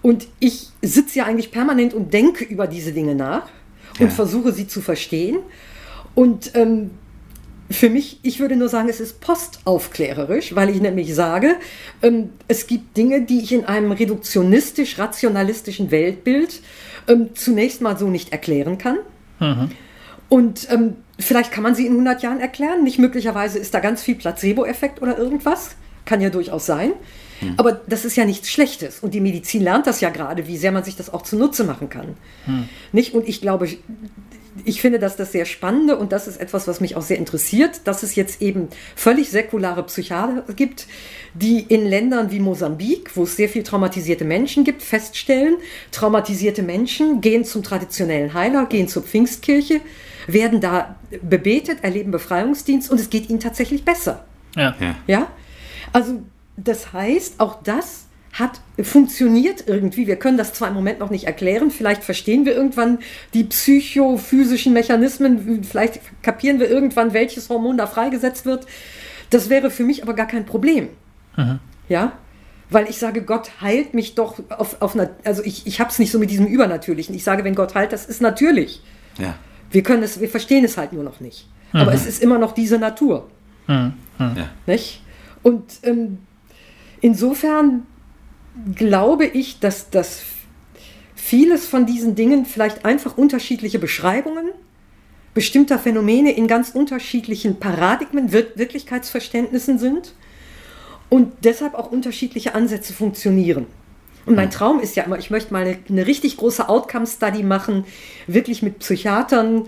Und 0.00 0.26
ich 0.40 0.68
sitze 0.80 1.18
ja 1.18 1.26
eigentlich 1.26 1.52
permanent 1.52 1.94
und 1.94 2.12
denke 2.12 2.44
über 2.44 2.66
diese 2.66 2.92
Dinge 2.92 3.14
nach 3.14 3.48
und 4.00 4.06
ja. 4.06 4.10
versuche 4.10 4.52
sie 4.52 4.66
zu 4.66 4.80
verstehen. 4.80 5.38
Und 6.14 6.52
ähm, 6.54 6.90
für 7.70 7.88
mich, 7.88 8.18
ich 8.22 8.40
würde 8.40 8.56
nur 8.56 8.68
sagen, 8.68 8.88
es 8.88 9.00
ist 9.00 9.20
postaufklärerisch, 9.20 10.54
weil 10.54 10.70
ich 10.70 10.80
nämlich 10.80 11.14
sage, 11.14 11.56
ähm, 12.02 12.30
es 12.48 12.66
gibt 12.66 12.96
Dinge, 12.96 13.22
die 13.22 13.40
ich 13.40 13.52
in 13.52 13.64
einem 13.64 13.92
reduktionistisch-rationalistischen 13.92 15.90
Weltbild 15.90 16.60
ähm, 17.08 17.30
zunächst 17.34 17.80
mal 17.80 17.96
so 17.98 18.08
nicht 18.08 18.32
erklären 18.32 18.78
kann. 18.78 18.98
Mhm. 19.40 19.70
Und 20.28 20.68
ähm, 20.70 20.96
vielleicht 21.18 21.52
kann 21.52 21.62
man 21.62 21.74
sie 21.74 21.86
in 21.86 21.92
100 21.92 22.22
Jahren 22.22 22.40
erklären. 22.40 22.84
Nicht 22.84 22.98
möglicherweise 22.98 23.58
ist 23.58 23.74
da 23.74 23.80
ganz 23.80 24.02
viel 24.02 24.14
Placebo-Effekt 24.14 25.02
oder 25.02 25.18
irgendwas. 25.18 25.76
Kann 26.04 26.20
ja 26.20 26.30
durchaus 26.30 26.66
sein. 26.66 26.92
Mhm. 27.40 27.54
Aber 27.56 27.72
das 27.72 28.04
ist 28.04 28.16
ja 28.16 28.24
nichts 28.24 28.50
Schlechtes. 28.50 29.00
Und 29.00 29.14
die 29.14 29.20
Medizin 29.20 29.62
lernt 29.62 29.86
das 29.86 30.00
ja 30.00 30.10
gerade, 30.10 30.46
wie 30.46 30.56
sehr 30.56 30.72
man 30.72 30.84
sich 30.84 30.96
das 30.96 31.12
auch 31.12 31.22
zunutze 31.22 31.64
machen 31.64 31.88
kann. 31.88 32.16
Mhm. 32.46 32.68
Nicht? 32.92 33.14
Und 33.14 33.28
ich 33.28 33.40
glaube, 33.40 33.68
ich 34.64 34.80
finde, 34.80 34.98
dass 34.98 35.16
das 35.16 35.32
sehr 35.32 35.44
spannende 35.44 35.96
und 35.96 36.12
das 36.12 36.28
ist 36.28 36.38
etwas, 36.40 36.68
was 36.68 36.80
mich 36.80 36.96
auch 36.96 37.02
sehr 37.02 37.16
interessiert, 37.16 37.80
dass 37.84 38.02
es 38.02 38.14
jetzt 38.14 38.42
eben 38.42 38.68
völlig 38.94 39.30
säkulare 39.30 39.82
Psychiater 39.84 40.44
gibt, 40.54 40.86
die 41.34 41.60
in 41.60 41.86
Ländern 41.86 42.30
wie 42.30 42.38
Mosambik, 42.38 43.16
wo 43.16 43.22
es 43.22 43.36
sehr 43.36 43.48
viel 43.48 43.62
traumatisierte 43.62 44.24
Menschen 44.24 44.64
gibt, 44.64 44.82
feststellen, 44.82 45.56
traumatisierte 45.90 46.62
Menschen 46.62 47.20
gehen 47.20 47.44
zum 47.44 47.62
traditionellen 47.62 48.34
Heiler, 48.34 48.66
gehen 48.66 48.88
zur 48.88 49.02
Pfingstkirche, 49.02 49.80
werden 50.26 50.60
da 50.60 50.96
bebetet, 51.22 51.78
erleben 51.82 52.10
Befreiungsdienst 52.10 52.90
und 52.90 53.00
es 53.00 53.08
geht 53.08 53.30
ihnen 53.30 53.40
tatsächlich 53.40 53.84
besser. 53.84 54.24
Ja. 54.54 54.74
ja? 55.06 55.28
Also 55.92 56.22
das 56.56 56.92
heißt, 56.92 57.40
auch 57.40 57.62
das 57.62 58.06
hat 58.32 58.60
funktioniert 58.82 59.64
irgendwie. 59.66 60.06
Wir 60.06 60.16
können 60.16 60.38
das 60.38 60.54
zwar 60.54 60.68
im 60.68 60.74
Moment 60.74 60.98
noch 60.98 61.10
nicht 61.10 61.24
erklären, 61.24 61.70
vielleicht 61.70 62.02
verstehen 62.02 62.46
wir 62.46 62.54
irgendwann 62.54 62.98
die 63.34 63.44
psychophysischen 63.44 64.72
Mechanismen, 64.72 65.62
vielleicht 65.64 66.00
kapieren 66.22 66.58
wir 66.58 66.70
irgendwann, 66.70 67.12
welches 67.12 67.50
Hormon 67.50 67.76
da 67.76 67.86
freigesetzt 67.86 68.46
wird. 68.46 68.66
Das 69.28 69.50
wäre 69.50 69.70
für 69.70 69.84
mich 69.84 70.02
aber 70.02 70.14
gar 70.14 70.26
kein 70.26 70.46
Problem. 70.46 70.88
Mhm. 71.36 71.58
Ja? 71.88 72.12
Weil 72.70 72.88
ich 72.88 72.96
sage, 72.98 73.22
Gott 73.22 73.60
heilt 73.60 73.92
mich 73.92 74.14
doch 74.14 74.38
auf, 74.48 74.80
auf 74.80 74.94
einer, 74.94 75.10
also 75.24 75.42
ich, 75.44 75.66
ich 75.66 75.78
habe 75.78 75.90
es 75.90 75.98
nicht 75.98 76.10
so 76.10 76.18
mit 76.18 76.30
diesem 76.30 76.46
Übernatürlichen. 76.46 77.14
Ich 77.14 77.24
sage, 77.24 77.44
wenn 77.44 77.54
Gott 77.54 77.74
heilt, 77.74 77.92
das 77.92 78.06
ist 78.06 78.22
natürlich. 78.22 78.82
Ja. 79.18 79.34
Wir 79.70 79.82
können 79.82 80.02
es, 80.02 80.20
wir 80.20 80.28
verstehen 80.28 80.64
es 80.64 80.78
halt 80.78 80.94
nur 80.94 81.04
noch 81.04 81.20
nicht. 81.20 81.48
Mhm. 81.72 81.80
Aber 81.80 81.92
es 81.92 82.06
ist 82.06 82.22
immer 82.22 82.38
noch 82.38 82.52
diese 82.52 82.78
Natur. 82.78 83.28
Mhm. 83.66 83.92
mhm. 84.18 84.36
Ja. 84.36 84.48
Nicht? 84.66 85.01
Und 85.42 85.64
ähm, 85.82 86.18
insofern 87.00 87.86
glaube 88.74 89.26
ich, 89.26 89.60
dass 89.60 89.90
das 89.90 90.22
vieles 91.14 91.66
von 91.66 91.86
diesen 91.86 92.14
Dingen 92.14 92.44
vielleicht 92.46 92.84
einfach 92.84 93.16
unterschiedliche 93.16 93.78
Beschreibungen 93.78 94.50
bestimmter 95.34 95.78
Phänomene 95.78 96.32
in 96.32 96.46
ganz 96.46 96.70
unterschiedlichen 96.70 97.58
Paradigmen, 97.58 98.32
Wir 98.32 98.48
Wirklichkeitsverständnissen 98.56 99.78
sind 99.78 100.14
und 101.08 101.32
deshalb 101.44 101.74
auch 101.74 101.90
unterschiedliche 101.90 102.54
Ansätze 102.54 102.92
funktionieren. 102.92 103.66
Und 104.24 104.36
mein 104.36 104.46
hm. 104.46 104.52
Traum 104.52 104.80
ist 104.80 104.94
ja 104.94 105.02
immer, 105.04 105.18
ich 105.18 105.30
möchte 105.30 105.52
mal 105.52 105.62
eine, 105.62 105.78
eine 105.88 106.06
richtig 106.06 106.36
große 106.36 106.68
Outcome-Study 106.68 107.42
machen, 107.42 107.84
wirklich 108.26 108.62
mit 108.62 108.78
Psychiatern, 108.78 109.64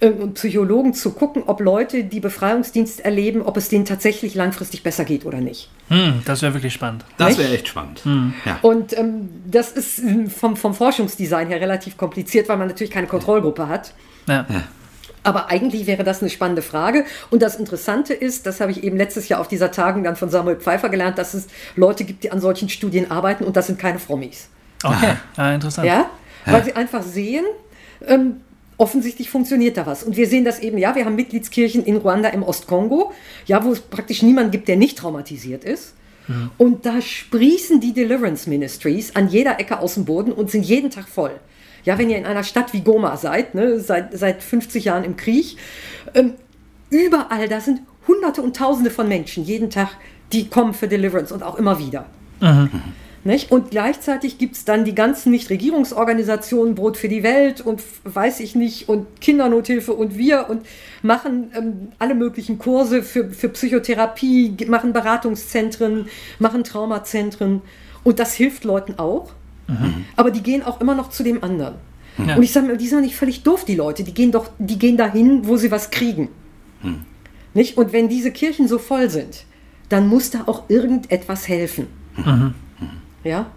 und 0.00 0.34
Psychologen 0.34 0.94
zu 0.94 1.12
gucken, 1.12 1.44
ob 1.46 1.60
Leute, 1.60 2.04
die 2.04 2.20
Befreiungsdienst 2.20 3.00
erleben, 3.00 3.42
ob 3.42 3.56
es 3.56 3.68
denen 3.68 3.84
tatsächlich 3.84 4.34
langfristig 4.34 4.82
besser 4.82 5.04
geht 5.04 5.24
oder 5.26 5.38
nicht. 5.38 5.70
Hm, 5.88 6.22
das 6.24 6.42
wäre 6.42 6.54
wirklich 6.54 6.72
spannend. 6.72 7.04
Das 7.16 7.38
wäre 7.38 7.52
echt 7.52 7.68
spannend. 7.68 8.04
Hm. 8.04 8.34
Ja. 8.44 8.58
Und 8.62 8.96
ähm, 8.96 9.28
das 9.46 9.72
ist 9.72 9.98
ähm, 9.98 10.30
vom, 10.30 10.56
vom 10.56 10.74
Forschungsdesign 10.74 11.48
her 11.48 11.60
relativ 11.60 11.96
kompliziert, 11.96 12.48
weil 12.48 12.56
man 12.56 12.68
natürlich 12.68 12.92
keine 12.92 13.06
Kontrollgruppe 13.06 13.68
hat. 13.68 13.94
Ja. 14.26 14.46
ja. 14.48 14.64
Aber 15.24 15.50
eigentlich 15.50 15.86
wäre 15.86 16.04
das 16.04 16.20
eine 16.20 16.30
spannende 16.30 16.62
Frage. 16.62 17.04
Und 17.30 17.42
das 17.42 17.56
Interessante 17.56 18.14
ist, 18.14 18.46
das 18.46 18.60
habe 18.60 18.70
ich 18.70 18.84
eben 18.84 18.96
letztes 18.96 19.28
Jahr 19.28 19.40
auf 19.40 19.48
dieser 19.48 19.70
Tagung 19.70 20.04
dann 20.04 20.16
von 20.16 20.30
Samuel 20.30 20.56
Pfeiffer 20.56 20.88
gelernt, 20.88 21.18
dass 21.18 21.34
es 21.34 21.48
Leute 21.76 22.04
gibt, 22.04 22.24
die 22.24 22.30
an 22.30 22.40
solchen 22.40 22.68
Studien 22.68 23.10
arbeiten 23.10 23.44
und 23.44 23.56
das 23.56 23.66
sind 23.66 23.78
keine 23.78 23.98
Frommis. 23.98 24.48
Okay, 24.82 25.14
ah, 25.36 25.52
interessant. 25.52 25.86
Ja, 25.86 26.08
weil 26.46 26.64
sie 26.64 26.74
einfach 26.74 27.02
sehen, 27.02 27.44
ähm, 28.06 28.40
offensichtlich 28.78 29.28
funktioniert 29.28 29.76
da 29.76 29.86
was. 29.86 30.02
Und 30.02 30.16
wir 30.16 30.26
sehen 30.26 30.44
das 30.44 30.60
eben, 30.60 30.78
ja, 30.78 30.94
wir 30.94 31.04
haben 31.04 31.16
Mitgliedskirchen 31.16 31.84
in 31.84 31.96
Ruanda 31.96 32.28
im 32.30 32.42
Ostkongo, 32.42 33.12
ja, 33.46 33.62
wo 33.64 33.72
es 33.72 33.80
praktisch 33.80 34.22
niemanden 34.22 34.52
gibt, 34.52 34.68
der 34.68 34.76
nicht 34.76 34.96
traumatisiert 34.98 35.64
ist. 35.64 35.94
Mhm. 36.28 36.50
Und 36.56 36.86
da 36.86 37.02
sprießen 37.02 37.80
die 37.80 37.92
Deliverance 37.92 38.48
Ministries 38.48 39.14
an 39.16 39.28
jeder 39.28 39.58
Ecke 39.58 39.80
aus 39.80 39.94
dem 39.94 40.04
Boden 40.04 40.32
und 40.32 40.50
sind 40.50 40.64
jeden 40.64 40.90
Tag 40.90 41.08
voll. 41.08 41.32
Ja, 41.84 41.98
wenn 41.98 42.08
ihr 42.08 42.18
in 42.18 42.26
einer 42.26 42.44
Stadt 42.44 42.72
wie 42.72 42.80
Goma 42.80 43.16
seid, 43.16 43.54
ne, 43.54 43.80
seit, 43.80 44.16
seit 44.16 44.42
50 44.42 44.84
Jahren 44.84 45.04
im 45.04 45.16
Krieg, 45.16 45.56
ähm, 46.14 46.34
überall, 46.90 47.48
da 47.48 47.60
sind 47.60 47.80
Hunderte 48.06 48.42
und 48.42 48.56
Tausende 48.56 48.90
von 48.90 49.08
Menschen 49.08 49.44
jeden 49.44 49.70
Tag, 49.70 49.90
die 50.32 50.48
kommen 50.48 50.74
für 50.74 50.88
Deliverance 50.88 51.32
und 51.32 51.42
auch 51.42 51.56
immer 51.56 51.78
wieder. 51.78 52.06
Mhm. 52.40 52.70
Nicht? 53.24 53.50
Und 53.50 53.70
gleichzeitig 53.70 54.38
gibt 54.38 54.56
es 54.56 54.64
dann 54.64 54.84
die 54.84 54.94
ganzen 54.94 55.32
Nichtregierungsorganisationen, 55.32 56.74
Brot 56.74 56.96
für 56.96 57.08
die 57.08 57.22
Welt 57.22 57.60
und 57.60 57.82
weiß 58.04 58.40
ich 58.40 58.54
nicht, 58.54 58.88
und 58.88 59.20
Kindernothilfe 59.20 59.92
und 59.92 60.16
wir 60.16 60.48
und 60.48 60.64
machen 61.02 61.50
ähm, 61.54 61.88
alle 61.98 62.14
möglichen 62.14 62.58
Kurse 62.58 63.02
für, 63.02 63.30
für 63.30 63.48
Psychotherapie, 63.48 64.56
machen 64.68 64.92
Beratungszentren, 64.92 66.06
machen 66.38 66.64
Traumazentren. 66.64 67.62
Und 68.04 68.18
das 68.18 68.34
hilft 68.34 68.64
Leuten 68.64 68.98
auch. 68.98 69.32
Mhm. 69.66 70.04
Aber 70.16 70.30
die 70.30 70.42
gehen 70.42 70.62
auch 70.62 70.80
immer 70.80 70.94
noch 70.94 71.10
zu 71.10 71.22
dem 71.22 71.42
anderen. 71.42 71.74
Ja. 72.18 72.36
Und 72.36 72.42
ich 72.42 72.52
sage 72.52 72.66
mir, 72.66 72.76
die 72.76 72.86
sind 72.86 72.98
doch 72.98 73.04
nicht 73.04 73.16
völlig 73.16 73.42
doof, 73.42 73.64
die 73.64 73.74
Leute. 73.74 74.04
Die 74.04 74.14
gehen 74.14 74.32
doch, 74.32 74.50
die 74.58 74.78
gehen 74.78 74.96
dahin, 74.96 75.46
wo 75.46 75.56
sie 75.56 75.70
was 75.70 75.90
kriegen. 75.90 76.28
Mhm. 76.82 77.04
Nicht? 77.54 77.76
Und 77.76 77.92
wenn 77.92 78.08
diese 78.08 78.30
Kirchen 78.30 78.68
so 78.68 78.78
voll 78.78 79.10
sind, 79.10 79.44
dann 79.88 80.08
muss 80.08 80.30
da 80.30 80.44
auch 80.46 80.68
irgendetwas 80.68 81.48
helfen. 81.48 81.86
Mhm. 82.16 82.54
Ja. 83.28 83.50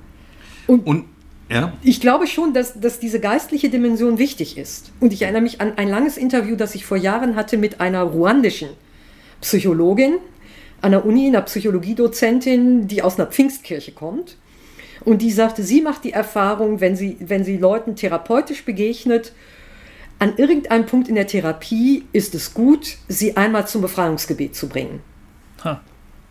Und, 0.68 0.86
und 0.86 1.06
ja. 1.50 1.74
ich 1.82 2.02
glaube 2.02 2.28
schon, 2.28 2.54
dass, 2.54 2.80
dass 2.80 3.00
diese 3.00 3.20
geistliche 3.20 3.70
Dimension 3.70 4.18
wichtig 4.18 4.58
ist. 4.58 4.92
Und 5.00 5.14
ich 5.14 5.22
erinnere 5.22 5.42
mich 5.42 5.62
an 5.62 5.78
ein 5.78 5.88
langes 5.88 6.18
Interview, 6.18 6.56
das 6.56 6.76
ich 6.76 6.86
vor 6.86 6.98
Jahren 6.98 7.36
hatte 7.36 7.58
mit 7.58 7.80
einer 7.80 8.04
ruandischen 8.04 8.70
Psychologin 9.40 10.16
an 10.82 10.92
der 10.92 11.06
Uni, 11.06 11.28
einer 11.28 11.42
Psychologiedozentin, 11.42 12.88
die 12.88 13.02
aus 13.02 13.20
einer 13.20 13.30
Pfingstkirche 13.30 13.94
kommt. 13.94 14.38
Und 15.06 15.22
die 15.22 15.32
sagte, 15.32 15.64
sie 15.64 15.82
macht 15.82 16.04
die 16.04 16.12
Erfahrung, 16.12 16.80
wenn 16.80 16.96
sie, 16.96 17.18
wenn 17.20 17.44
sie 17.44 17.58
Leuten 17.58 17.96
therapeutisch 17.96 18.66
begegnet, 18.66 19.34
an 20.20 20.38
irgendeinem 20.38 20.86
Punkt 20.86 21.08
in 21.08 21.16
der 21.16 21.26
Therapie 21.26 22.06
ist 22.12 22.36
es 22.36 22.54
gut, 22.54 22.98
sie 23.08 23.38
einmal 23.38 23.68
zum 23.68 23.82
Befreiungsgebet 23.82 24.56
zu 24.56 24.70
bringen. 24.70 25.02
Ha. 25.64 25.82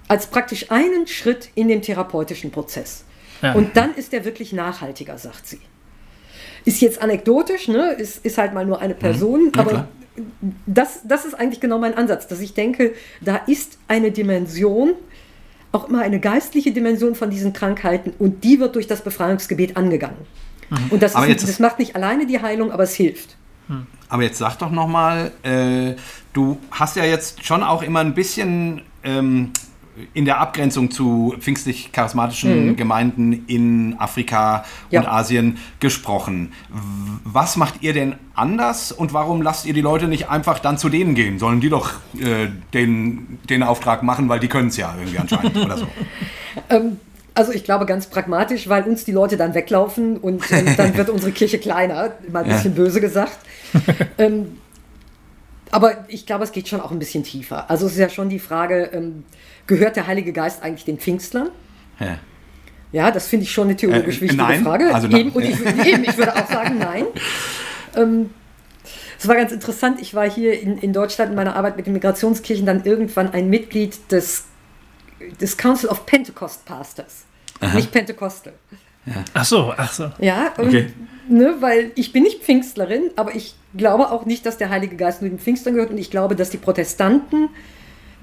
Als 0.06 0.28
praktisch 0.28 0.70
einen 0.70 1.08
Schritt 1.08 1.50
in 1.56 1.66
den 1.66 1.82
therapeutischen 1.82 2.52
Prozess. 2.52 3.04
Ja. 3.42 3.52
Und 3.54 3.76
dann 3.76 3.94
ist 3.94 4.12
er 4.12 4.24
wirklich 4.24 4.52
nachhaltiger, 4.52 5.18
sagt 5.18 5.46
sie. 5.46 5.60
Ist 6.64 6.80
jetzt 6.80 7.00
anekdotisch, 7.00 7.68
ne? 7.68 7.92
ist, 7.92 8.24
ist 8.24 8.38
halt 8.38 8.52
mal 8.52 8.66
nur 8.66 8.80
eine 8.80 8.94
Person, 8.94 9.46
mhm. 9.46 9.52
ja, 9.54 9.60
aber 9.60 9.88
das, 10.66 11.00
das 11.04 11.24
ist 11.24 11.34
eigentlich 11.34 11.60
genau 11.60 11.78
mein 11.78 11.96
Ansatz, 11.96 12.26
dass 12.26 12.40
ich 12.40 12.54
denke, 12.54 12.94
da 13.20 13.36
ist 13.36 13.78
eine 13.88 14.10
Dimension, 14.10 14.94
auch 15.72 15.88
immer 15.88 16.02
eine 16.02 16.20
geistliche 16.20 16.72
Dimension 16.72 17.14
von 17.14 17.30
diesen 17.30 17.52
Krankheiten 17.52 18.12
und 18.18 18.44
die 18.44 18.60
wird 18.60 18.74
durch 18.74 18.86
das 18.86 19.02
Befreiungsgebet 19.02 19.76
angegangen. 19.76 20.26
Mhm. 20.68 20.76
Und 20.90 21.02
das, 21.02 21.14
ist, 21.14 21.48
das 21.48 21.58
macht 21.58 21.78
nicht 21.78 21.96
alleine 21.96 22.26
die 22.26 22.40
Heilung, 22.40 22.72
aber 22.72 22.82
es 22.82 22.94
hilft. 22.94 23.36
Mhm. 23.68 23.86
Aber 24.08 24.22
jetzt 24.22 24.38
sag 24.38 24.56
doch 24.56 24.70
nochmal, 24.70 25.30
äh, 25.42 25.94
du 26.32 26.58
hast 26.70 26.96
ja 26.96 27.04
jetzt 27.04 27.44
schon 27.44 27.62
auch 27.62 27.82
immer 27.82 28.00
ein 28.00 28.14
bisschen 28.14 28.82
ähm, 29.04 29.52
in 30.14 30.24
der 30.24 30.40
Abgrenzung 30.40 30.90
zu 30.90 31.34
pfingstlich-charismatischen 31.38 32.68
mhm. 32.68 32.76
Gemeinden 32.76 33.44
in 33.46 33.96
Afrika 33.98 34.64
ja. 34.90 35.00
und 35.00 35.06
Asien 35.06 35.58
gesprochen. 35.80 36.52
Was 37.24 37.56
macht 37.56 37.82
ihr 37.82 37.92
denn 37.92 38.16
anders 38.34 38.92
und 38.92 39.12
warum 39.12 39.42
lasst 39.42 39.66
ihr 39.66 39.74
die 39.74 39.80
Leute 39.80 40.08
nicht 40.08 40.28
einfach 40.28 40.58
dann 40.58 40.78
zu 40.78 40.88
denen 40.88 41.14
gehen? 41.14 41.38
Sollen 41.38 41.60
die 41.60 41.68
doch 41.68 41.92
äh, 42.18 42.48
den, 42.74 43.38
den 43.48 43.62
Auftrag 43.62 44.02
machen, 44.02 44.28
weil 44.28 44.40
die 44.40 44.48
können 44.48 44.68
es 44.68 44.76
ja 44.76 44.94
irgendwie 44.98 45.18
anscheinend 45.18 45.56
oder 45.56 45.76
so? 45.78 45.86
Ähm, 46.68 46.98
Also 47.34 47.52
ich 47.52 47.64
glaube 47.64 47.86
ganz 47.86 48.08
pragmatisch, 48.08 48.68
weil 48.68 48.82
uns 48.84 49.04
die 49.04 49.12
Leute 49.12 49.36
dann 49.36 49.54
weglaufen 49.54 50.16
und 50.16 50.42
ähm, 50.50 50.74
dann 50.76 50.96
wird 50.96 51.10
unsere 51.16 51.32
Kirche 51.32 51.58
kleiner, 51.58 52.12
mal 52.30 52.42
ein 52.42 52.50
bisschen 52.50 52.76
ja. 52.76 52.82
böse 52.82 53.00
gesagt. 53.00 53.38
ähm, 54.18 54.58
aber 55.70 56.04
ich 56.08 56.26
glaube, 56.26 56.44
es 56.44 56.52
geht 56.52 56.68
schon 56.68 56.80
auch 56.80 56.90
ein 56.90 56.98
bisschen 56.98 57.22
tiefer. 57.22 57.70
Also 57.70 57.86
es 57.86 57.92
ist 57.92 57.98
ja 57.98 58.08
schon 58.08 58.28
die 58.28 58.40
Frage, 58.40 58.90
ähm, 58.92 59.24
gehört 59.70 59.96
der 59.96 60.06
Heilige 60.06 60.32
Geist 60.32 60.62
eigentlich 60.62 60.84
den 60.84 60.98
Pfingstlern? 60.98 61.50
Ja. 62.00 62.18
Ja, 62.92 63.10
das 63.12 63.28
finde 63.28 63.44
ich 63.44 63.52
schon 63.52 63.68
eine 63.68 63.76
theologisch 63.76 64.18
äh, 64.18 64.22
wichtige 64.22 64.42
nein. 64.42 64.64
Frage. 64.64 64.92
Also 64.92 65.08
eben, 65.08 65.30
und 65.30 65.44
ich, 65.44 65.58
eben, 65.86 66.02
ich 66.02 66.18
würde 66.18 66.34
auch 66.34 66.50
sagen, 66.50 66.76
nein. 66.78 67.06
Ähm, 67.96 68.30
es 69.16 69.28
war 69.28 69.36
ganz 69.36 69.52
interessant. 69.52 70.00
Ich 70.02 70.12
war 70.12 70.28
hier 70.28 70.60
in, 70.60 70.76
in 70.78 70.92
Deutschland 70.92 71.30
in 71.30 71.36
meiner 71.36 71.54
Arbeit 71.54 71.76
mit 71.76 71.86
den 71.86 71.92
Migrationskirchen 71.92 72.66
dann 72.66 72.84
irgendwann 72.84 73.32
ein 73.32 73.48
Mitglied 73.48 73.96
des, 74.10 74.46
des 75.40 75.56
Council 75.56 75.88
of 75.88 76.04
Pentecost 76.04 76.64
Pastors. 76.64 77.24
Aha. 77.60 77.76
Nicht 77.76 77.92
Pentecostal. 77.92 78.54
Ja. 79.06 79.24
Ach 79.34 79.44
so, 79.44 79.72
ach 79.76 79.92
so. 79.92 80.10
Ja, 80.18 80.52
und, 80.56 80.68
okay. 80.68 80.92
ne, 81.28 81.56
weil 81.60 81.92
ich 81.94 82.12
bin 82.12 82.24
nicht 82.24 82.42
Pfingstlerin, 82.42 83.10
aber 83.14 83.36
ich 83.36 83.54
glaube 83.76 84.10
auch 84.10 84.26
nicht, 84.26 84.44
dass 84.46 84.58
der 84.58 84.70
Heilige 84.70 84.96
Geist 84.96 85.22
nur 85.22 85.30
den 85.30 85.38
Pfingstern 85.38 85.74
gehört 85.74 85.90
und 85.90 85.98
ich 85.98 86.10
glaube, 86.10 86.34
dass 86.34 86.50
die 86.50 86.58
Protestanten 86.58 87.50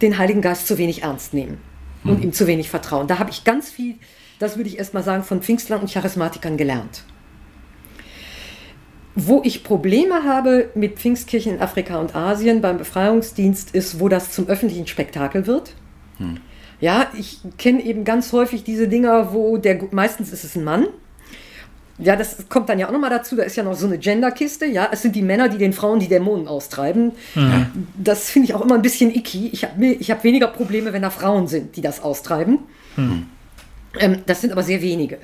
den 0.02 0.18
Heiligen 0.18 0.42
Geist 0.42 0.68
zu 0.68 0.78
wenig 0.78 1.04
ernst 1.04 1.34
nehmen 1.34 1.58
hm. 2.04 2.12
und 2.12 2.24
ihm 2.24 2.34
zu 2.34 2.48
wenig 2.48 2.70
vertrauen. 2.70 3.08
Da 3.08 3.20
habe 3.20 3.30
ich 3.30 3.44
ganz 3.44 3.70
viel, 3.70 3.96
das 4.40 4.58
würde 4.58 4.70
ich 4.70 4.78
erst 4.78 4.94
mal 4.94 5.04
sagen, 5.04 5.24
von 5.24 5.42
Pfingstlern 5.42 5.82
und 5.82 5.92
Charismatikern 5.92 6.58
gelernt. 6.58 7.04
Wo 9.16 9.42
ich 9.44 9.64
Probleme 9.64 10.24
habe 10.24 10.70
mit 10.76 11.00
Pfingstkirchen 11.00 11.56
in 11.56 11.62
Afrika 11.62 12.00
und 12.00 12.16
Asien 12.16 12.62
beim 12.62 12.78
Befreiungsdienst 12.78 13.72
ist, 13.72 14.00
wo 14.00 14.10
das 14.10 14.32
zum 14.32 14.48
öffentlichen 14.48 14.86
Spektakel 14.86 15.48
wird. 15.48 15.74
Hm. 16.18 16.40
Ja, 16.80 17.08
ich 17.18 17.40
kenne 17.58 17.82
eben 17.82 18.04
ganz 18.04 18.32
häufig 18.34 18.64
diese 18.64 18.88
Dinger, 18.88 19.34
wo 19.34 19.58
der, 19.58 19.80
meistens 19.92 20.32
ist 20.32 20.44
es 20.44 20.56
ein 20.56 20.64
Mann. 20.64 20.86
Ja, 22.00 22.16
das 22.16 22.48
kommt 22.48 22.70
dann 22.70 22.78
ja 22.78 22.88
auch 22.88 22.92
nochmal 22.92 23.10
dazu, 23.10 23.36
da 23.36 23.44
ist 23.44 23.56
ja 23.56 23.64
noch 23.64 23.74
so 23.74 23.88
eine 23.88 23.98
Genderkiste. 23.98 24.66
Ja, 24.68 24.90
es 24.92 25.02
sind 25.02 25.16
die 25.16 25.24
Männer, 25.24 25.50
die 25.50 25.58
den 25.58 25.74
Frauen 25.74 26.00
die 26.00 26.08
Dämonen 26.08 26.48
austreiben. 26.48 27.14
Mhm. 27.34 27.88
Das 27.98 28.30
finde 28.30 28.50
ich 28.50 28.54
auch 28.54 28.62
immer 28.62 28.76
ein 28.76 28.84
bisschen 28.84 29.14
icky. 29.14 29.50
Ich 29.52 29.64
habe 29.64 29.84
ich 29.86 30.12
hab 30.12 30.24
weniger 30.24 30.48
Probleme, 30.48 30.94
wenn 30.94 31.02
da 31.02 31.10
Frauen 31.10 31.48
sind, 31.48 31.76
die 31.76 31.82
das 31.82 32.04
austreiben. 32.04 32.60
Mhm. 32.96 33.26
Ähm, 34.00 34.22
das 34.28 34.42
sind 34.42 34.52
aber 34.52 34.62
sehr 34.62 34.82
wenige. 34.82 35.18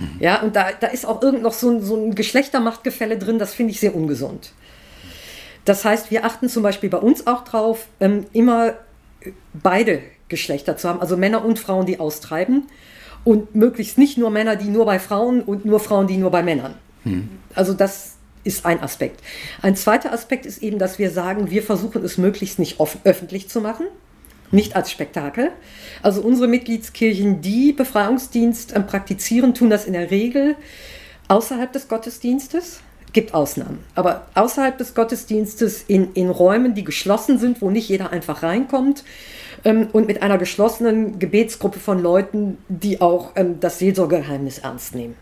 Mhm. 0.00 0.16
Ja, 0.18 0.42
und 0.42 0.56
da, 0.56 0.70
da 0.78 0.88
ist 0.88 1.06
auch 1.06 1.22
irgend 1.22 1.42
noch 1.42 1.52
so 1.52 1.70
ein, 1.70 1.82
so 1.82 1.96
ein 1.96 2.14
Geschlechtermachtgefälle 2.16 3.16
drin, 3.16 3.38
das 3.38 3.54
finde 3.54 3.72
ich 3.72 3.78
sehr 3.78 3.94
ungesund. 3.94 4.52
Das 5.64 5.84
heißt, 5.84 6.10
wir 6.10 6.24
achten 6.24 6.48
zum 6.48 6.64
Beispiel 6.64 6.90
bei 6.90 6.98
uns 6.98 7.26
auch 7.26 7.44
drauf, 7.44 7.86
ähm, 8.00 8.26
immer 8.32 8.74
beide 9.52 10.00
Geschlechter 10.28 10.76
zu 10.76 10.88
haben, 10.88 11.00
also 11.00 11.16
Männer 11.16 11.44
und 11.44 11.58
Frauen, 11.58 11.86
die 11.86 12.00
austreiben. 12.00 12.64
Und 13.24 13.54
möglichst 13.54 13.98
nicht 13.98 14.16
nur 14.18 14.30
Männer, 14.30 14.56
die 14.56 14.68
nur 14.68 14.86
bei 14.86 14.98
Frauen 14.98 15.42
und 15.42 15.64
nur 15.64 15.80
Frauen, 15.80 16.06
die 16.06 16.16
nur 16.16 16.30
bei 16.30 16.42
Männern. 16.42 16.74
Hm. 17.04 17.28
Also 17.54 17.74
das 17.74 18.14
ist 18.44 18.64
ein 18.64 18.80
Aspekt. 18.82 19.20
Ein 19.62 19.76
zweiter 19.76 20.12
Aspekt 20.12 20.46
ist 20.46 20.62
eben, 20.62 20.78
dass 20.78 20.98
wir 20.98 21.10
sagen, 21.10 21.50
wir 21.50 21.62
versuchen 21.62 22.02
es 22.04 22.18
möglichst 22.18 22.58
nicht 22.58 22.78
öffentlich 23.04 23.48
zu 23.48 23.60
machen, 23.60 23.86
nicht 24.50 24.76
als 24.76 24.90
Spektakel. 24.90 25.50
Also 26.02 26.22
unsere 26.22 26.48
Mitgliedskirchen, 26.48 27.40
die 27.42 27.72
Befreiungsdienst 27.72 28.72
äh, 28.72 28.80
praktizieren, 28.80 29.54
tun 29.54 29.70
das 29.70 29.84
in 29.84 29.92
der 29.92 30.10
Regel 30.10 30.56
außerhalb 31.28 31.72
des 31.72 31.88
Gottesdienstes. 31.88 32.80
Gibt 33.12 33.34
Ausnahmen. 33.34 33.80
Aber 33.96 34.28
außerhalb 34.34 34.78
des 34.78 34.94
Gottesdienstes 34.94 35.82
in, 35.88 36.12
in 36.14 36.30
Räumen, 36.30 36.74
die 36.74 36.84
geschlossen 36.84 37.40
sind, 37.40 37.60
wo 37.60 37.68
nicht 37.68 37.88
jeder 37.88 38.10
einfach 38.10 38.44
reinkommt, 38.44 39.02
ähm, 39.64 39.88
und 39.92 40.06
mit 40.06 40.22
einer 40.22 40.38
geschlossenen 40.38 41.18
Gebetsgruppe 41.18 41.78
von 41.78 42.02
Leuten, 42.02 42.58
die 42.68 43.00
auch 43.00 43.32
ähm, 43.36 43.60
das 43.60 43.78
Seelsorgegeheimnis 43.78 44.58
ernst 44.58 44.94
nehmen. 44.94 45.14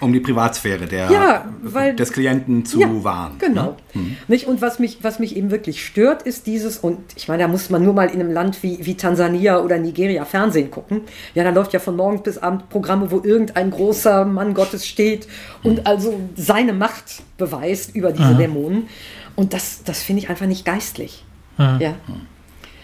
Um 0.00 0.12
die 0.12 0.20
Privatsphäre 0.20 0.86
der, 0.86 1.10
ja, 1.10 1.44
weil, 1.60 1.96
des 1.96 2.12
Klienten 2.12 2.64
zu 2.64 2.78
ja, 2.78 2.88
wahren. 3.02 3.34
Genau. 3.38 3.76
Ne? 3.94 4.00
Mhm. 4.00 4.16
Nicht? 4.28 4.46
Und 4.46 4.62
was 4.62 4.78
mich, 4.78 4.98
was 5.02 5.18
mich 5.18 5.34
eben 5.34 5.50
wirklich 5.50 5.84
stört, 5.84 6.22
ist 6.22 6.46
dieses, 6.46 6.78
und 6.78 6.98
ich 7.16 7.26
meine, 7.26 7.42
da 7.42 7.48
muss 7.48 7.68
man 7.68 7.82
nur 7.82 7.94
mal 7.94 8.08
in 8.08 8.20
einem 8.20 8.30
Land 8.30 8.62
wie, 8.62 8.78
wie 8.86 8.96
Tansania 8.96 9.58
oder 9.58 9.76
Nigeria 9.76 10.24
Fernsehen 10.24 10.70
gucken. 10.70 11.00
Ja, 11.34 11.42
da 11.42 11.50
läuft 11.50 11.72
ja 11.72 11.80
von 11.80 11.96
morgens 11.96 12.22
bis 12.22 12.38
abend 12.38 12.68
Programme, 12.68 13.10
wo 13.10 13.20
irgendein 13.24 13.72
großer 13.72 14.24
Mann 14.24 14.54
Gottes 14.54 14.86
steht 14.86 15.26
und 15.64 15.78
mhm. 15.78 15.86
also 15.86 16.20
seine 16.36 16.74
Macht 16.74 17.22
beweist 17.36 17.96
über 17.96 18.12
diese 18.12 18.34
mhm. 18.34 18.38
Dämonen. 18.38 18.88
Und 19.34 19.52
das, 19.52 19.82
das 19.82 20.00
finde 20.02 20.22
ich 20.22 20.30
einfach 20.30 20.46
nicht 20.46 20.64
geistlich. 20.64 21.24
Mhm. 21.56 21.78
Ja. 21.80 21.94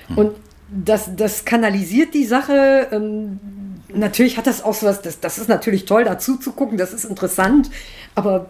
Mhm. 0.09 0.19
Und 0.19 0.33
das, 0.75 1.15
das 1.17 1.45
kanalisiert 1.45 2.15
die 2.15 2.25
Sache. 2.25 2.89
Ähm, 2.91 3.39
natürlich 3.93 4.37
hat 4.37 4.47
das 4.47 4.63
auch 4.63 4.75
so 4.75 4.87
was, 4.87 5.03
das, 5.03 5.21
das 5.21 5.39
ist 5.39 5.49
natürlich 5.49 5.85
toll, 5.85 6.05
dazu 6.05 6.37
zu 6.37 6.53
gucken, 6.53 6.79
das 6.79 6.93
ist 6.93 7.05
interessant, 7.05 7.71
aber 8.15 8.47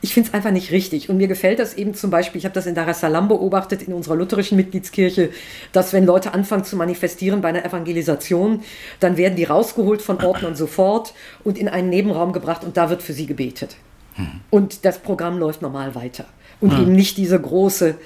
ich 0.00 0.14
finde 0.14 0.28
es 0.28 0.34
einfach 0.34 0.52
nicht 0.52 0.70
richtig. 0.70 1.10
Und 1.10 1.16
mir 1.16 1.26
gefällt 1.26 1.58
das 1.58 1.74
eben 1.74 1.94
zum 1.94 2.10
Beispiel, 2.10 2.38
ich 2.38 2.44
habe 2.44 2.54
das 2.54 2.66
in 2.66 2.76
Dar 2.76 2.86
es 2.86 3.00
Salaam 3.00 3.26
beobachtet, 3.26 3.82
in 3.82 3.92
unserer 3.92 4.14
lutherischen 4.14 4.56
Mitgliedskirche, 4.56 5.30
dass 5.72 5.92
wenn 5.92 6.06
Leute 6.06 6.34
anfangen 6.34 6.64
zu 6.64 6.76
manifestieren 6.76 7.40
bei 7.40 7.48
einer 7.48 7.64
Evangelisation, 7.64 8.62
dann 9.00 9.16
werden 9.16 9.34
die 9.34 9.44
rausgeholt 9.44 10.00
von 10.00 10.22
Ordnern 10.22 10.54
sofort 10.54 11.14
und 11.42 11.58
in 11.58 11.68
einen 11.68 11.90
Nebenraum 11.90 12.32
gebracht 12.32 12.62
und 12.62 12.76
da 12.76 12.90
wird 12.90 13.02
für 13.02 13.12
sie 13.12 13.26
gebetet. 13.26 13.76
Hm. 14.14 14.40
Und 14.50 14.84
das 14.84 14.98
Programm 14.98 15.38
läuft 15.38 15.62
normal 15.62 15.96
weiter. 15.96 16.26
Und 16.60 16.72
hm. 16.72 16.82
eben 16.82 16.92
nicht 16.92 17.16
diese 17.16 17.40
große 17.40 17.96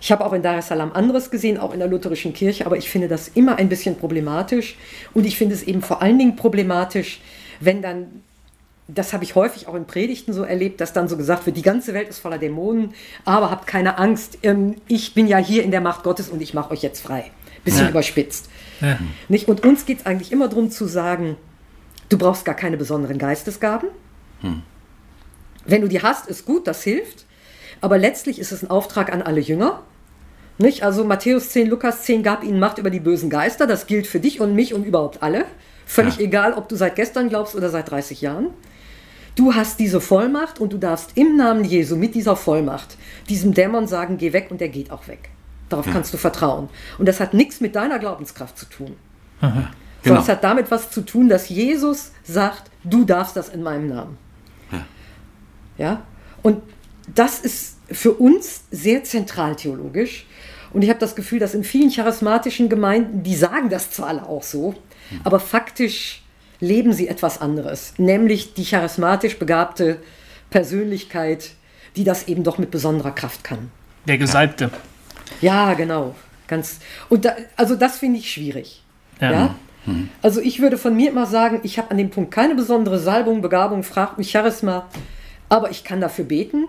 ich 0.00 0.10
habe 0.10 0.24
auch 0.24 0.32
in 0.32 0.42
Dar 0.42 0.56
es 0.58 0.68
Salaam 0.68 0.92
anderes 0.92 1.30
gesehen, 1.30 1.58
auch 1.58 1.72
in 1.72 1.78
der 1.78 1.88
lutherischen 1.88 2.32
Kirche, 2.32 2.64
aber 2.64 2.78
ich 2.78 2.88
finde 2.88 3.06
das 3.06 3.28
immer 3.28 3.56
ein 3.56 3.68
bisschen 3.68 3.96
problematisch. 3.96 4.76
Und 5.12 5.26
ich 5.26 5.36
finde 5.36 5.54
es 5.54 5.62
eben 5.62 5.82
vor 5.82 6.00
allen 6.00 6.18
Dingen 6.18 6.36
problematisch, 6.36 7.20
wenn 7.60 7.82
dann, 7.82 8.22
das 8.88 9.12
habe 9.12 9.24
ich 9.24 9.34
häufig 9.34 9.68
auch 9.68 9.74
in 9.74 9.84
Predigten 9.84 10.32
so 10.32 10.42
erlebt, 10.42 10.80
dass 10.80 10.94
dann 10.94 11.08
so 11.08 11.18
gesagt 11.18 11.44
wird, 11.44 11.56
die 11.56 11.62
ganze 11.62 11.92
Welt 11.92 12.08
ist 12.08 12.18
voller 12.18 12.38
Dämonen, 12.38 12.94
aber 13.26 13.50
habt 13.50 13.66
keine 13.66 13.98
Angst, 13.98 14.38
ähm, 14.42 14.76
ich 14.88 15.12
bin 15.12 15.26
ja 15.26 15.36
hier 15.36 15.62
in 15.62 15.70
der 15.70 15.82
Macht 15.82 16.02
Gottes 16.02 16.30
und 16.30 16.40
ich 16.40 16.54
mache 16.54 16.70
euch 16.70 16.82
jetzt 16.82 17.02
frei. 17.02 17.30
Bisschen 17.62 17.84
ja. 17.84 17.90
überspitzt. 17.90 18.48
Ja. 18.80 18.98
Nicht? 19.28 19.48
Und 19.48 19.66
uns 19.66 19.84
geht 19.84 20.00
es 20.00 20.06
eigentlich 20.06 20.32
immer 20.32 20.48
darum 20.48 20.70
zu 20.70 20.86
sagen, 20.86 21.36
du 22.08 22.16
brauchst 22.16 22.46
gar 22.46 22.54
keine 22.54 22.78
besonderen 22.78 23.18
Geistesgaben. 23.18 23.90
Hm. 24.40 24.62
Wenn 25.66 25.82
du 25.82 25.88
die 25.88 26.00
hast, 26.00 26.26
ist 26.26 26.46
gut, 26.46 26.66
das 26.66 26.82
hilft. 26.82 27.26
Aber 27.82 27.98
letztlich 27.98 28.38
ist 28.38 28.50
es 28.50 28.62
ein 28.62 28.70
Auftrag 28.70 29.12
an 29.12 29.20
alle 29.20 29.40
Jünger. 29.40 29.82
Nicht? 30.60 30.82
Also 30.82 31.04
Matthäus 31.04 31.48
10, 31.50 31.68
Lukas 31.68 32.02
10 32.02 32.22
gab 32.22 32.44
ihnen 32.44 32.60
Macht 32.60 32.76
über 32.76 32.90
die 32.90 33.00
bösen 33.00 33.30
Geister. 33.30 33.66
Das 33.66 33.86
gilt 33.86 34.06
für 34.06 34.20
dich 34.20 34.40
und 34.40 34.54
mich 34.54 34.74
und 34.74 34.84
überhaupt 34.84 35.22
alle. 35.22 35.46
Völlig 35.86 36.16
ja. 36.18 36.24
egal, 36.24 36.52
ob 36.52 36.68
du 36.68 36.76
seit 36.76 36.96
gestern 36.96 37.30
glaubst 37.30 37.54
oder 37.54 37.70
seit 37.70 37.90
30 37.90 38.20
Jahren. 38.20 38.48
Du 39.36 39.54
hast 39.54 39.80
diese 39.80 40.02
Vollmacht 40.02 40.60
und 40.60 40.72
du 40.72 40.78
darfst 40.78 41.12
im 41.16 41.36
Namen 41.36 41.64
Jesu 41.64 41.96
mit 41.96 42.14
dieser 42.14 42.36
Vollmacht 42.36 42.98
diesem 43.30 43.54
Dämon 43.54 43.86
sagen, 43.86 44.18
geh 44.18 44.34
weg 44.34 44.48
und 44.50 44.60
der 44.60 44.68
geht 44.68 44.90
auch 44.90 45.08
weg. 45.08 45.30
Darauf 45.70 45.86
ja. 45.86 45.92
kannst 45.92 46.12
du 46.12 46.18
vertrauen. 46.18 46.68
Und 46.98 47.06
das 47.06 47.20
hat 47.20 47.32
nichts 47.32 47.60
mit 47.60 47.74
deiner 47.74 47.98
Glaubenskraft 47.98 48.58
zu 48.58 48.66
tun. 48.66 48.96
Aha. 49.40 49.50
Genau. 49.50 49.70
Sondern 50.04 50.22
es 50.22 50.28
hat 50.28 50.44
damit 50.44 50.70
was 50.70 50.90
zu 50.90 51.00
tun, 51.00 51.30
dass 51.30 51.48
Jesus 51.48 52.12
sagt, 52.22 52.70
du 52.84 53.04
darfst 53.04 53.36
das 53.36 53.48
in 53.48 53.62
meinem 53.62 53.88
Namen. 53.88 54.18
Ja. 54.70 54.84
ja? 55.78 56.02
Und 56.42 56.62
das 57.14 57.40
ist 57.40 57.76
für 57.90 58.12
uns 58.12 58.64
sehr 58.70 59.04
zentral 59.04 59.56
theologisch. 59.56 60.26
Und 60.72 60.82
ich 60.82 60.88
habe 60.88 61.00
das 61.00 61.16
Gefühl, 61.16 61.40
dass 61.40 61.54
in 61.54 61.64
vielen 61.64 61.90
charismatischen 61.90 62.68
Gemeinden, 62.68 63.22
die 63.22 63.34
sagen 63.34 63.70
das 63.70 63.90
zwar 63.90 64.08
alle 64.08 64.28
auch 64.28 64.42
so, 64.42 64.72
mhm. 65.10 65.20
aber 65.24 65.40
faktisch 65.40 66.22
leben 66.60 66.92
sie 66.92 67.08
etwas 67.08 67.40
anderes, 67.40 67.94
nämlich 67.96 68.54
die 68.54 68.64
charismatisch 68.64 69.38
begabte 69.38 69.98
Persönlichkeit, 70.50 71.50
die 71.96 72.04
das 72.04 72.28
eben 72.28 72.44
doch 72.44 72.58
mit 72.58 72.70
besonderer 72.70 73.12
Kraft 73.12 73.42
kann. 73.42 73.70
Der 74.06 74.18
Gesalbte. 74.18 74.70
Ja, 75.40 75.74
genau. 75.74 76.14
Ganz, 76.46 76.80
und 77.08 77.24
da, 77.24 77.34
also 77.56 77.74
das 77.76 77.98
finde 77.98 78.18
ich 78.18 78.30
schwierig. 78.30 78.82
Ja. 79.20 79.32
ja? 79.32 79.54
Mhm. 79.86 80.08
Also 80.22 80.40
ich 80.40 80.60
würde 80.60 80.78
von 80.78 80.94
mir 80.94 81.10
immer 81.10 81.26
sagen, 81.26 81.60
ich 81.62 81.78
habe 81.78 81.90
an 81.90 81.98
dem 81.98 82.10
Punkt 82.10 82.32
keine 82.32 82.54
besondere 82.54 82.98
Salbung, 82.98 83.42
Begabung, 83.42 83.82
fragt 83.82 84.18
mich 84.18 84.30
Charisma, 84.30 84.86
aber 85.48 85.70
ich 85.70 85.82
kann 85.84 86.00
dafür 86.00 86.24
beten 86.24 86.66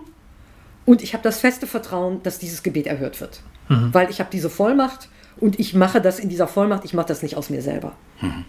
und 0.84 1.02
ich 1.02 1.14
habe 1.14 1.22
das 1.22 1.38
feste 1.38 1.66
Vertrauen, 1.66 2.22
dass 2.22 2.38
dieses 2.38 2.62
Gebet 2.62 2.86
erhört 2.86 3.20
wird. 3.20 3.40
Mhm. 3.68 3.94
Weil 3.94 4.10
ich 4.10 4.20
habe 4.20 4.30
diese 4.32 4.50
Vollmacht 4.50 5.08
und 5.38 5.58
ich 5.60 5.74
mache 5.74 6.00
das 6.00 6.18
in 6.18 6.28
dieser 6.28 6.48
Vollmacht, 6.48 6.84
ich 6.84 6.94
mache 6.94 7.06
das 7.06 7.22
nicht 7.22 7.36
aus 7.36 7.50
mir 7.50 7.62
selber. 7.62 7.92
Mhm. 8.20 8.44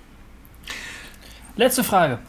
Letzte 1.56 1.84
Frage. 1.84 2.20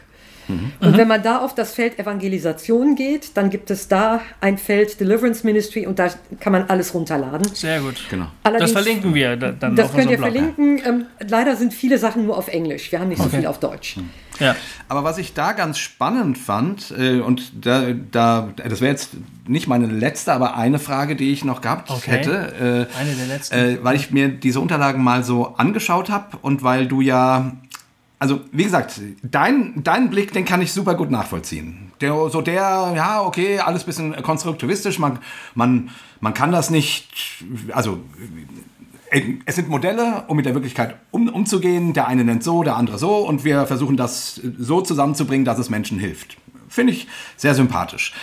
Mhm. 0.57 0.73
Und 0.81 0.97
wenn 0.97 1.09
man 1.09 1.23
da 1.23 1.39
auf 1.39 1.55
das 1.55 1.75
Feld 1.75 1.99
Evangelisation 1.99 2.95
geht, 2.95 3.37
dann 3.37 3.51
gibt 3.51 3.71
es 3.71 3.89
da 3.89 4.21
ein 4.41 4.59
Feld 4.59 5.01
Deliverance 5.01 5.45
Ministry 5.45 5.87
und 5.87 5.99
da 5.99 6.11
kann 6.41 6.53
man 6.53 6.65
alles 6.65 6.95
runterladen. 6.95 7.47
Sehr 7.55 7.81
gut. 7.81 7.97
Genau. 8.11 8.27
Allerdings, 8.43 8.73
das 8.73 8.83
verlinken 8.83 9.15
wir 9.15 9.37
dann 9.37 9.77
Das 9.77 9.93
könnt 9.93 10.11
ihr 10.11 10.17
Blog. 10.17 10.31
verlinken. 10.31 10.83
Ähm, 10.85 11.07
leider 11.29 11.57
sind 11.57 11.73
viele 11.73 11.99
Sachen 11.99 12.27
nur 12.27 12.37
auf 12.37 12.49
Englisch. 12.49 12.93
Wir 12.93 13.01
haben 13.01 13.09
nicht 13.09 13.19
so 13.19 13.27
okay. 13.27 13.39
viel 13.39 13.47
auf 13.47 13.59
Deutsch. 13.61 13.97
Mhm. 13.97 14.11
Ja. 14.39 14.57
Aber 14.89 15.05
was 15.05 15.19
ich 15.19 15.35
da 15.35 15.53
ganz 15.53 15.79
spannend 15.79 16.39
fand, 16.39 16.93
äh, 16.99 17.21
und 17.21 17.65
da, 17.65 17.93
da 18.11 18.49
das 18.57 18.81
wäre 18.81 18.91
jetzt 18.91 19.11
nicht 19.47 19.67
meine 19.67 19.87
letzte, 19.87 20.33
aber 20.33 20.57
eine 20.57 20.79
Frage, 20.79 21.17
die 21.17 21.33
ich 21.33 21.45
noch 21.45 21.61
gehabt 21.61 21.91
okay. 21.91 22.11
hätte. 22.11 22.89
Äh, 22.93 22.99
eine 22.99 23.15
der 23.15 23.27
letzten. 23.27 23.55
Äh, 23.55 23.79
weil 23.83 23.97
ich 23.97 24.11
mir 24.11 24.29
diese 24.29 24.61
Unterlagen 24.61 25.03
mal 25.03 25.25
so 25.25 25.55
angeschaut 25.57 26.11
habe 26.11 26.39
und 26.43 26.63
weil 26.63 26.87
du 26.87 27.01
ja 27.01 27.53
also 28.23 28.39
wie 28.53 28.63
gesagt, 28.63 29.01
dein, 29.25 29.83
dein 29.83 30.09
Blick, 30.09 30.33
den 30.33 30.45
kann 30.45 30.63
ich 30.63 30.73
super 30.73 30.95
gut 30.95 31.11
nachvollziehen. 31.11 31.91
Der, 32.01 32.15
so 32.31 32.41
der, 32.41 32.93
ja, 32.95 33.21
okay, 33.21 33.59
alles 33.59 33.83
bisschen 33.83 34.15
konstruktivistisch, 34.23 35.01
man, 35.01 35.19
man, 35.57 35.91
man 36.21 36.33
kann 36.33 36.53
das 36.53 36.71
nicht, 36.71 37.09
also 37.73 37.99
äh, 39.11 39.39
es 39.45 39.57
sind 39.57 39.69
Modelle, 39.69 40.23
um 40.29 40.37
mit 40.37 40.47
der 40.47 40.55
Wirklichkeit 40.55 40.95
um, 41.11 41.29
umzugehen. 41.31 41.95
Der 41.95 42.07
eine 42.07 42.23
nennt 42.23 42.45
so, 42.45 42.63
der 42.63 42.77
andere 42.77 42.97
so 42.97 43.27
und 43.27 43.43
wir 43.43 43.67
versuchen 43.67 43.97
das 43.97 44.41
so 44.57 44.83
zusammenzubringen, 44.83 45.45
dass 45.45 45.59
es 45.59 45.69
Menschen 45.69 45.99
hilft. 45.99 46.37
Finde 46.69 46.93
ich 46.93 47.09
sehr 47.37 47.57
sympathisch. 47.57 48.15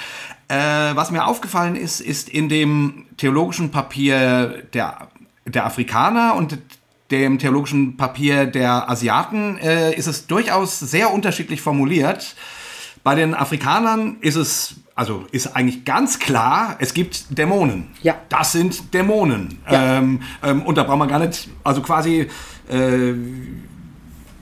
Äh, 0.47 0.55
was 0.55 1.11
mir 1.11 1.27
aufgefallen 1.27 1.76
ist, 1.76 1.99
ist 1.99 2.30
in 2.30 2.47
dem 2.47 3.05
theologischen 3.17 3.69
Papier 3.69 4.63
der, 4.73 5.09
der 5.45 5.65
Afrikaner 5.65 6.35
und 6.35 6.57
dem 7.11 7.40
theologischen 7.40 7.98
Papier 7.98 8.45
der 8.45 8.90
Asiaten 8.90 9.57
äh, 9.57 9.94
ist 9.94 10.07
es 10.07 10.27
durchaus 10.27 10.80
sehr 10.80 11.14
unterschiedlich 11.14 11.61
formuliert. 11.61 12.36
Bei 13.03 13.15
den 13.15 13.34
Afrikanern 13.34 14.18
ist 14.22 14.36
es, 14.36 14.76
also 14.94 15.26
ist 15.31 15.56
eigentlich 15.56 15.86
ganz 15.86 16.19
klar, 16.19 16.76
es 16.80 16.94
gibt 16.94 17.38
Dämonen. 17.38 17.88
Ja. 18.03 18.15
Das 18.30 18.52
sind 18.52 18.94
Dämonen. 18.94 19.60
Ja. 19.69 19.98
Ähm, 19.98 20.22
ähm, 20.44 20.61
und 20.64 20.77
da 20.77 20.84
braucht 20.84 20.99
man 20.99 21.07
gar 21.07 21.19
nicht, 21.19 21.49
also 21.64 21.81
quasi, 21.81 22.27
äh, 22.69 23.14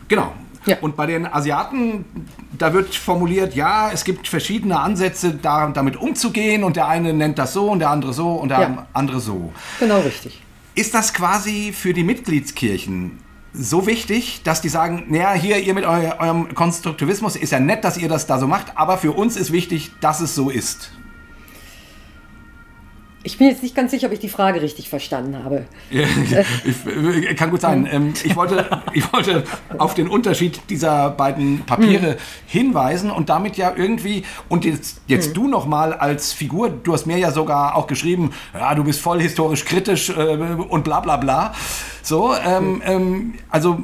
genau. 0.07 0.33
Ja. 0.65 0.77
Und 0.81 0.97
bei 0.97 1.05
den 1.05 1.25
Asiaten, 1.25 2.03
da 2.57 2.73
wird 2.73 2.93
formuliert, 2.93 3.55
ja, 3.55 3.89
es 3.91 4.03
gibt 4.03 4.27
verschiedene 4.27 4.77
Ansätze, 4.77 5.39
da, 5.41 5.69
damit 5.69 5.95
umzugehen 5.95 6.65
und 6.65 6.75
der 6.75 6.87
eine 6.89 7.13
nennt 7.13 7.37
das 7.37 7.53
so 7.53 7.71
und 7.71 7.79
der 7.79 7.89
andere 7.89 8.11
so 8.11 8.33
und 8.33 8.49
der 8.49 8.59
ja. 8.59 8.87
andere 8.91 9.21
so. 9.21 9.53
Genau 9.79 10.01
richtig. 10.01 10.41
Ist 10.77 10.93
das 10.93 11.11
quasi 11.11 11.73
für 11.73 11.91
die 11.91 12.03
Mitgliedskirchen 12.03 13.17
so 13.51 13.87
wichtig, 13.87 14.41
dass 14.43 14.61
die 14.61 14.69
sagen, 14.69 15.05
naja, 15.07 15.33
hier, 15.33 15.57
ihr 15.57 15.73
mit 15.73 15.85
eu 15.85 16.11
eurem 16.19 16.53
Konstruktivismus 16.53 17.35
ist 17.35 17.51
ja 17.51 17.59
nett, 17.59 17.83
dass 17.83 17.97
ihr 17.97 18.07
das 18.07 18.27
da 18.27 18.37
so 18.37 18.45
macht, 18.45 18.77
aber 18.77 18.99
für 18.99 19.13
uns 19.13 19.37
ist 19.37 19.51
wichtig, 19.51 19.93
dass 20.01 20.19
es 20.21 20.35
so 20.35 20.51
ist? 20.51 20.91
Ich 23.23 23.37
bin 23.37 23.47
jetzt 23.47 23.63
nicht 23.63 23.75
ganz 23.75 23.91
sicher, 23.91 24.07
ob 24.07 24.13
ich 24.13 24.19
die 24.19 24.29
Frage 24.29 24.61
richtig 24.61 24.89
verstanden 24.89 25.43
habe. 25.43 25.65
ich, 25.89 27.35
kann 27.35 27.49
gut 27.49 27.61
sein. 27.61 27.87
Ähm, 27.91 28.13
ich 28.23 28.35
wollte, 28.35 28.65
ich 28.93 29.11
wollte 29.11 29.43
auf 29.77 29.95
den 29.95 30.07
Unterschied 30.07 30.61
dieser 30.69 31.09
beiden 31.09 31.65
Papiere 31.65 32.11
hm. 32.11 32.17
hinweisen 32.45 33.11
und 33.11 33.29
damit 33.29 33.57
ja 33.57 33.73
irgendwie, 33.75 34.23
und 34.49 34.65
jetzt, 34.65 35.01
jetzt 35.07 35.27
hm. 35.27 35.33
du 35.33 35.47
nochmal 35.47 35.93
als 35.93 36.31
Figur, 36.31 36.69
du 36.69 36.93
hast 36.93 37.05
mir 37.05 37.17
ja 37.17 37.31
sogar 37.31 37.75
auch 37.75 37.87
geschrieben, 37.87 38.31
ja, 38.53 38.75
du 38.75 38.83
bist 38.83 39.01
voll 39.01 39.19
historisch 39.19 39.65
kritisch 39.65 40.09
äh, 40.09 40.13
und 40.13 40.83
bla 40.83 40.99
bla 40.99 41.17
bla. 41.17 41.53
So, 42.03 42.33
ähm, 42.35 42.81
hm. 42.81 42.81
ähm, 42.85 43.33
also, 43.49 43.79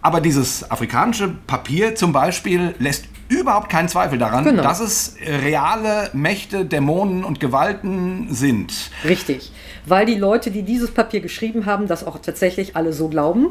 aber 0.00 0.20
dieses 0.20 0.70
afrikanische 0.70 1.34
Papier 1.46 1.96
zum 1.96 2.12
Beispiel 2.12 2.74
lässt 2.78 3.06
überhaupt 3.28 3.68
keinen 3.70 3.88
Zweifel 3.88 4.18
daran, 4.18 4.44
genau. 4.44 4.62
dass 4.62 4.80
es 4.80 5.16
reale 5.20 6.10
Mächte, 6.12 6.64
Dämonen 6.64 7.24
und 7.24 7.40
Gewalten 7.40 8.28
sind. 8.30 8.90
Richtig, 9.04 9.52
weil 9.86 10.06
die 10.06 10.14
Leute, 10.14 10.50
die 10.50 10.62
dieses 10.62 10.90
Papier 10.90 11.20
geschrieben 11.20 11.66
haben, 11.66 11.86
das 11.86 12.04
auch 12.04 12.18
tatsächlich 12.18 12.76
alle 12.76 12.92
so 12.92 13.08
glauben. 13.08 13.48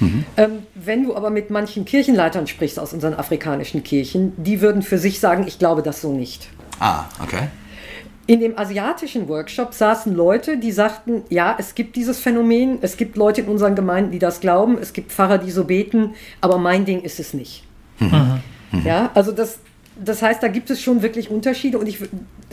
Mhm. 0.00 0.24
Ähm, 0.36 0.50
wenn 0.74 1.04
du 1.04 1.14
aber 1.14 1.30
mit 1.30 1.50
manchen 1.50 1.84
Kirchenleitern 1.84 2.46
sprichst 2.46 2.78
aus 2.78 2.92
unseren 2.92 3.14
afrikanischen 3.14 3.82
Kirchen, 3.84 4.32
die 4.36 4.60
würden 4.60 4.82
für 4.82 4.98
sich 4.98 5.20
sagen, 5.20 5.44
ich 5.46 5.58
glaube 5.58 5.82
das 5.82 6.00
so 6.00 6.12
nicht. 6.12 6.48
Ah, 6.80 7.04
okay. 7.22 7.48
In 8.26 8.40
dem 8.40 8.56
asiatischen 8.56 9.28
Workshop 9.28 9.74
saßen 9.74 10.14
Leute, 10.14 10.56
die 10.56 10.70
sagten, 10.70 11.22
ja, 11.28 11.56
es 11.58 11.74
gibt 11.74 11.96
dieses 11.96 12.20
Phänomen, 12.20 12.78
es 12.80 12.96
gibt 12.96 13.16
Leute 13.16 13.40
in 13.40 13.48
unseren 13.48 13.74
Gemeinden, 13.74 14.12
die 14.12 14.20
das 14.20 14.40
glauben, 14.40 14.78
es 14.80 14.92
gibt 14.92 15.10
Pfarrer, 15.10 15.38
die 15.38 15.50
so 15.50 15.64
beten, 15.64 16.14
aber 16.40 16.58
mein 16.58 16.84
Ding 16.84 17.02
ist 17.02 17.18
es 17.18 17.34
nicht. 17.34 17.64
Mhm. 17.98 18.40
Mhm. 18.72 18.86
Ja, 18.86 19.10
also 19.14 19.32
das, 19.32 19.58
das 20.02 20.22
heißt, 20.22 20.42
da 20.42 20.48
gibt 20.48 20.70
es 20.70 20.82
schon 20.82 21.02
wirklich 21.02 21.30
Unterschiede 21.30 21.78
und 21.78 21.86
ich, 21.86 21.98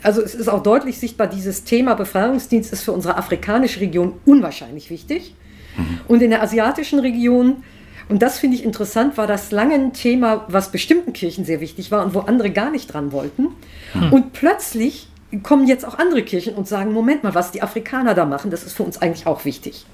also 0.04 0.22
es 0.22 0.36
ist 0.36 0.48
auch 0.48 0.62
deutlich 0.62 1.00
sichtbar, 1.00 1.28
dieses 1.28 1.64
Thema 1.64 1.96
Befreiungsdienst 1.96 2.72
ist 2.72 2.84
für 2.84 2.92
unsere 2.92 3.18
afrikanische 3.18 3.80
Region 3.80 4.14
unwahrscheinlich 4.26 4.90
wichtig. 4.90 5.34
Mhm. 5.78 6.00
Und 6.08 6.22
in 6.22 6.30
der 6.30 6.44
asiatischen 6.44 7.00
Region, 7.00 7.64
und 8.10 8.22
das 8.22 8.40
finde 8.40 8.58
ich 8.58 8.64
interessant, 8.64 9.18
war 9.18 9.28
das 9.28 9.52
lange 9.52 9.76
ein 9.76 9.94
Thema, 9.94 10.46
was 10.48 10.72
bestimmten 10.72 11.14
Kirchen 11.14 11.46
sehr 11.46 11.62
wichtig 11.62 11.92
war 11.92 12.06
und 12.06 12.14
wo 12.14 12.20
andere 12.20 12.50
gar 12.50 12.72
nicht 12.72 12.94
dran 12.94 13.12
wollten. 13.12 13.50
Mhm. 13.94 14.14
Und 14.14 14.34
plötzlich 14.34 15.08
kommen 15.44 15.68
jetzt 15.68 15.86
auch 15.86 15.98
andere 15.98 16.24
Kirchen 16.24 16.56
und 16.56 16.68
sagen, 16.68 16.92
Moment 16.92 17.24
mal, 17.24 17.36
was 17.36 17.52
die 17.52 17.62
Afrikaner 17.62 18.16
da 18.16 18.26
machen, 18.26 18.52
das 18.52 18.64
ist 18.64 18.74
für 18.76 18.84
uns 18.84 19.02
eigentlich 19.02 19.28
auch 19.28 19.46
wichtig. 19.46 19.86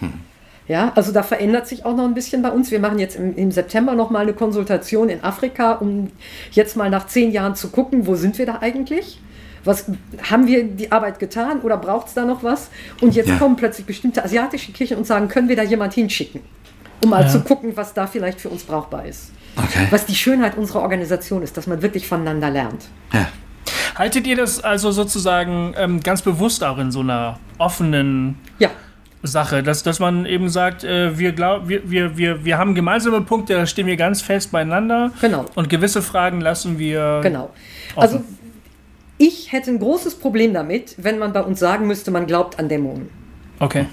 Mhm. 0.00 0.12
Ja, 0.66 0.92
also 0.94 1.12
da 1.12 1.22
verändert 1.22 1.66
sich 1.68 1.84
auch 1.84 1.94
noch 1.94 2.04
ein 2.04 2.14
bisschen 2.14 2.40
bei 2.40 2.50
uns. 2.50 2.70
Wir 2.70 2.80
machen 2.80 2.98
jetzt 2.98 3.16
im, 3.16 3.36
im 3.36 3.50
September 3.50 3.94
noch 3.94 4.10
mal 4.10 4.20
eine 4.20 4.32
Konsultation 4.32 5.10
in 5.10 5.22
Afrika, 5.22 5.72
um 5.72 6.10
jetzt 6.52 6.76
mal 6.76 6.88
nach 6.88 7.06
zehn 7.06 7.32
Jahren 7.32 7.54
zu 7.54 7.68
gucken, 7.68 8.06
wo 8.06 8.14
sind 8.14 8.38
wir 8.38 8.46
da 8.46 8.58
eigentlich? 8.60 9.20
Was 9.64 9.86
haben 10.30 10.46
wir 10.46 10.64
die 10.64 10.92
Arbeit 10.92 11.18
getan 11.18 11.60
oder 11.60 11.76
braucht 11.76 12.08
es 12.08 12.14
da 12.14 12.24
noch 12.24 12.42
was? 12.42 12.70
Und 13.00 13.14
jetzt 13.14 13.28
ja. 13.28 13.36
kommen 13.36 13.56
plötzlich 13.56 13.86
bestimmte 13.86 14.24
asiatische 14.24 14.72
Kirchen 14.72 14.98
und 14.98 15.06
sagen, 15.06 15.28
können 15.28 15.48
wir 15.48 15.56
da 15.56 15.62
jemand 15.62 15.94
hinschicken, 15.94 16.40
um 17.02 17.10
mal 17.10 17.22
ja. 17.22 17.28
zu 17.28 17.40
gucken, 17.40 17.72
was 17.74 17.94
da 17.94 18.06
vielleicht 18.06 18.40
für 18.40 18.48
uns 18.48 18.64
brauchbar 18.64 19.06
ist. 19.06 19.32
Okay. 19.56 19.86
Was 19.90 20.06
die 20.06 20.14
Schönheit 20.14 20.56
unserer 20.56 20.82
Organisation 20.82 21.42
ist, 21.42 21.56
dass 21.56 21.66
man 21.66 21.80
wirklich 21.82 22.06
voneinander 22.06 22.50
lernt. 22.50 22.86
Ja. 23.12 23.28
Haltet 23.94 24.26
ihr 24.26 24.36
das 24.36 24.62
also 24.62 24.90
sozusagen 24.90 25.74
ähm, 25.76 26.00
ganz 26.00 26.22
bewusst 26.22 26.64
auch 26.64 26.78
in 26.78 26.90
so 26.90 27.00
einer 27.00 27.38
offenen 27.58 28.38
ja. 28.58 28.70
Sache, 29.24 29.62
dass, 29.62 29.82
dass 29.82 29.98
man 29.98 30.26
eben 30.26 30.48
sagt, 30.48 30.84
äh, 30.84 31.18
wir, 31.18 31.32
glaub, 31.32 31.68
wir, 31.68 31.90
wir, 31.90 32.16
wir, 32.16 32.44
wir 32.44 32.58
haben 32.58 32.74
gemeinsame 32.74 33.22
Punkte, 33.22 33.54
da 33.54 33.66
stehen 33.66 33.86
wir 33.86 33.96
ganz 33.96 34.22
fest 34.22 34.52
beieinander. 34.52 35.12
Genau. 35.20 35.46
Und 35.54 35.68
gewisse 35.68 36.02
Fragen 36.02 36.40
lassen 36.40 36.78
wir. 36.78 37.20
Genau. 37.22 37.50
Offen. 37.96 38.00
Also 38.00 38.24
ich 39.18 39.52
hätte 39.52 39.70
ein 39.70 39.78
großes 39.78 40.16
Problem 40.16 40.52
damit, 40.52 40.96
wenn 40.98 41.18
man 41.18 41.32
bei 41.32 41.40
uns 41.40 41.58
sagen 41.58 41.86
müsste, 41.86 42.10
man 42.10 42.26
glaubt 42.26 42.58
an 42.58 42.68
Dämonen. 42.68 43.08
Okay. 43.60 43.86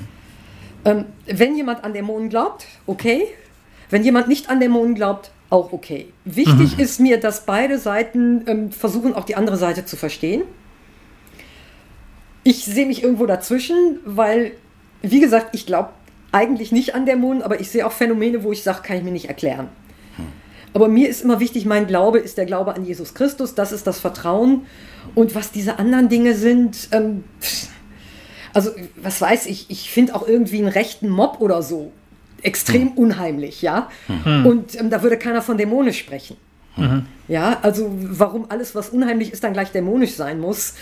Ähm, 0.84 1.06
wenn 1.26 1.56
jemand 1.56 1.84
an 1.84 1.94
Dämonen 1.94 2.30
glaubt, 2.30 2.66
okay. 2.86 3.28
Wenn 3.90 4.04
jemand 4.04 4.28
nicht 4.28 4.50
an 4.50 4.60
Dämonen 4.60 4.96
glaubt, 4.96 5.32
auch 5.50 5.74
okay. 5.74 6.08
Wichtig 6.26 6.78
mhm. 6.78 6.84
ist 6.84 7.00
mir, 7.00 7.20
dass 7.20 7.46
beide 7.46 7.78
Seiten 7.78 8.44
ähm, 8.48 8.72
versuchen, 8.72 9.14
auch 9.14 9.26
die 9.26 9.36
andere 9.36 9.58
Seite 9.58 9.86
zu 9.86 9.96
verstehen. 9.96 10.44
Ich 12.44 12.66
sehe 12.66 12.88
mich 12.88 13.04
irgendwo 13.04 13.26
dazwischen, 13.28 14.00
weil 14.06 14.54
wie 15.02 15.20
gesagt, 15.20 15.50
ich 15.54 15.66
glaube 15.66 15.90
eigentlich 16.32 16.72
nicht 16.72 16.96
an 16.96 17.06
Dämonen, 17.06 17.42
aber 17.42 17.60
ich 17.60 17.70
sehe 17.70 17.86
auch 17.86 17.92
Phänomene, 17.92 18.44
wo 18.44 18.52
ich 18.52 18.64
sage, 18.64 18.82
kann 18.84 18.98
ich 18.98 19.04
mir 19.04 19.12
nicht 19.12 19.28
erklären. 19.28 19.68
Hm. 20.16 20.28
Aber 20.74 20.88
mir 20.88 21.10
ist 21.10 21.24
immer 21.24 21.40
wichtig, 21.40 21.66
mein 21.66 21.88
Glaube 21.88 22.20
ist 22.20 22.38
der 22.38 22.46
Glaube 22.46 22.76
an 22.76 22.86
Jesus 22.86 23.14
Christus, 23.14 23.56
das 23.56 23.72
ist 23.72 23.88
das 23.88 24.00
Vertrauen. 24.00 24.66
Und 25.16 25.36
was 25.36 25.52
diese 25.52 25.80
anderen 25.80 26.08
Dinge 26.08 26.36
sind, 26.36 26.90
ähm, 26.92 27.26
also 28.54 28.72
was 28.96 29.20
weiß 29.20 29.48
ich, 29.48 29.70
ich 29.70 29.90
finde 29.90 30.16
auch 30.16 30.28
irgendwie 30.28 30.60
einen 30.60 30.70
rechten 30.70 31.10
Mob 31.10 31.42
oder 31.42 31.62
so 31.62 31.92
extrem 32.42 32.90
hm. 32.90 32.98
unheimlich, 32.98 33.62
ja. 33.62 33.90
Mhm. 34.08 34.46
Und 34.46 34.80
ähm, 34.80 34.90
da 34.90 35.04
würde 35.04 35.18
keiner 35.18 35.42
von 35.42 35.58
dämonisch 35.58 36.00
sprechen. 36.00 36.38
Mhm. 36.78 37.06
Ja, 37.28 37.60
also 37.62 37.92
warum 37.94 38.46
alles, 38.50 38.76
was 38.76 38.90
unheimlich 38.90 39.32
ist, 39.32 39.44
dann 39.44 39.54
gleich 39.54 39.72
dämonisch 39.72 40.16
sein 40.16 40.40
muss, 40.40 40.74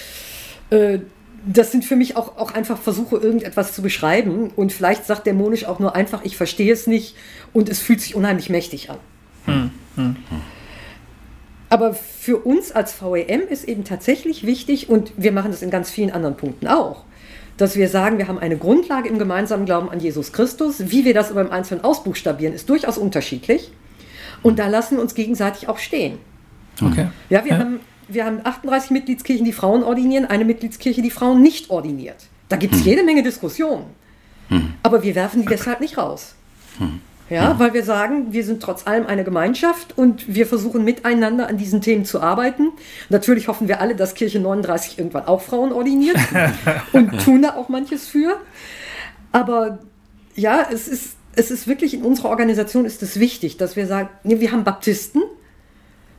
äh, 0.69 0.99
das 1.45 1.71
sind 1.71 1.85
für 1.85 1.95
mich 1.95 2.15
auch, 2.17 2.37
auch 2.37 2.53
einfach 2.53 2.77
Versuche, 2.77 3.17
irgendetwas 3.17 3.73
zu 3.73 3.81
beschreiben. 3.81 4.51
Und 4.55 4.71
vielleicht 4.71 5.05
sagt 5.05 5.27
dämonisch 5.27 5.65
auch 5.65 5.79
nur 5.79 5.95
einfach, 5.95 6.23
ich 6.23 6.37
verstehe 6.37 6.71
es 6.71 6.87
nicht 6.87 7.15
und 7.53 7.69
es 7.69 7.79
fühlt 7.79 8.01
sich 8.01 8.15
unheimlich 8.15 8.49
mächtig 8.49 8.89
an. 8.89 8.97
Hm, 9.45 9.71
hm. 9.95 10.15
Aber 11.69 11.93
für 11.93 12.37
uns 12.37 12.71
als 12.71 12.99
VEM 12.99 13.41
ist 13.47 13.63
eben 13.63 13.83
tatsächlich 13.83 14.45
wichtig, 14.45 14.89
und 14.89 15.11
wir 15.17 15.31
machen 15.31 15.51
das 15.51 15.61
in 15.61 15.69
ganz 15.69 15.91
vielen 15.91 16.09
anderen 16.11 16.35
Punkten 16.35 16.67
auch, 16.67 17.03
dass 17.57 17.75
wir 17.75 17.89
sagen, 17.89 18.17
wir 18.17 18.27
haben 18.27 18.39
eine 18.39 18.57
Grundlage 18.57 19.07
im 19.07 19.19
gemeinsamen 19.19 19.65
Glauben 19.65 19.89
an 19.89 19.99
Jesus 19.99 20.33
Christus. 20.33 20.89
Wie 20.91 21.05
wir 21.05 21.13
das 21.13 21.29
aber 21.29 21.41
im 21.41 21.51
Einzelnen 21.51 21.83
ausbuchstabieren, 21.83 22.55
ist 22.55 22.69
durchaus 22.69 22.97
unterschiedlich. 22.97 23.71
Und 24.41 24.57
da 24.57 24.67
lassen 24.67 24.95
wir 24.95 25.01
uns 25.01 25.13
gegenseitig 25.13 25.67
auch 25.67 25.77
stehen. 25.77 26.17
Okay. 26.81 27.07
Ja, 27.29 27.43
wir, 27.43 27.51
ja. 27.51 27.57
Haben, 27.59 27.81
wir 28.09 28.25
haben 28.25 28.41
38 28.43 28.91
Mitgliedskirchen, 28.91 29.45
die 29.45 29.53
Frauen 29.53 29.83
ordinieren, 29.83 30.25
eine 30.25 30.45
Mitgliedskirche, 30.45 31.01
die 31.01 31.11
Frauen 31.11 31.41
nicht 31.41 31.69
ordiniert. 31.69 32.27
Da 32.49 32.57
gibt 32.57 32.73
es 32.73 32.81
hm. 32.81 32.87
jede 32.87 33.03
Menge 33.03 33.23
Diskussionen. 33.23 33.85
Hm. 34.49 34.73
Aber 34.83 35.03
wir 35.03 35.15
werfen 35.15 35.41
die 35.41 35.47
deshalb 35.47 35.79
nicht 35.79 35.97
raus. 35.97 36.35
Hm. 36.77 37.01
Ja, 37.29 37.59
weil 37.59 37.75
wir 37.75 37.83
sagen, 37.83 38.33
wir 38.33 38.43
sind 38.43 38.61
trotz 38.61 38.87
allem 38.87 39.05
eine 39.05 39.23
Gemeinschaft 39.23 39.95
und 39.95 40.33
wir 40.33 40.47
versuchen 40.47 40.83
miteinander 40.83 41.47
an 41.47 41.57
diesen 41.57 41.79
Themen 41.79 42.03
zu 42.03 42.21
arbeiten. 42.21 42.71
Natürlich 43.09 43.47
hoffen 43.47 43.67
wir 43.67 43.81
alle, 43.81 43.95
dass 43.95 44.15
Kirche 44.15 44.39
39 44.39 44.97
irgendwann 44.97 45.25
auch 45.25 45.41
Frauen 45.41 45.71
ordiniert 45.71 46.17
und 46.91 47.23
tun 47.23 47.43
da 47.43 47.55
auch 47.55 47.69
manches 47.69 48.07
für. 48.07 48.37
Aber 49.31 49.77
ja, 50.35 50.67
es 50.71 50.87
ist, 50.87 51.17
es 51.35 51.51
ist 51.51 51.67
wirklich 51.67 51.93
in 51.93 52.01
unserer 52.01 52.29
Organisation 52.29 52.85
ist 52.85 53.03
es 53.03 53.19
wichtig, 53.19 53.57
dass 53.57 53.75
wir 53.75 53.85
sagen, 53.85 54.09
nee, 54.23 54.39
wir 54.39 54.51
haben 54.51 54.63
Baptisten, 54.63 55.21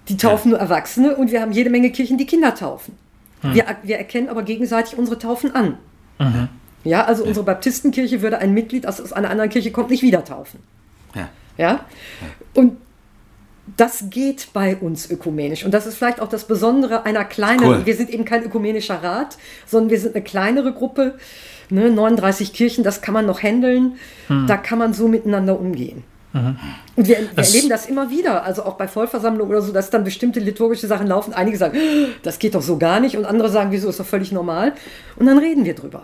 die 0.08 0.16
taufen 0.16 0.50
ja. 0.50 0.58
nur 0.58 0.60
Erwachsene 0.60 1.16
und 1.16 1.30
wir 1.30 1.40
haben 1.40 1.52
jede 1.52 1.70
Menge 1.70 1.90
Kirchen, 1.90 2.18
die 2.18 2.26
Kinder 2.26 2.54
taufen. 2.54 2.94
Hm. 3.42 3.54
Wir, 3.54 3.64
wir 3.82 3.98
erkennen 3.98 4.28
aber 4.28 4.42
gegenseitig 4.42 4.98
unsere 4.98 5.18
Taufen 5.18 5.54
an. 5.54 5.78
Mhm. 6.18 6.48
Ja, 6.84 7.04
also 7.04 7.24
unsere 7.24 7.44
Baptistenkirche 7.44 8.22
würde 8.22 8.38
ein 8.38 8.54
Mitglied, 8.54 8.84
das 8.84 9.00
aus 9.00 9.12
einer 9.12 9.30
anderen 9.30 9.50
Kirche 9.50 9.70
kommt, 9.70 9.90
nicht 9.90 10.02
wieder 10.02 10.24
taufen. 10.24 10.60
Ja. 11.14 11.28
ja? 11.56 11.84
Und 12.54 12.78
das 13.76 14.04
geht 14.10 14.48
bei 14.52 14.76
uns 14.76 15.10
ökumenisch. 15.10 15.64
Und 15.64 15.72
das 15.72 15.86
ist 15.86 15.96
vielleicht 15.96 16.20
auch 16.20 16.28
das 16.28 16.44
Besondere 16.44 17.04
einer 17.04 17.24
kleinen, 17.24 17.64
cool. 17.64 17.86
wir 17.86 17.94
sind 17.94 18.10
eben 18.10 18.24
kein 18.24 18.44
ökumenischer 18.44 19.02
Rat, 19.02 19.36
sondern 19.66 19.90
wir 19.90 20.00
sind 20.00 20.14
eine 20.14 20.24
kleinere 20.24 20.72
Gruppe, 20.72 21.18
ne, 21.68 21.90
39 21.90 22.52
Kirchen, 22.52 22.82
das 22.82 23.02
kann 23.02 23.14
man 23.14 23.26
noch 23.26 23.42
handeln, 23.42 23.96
hm. 24.28 24.46
da 24.46 24.56
kann 24.56 24.78
man 24.78 24.92
so 24.92 25.06
miteinander 25.08 25.58
umgehen. 25.58 26.02
Mhm. 26.32 26.56
Und 26.96 27.08
wir, 27.08 27.18
wir 27.34 27.44
erleben 27.44 27.68
das 27.68 27.86
immer 27.86 28.10
wieder, 28.10 28.44
also 28.44 28.64
auch 28.64 28.74
bei 28.74 28.86
Vollversammlungen 28.86 29.52
oder 29.52 29.62
so, 29.62 29.72
dass 29.72 29.90
dann 29.90 30.04
bestimmte 30.04 30.40
liturgische 30.40 30.86
Sachen 30.86 31.06
laufen. 31.06 31.32
Einige 31.32 31.56
sagen, 31.56 31.76
das 32.22 32.38
geht 32.38 32.54
doch 32.54 32.62
so 32.62 32.78
gar 32.78 33.00
nicht, 33.00 33.16
und 33.16 33.24
andere 33.24 33.48
sagen, 33.48 33.70
wieso 33.72 33.88
ist 33.88 34.00
doch 34.00 34.06
völlig 34.06 34.32
normal. 34.32 34.74
Und 35.16 35.26
dann 35.26 35.38
reden 35.38 35.64
wir 35.64 35.74
drüber. 35.74 36.02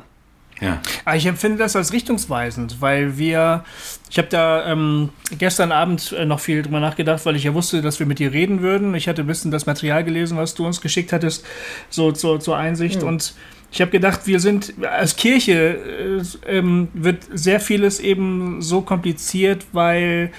Ja. 0.61 0.81
Ah, 1.05 1.17
ich 1.17 1.27
empfinde 1.27 1.59
das 1.59 1.77
als 1.77 1.93
richtungsweisend, 1.93 2.81
weil 2.81 3.19
wir, 3.19 3.65
ich 4.09 4.17
habe 4.17 4.29
da 4.29 4.67
ähm, 4.67 5.11
gestern 5.39 5.71
Abend 5.71 6.13
äh, 6.13 6.25
noch 6.25 6.41
viel 6.41 6.63
drüber 6.63 6.81
nachgedacht, 6.81 7.27
weil 7.27 7.37
ich 7.37 7.45
ja 7.45 7.53
wusste, 7.53 7.83
dass 7.83 7.99
wir 7.99 8.07
mit 8.07 8.19
dir 8.19 8.33
reden 8.33 8.63
würden. 8.63 8.95
Ich 8.95 9.07
hatte 9.07 9.23
ein 9.23 9.27
bisschen 9.27 9.51
das 9.51 9.67
Material 9.67 10.03
gelesen, 10.03 10.39
was 10.39 10.55
du 10.55 10.67
uns 10.67 10.81
geschickt 10.81 11.13
hattest, 11.13 11.45
so 11.91 12.11
zur, 12.11 12.41
zur 12.41 12.57
Einsicht. 12.57 13.03
Mhm. 13.03 13.09
Und 13.09 13.35
ich 13.71 13.81
habe 13.81 13.91
gedacht, 13.91 14.27
wir 14.27 14.41
sind 14.41 14.75
als 14.85 15.17
Kirche 15.17 16.23
äh, 16.47 16.57
ähm, 16.59 16.89
wird 16.95 17.25
sehr 17.33 17.61
vieles 17.61 18.01
eben 18.01 18.63
so 18.63 18.81
kompliziert, 18.81 19.67
weil, 19.73 20.31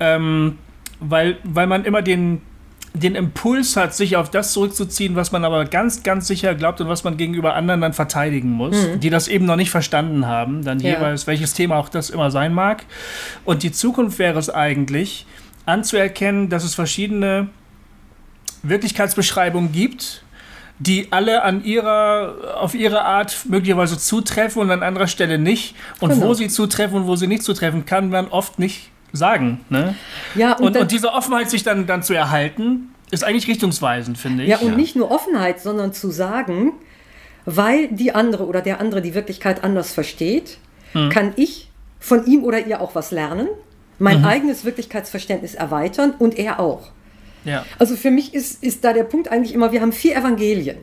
ähm, 0.00 0.58
weil, 0.98 1.36
weil 1.44 1.66
man 1.66 1.84
immer 1.84 2.02
den, 2.02 2.40
den 2.94 3.14
Impuls 3.14 3.76
hat, 3.76 3.94
sich 3.94 4.16
auf 4.16 4.30
das 4.30 4.52
zurückzuziehen, 4.52 5.14
was 5.14 5.30
man 5.30 5.44
aber 5.44 5.64
ganz, 5.64 6.02
ganz 6.02 6.26
sicher 6.26 6.54
glaubt 6.54 6.80
und 6.80 6.88
was 6.88 7.04
man 7.04 7.16
gegenüber 7.16 7.54
anderen 7.54 7.80
dann 7.80 7.92
verteidigen 7.92 8.50
muss, 8.50 8.76
mhm. 8.76 9.00
die 9.00 9.10
das 9.10 9.28
eben 9.28 9.44
noch 9.44 9.56
nicht 9.56 9.70
verstanden 9.70 10.26
haben, 10.26 10.64
dann 10.64 10.80
ja. 10.80 10.94
jeweils, 10.94 11.26
welches 11.26 11.54
Thema 11.54 11.76
auch 11.76 11.88
das 11.88 12.10
immer 12.10 12.30
sein 12.30 12.52
mag. 12.52 12.84
Und 13.44 13.62
die 13.62 13.72
Zukunft 13.72 14.18
wäre 14.18 14.38
es 14.38 14.50
eigentlich, 14.50 15.26
anzuerkennen, 15.66 16.48
dass 16.48 16.64
es 16.64 16.74
verschiedene 16.74 17.48
Wirklichkeitsbeschreibungen 18.62 19.72
gibt, 19.72 20.24
die 20.80 21.08
alle 21.12 21.42
an 21.42 21.62
ihrer, 21.62 22.56
auf 22.58 22.74
ihre 22.74 23.02
Art 23.02 23.44
möglicherweise 23.44 23.98
zutreffen 23.98 24.62
und 24.62 24.70
an 24.70 24.82
anderer 24.82 25.06
Stelle 25.06 25.38
nicht. 25.38 25.76
Und 26.00 26.10
genau. 26.10 26.26
wo 26.26 26.34
sie 26.34 26.48
zutreffen 26.48 27.02
und 27.02 27.06
wo 27.06 27.16
sie 27.16 27.26
nicht 27.26 27.42
zutreffen, 27.42 27.84
kann 27.84 28.08
man 28.08 28.28
oft 28.28 28.58
nicht 28.58 28.90
sagen. 29.12 29.60
Ne? 29.68 29.94
Ja, 30.34 30.54
und, 30.54 30.68
und, 30.68 30.76
und, 30.78 30.90
diese 30.90 31.12
Offenheit 31.12 31.50
sich 31.50 31.62
dann, 31.62 31.86
dann 31.86 32.02
zu 32.02 32.14
erhalten, 32.14 32.94
ist 33.10 33.24
eigentlich 33.24 33.46
richtungsweisend, 33.46 34.16
finde 34.16 34.44
ich. 34.44 34.48
Ja, 34.48 34.58
und 34.58 34.70
ja. 34.70 34.76
nicht 34.76 34.96
nur 34.96 35.10
Offenheit, 35.10 35.60
sondern 35.60 35.92
zu 35.92 36.10
sagen, 36.10 36.72
weil 37.44 37.88
die 37.88 38.12
andere 38.12 38.46
oder 38.46 38.62
der 38.62 38.80
andere 38.80 39.02
die 39.02 39.14
Wirklichkeit 39.14 39.62
anders 39.62 39.92
versteht, 39.92 40.58
hm. 40.92 41.10
kann 41.10 41.32
ich 41.36 41.70
von 41.98 42.24
ihm 42.24 42.42
oder 42.42 42.66
ihr 42.66 42.80
auch 42.80 42.94
was 42.94 43.10
lernen, 43.10 43.48
mein 43.98 44.20
mhm. 44.20 44.26
eigenes 44.26 44.64
Wirklichkeitsverständnis 44.64 45.54
erweitern 45.54 46.14
und 46.18 46.38
er 46.38 46.58
auch. 46.58 46.90
Ja. 47.44 47.64
Also 47.78 47.96
für 47.96 48.10
mich 48.10 48.34
ist, 48.34 48.62
ist 48.62 48.84
da 48.84 48.92
der 48.92 49.04
Punkt 49.04 49.28
eigentlich 49.28 49.54
immer, 49.54 49.72
wir 49.72 49.80
haben 49.80 49.92
vier 49.92 50.16
Evangelien. 50.16 50.78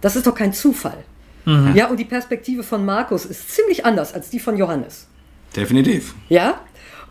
Das 0.00 0.16
ist 0.16 0.26
doch 0.26 0.34
kein 0.34 0.52
Zufall. 0.52 1.04
Mhm. 1.44 1.74
Ja, 1.74 1.88
und 1.88 1.98
die 1.98 2.04
Perspektive 2.04 2.62
von 2.62 2.84
Markus 2.84 3.24
ist 3.24 3.50
ziemlich 3.50 3.84
anders 3.84 4.14
als 4.14 4.30
die 4.30 4.38
von 4.38 4.56
Johannes. 4.56 5.06
Definitiv. 5.56 6.14
Ja, 6.28 6.60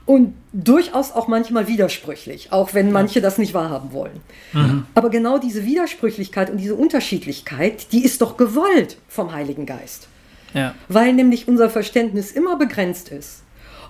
und 0.05 0.35
durchaus 0.53 1.11
auch 1.11 1.27
manchmal 1.27 1.67
widersprüchlich, 1.67 2.53
auch 2.53 2.73
wenn 2.73 2.93
manche 2.93 3.19
das 3.19 3.37
nicht 3.37 3.53
wahrhaben 3.53 3.91
wollen. 3.91 4.21
Mhm. 4.53 4.85
Aber 4.95 5.09
genau 5.09 5.37
diese 5.37 5.65
Widersprüchlichkeit 5.65 6.49
und 6.49 6.57
diese 6.57 6.75
Unterschiedlichkeit, 6.75 7.91
die 7.91 8.05
ist 8.05 8.21
doch 8.21 8.37
gewollt 8.37 8.97
vom 9.09 9.33
Heiligen 9.33 9.65
Geist. 9.65 10.07
Ja. 10.53 10.75
Weil 10.87 11.11
nämlich 11.11 11.49
unser 11.49 11.69
Verständnis 11.69 12.31
immer 12.31 12.57
begrenzt 12.57 13.09
ist 13.09 13.43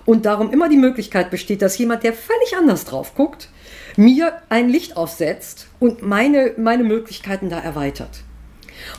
und 0.06 0.26
darum 0.26 0.50
immer 0.50 0.68
die 0.68 0.76
Möglichkeit 0.76 1.30
besteht, 1.30 1.62
dass 1.62 1.78
jemand, 1.78 2.02
der 2.02 2.12
völlig 2.12 2.56
anders 2.58 2.84
drauf 2.84 3.14
guckt, 3.14 3.48
mir 3.98 4.32
ein 4.48 4.68
Licht 4.68 4.96
aufsetzt 4.96 5.66
und 5.80 6.02
meine, 6.02 6.52
meine 6.56 6.84
Möglichkeiten 6.84 7.50
da 7.50 7.58
erweitert. 7.58 8.22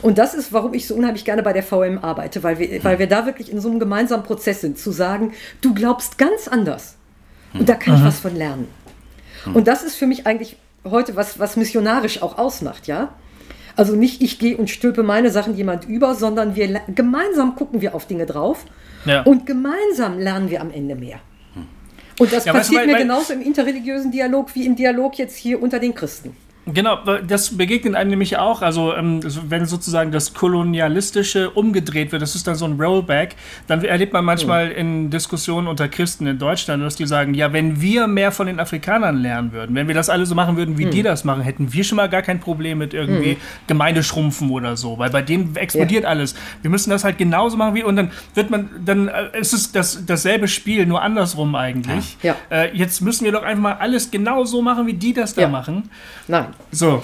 Und 0.02 0.18
das 0.18 0.34
ist, 0.34 0.52
warum 0.52 0.74
ich 0.74 0.86
so 0.86 0.94
unheimlich 0.94 1.24
gerne 1.24 1.42
bei 1.42 1.54
der 1.54 1.62
VM 1.62 1.98
arbeite, 1.98 2.42
weil 2.42 2.58
wir, 2.58 2.84
weil 2.84 2.98
wir 2.98 3.06
da 3.06 3.24
wirklich 3.24 3.50
in 3.50 3.60
so 3.62 3.70
einem 3.70 3.80
gemeinsamen 3.80 4.24
Prozess 4.24 4.60
sind, 4.60 4.78
zu 4.78 4.90
sagen, 4.90 5.32
du 5.62 5.72
glaubst 5.72 6.18
ganz 6.18 6.48
anders 6.48 6.96
und 7.54 7.66
da 7.66 7.74
kann 7.74 7.94
Aha. 7.94 8.00
ich 8.00 8.08
was 8.08 8.20
von 8.20 8.36
lernen. 8.36 8.68
Und 9.54 9.68
das 9.68 9.82
ist 9.82 9.96
für 9.96 10.06
mich 10.06 10.26
eigentlich 10.26 10.58
heute 10.84 11.16
was, 11.16 11.38
was 11.38 11.56
missionarisch 11.56 12.20
auch 12.20 12.36
ausmacht, 12.36 12.86
ja. 12.86 13.14
Also 13.76 13.96
nicht 13.96 14.20
ich 14.20 14.38
gehe 14.38 14.58
und 14.58 14.68
stülpe 14.68 15.02
meine 15.02 15.30
Sachen 15.30 15.56
jemand 15.56 15.88
über, 15.88 16.14
sondern 16.14 16.56
wir 16.56 16.82
gemeinsam 16.94 17.56
gucken 17.56 17.80
wir 17.80 17.94
auf 17.94 18.06
Dinge 18.06 18.26
drauf 18.26 18.66
ja. 19.06 19.22
und 19.22 19.46
gemeinsam 19.46 20.18
lernen 20.18 20.50
wir 20.50 20.60
am 20.60 20.70
Ende 20.70 20.94
mehr. 20.94 21.20
Und 22.20 22.30
das 22.34 22.44
ja, 22.44 22.52
passiert 22.52 22.82
weißt 22.82 22.86
du, 22.86 22.92
weil, 22.92 22.98
mir 22.98 23.02
genauso 23.02 23.32
im 23.32 23.40
interreligiösen 23.40 24.10
Dialog 24.10 24.54
wie 24.54 24.66
im 24.66 24.76
Dialog 24.76 25.16
jetzt 25.16 25.36
hier 25.36 25.60
unter 25.60 25.78
den 25.78 25.94
Christen. 25.94 26.36
Genau, 26.66 26.98
das 27.26 27.56
begegnet 27.56 27.94
einem 27.94 28.10
nämlich 28.10 28.36
auch. 28.36 28.60
Also, 28.60 28.94
ähm, 28.94 29.20
wenn 29.48 29.64
sozusagen 29.64 30.12
das 30.12 30.34
Kolonialistische 30.34 31.50
umgedreht 31.50 32.12
wird, 32.12 32.20
das 32.20 32.34
ist 32.34 32.46
dann 32.46 32.54
so 32.54 32.66
ein 32.66 32.80
Rollback, 32.80 33.34
dann 33.66 33.82
erlebt 33.82 34.12
man 34.12 34.24
manchmal 34.24 34.70
in 34.70 35.10
Diskussionen 35.10 35.66
unter 35.66 35.88
Christen 35.88 36.26
in 36.26 36.38
Deutschland, 36.38 36.82
dass 36.82 36.96
die 36.96 37.06
sagen: 37.06 37.32
Ja, 37.34 37.52
wenn 37.52 37.80
wir 37.80 38.06
mehr 38.06 38.30
von 38.30 38.46
den 38.46 38.60
Afrikanern 38.60 39.16
lernen 39.16 39.52
würden, 39.52 39.74
wenn 39.74 39.88
wir 39.88 39.94
das 39.94 40.10
alle 40.10 40.26
so 40.26 40.34
machen 40.34 40.56
würden, 40.58 40.76
wie 40.76 40.86
mhm. 40.86 40.90
die 40.90 41.02
das 41.02 41.24
machen, 41.24 41.42
hätten 41.42 41.72
wir 41.72 41.82
schon 41.82 41.96
mal 41.96 42.08
gar 42.08 42.22
kein 42.22 42.40
Problem 42.40 42.78
mit 42.78 42.92
irgendwie 42.92 43.32
mhm. 43.32 43.66
Gemeindeschrumpfen 43.66 44.50
oder 44.50 44.76
so, 44.76 44.98
weil 44.98 45.10
bei 45.10 45.22
denen 45.22 45.56
explodiert 45.56 46.04
ja. 46.04 46.10
alles. 46.10 46.34
Wir 46.60 46.70
müssen 46.70 46.90
das 46.90 47.04
halt 47.04 47.16
genauso 47.16 47.56
machen 47.56 47.74
wie, 47.74 47.82
und 47.82 47.96
dann 47.96 48.10
wird 48.34 48.50
man, 48.50 48.68
dann 48.84 49.08
äh, 49.08 49.38
ist 49.40 49.54
es 49.54 49.72
das, 49.72 50.04
dasselbe 50.04 50.46
Spiel, 50.46 50.84
nur 50.86 51.02
andersrum 51.02 51.54
eigentlich. 51.54 52.18
Ja. 52.22 52.36
Äh, 52.50 52.76
jetzt 52.76 53.00
müssen 53.00 53.24
wir 53.24 53.32
doch 53.32 53.42
einfach 53.42 53.62
mal 53.62 53.72
alles 53.74 54.10
genau 54.10 54.44
so 54.44 54.60
machen, 54.60 54.86
wie 54.86 54.94
die 54.94 55.14
das 55.14 55.34
da 55.34 55.42
ja. 55.42 55.48
machen. 55.48 55.90
Nein. 56.28 56.48
So. 56.70 57.02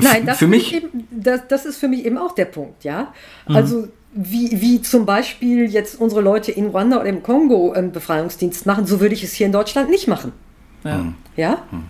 Nein, 0.00 0.26
das, 0.26 0.38
für 0.38 0.46
mich 0.46 0.74
eben, 0.74 1.06
das, 1.10 1.42
das, 1.48 1.66
ist 1.66 1.78
für 1.78 1.88
mich 1.88 2.04
eben 2.04 2.18
auch 2.18 2.34
der 2.34 2.46
Punkt, 2.46 2.84
ja. 2.84 3.12
Mhm. 3.48 3.56
Also 3.56 3.88
wie, 4.12 4.60
wie 4.60 4.80
zum 4.80 5.04
Beispiel 5.04 5.70
jetzt 5.70 6.00
unsere 6.00 6.22
Leute 6.22 6.50
in 6.50 6.68
Ruanda 6.68 7.00
oder 7.00 7.08
im 7.08 7.22
Kongo 7.22 7.72
einen 7.72 7.92
Befreiungsdienst 7.92 8.64
machen, 8.64 8.86
so 8.86 9.00
würde 9.00 9.14
ich 9.14 9.22
es 9.22 9.34
hier 9.34 9.46
in 9.46 9.52
Deutschland 9.52 9.90
nicht 9.90 10.08
machen. 10.08 10.32
Ja. 10.84 10.98
Mhm. 10.98 11.14
ja? 11.36 11.62
Mhm. 11.70 11.84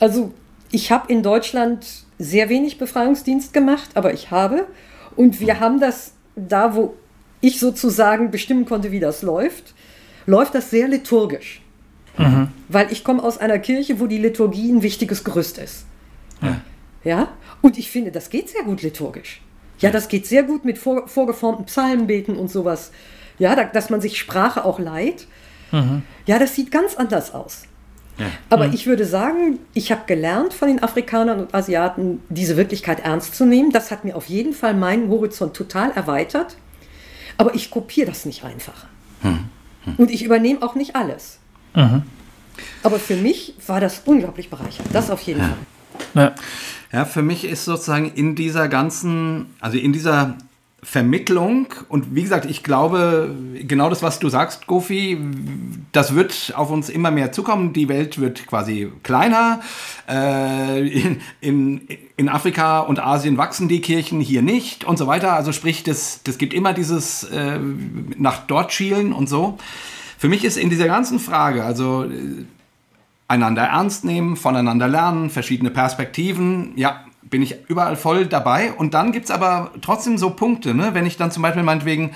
Also 0.00 0.32
ich 0.70 0.90
habe 0.90 1.12
in 1.12 1.22
Deutschland 1.22 1.86
sehr 2.18 2.48
wenig 2.48 2.78
Befreiungsdienst 2.78 3.52
gemacht, 3.52 3.90
aber 3.94 4.12
ich 4.12 4.30
habe. 4.30 4.66
Und 5.16 5.40
wir 5.40 5.54
mhm. 5.54 5.60
haben 5.60 5.80
das 5.80 6.12
da, 6.34 6.74
wo 6.74 6.94
ich 7.40 7.60
sozusagen 7.60 8.30
bestimmen 8.30 8.64
konnte, 8.64 8.90
wie 8.90 9.00
das 9.00 9.22
läuft, 9.22 9.74
läuft 10.26 10.54
das 10.54 10.70
sehr 10.70 10.88
liturgisch. 10.88 11.62
Mhm. 12.16 12.48
Weil 12.68 12.90
ich 12.90 13.04
komme 13.04 13.22
aus 13.22 13.38
einer 13.38 13.58
Kirche, 13.58 14.00
wo 14.00 14.06
die 14.06 14.18
Liturgie 14.18 14.70
ein 14.70 14.82
wichtiges 14.82 15.24
Gerüst 15.24 15.58
ist. 15.58 15.84
Ja. 16.42 16.60
ja. 17.04 17.28
Und 17.60 17.78
ich 17.78 17.90
finde, 17.90 18.10
das 18.10 18.30
geht 18.30 18.48
sehr 18.48 18.62
gut 18.62 18.82
liturgisch. 18.82 19.40
Ja, 19.80 19.90
das 19.90 20.08
geht 20.08 20.26
sehr 20.26 20.42
gut 20.42 20.64
mit 20.64 20.78
vor, 20.78 21.06
vorgeformten 21.06 21.66
Psalmenbeten 21.66 22.36
und 22.36 22.50
sowas. 22.50 22.90
Ja, 23.38 23.54
da, 23.54 23.64
dass 23.64 23.90
man 23.90 24.00
sich 24.00 24.18
Sprache 24.18 24.64
auch 24.64 24.78
leiht. 24.78 25.26
Mhm. 25.70 26.02
Ja, 26.26 26.38
das 26.38 26.54
sieht 26.54 26.70
ganz 26.70 26.96
anders 26.96 27.32
aus. 27.32 27.62
Ja. 28.18 28.26
Aber 28.50 28.66
mhm. 28.68 28.74
ich 28.74 28.86
würde 28.86 29.04
sagen, 29.04 29.60
ich 29.74 29.92
habe 29.92 30.02
gelernt 30.06 30.52
von 30.52 30.68
den 30.68 30.82
Afrikanern 30.82 31.38
und 31.38 31.54
Asiaten, 31.54 32.20
diese 32.28 32.56
Wirklichkeit 32.56 33.00
ernst 33.04 33.36
zu 33.36 33.44
nehmen. 33.44 33.70
Das 33.70 33.92
hat 33.92 34.04
mir 34.04 34.16
auf 34.16 34.26
jeden 34.26 34.52
Fall 34.52 34.74
meinen 34.74 35.08
Horizont 35.08 35.54
total 35.54 35.92
erweitert. 35.92 36.56
Aber 37.36 37.54
ich 37.54 37.70
kopiere 37.70 38.08
das 38.08 38.26
nicht 38.26 38.44
einfach. 38.44 38.86
Mhm. 39.22 39.48
Und 39.96 40.10
ich 40.10 40.24
übernehme 40.24 40.62
auch 40.62 40.74
nicht 40.74 40.96
alles. 40.96 41.38
Mhm. 41.74 42.02
Aber 42.82 42.98
für 42.98 43.14
mich 43.14 43.54
war 43.66 43.80
das 43.80 44.02
unglaublich 44.04 44.50
bereichernd. 44.50 44.88
Das 44.92 45.10
auf 45.10 45.20
jeden 45.22 45.40
ja. 45.40 45.46
Fall. 45.46 45.56
Ja. 46.14 46.34
ja, 46.92 47.04
für 47.04 47.22
mich 47.22 47.44
ist 47.44 47.64
sozusagen 47.64 48.12
in 48.12 48.34
dieser 48.34 48.68
ganzen, 48.68 49.46
also 49.60 49.78
in 49.78 49.92
dieser 49.92 50.36
Vermittlung 50.82 51.66
und 51.88 52.14
wie 52.14 52.22
gesagt, 52.22 52.44
ich 52.48 52.62
glaube, 52.62 53.34
genau 53.66 53.90
das, 53.90 54.02
was 54.02 54.20
du 54.20 54.28
sagst, 54.28 54.68
Gofi, 54.68 55.18
das 55.90 56.14
wird 56.14 56.52
auf 56.54 56.70
uns 56.70 56.88
immer 56.88 57.10
mehr 57.10 57.32
zukommen. 57.32 57.72
Die 57.72 57.88
Welt 57.88 58.20
wird 58.20 58.46
quasi 58.46 58.92
kleiner. 59.02 59.60
Äh, 60.08 60.86
in, 61.40 61.88
in, 62.16 62.28
Afrika 62.28 62.80
und 62.80 63.00
Asien 63.00 63.36
wachsen 63.38 63.66
die 63.66 63.80
Kirchen, 63.80 64.20
hier 64.20 64.40
nicht 64.40 64.84
und 64.84 64.98
so 64.98 65.08
weiter. 65.08 65.32
Also 65.32 65.50
sprich, 65.52 65.82
das, 65.82 66.22
das 66.22 66.38
gibt 66.38 66.54
immer 66.54 66.72
dieses 66.72 67.24
äh, 67.24 67.58
nach 68.16 68.46
dort 68.46 68.72
schielen 68.72 69.12
und 69.12 69.28
so. 69.28 69.58
Für 70.16 70.28
mich 70.28 70.44
ist 70.44 70.56
in 70.56 70.70
dieser 70.70 70.86
ganzen 70.86 71.18
Frage, 71.18 71.64
also 71.64 72.04
äh, 72.04 72.44
einander 73.28 73.62
ernst 73.62 74.04
nehmen, 74.04 74.36
voneinander 74.36 74.88
lernen, 74.88 75.30
verschiedene 75.30 75.70
Perspektiven, 75.70 76.72
ja, 76.76 77.04
bin 77.22 77.42
ich 77.42 77.56
überall 77.68 77.96
voll 77.96 78.26
dabei. 78.26 78.72
Und 78.72 78.94
dann 78.94 79.12
gibt 79.12 79.26
es 79.26 79.30
aber 79.30 79.70
trotzdem 79.82 80.18
so 80.18 80.30
Punkte, 80.30 80.74
ne? 80.74 80.94
wenn 80.94 81.06
ich 81.06 81.16
dann 81.16 81.30
zum 81.30 81.42
Beispiel 81.42 81.62
meinetwegen 81.62 82.12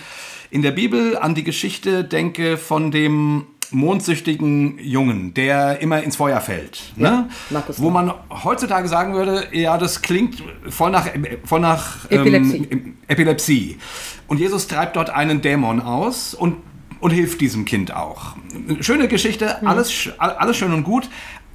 in 0.51 0.63
der 0.63 0.73
Bibel 0.73 1.17
an 1.17 1.35
die 1.35 1.45
Geschichte 1.45 2.05
denke 2.05 2.57
von 2.57 2.91
dem 2.91 3.47
mondsüchtigen 3.71 4.79
Jungen, 4.79 5.33
der 5.35 5.81
immer 5.81 6.03
ins 6.03 6.17
Feuer 6.17 6.41
fällt. 6.41 6.93
Ja, 6.97 7.29
ne? 7.51 7.63
Wo 7.79 7.91
man 7.91 8.13
heutzutage 8.45 8.87
sagen 8.87 9.15
würde, 9.15 9.49
ja, 9.53 9.79
das 9.79 10.03
klingt 10.03 10.43
voll 10.69 10.91
nach, 10.91 11.09
voll 11.45 11.61
nach 11.61 12.11
Epilepsie. 12.11 12.69
Ähm, 12.71 12.97
Epilepsie. 13.09 13.79
Und 14.27 14.39
Jesus 14.39 14.67
treibt 14.67 14.97
dort 14.97 15.11
einen 15.11 15.41
Dämon 15.41 15.81
aus 15.81 16.35
und, 16.35 16.57
und 17.03 17.11
hilft 17.11 17.41
diesem 17.41 17.65
Kind 17.65 17.93
auch. 17.93 18.37
Schöne 18.81 19.09
Geschichte, 19.09 19.59
mhm. 19.61 19.69
alles, 19.69 20.09
alles 20.19 20.57
schön 20.57 20.73
und 20.73 20.85
gut. 20.85 21.11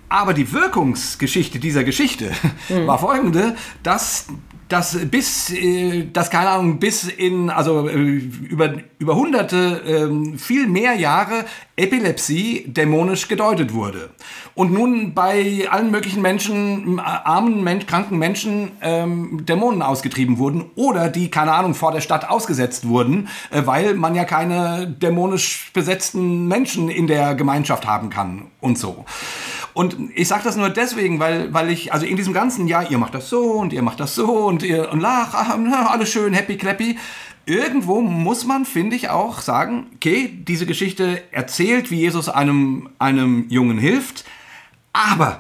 Aber 0.10 0.34
die 0.34 0.52
Wirkungsgeschichte 0.54 1.60
dieser 1.60 1.84
Geschichte 1.84 2.32
mhm. 2.70 2.86
war 2.86 3.00
folgende, 3.00 3.56
dass 3.82 4.28
dass 4.68 4.98
bis, 5.10 5.50
äh, 5.52 6.08
dass 6.12 6.30
keine 6.30 6.50
Ahnung, 6.50 6.78
bis 6.80 7.06
in, 7.06 7.50
also 7.50 7.88
äh, 7.88 7.94
über, 7.94 8.74
über 9.00 9.16
hunderte, 9.16 10.12
äh, 10.36 10.38
viel 10.38 10.68
mehr 10.68 10.96
Jahre 10.96 11.46
Epilepsie 11.78 12.66
dämonisch 12.68 13.28
gedeutet 13.28 13.72
wurde. 13.72 14.10
Und 14.56 14.74
nun 14.74 15.14
bei 15.14 15.68
allen 15.70 15.92
möglichen 15.92 16.24
Menschen, 16.24 17.00
armen, 17.00 17.64
Mensch, 17.64 17.86
kranken 17.86 18.18
Menschen, 18.18 18.72
ähm, 18.82 19.46
Dämonen 19.46 19.84
ausgetrieben 19.84 20.40
wurden 20.40 20.66
oder 20.76 21.10
die, 21.10 21.30
keine 21.30 21.54
Ahnung, 21.54 21.76
vor 21.76 21.92
der 21.92 22.02
Stadt 22.02 22.28
ausgesetzt 22.28 22.88
wurden, 22.88 23.30
äh, 23.52 23.62
weil 23.66 23.94
man 23.94 24.16
ja 24.16 24.26
keine 24.26 24.88
dämonisch 24.88 25.70
besetzten 25.72 26.48
Menschen 26.48 26.90
in 26.90 27.06
der 27.06 27.36
Gemeinschaft 27.36 27.86
haben 27.86 28.10
kann 28.10 28.48
und 28.60 28.80
so. 28.80 29.06
Und 29.74 29.96
ich 30.16 30.28
sage 30.28 30.42
das 30.44 30.56
nur 30.56 30.72
deswegen, 30.72 31.20
weil, 31.20 31.54
weil 31.54 31.70
ich, 31.70 31.94
also 31.94 32.08
in 32.08 32.18
diesem 32.18 32.34
ganzen 32.34 32.68
Jahr, 32.68 32.90
ihr 32.90 32.98
macht 32.98 33.14
das 33.14 33.30
so 33.30 33.52
und 33.52 33.72
ihr 33.72 33.84
macht 33.84 34.00
das 34.00 34.16
so 34.16 34.48
und 34.48 34.64
ihr 34.64 34.92
und 34.92 35.00
lach, 35.00 35.36
ah, 35.36 35.86
alles 35.92 36.10
schön, 36.10 36.34
happy, 36.34 36.58
clappy. 36.58 36.98
Irgendwo 37.48 38.02
muss 38.02 38.46
man, 38.46 38.66
finde 38.66 38.98
ich, 38.98 39.10
auch 39.10 39.40
sagen, 39.40 39.88
okay, 39.96 40.30
diese 40.48 40.66
Geschichte 40.66 41.24
erzählt, 41.32 41.90
wie 41.90 42.02
Jesus 42.02 42.28
einem, 42.28 42.90
einem 43.00 43.46
Jungen 43.50 43.78
hilft, 43.78 44.26
aber 44.92 45.40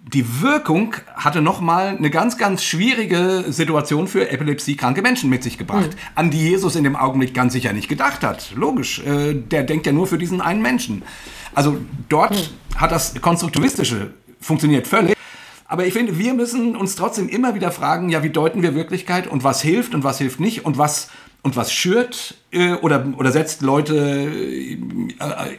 die 0.00 0.40
Wirkung 0.40 0.94
hatte 1.14 1.42
nochmal 1.42 1.96
eine 1.96 2.08
ganz, 2.08 2.38
ganz 2.38 2.64
schwierige 2.64 3.44
Situation 3.48 4.08
für 4.08 4.30
epilepsiekranke 4.30 5.02
Menschen 5.02 5.28
mit 5.28 5.42
sich 5.42 5.58
gebracht, 5.58 5.90
mhm. 5.90 5.98
an 6.14 6.30
die 6.30 6.40
Jesus 6.40 6.74
in 6.74 6.84
dem 6.84 6.96
Augenblick 6.96 7.34
ganz 7.34 7.52
sicher 7.52 7.74
nicht 7.74 7.88
gedacht 7.88 8.24
hat. 8.24 8.52
Logisch, 8.56 9.00
äh, 9.00 9.34
der 9.34 9.62
denkt 9.62 9.84
ja 9.84 9.92
nur 9.92 10.06
für 10.06 10.16
diesen 10.18 10.40
einen 10.40 10.62
Menschen. 10.62 11.02
Also 11.54 11.76
dort 12.08 12.34
hm. 12.34 12.76
hat 12.76 12.92
das 12.92 13.20
Konstruktivistische 13.20 14.14
funktioniert 14.40 14.86
völlig. 14.86 15.14
Aber 15.66 15.86
ich 15.86 15.92
finde, 15.92 16.18
wir 16.18 16.34
müssen 16.34 16.76
uns 16.76 16.96
trotzdem 16.96 17.28
immer 17.28 17.54
wieder 17.54 17.70
fragen, 17.70 18.08
ja, 18.08 18.22
wie 18.22 18.30
deuten 18.30 18.62
wir 18.62 18.74
Wirklichkeit 18.74 19.26
und 19.26 19.44
was 19.44 19.62
hilft 19.62 19.94
und 19.94 20.02
was 20.02 20.18
hilft 20.18 20.40
nicht 20.40 20.64
und 20.64 20.78
was 20.78 21.08
und 21.42 21.56
was 21.56 21.72
schürt 21.72 22.34
äh, 22.52 22.74
oder, 22.74 23.04
oder 23.16 23.32
setzt 23.32 23.62
Leute 23.62 23.96
äh, 23.96 24.78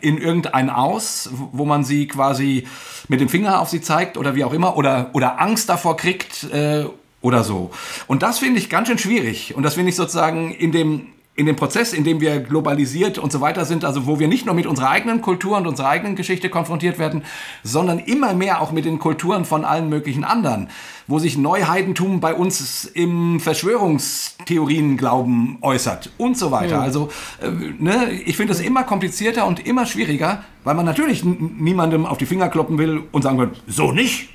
in 0.01 0.17
irgendein 0.17 0.69
aus, 0.69 1.29
wo 1.51 1.65
man 1.65 1.83
sie 1.83 2.07
quasi 2.07 2.67
mit 3.09 3.19
dem 3.19 3.29
Finger 3.29 3.59
auf 3.59 3.69
sie 3.69 3.81
zeigt 3.81 4.17
oder 4.17 4.35
wie 4.35 4.43
auch 4.43 4.53
immer 4.53 4.77
oder, 4.77 5.09
oder 5.13 5.41
Angst 5.41 5.69
davor 5.69 5.97
kriegt 5.97 6.45
äh, 6.51 6.85
oder 7.21 7.43
so. 7.43 7.71
Und 8.07 8.23
das 8.23 8.39
finde 8.39 8.59
ich 8.59 8.69
ganz 8.69 8.87
schön 8.87 8.97
schwierig. 8.97 9.55
Und 9.55 9.63
das 9.63 9.75
finde 9.75 9.89
ich 9.89 9.95
sozusagen 9.95 10.51
in 10.51 10.71
dem, 10.71 11.07
in 11.35 11.47
dem 11.47 11.55
Prozess, 11.55 11.93
in 11.93 12.03
dem 12.03 12.21
wir 12.21 12.41
globalisiert 12.41 13.17
und 13.17 13.31
so 13.31 13.41
weiter 13.41 13.65
sind, 13.65 13.83
also 13.85 14.05
wo 14.05 14.19
wir 14.19 14.27
nicht 14.27 14.45
nur 14.45 14.53
mit 14.53 14.67
unserer 14.67 14.91
eigenen 14.91 15.21
Kultur 15.21 15.57
und 15.57 15.65
unserer 15.65 15.89
eigenen 15.89 16.15
Geschichte 16.15 16.47
konfrontiert 16.49 16.99
werden, 16.99 17.23
sondern 17.63 17.97
immer 17.97 18.35
mehr 18.35 18.61
auch 18.61 18.71
mit 18.71 18.85
den 18.85 18.99
Kulturen 18.99 19.43
von 19.43 19.65
allen 19.65 19.89
möglichen 19.89 20.23
anderen, 20.23 20.69
wo 21.07 21.17
sich 21.17 21.35
Neuheidentum 21.35 22.19
bei 22.19 22.35
uns 22.35 22.85
im 22.85 23.39
Verschwörungstheorienglauben 23.39 25.57
äußert 25.61 26.11
und 26.19 26.37
so 26.37 26.51
weiter. 26.51 26.77
Mhm. 26.77 26.83
Also 26.83 27.09
äh, 27.41 27.49
ne, 27.79 28.11
ich 28.11 28.37
finde 28.37 28.53
es 28.53 28.59
immer 28.59 28.83
komplizierter 28.83 29.47
und 29.47 29.65
immer 29.65 29.87
schwieriger, 29.87 30.43
weil 30.63 30.75
man 30.75 30.85
natürlich 30.85 31.25
niemandem 31.25 32.05
auf 32.05 32.19
die 32.19 32.27
Finger 32.27 32.49
kloppen 32.49 32.77
will 32.77 33.01
und 33.11 33.23
sagen 33.23 33.39
will, 33.39 33.49
so 33.65 33.91
nicht. 33.91 34.29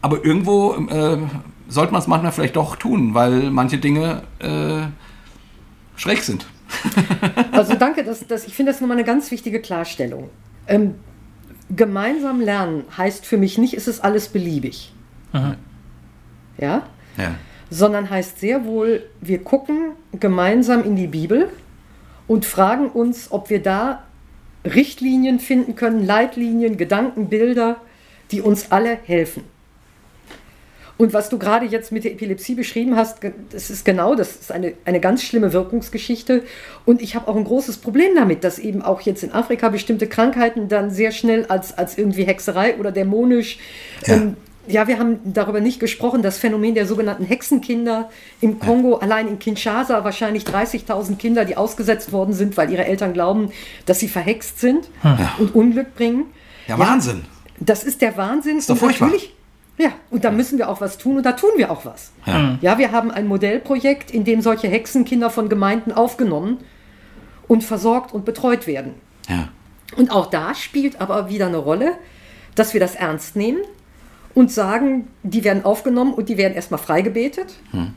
Aber 0.00 0.24
irgendwo 0.24 0.74
äh, 0.74 1.18
sollte 1.66 1.92
man 1.92 2.00
es 2.00 2.06
manchmal 2.06 2.30
vielleicht 2.30 2.54
doch 2.54 2.76
tun, 2.76 3.14
weil 3.14 3.50
manche 3.50 3.78
Dinge 3.78 4.22
äh, 4.38 4.86
schräg 5.98 6.22
sind. 6.22 6.46
also 7.52 7.74
danke, 7.74 8.04
das, 8.04 8.26
das, 8.26 8.46
ich 8.46 8.54
finde 8.54 8.72
das 8.72 8.80
nochmal 8.80 8.96
eine 8.96 9.06
ganz 9.06 9.30
wichtige 9.30 9.60
Klarstellung. 9.60 10.30
Ähm, 10.66 10.94
gemeinsam 11.74 12.40
lernen 12.40 12.84
heißt 12.96 13.26
für 13.26 13.36
mich 13.36 13.58
nicht, 13.58 13.74
ist 13.74 13.88
es 13.88 14.00
alles 14.00 14.28
beliebig. 14.28 14.92
Aha. 15.32 15.56
Ja? 16.58 16.82
ja? 17.16 17.34
Sondern 17.70 18.08
heißt 18.08 18.40
sehr 18.40 18.64
wohl, 18.64 19.04
wir 19.20 19.42
gucken 19.42 19.92
gemeinsam 20.18 20.84
in 20.84 20.96
die 20.96 21.06
Bibel 21.06 21.50
und 22.26 22.46
fragen 22.46 22.88
uns, 22.88 23.30
ob 23.30 23.50
wir 23.50 23.62
da 23.62 24.04
Richtlinien 24.64 25.40
finden 25.40 25.76
können, 25.76 26.04
Leitlinien, 26.04 26.76
Gedanken, 26.76 27.28
Bilder, 27.28 27.76
die 28.30 28.40
uns 28.40 28.70
alle 28.70 28.98
helfen. 29.04 29.44
Und 30.98 31.14
was 31.14 31.28
du 31.28 31.38
gerade 31.38 31.64
jetzt 31.64 31.92
mit 31.92 32.02
der 32.02 32.12
Epilepsie 32.12 32.56
beschrieben 32.56 32.96
hast, 32.96 33.18
das 33.52 33.70
ist 33.70 33.84
genau, 33.84 34.16
das 34.16 34.32
ist 34.32 34.52
eine, 34.52 34.74
eine 34.84 34.98
ganz 34.98 35.22
schlimme 35.22 35.52
Wirkungsgeschichte. 35.52 36.42
Und 36.84 37.00
ich 37.00 37.14
habe 37.14 37.28
auch 37.28 37.36
ein 37.36 37.44
großes 37.44 37.78
Problem 37.78 38.16
damit, 38.16 38.42
dass 38.42 38.58
eben 38.58 38.82
auch 38.82 39.00
jetzt 39.02 39.22
in 39.22 39.32
Afrika 39.32 39.68
bestimmte 39.68 40.08
Krankheiten 40.08 40.68
dann 40.68 40.90
sehr 40.90 41.12
schnell 41.12 41.46
als, 41.46 41.78
als 41.78 41.96
irgendwie 41.96 42.24
Hexerei 42.24 42.76
oder 42.78 42.90
dämonisch. 42.90 43.58
Ja. 44.06 44.14
Ähm, 44.16 44.36
ja, 44.66 44.86
wir 44.86 44.98
haben 44.98 45.20
darüber 45.24 45.60
nicht 45.60 45.80
gesprochen, 45.80 46.20
das 46.20 46.36
Phänomen 46.36 46.74
der 46.74 46.86
sogenannten 46.86 47.24
Hexenkinder 47.24 48.10
im 48.40 48.58
Kongo, 48.58 48.92
ja. 48.92 48.98
allein 48.98 49.28
in 49.28 49.38
Kinshasa 49.38 50.04
wahrscheinlich 50.04 50.44
30.000 50.44 51.16
Kinder, 51.16 51.44
die 51.44 51.56
ausgesetzt 51.56 52.12
worden 52.12 52.34
sind, 52.34 52.56
weil 52.56 52.70
ihre 52.70 52.84
Eltern 52.84 53.14
glauben, 53.14 53.50
dass 53.86 54.00
sie 54.00 54.08
verhext 54.08 54.60
sind 54.60 54.88
ja. 55.02 55.36
und 55.38 55.54
Unglück 55.54 55.94
bringen. 55.94 56.26
Ja, 56.66 56.78
Wahnsinn. 56.78 57.24
Das 57.60 57.82
ist 57.82 58.02
der 58.02 58.16
Wahnsinn. 58.16 58.58
Ist 58.58 58.68
doch 58.68 58.76
furchtbar. 58.76 59.06
Natürlich, 59.06 59.34
ja, 59.78 59.92
und 60.10 60.24
da 60.24 60.30
müssen 60.30 60.58
wir 60.58 60.68
auch 60.68 60.80
was 60.80 60.98
tun 60.98 61.16
und 61.16 61.22
da 61.24 61.32
tun 61.32 61.50
wir 61.56 61.70
auch 61.70 61.84
was. 61.84 62.12
Ja. 62.26 62.38
Mhm. 62.38 62.58
ja, 62.60 62.78
wir 62.78 62.92
haben 62.92 63.10
ein 63.10 63.26
Modellprojekt, 63.26 64.10
in 64.10 64.24
dem 64.24 64.42
solche 64.42 64.68
Hexenkinder 64.68 65.30
von 65.30 65.48
Gemeinden 65.48 65.92
aufgenommen 65.92 66.58
und 67.46 67.62
versorgt 67.64 68.12
und 68.12 68.24
betreut 68.24 68.66
werden. 68.66 68.94
Ja. 69.28 69.48
Und 69.96 70.10
auch 70.10 70.26
da 70.26 70.54
spielt 70.54 71.00
aber 71.00 71.30
wieder 71.30 71.46
eine 71.46 71.58
Rolle, 71.58 71.92
dass 72.54 72.74
wir 72.74 72.80
das 72.80 72.96
ernst 72.96 73.36
nehmen 73.36 73.60
und 74.34 74.50
sagen, 74.50 75.08
die 75.22 75.44
werden 75.44 75.64
aufgenommen 75.64 76.12
und 76.12 76.28
die 76.28 76.36
werden 76.36 76.54
erstmal 76.54 76.78
freigebetet. 76.78 77.54
Hm. 77.70 77.94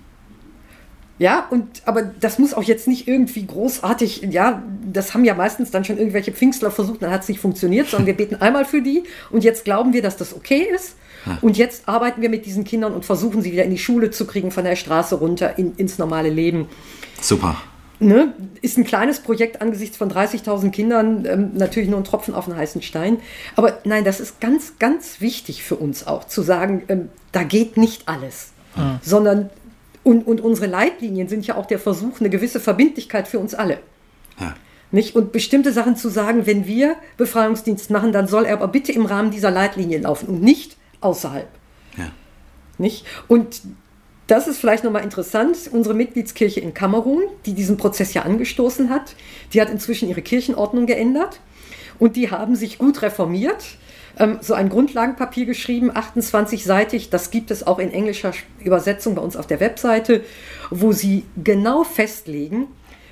Ja, 1.17 1.45
und 1.51 1.83
aber 1.85 2.01
das 2.01 2.39
muss 2.39 2.53
auch 2.53 2.63
jetzt 2.63 2.87
nicht 2.87 3.07
irgendwie 3.07 3.45
großartig, 3.45 4.27
ja, 4.31 4.63
das 4.91 5.13
haben 5.13 5.23
ja 5.23 5.35
meistens 5.35 5.69
dann 5.69 5.85
schon 5.85 5.97
irgendwelche 5.97 6.31
Pfingstler 6.31 6.71
versucht, 6.71 7.03
dann 7.03 7.11
hat 7.11 7.21
es 7.21 7.29
nicht 7.29 7.39
funktioniert, 7.39 7.89
sondern 7.89 8.07
wir 8.07 8.17
beten 8.17 8.35
einmal 8.35 8.65
für 8.65 8.81
die 8.81 9.03
und 9.29 9.43
jetzt 9.43 9.63
glauben 9.63 9.93
wir, 9.93 10.01
dass 10.01 10.17
das 10.17 10.35
okay 10.35 10.67
ist. 10.73 10.95
Und 11.41 11.57
jetzt 11.57 11.87
arbeiten 11.87 12.21
wir 12.21 12.29
mit 12.29 12.45
diesen 12.45 12.63
Kindern 12.63 12.93
und 12.93 13.05
versuchen 13.05 13.41
sie 13.41 13.51
wieder 13.51 13.63
in 13.63 13.71
die 13.71 13.77
Schule 13.77 14.11
zu 14.11 14.25
kriegen, 14.25 14.51
von 14.51 14.63
der 14.63 14.75
Straße 14.75 15.15
runter 15.15 15.57
in, 15.57 15.75
ins 15.75 15.97
normale 15.97 16.29
Leben. 16.29 16.67
Super. 17.21 17.57
Ne, 17.99 18.33
ist 18.63 18.79
ein 18.79 18.83
kleines 18.83 19.19
Projekt 19.19 19.61
angesichts 19.61 19.95
von 19.95 20.09
30.000 20.09 20.71
Kindern, 20.71 21.23
ähm, 21.27 21.51
natürlich 21.53 21.87
nur 21.87 21.99
ein 21.99 22.03
Tropfen 22.03 22.33
auf 22.33 22.47
einen 22.47 22.57
heißen 22.57 22.81
Stein. 22.81 23.19
Aber 23.55 23.77
nein, 23.83 24.03
das 24.03 24.19
ist 24.19 24.39
ganz, 24.39 24.79
ganz 24.79 25.21
wichtig 25.21 25.63
für 25.63 25.75
uns 25.75 26.07
auch, 26.07 26.23
zu 26.23 26.41
sagen, 26.41 26.81
ähm, 26.87 27.09
da 27.31 27.43
geht 27.43 27.77
nicht 27.77 28.07
alles, 28.07 28.53
mhm. 28.75 28.97
sondern 29.03 29.49
und, 30.03 30.25
und 30.25 30.41
unsere 30.41 30.65
Leitlinien 30.65 31.27
sind 31.27 31.45
ja 31.45 31.57
auch 31.57 31.67
der 31.67 31.77
Versuch, 31.77 32.19
eine 32.19 32.31
gewisse 32.31 32.59
Verbindlichkeit 32.59 33.27
für 33.27 33.37
uns 33.37 33.53
alle. 33.53 33.77
Ja. 34.39 34.55
Nicht? 34.89 35.15
Und 35.15 35.31
bestimmte 35.31 35.71
Sachen 35.71 35.95
zu 35.95 36.09
sagen, 36.09 36.47
wenn 36.47 36.65
wir 36.65 36.95
Befreiungsdienst 37.17 37.91
machen, 37.91 38.11
dann 38.11 38.27
soll 38.27 38.45
er 38.45 38.53
aber 38.53 38.67
bitte 38.67 38.91
im 38.91 39.05
Rahmen 39.05 39.29
dieser 39.29 39.51
Leitlinien 39.51 40.01
laufen 40.01 40.27
und 40.27 40.41
nicht 40.41 40.77
außerhalb. 41.01 41.49
Ja. 41.97 42.11
Nicht? 42.77 43.05
Und 43.27 43.61
das 44.27 44.47
ist 44.47 44.59
vielleicht 44.59 44.83
nochmal 44.83 45.03
interessant. 45.03 45.57
Unsere 45.71 45.93
Mitgliedskirche 45.93 46.61
in 46.61 46.73
Kamerun, 46.73 47.23
die 47.45 47.53
diesen 47.53 47.77
Prozess 47.77 48.13
ja 48.13 48.21
angestoßen 48.21 48.89
hat, 48.89 49.15
die 49.53 49.61
hat 49.61 49.69
inzwischen 49.69 50.07
ihre 50.07 50.21
Kirchenordnung 50.21 50.85
geändert 50.85 51.41
und 51.99 52.15
die 52.15 52.31
haben 52.31 52.55
sich 52.55 52.77
gut 52.77 53.01
reformiert 53.01 53.63
ähm, 54.17 54.39
so 54.41 54.53
ein 54.53 54.69
Grundlagenpapier 54.69 55.45
geschrieben, 55.45 55.91
28-seitig. 55.91 57.09
Das 57.09 57.31
gibt 57.31 57.51
es 57.51 57.65
auch 57.65 57.79
in 57.79 57.91
englischer 57.91 58.33
Übersetzung 58.63 59.15
bei 59.15 59.21
uns 59.21 59.35
auf 59.35 59.47
der 59.47 59.59
Webseite, 59.59 60.23
wo 60.69 60.91
sie 60.91 61.25
genau 61.43 61.83
festlegen, 61.83 62.67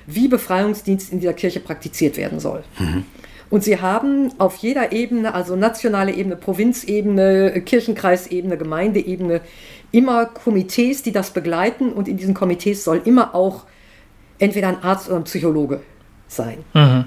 wie 0.06 0.28
Befreiungsdienst 0.28 1.12
in 1.12 1.20
dieser 1.20 1.32
Kirche 1.32 1.60
praktiziert 1.60 2.16
werden 2.16 2.40
soll. 2.40 2.64
Mhm. 2.78 3.04
Und 3.50 3.64
sie 3.64 3.80
haben 3.80 4.32
auf 4.38 4.56
jeder 4.56 4.92
Ebene, 4.92 5.34
also 5.34 5.56
nationale 5.56 6.12
Ebene, 6.12 6.36
Provinzebene, 6.36 7.60
Kirchenkreisebene, 7.62 8.56
Gemeindeebene, 8.56 9.40
immer 9.90 10.26
Komitees, 10.26 11.02
die 11.02 11.10
das 11.10 11.32
begleiten. 11.32 11.92
Und 11.92 12.06
in 12.06 12.16
diesen 12.16 12.32
Komitees 12.32 12.84
soll 12.84 13.02
immer 13.04 13.34
auch 13.34 13.64
entweder 14.38 14.68
ein 14.68 14.82
Arzt 14.82 15.08
oder 15.08 15.16
ein 15.16 15.24
Psychologe 15.24 15.80
sein. 16.28 16.58
Mhm. 16.74 17.04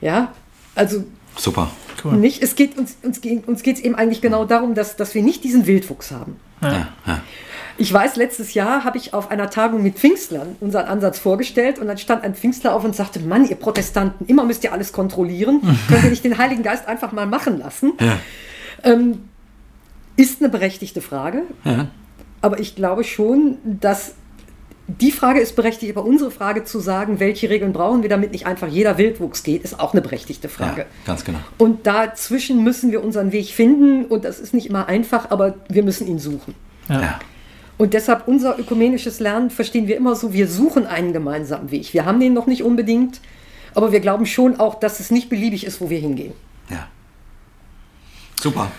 Ja, 0.00 0.32
also. 0.74 1.04
Super. 1.36 1.70
Cool. 2.02 2.14
Nicht? 2.14 2.42
Es 2.42 2.56
geht 2.56 2.76
uns, 2.76 2.96
uns, 3.02 3.20
uns 3.46 3.62
geht 3.62 3.76
es 3.76 3.82
eben 3.82 3.94
eigentlich 3.94 4.20
genau 4.20 4.44
darum, 4.44 4.74
dass, 4.74 4.96
dass 4.96 5.14
wir 5.14 5.22
nicht 5.22 5.44
diesen 5.44 5.66
Wildwuchs 5.66 6.10
haben. 6.10 6.36
Ja. 6.62 6.88
Ja. 7.06 7.20
Ich 7.80 7.90
weiß, 7.90 8.16
letztes 8.16 8.52
Jahr 8.52 8.84
habe 8.84 8.98
ich 8.98 9.14
auf 9.14 9.30
einer 9.30 9.48
Tagung 9.48 9.82
mit 9.82 9.98
Pfingstlern 9.98 10.56
unseren 10.60 10.84
Ansatz 10.84 11.18
vorgestellt 11.18 11.78
und 11.78 11.86
dann 11.86 11.96
stand 11.96 12.24
ein 12.24 12.34
Pfingstler 12.34 12.74
auf 12.74 12.84
und 12.84 12.94
sagte, 12.94 13.20
Mann, 13.20 13.48
ihr 13.48 13.56
Protestanten, 13.56 14.26
immer 14.26 14.44
müsst 14.44 14.64
ihr 14.64 14.74
alles 14.74 14.92
kontrollieren. 14.92 15.62
Könnt 15.88 16.04
ihr 16.04 16.10
nicht 16.10 16.22
den 16.22 16.36
Heiligen 16.36 16.62
Geist 16.62 16.86
einfach 16.86 17.12
mal 17.12 17.24
machen 17.24 17.58
lassen? 17.58 17.94
Ja. 17.98 18.18
Ähm, 18.82 19.22
ist 20.16 20.42
eine 20.42 20.50
berechtigte 20.50 21.00
Frage. 21.00 21.44
Ja. 21.64 21.86
Aber 22.42 22.60
ich 22.60 22.76
glaube 22.76 23.02
schon, 23.02 23.56
dass 23.64 24.12
die 24.86 25.10
Frage 25.10 25.40
ist 25.40 25.56
berechtigt, 25.56 25.96
aber 25.96 26.06
unsere 26.06 26.30
Frage 26.30 26.64
zu 26.64 26.80
sagen, 26.80 27.18
welche 27.18 27.48
Regeln 27.48 27.72
brauchen 27.72 28.02
wir, 28.02 28.10
damit 28.10 28.32
nicht 28.32 28.44
einfach 28.44 28.68
jeder 28.68 28.98
Wildwuchs 28.98 29.42
geht, 29.42 29.64
ist 29.64 29.80
auch 29.80 29.94
eine 29.94 30.02
berechtigte 30.02 30.50
Frage. 30.50 30.82
Ja, 30.82 30.86
ganz 31.06 31.24
genau. 31.24 31.38
Und 31.56 31.86
dazwischen 31.86 32.62
müssen 32.62 32.92
wir 32.92 33.02
unseren 33.02 33.32
Weg 33.32 33.46
finden 33.46 34.04
und 34.04 34.26
das 34.26 34.38
ist 34.38 34.52
nicht 34.52 34.68
immer 34.68 34.86
einfach, 34.86 35.30
aber 35.30 35.54
wir 35.70 35.82
müssen 35.82 36.06
ihn 36.06 36.18
suchen. 36.18 36.54
Ja. 36.90 37.18
Und 37.80 37.94
deshalb 37.94 38.28
unser 38.28 38.58
ökumenisches 38.58 39.20
Lernen 39.20 39.48
verstehen 39.48 39.86
wir 39.86 39.96
immer 39.96 40.14
so, 40.14 40.34
wir 40.34 40.48
suchen 40.48 40.86
einen 40.86 41.14
gemeinsamen 41.14 41.70
Weg. 41.70 41.94
Wir 41.94 42.04
haben 42.04 42.20
den 42.20 42.34
noch 42.34 42.46
nicht 42.46 42.62
unbedingt, 42.62 43.22
aber 43.74 43.90
wir 43.90 44.00
glauben 44.00 44.26
schon 44.26 44.60
auch, 44.60 44.74
dass 44.74 45.00
es 45.00 45.10
nicht 45.10 45.30
beliebig 45.30 45.64
ist, 45.64 45.80
wo 45.80 45.88
wir 45.88 45.98
hingehen. 45.98 46.34
Ja. 46.68 46.88
Super. 48.38 48.70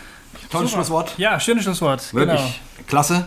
Tolles. 0.52 0.70
Schlusswort. 0.70 1.18
Ja, 1.18 1.40
schönes 1.40 1.64
Schlusswort. 1.64 2.14
Wirklich 2.14 2.40
genau. 2.42 2.88
klasse. 2.88 3.26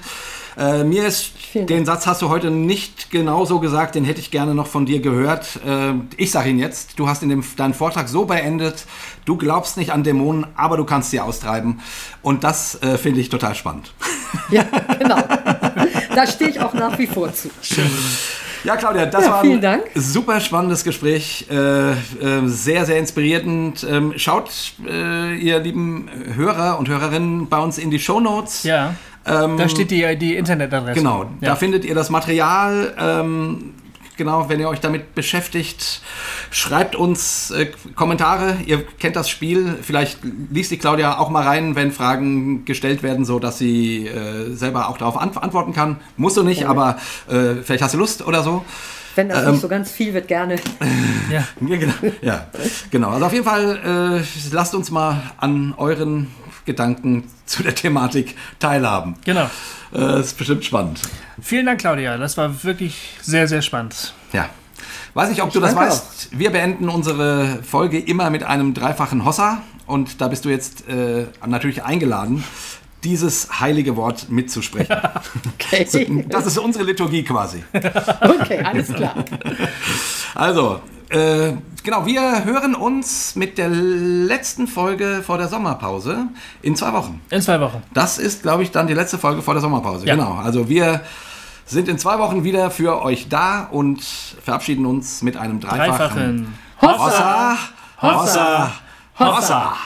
Äh, 0.56 0.84
mir 0.84 1.06
ist, 1.06 1.32
den 1.54 1.84
Satz 1.84 2.06
hast 2.06 2.22
du 2.22 2.28
heute 2.28 2.50
nicht 2.50 3.10
genau 3.10 3.44
so 3.44 3.58
gesagt, 3.58 3.96
den 3.96 4.04
hätte 4.04 4.20
ich 4.20 4.30
gerne 4.30 4.54
noch 4.54 4.68
von 4.68 4.86
dir 4.86 5.00
gehört. 5.00 5.58
Äh, 5.66 5.94
ich 6.16 6.30
sage 6.30 6.50
ihn 6.50 6.58
jetzt. 6.58 6.98
Du 6.98 7.08
hast 7.08 7.22
in 7.22 7.28
dem, 7.28 7.42
deinen 7.56 7.74
Vortrag 7.74 8.08
so 8.08 8.24
beendet, 8.24 8.86
du 9.24 9.36
glaubst 9.36 9.76
nicht 9.76 9.92
an 9.92 10.04
Dämonen, 10.04 10.46
aber 10.56 10.76
du 10.76 10.84
kannst 10.84 11.10
sie 11.10 11.20
austreiben. 11.20 11.80
Und 12.22 12.44
das 12.44 12.80
äh, 12.82 12.98
finde 12.98 13.20
ich 13.20 13.28
total 13.28 13.54
spannend. 13.54 13.92
Ja, 14.50 14.64
genau. 14.98 15.18
Da 16.14 16.26
stehe 16.26 16.50
ich 16.50 16.60
auch 16.60 16.74
nach 16.74 16.98
wie 16.98 17.06
vor 17.06 17.32
zu. 17.32 17.50
Schön. 17.62 17.90
Ja, 18.64 18.76
Claudia, 18.76 19.04
das 19.04 19.26
ja, 19.26 19.30
war 19.30 19.42
ein 19.42 19.60
Dank. 19.60 19.84
super 19.94 20.40
spannendes 20.40 20.84
Gespräch, 20.84 21.46
äh, 21.50 21.90
äh, 21.90 21.94
sehr, 22.46 22.86
sehr 22.86 22.98
inspirierend. 22.98 23.86
Ähm, 23.88 24.14
schaut, 24.16 24.50
äh, 24.88 25.34
ihr 25.34 25.58
lieben 25.58 26.08
Hörer 26.34 26.78
und 26.78 26.88
Hörerinnen, 26.88 27.48
bei 27.48 27.58
uns 27.58 27.76
in 27.76 27.90
die 27.90 27.98
Show 27.98 28.20
Notes. 28.20 28.62
Ja. 28.62 28.94
Ähm, 29.26 29.58
da 29.58 29.68
steht 29.68 29.90
die, 29.90 30.16
die 30.16 30.36
Internetadresse. 30.36 30.98
Genau, 30.98 31.24
ja. 31.40 31.50
da 31.50 31.56
findet 31.56 31.84
ihr 31.84 31.94
das 31.94 32.08
Material. 32.08 32.94
Ähm, 32.98 33.74
genau, 34.16 34.48
wenn 34.48 34.60
ihr 34.60 34.68
euch 34.68 34.80
damit 34.80 35.14
beschäftigt, 35.14 36.02
schreibt 36.50 36.96
uns 36.96 37.50
äh, 37.50 37.70
Kommentare. 37.94 38.56
Ihr 38.66 38.84
kennt 38.98 39.16
das 39.16 39.28
Spiel. 39.28 39.76
Vielleicht 39.82 40.18
liest 40.50 40.70
die 40.70 40.78
Claudia 40.78 41.18
auch 41.18 41.30
mal 41.30 41.42
rein, 41.42 41.76
wenn 41.76 41.92
Fragen 41.92 42.64
gestellt 42.64 43.02
werden, 43.02 43.24
so 43.24 43.38
dass 43.38 43.58
sie 43.58 44.06
äh, 44.06 44.54
selber 44.54 44.88
auch 44.88 44.98
darauf 44.98 45.16
antworten 45.16 45.72
kann. 45.72 46.00
Musst 46.16 46.36
du 46.36 46.42
nicht, 46.42 46.62
ja. 46.62 46.68
aber 46.68 46.98
äh, 47.28 47.62
vielleicht 47.62 47.82
hast 47.82 47.94
du 47.94 47.98
Lust 47.98 48.26
oder 48.26 48.42
so. 48.42 48.64
Wenn 49.14 49.28
das 49.28 49.44
ähm, 49.44 49.52
nicht 49.52 49.60
so 49.60 49.68
ganz 49.68 49.90
viel 49.90 50.12
wird, 50.12 50.28
gerne. 50.28 50.56
ja. 51.30 51.46
genau, 51.60 51.92
ja, 52.20 52.46
genau. 52.90 53.10
Also 53.10 53.26
auf 53.26 53.32
jeden 53.32 53.44
Fall 53.44 54.22
äh, 54.22 54.52
lasst 54.52 54.74
uns 54.74 54.90
mal 54.90 55.22
an 55.36 55.74
euren 55.76 56.28
Gedanken 56.64 57.24
zu 57.46 57.62
der 57.62 57.74
Thematik 57.74 58.36
teilhaben. 58.58 59.16
Genau. 59.24 59.48
Das 59.92 60.26
ist 60.26 60.38
bestimmt 60.38 60.64
spannend. 60.64 61.00
Vielen 61.40 61.66
Dank, 61.66 61.80
Claudia. 61.80 62.16
Das 62.16 62.36
war 62.36 62.64
wirklich 62.64 63.16
sehr, 63.20 63.48
sehr 63.48 63.62
spannend. 63.62 64.14
Ja. 64.32 64.48
Weiß 65.14 65.28
nicht, 65.28 65.42
ob 65.42 65.52
du 65.52 65.60
das 65.60 65.74
weißt. 65.76 66.30
Auch. 66.32 66.38
Wir 66.38 66.50
beenden 66.50 66.88
unsere 66.88 67.62
Folge 67.62 67.98
immer 67.98 68.30
mit 68.30 68.42
einem 68.42 68.74
dreifachen 68.74 69.24
Hossa. 69.24 69.62
Und 69.86 70.20
da 70.20 70.28
bist 70.28 70.44
du 70.44 70.48
jetzt 70.48 70.88
äh, 70.88 71.26
natürlich 71.46 71.84
eingeladen, 71.84 72.42
dieses 73.04 73.60
heilige 73.60 73.96
Wort 73.96 74.30
mitzusprechen. 74.30 74.96
okay. 75.54 76.24
Das 76.28 76.46
ist 76.46 76.58
unsere 76.58 76.84
Liturgie 76.84 77.22
quasi. 77.22 77.62
okay, 77.72 78.60
alles 78.64 78.92
klar. 78.92 79.24
Also, 80.34 80.80
äh, 81.10 81.52
genau, 81.82 82.06
wir 82.06 82.44
hören 82.44 82.74
uns 82.74 83.36
mit 83.36 83.58
der 83.58 83.68
letzten 83.68 84.66
Folge 84.66 85.22
vor 85.24 85.38
der 85.38 85.48
Sommerpause 85.48 86.26
in 86.62 86.76
zwei 86.76 86.92
Wochen. 86.92 87.20
In 87.30 87.42
zwei 87.42 87.60
Wochen. 87.60 87.82
Das 87.92 88.18
ist, 88.18 88.42
glaube 88.42 88.62
ich, 88.62 88.70
dann 88.70 88.86
die 88.86 88.94
letzte 88.94 89.18
Folge 89.18 89.42
vor 89.42 89.54
der 89.54 89.60
Sommerpause. 89.60 90.06
Ja. 90.06 90.14
Genau. 90.14 90.34
Also 90.34 90.68
wir 90.68 91.02
sind 91.66 91.88
in 91.88 91.98
zwei 91.98 92.18
Wochen 92.18 92.44
wieder 92.44 92.70
für 92.70 93.02
euch 93.02 93.28
da 93.28 93.68
und 93.70 94.02
verabschieden 94.02 94.86
uns 94.86 95.22
mit 95.22 95.36
einem 95.36 95.60
dreifachen, 95.60 96.54
dreifachen 96.80 96.98
Hossa, 97.00 97.56
Hossa, 98.02 98.72
Hossa. 99.18 99.36
Hossa. 99.36 99.76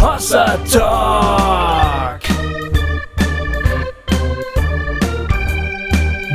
Hossa 0.00 0.56
Talk. 0.70 1.59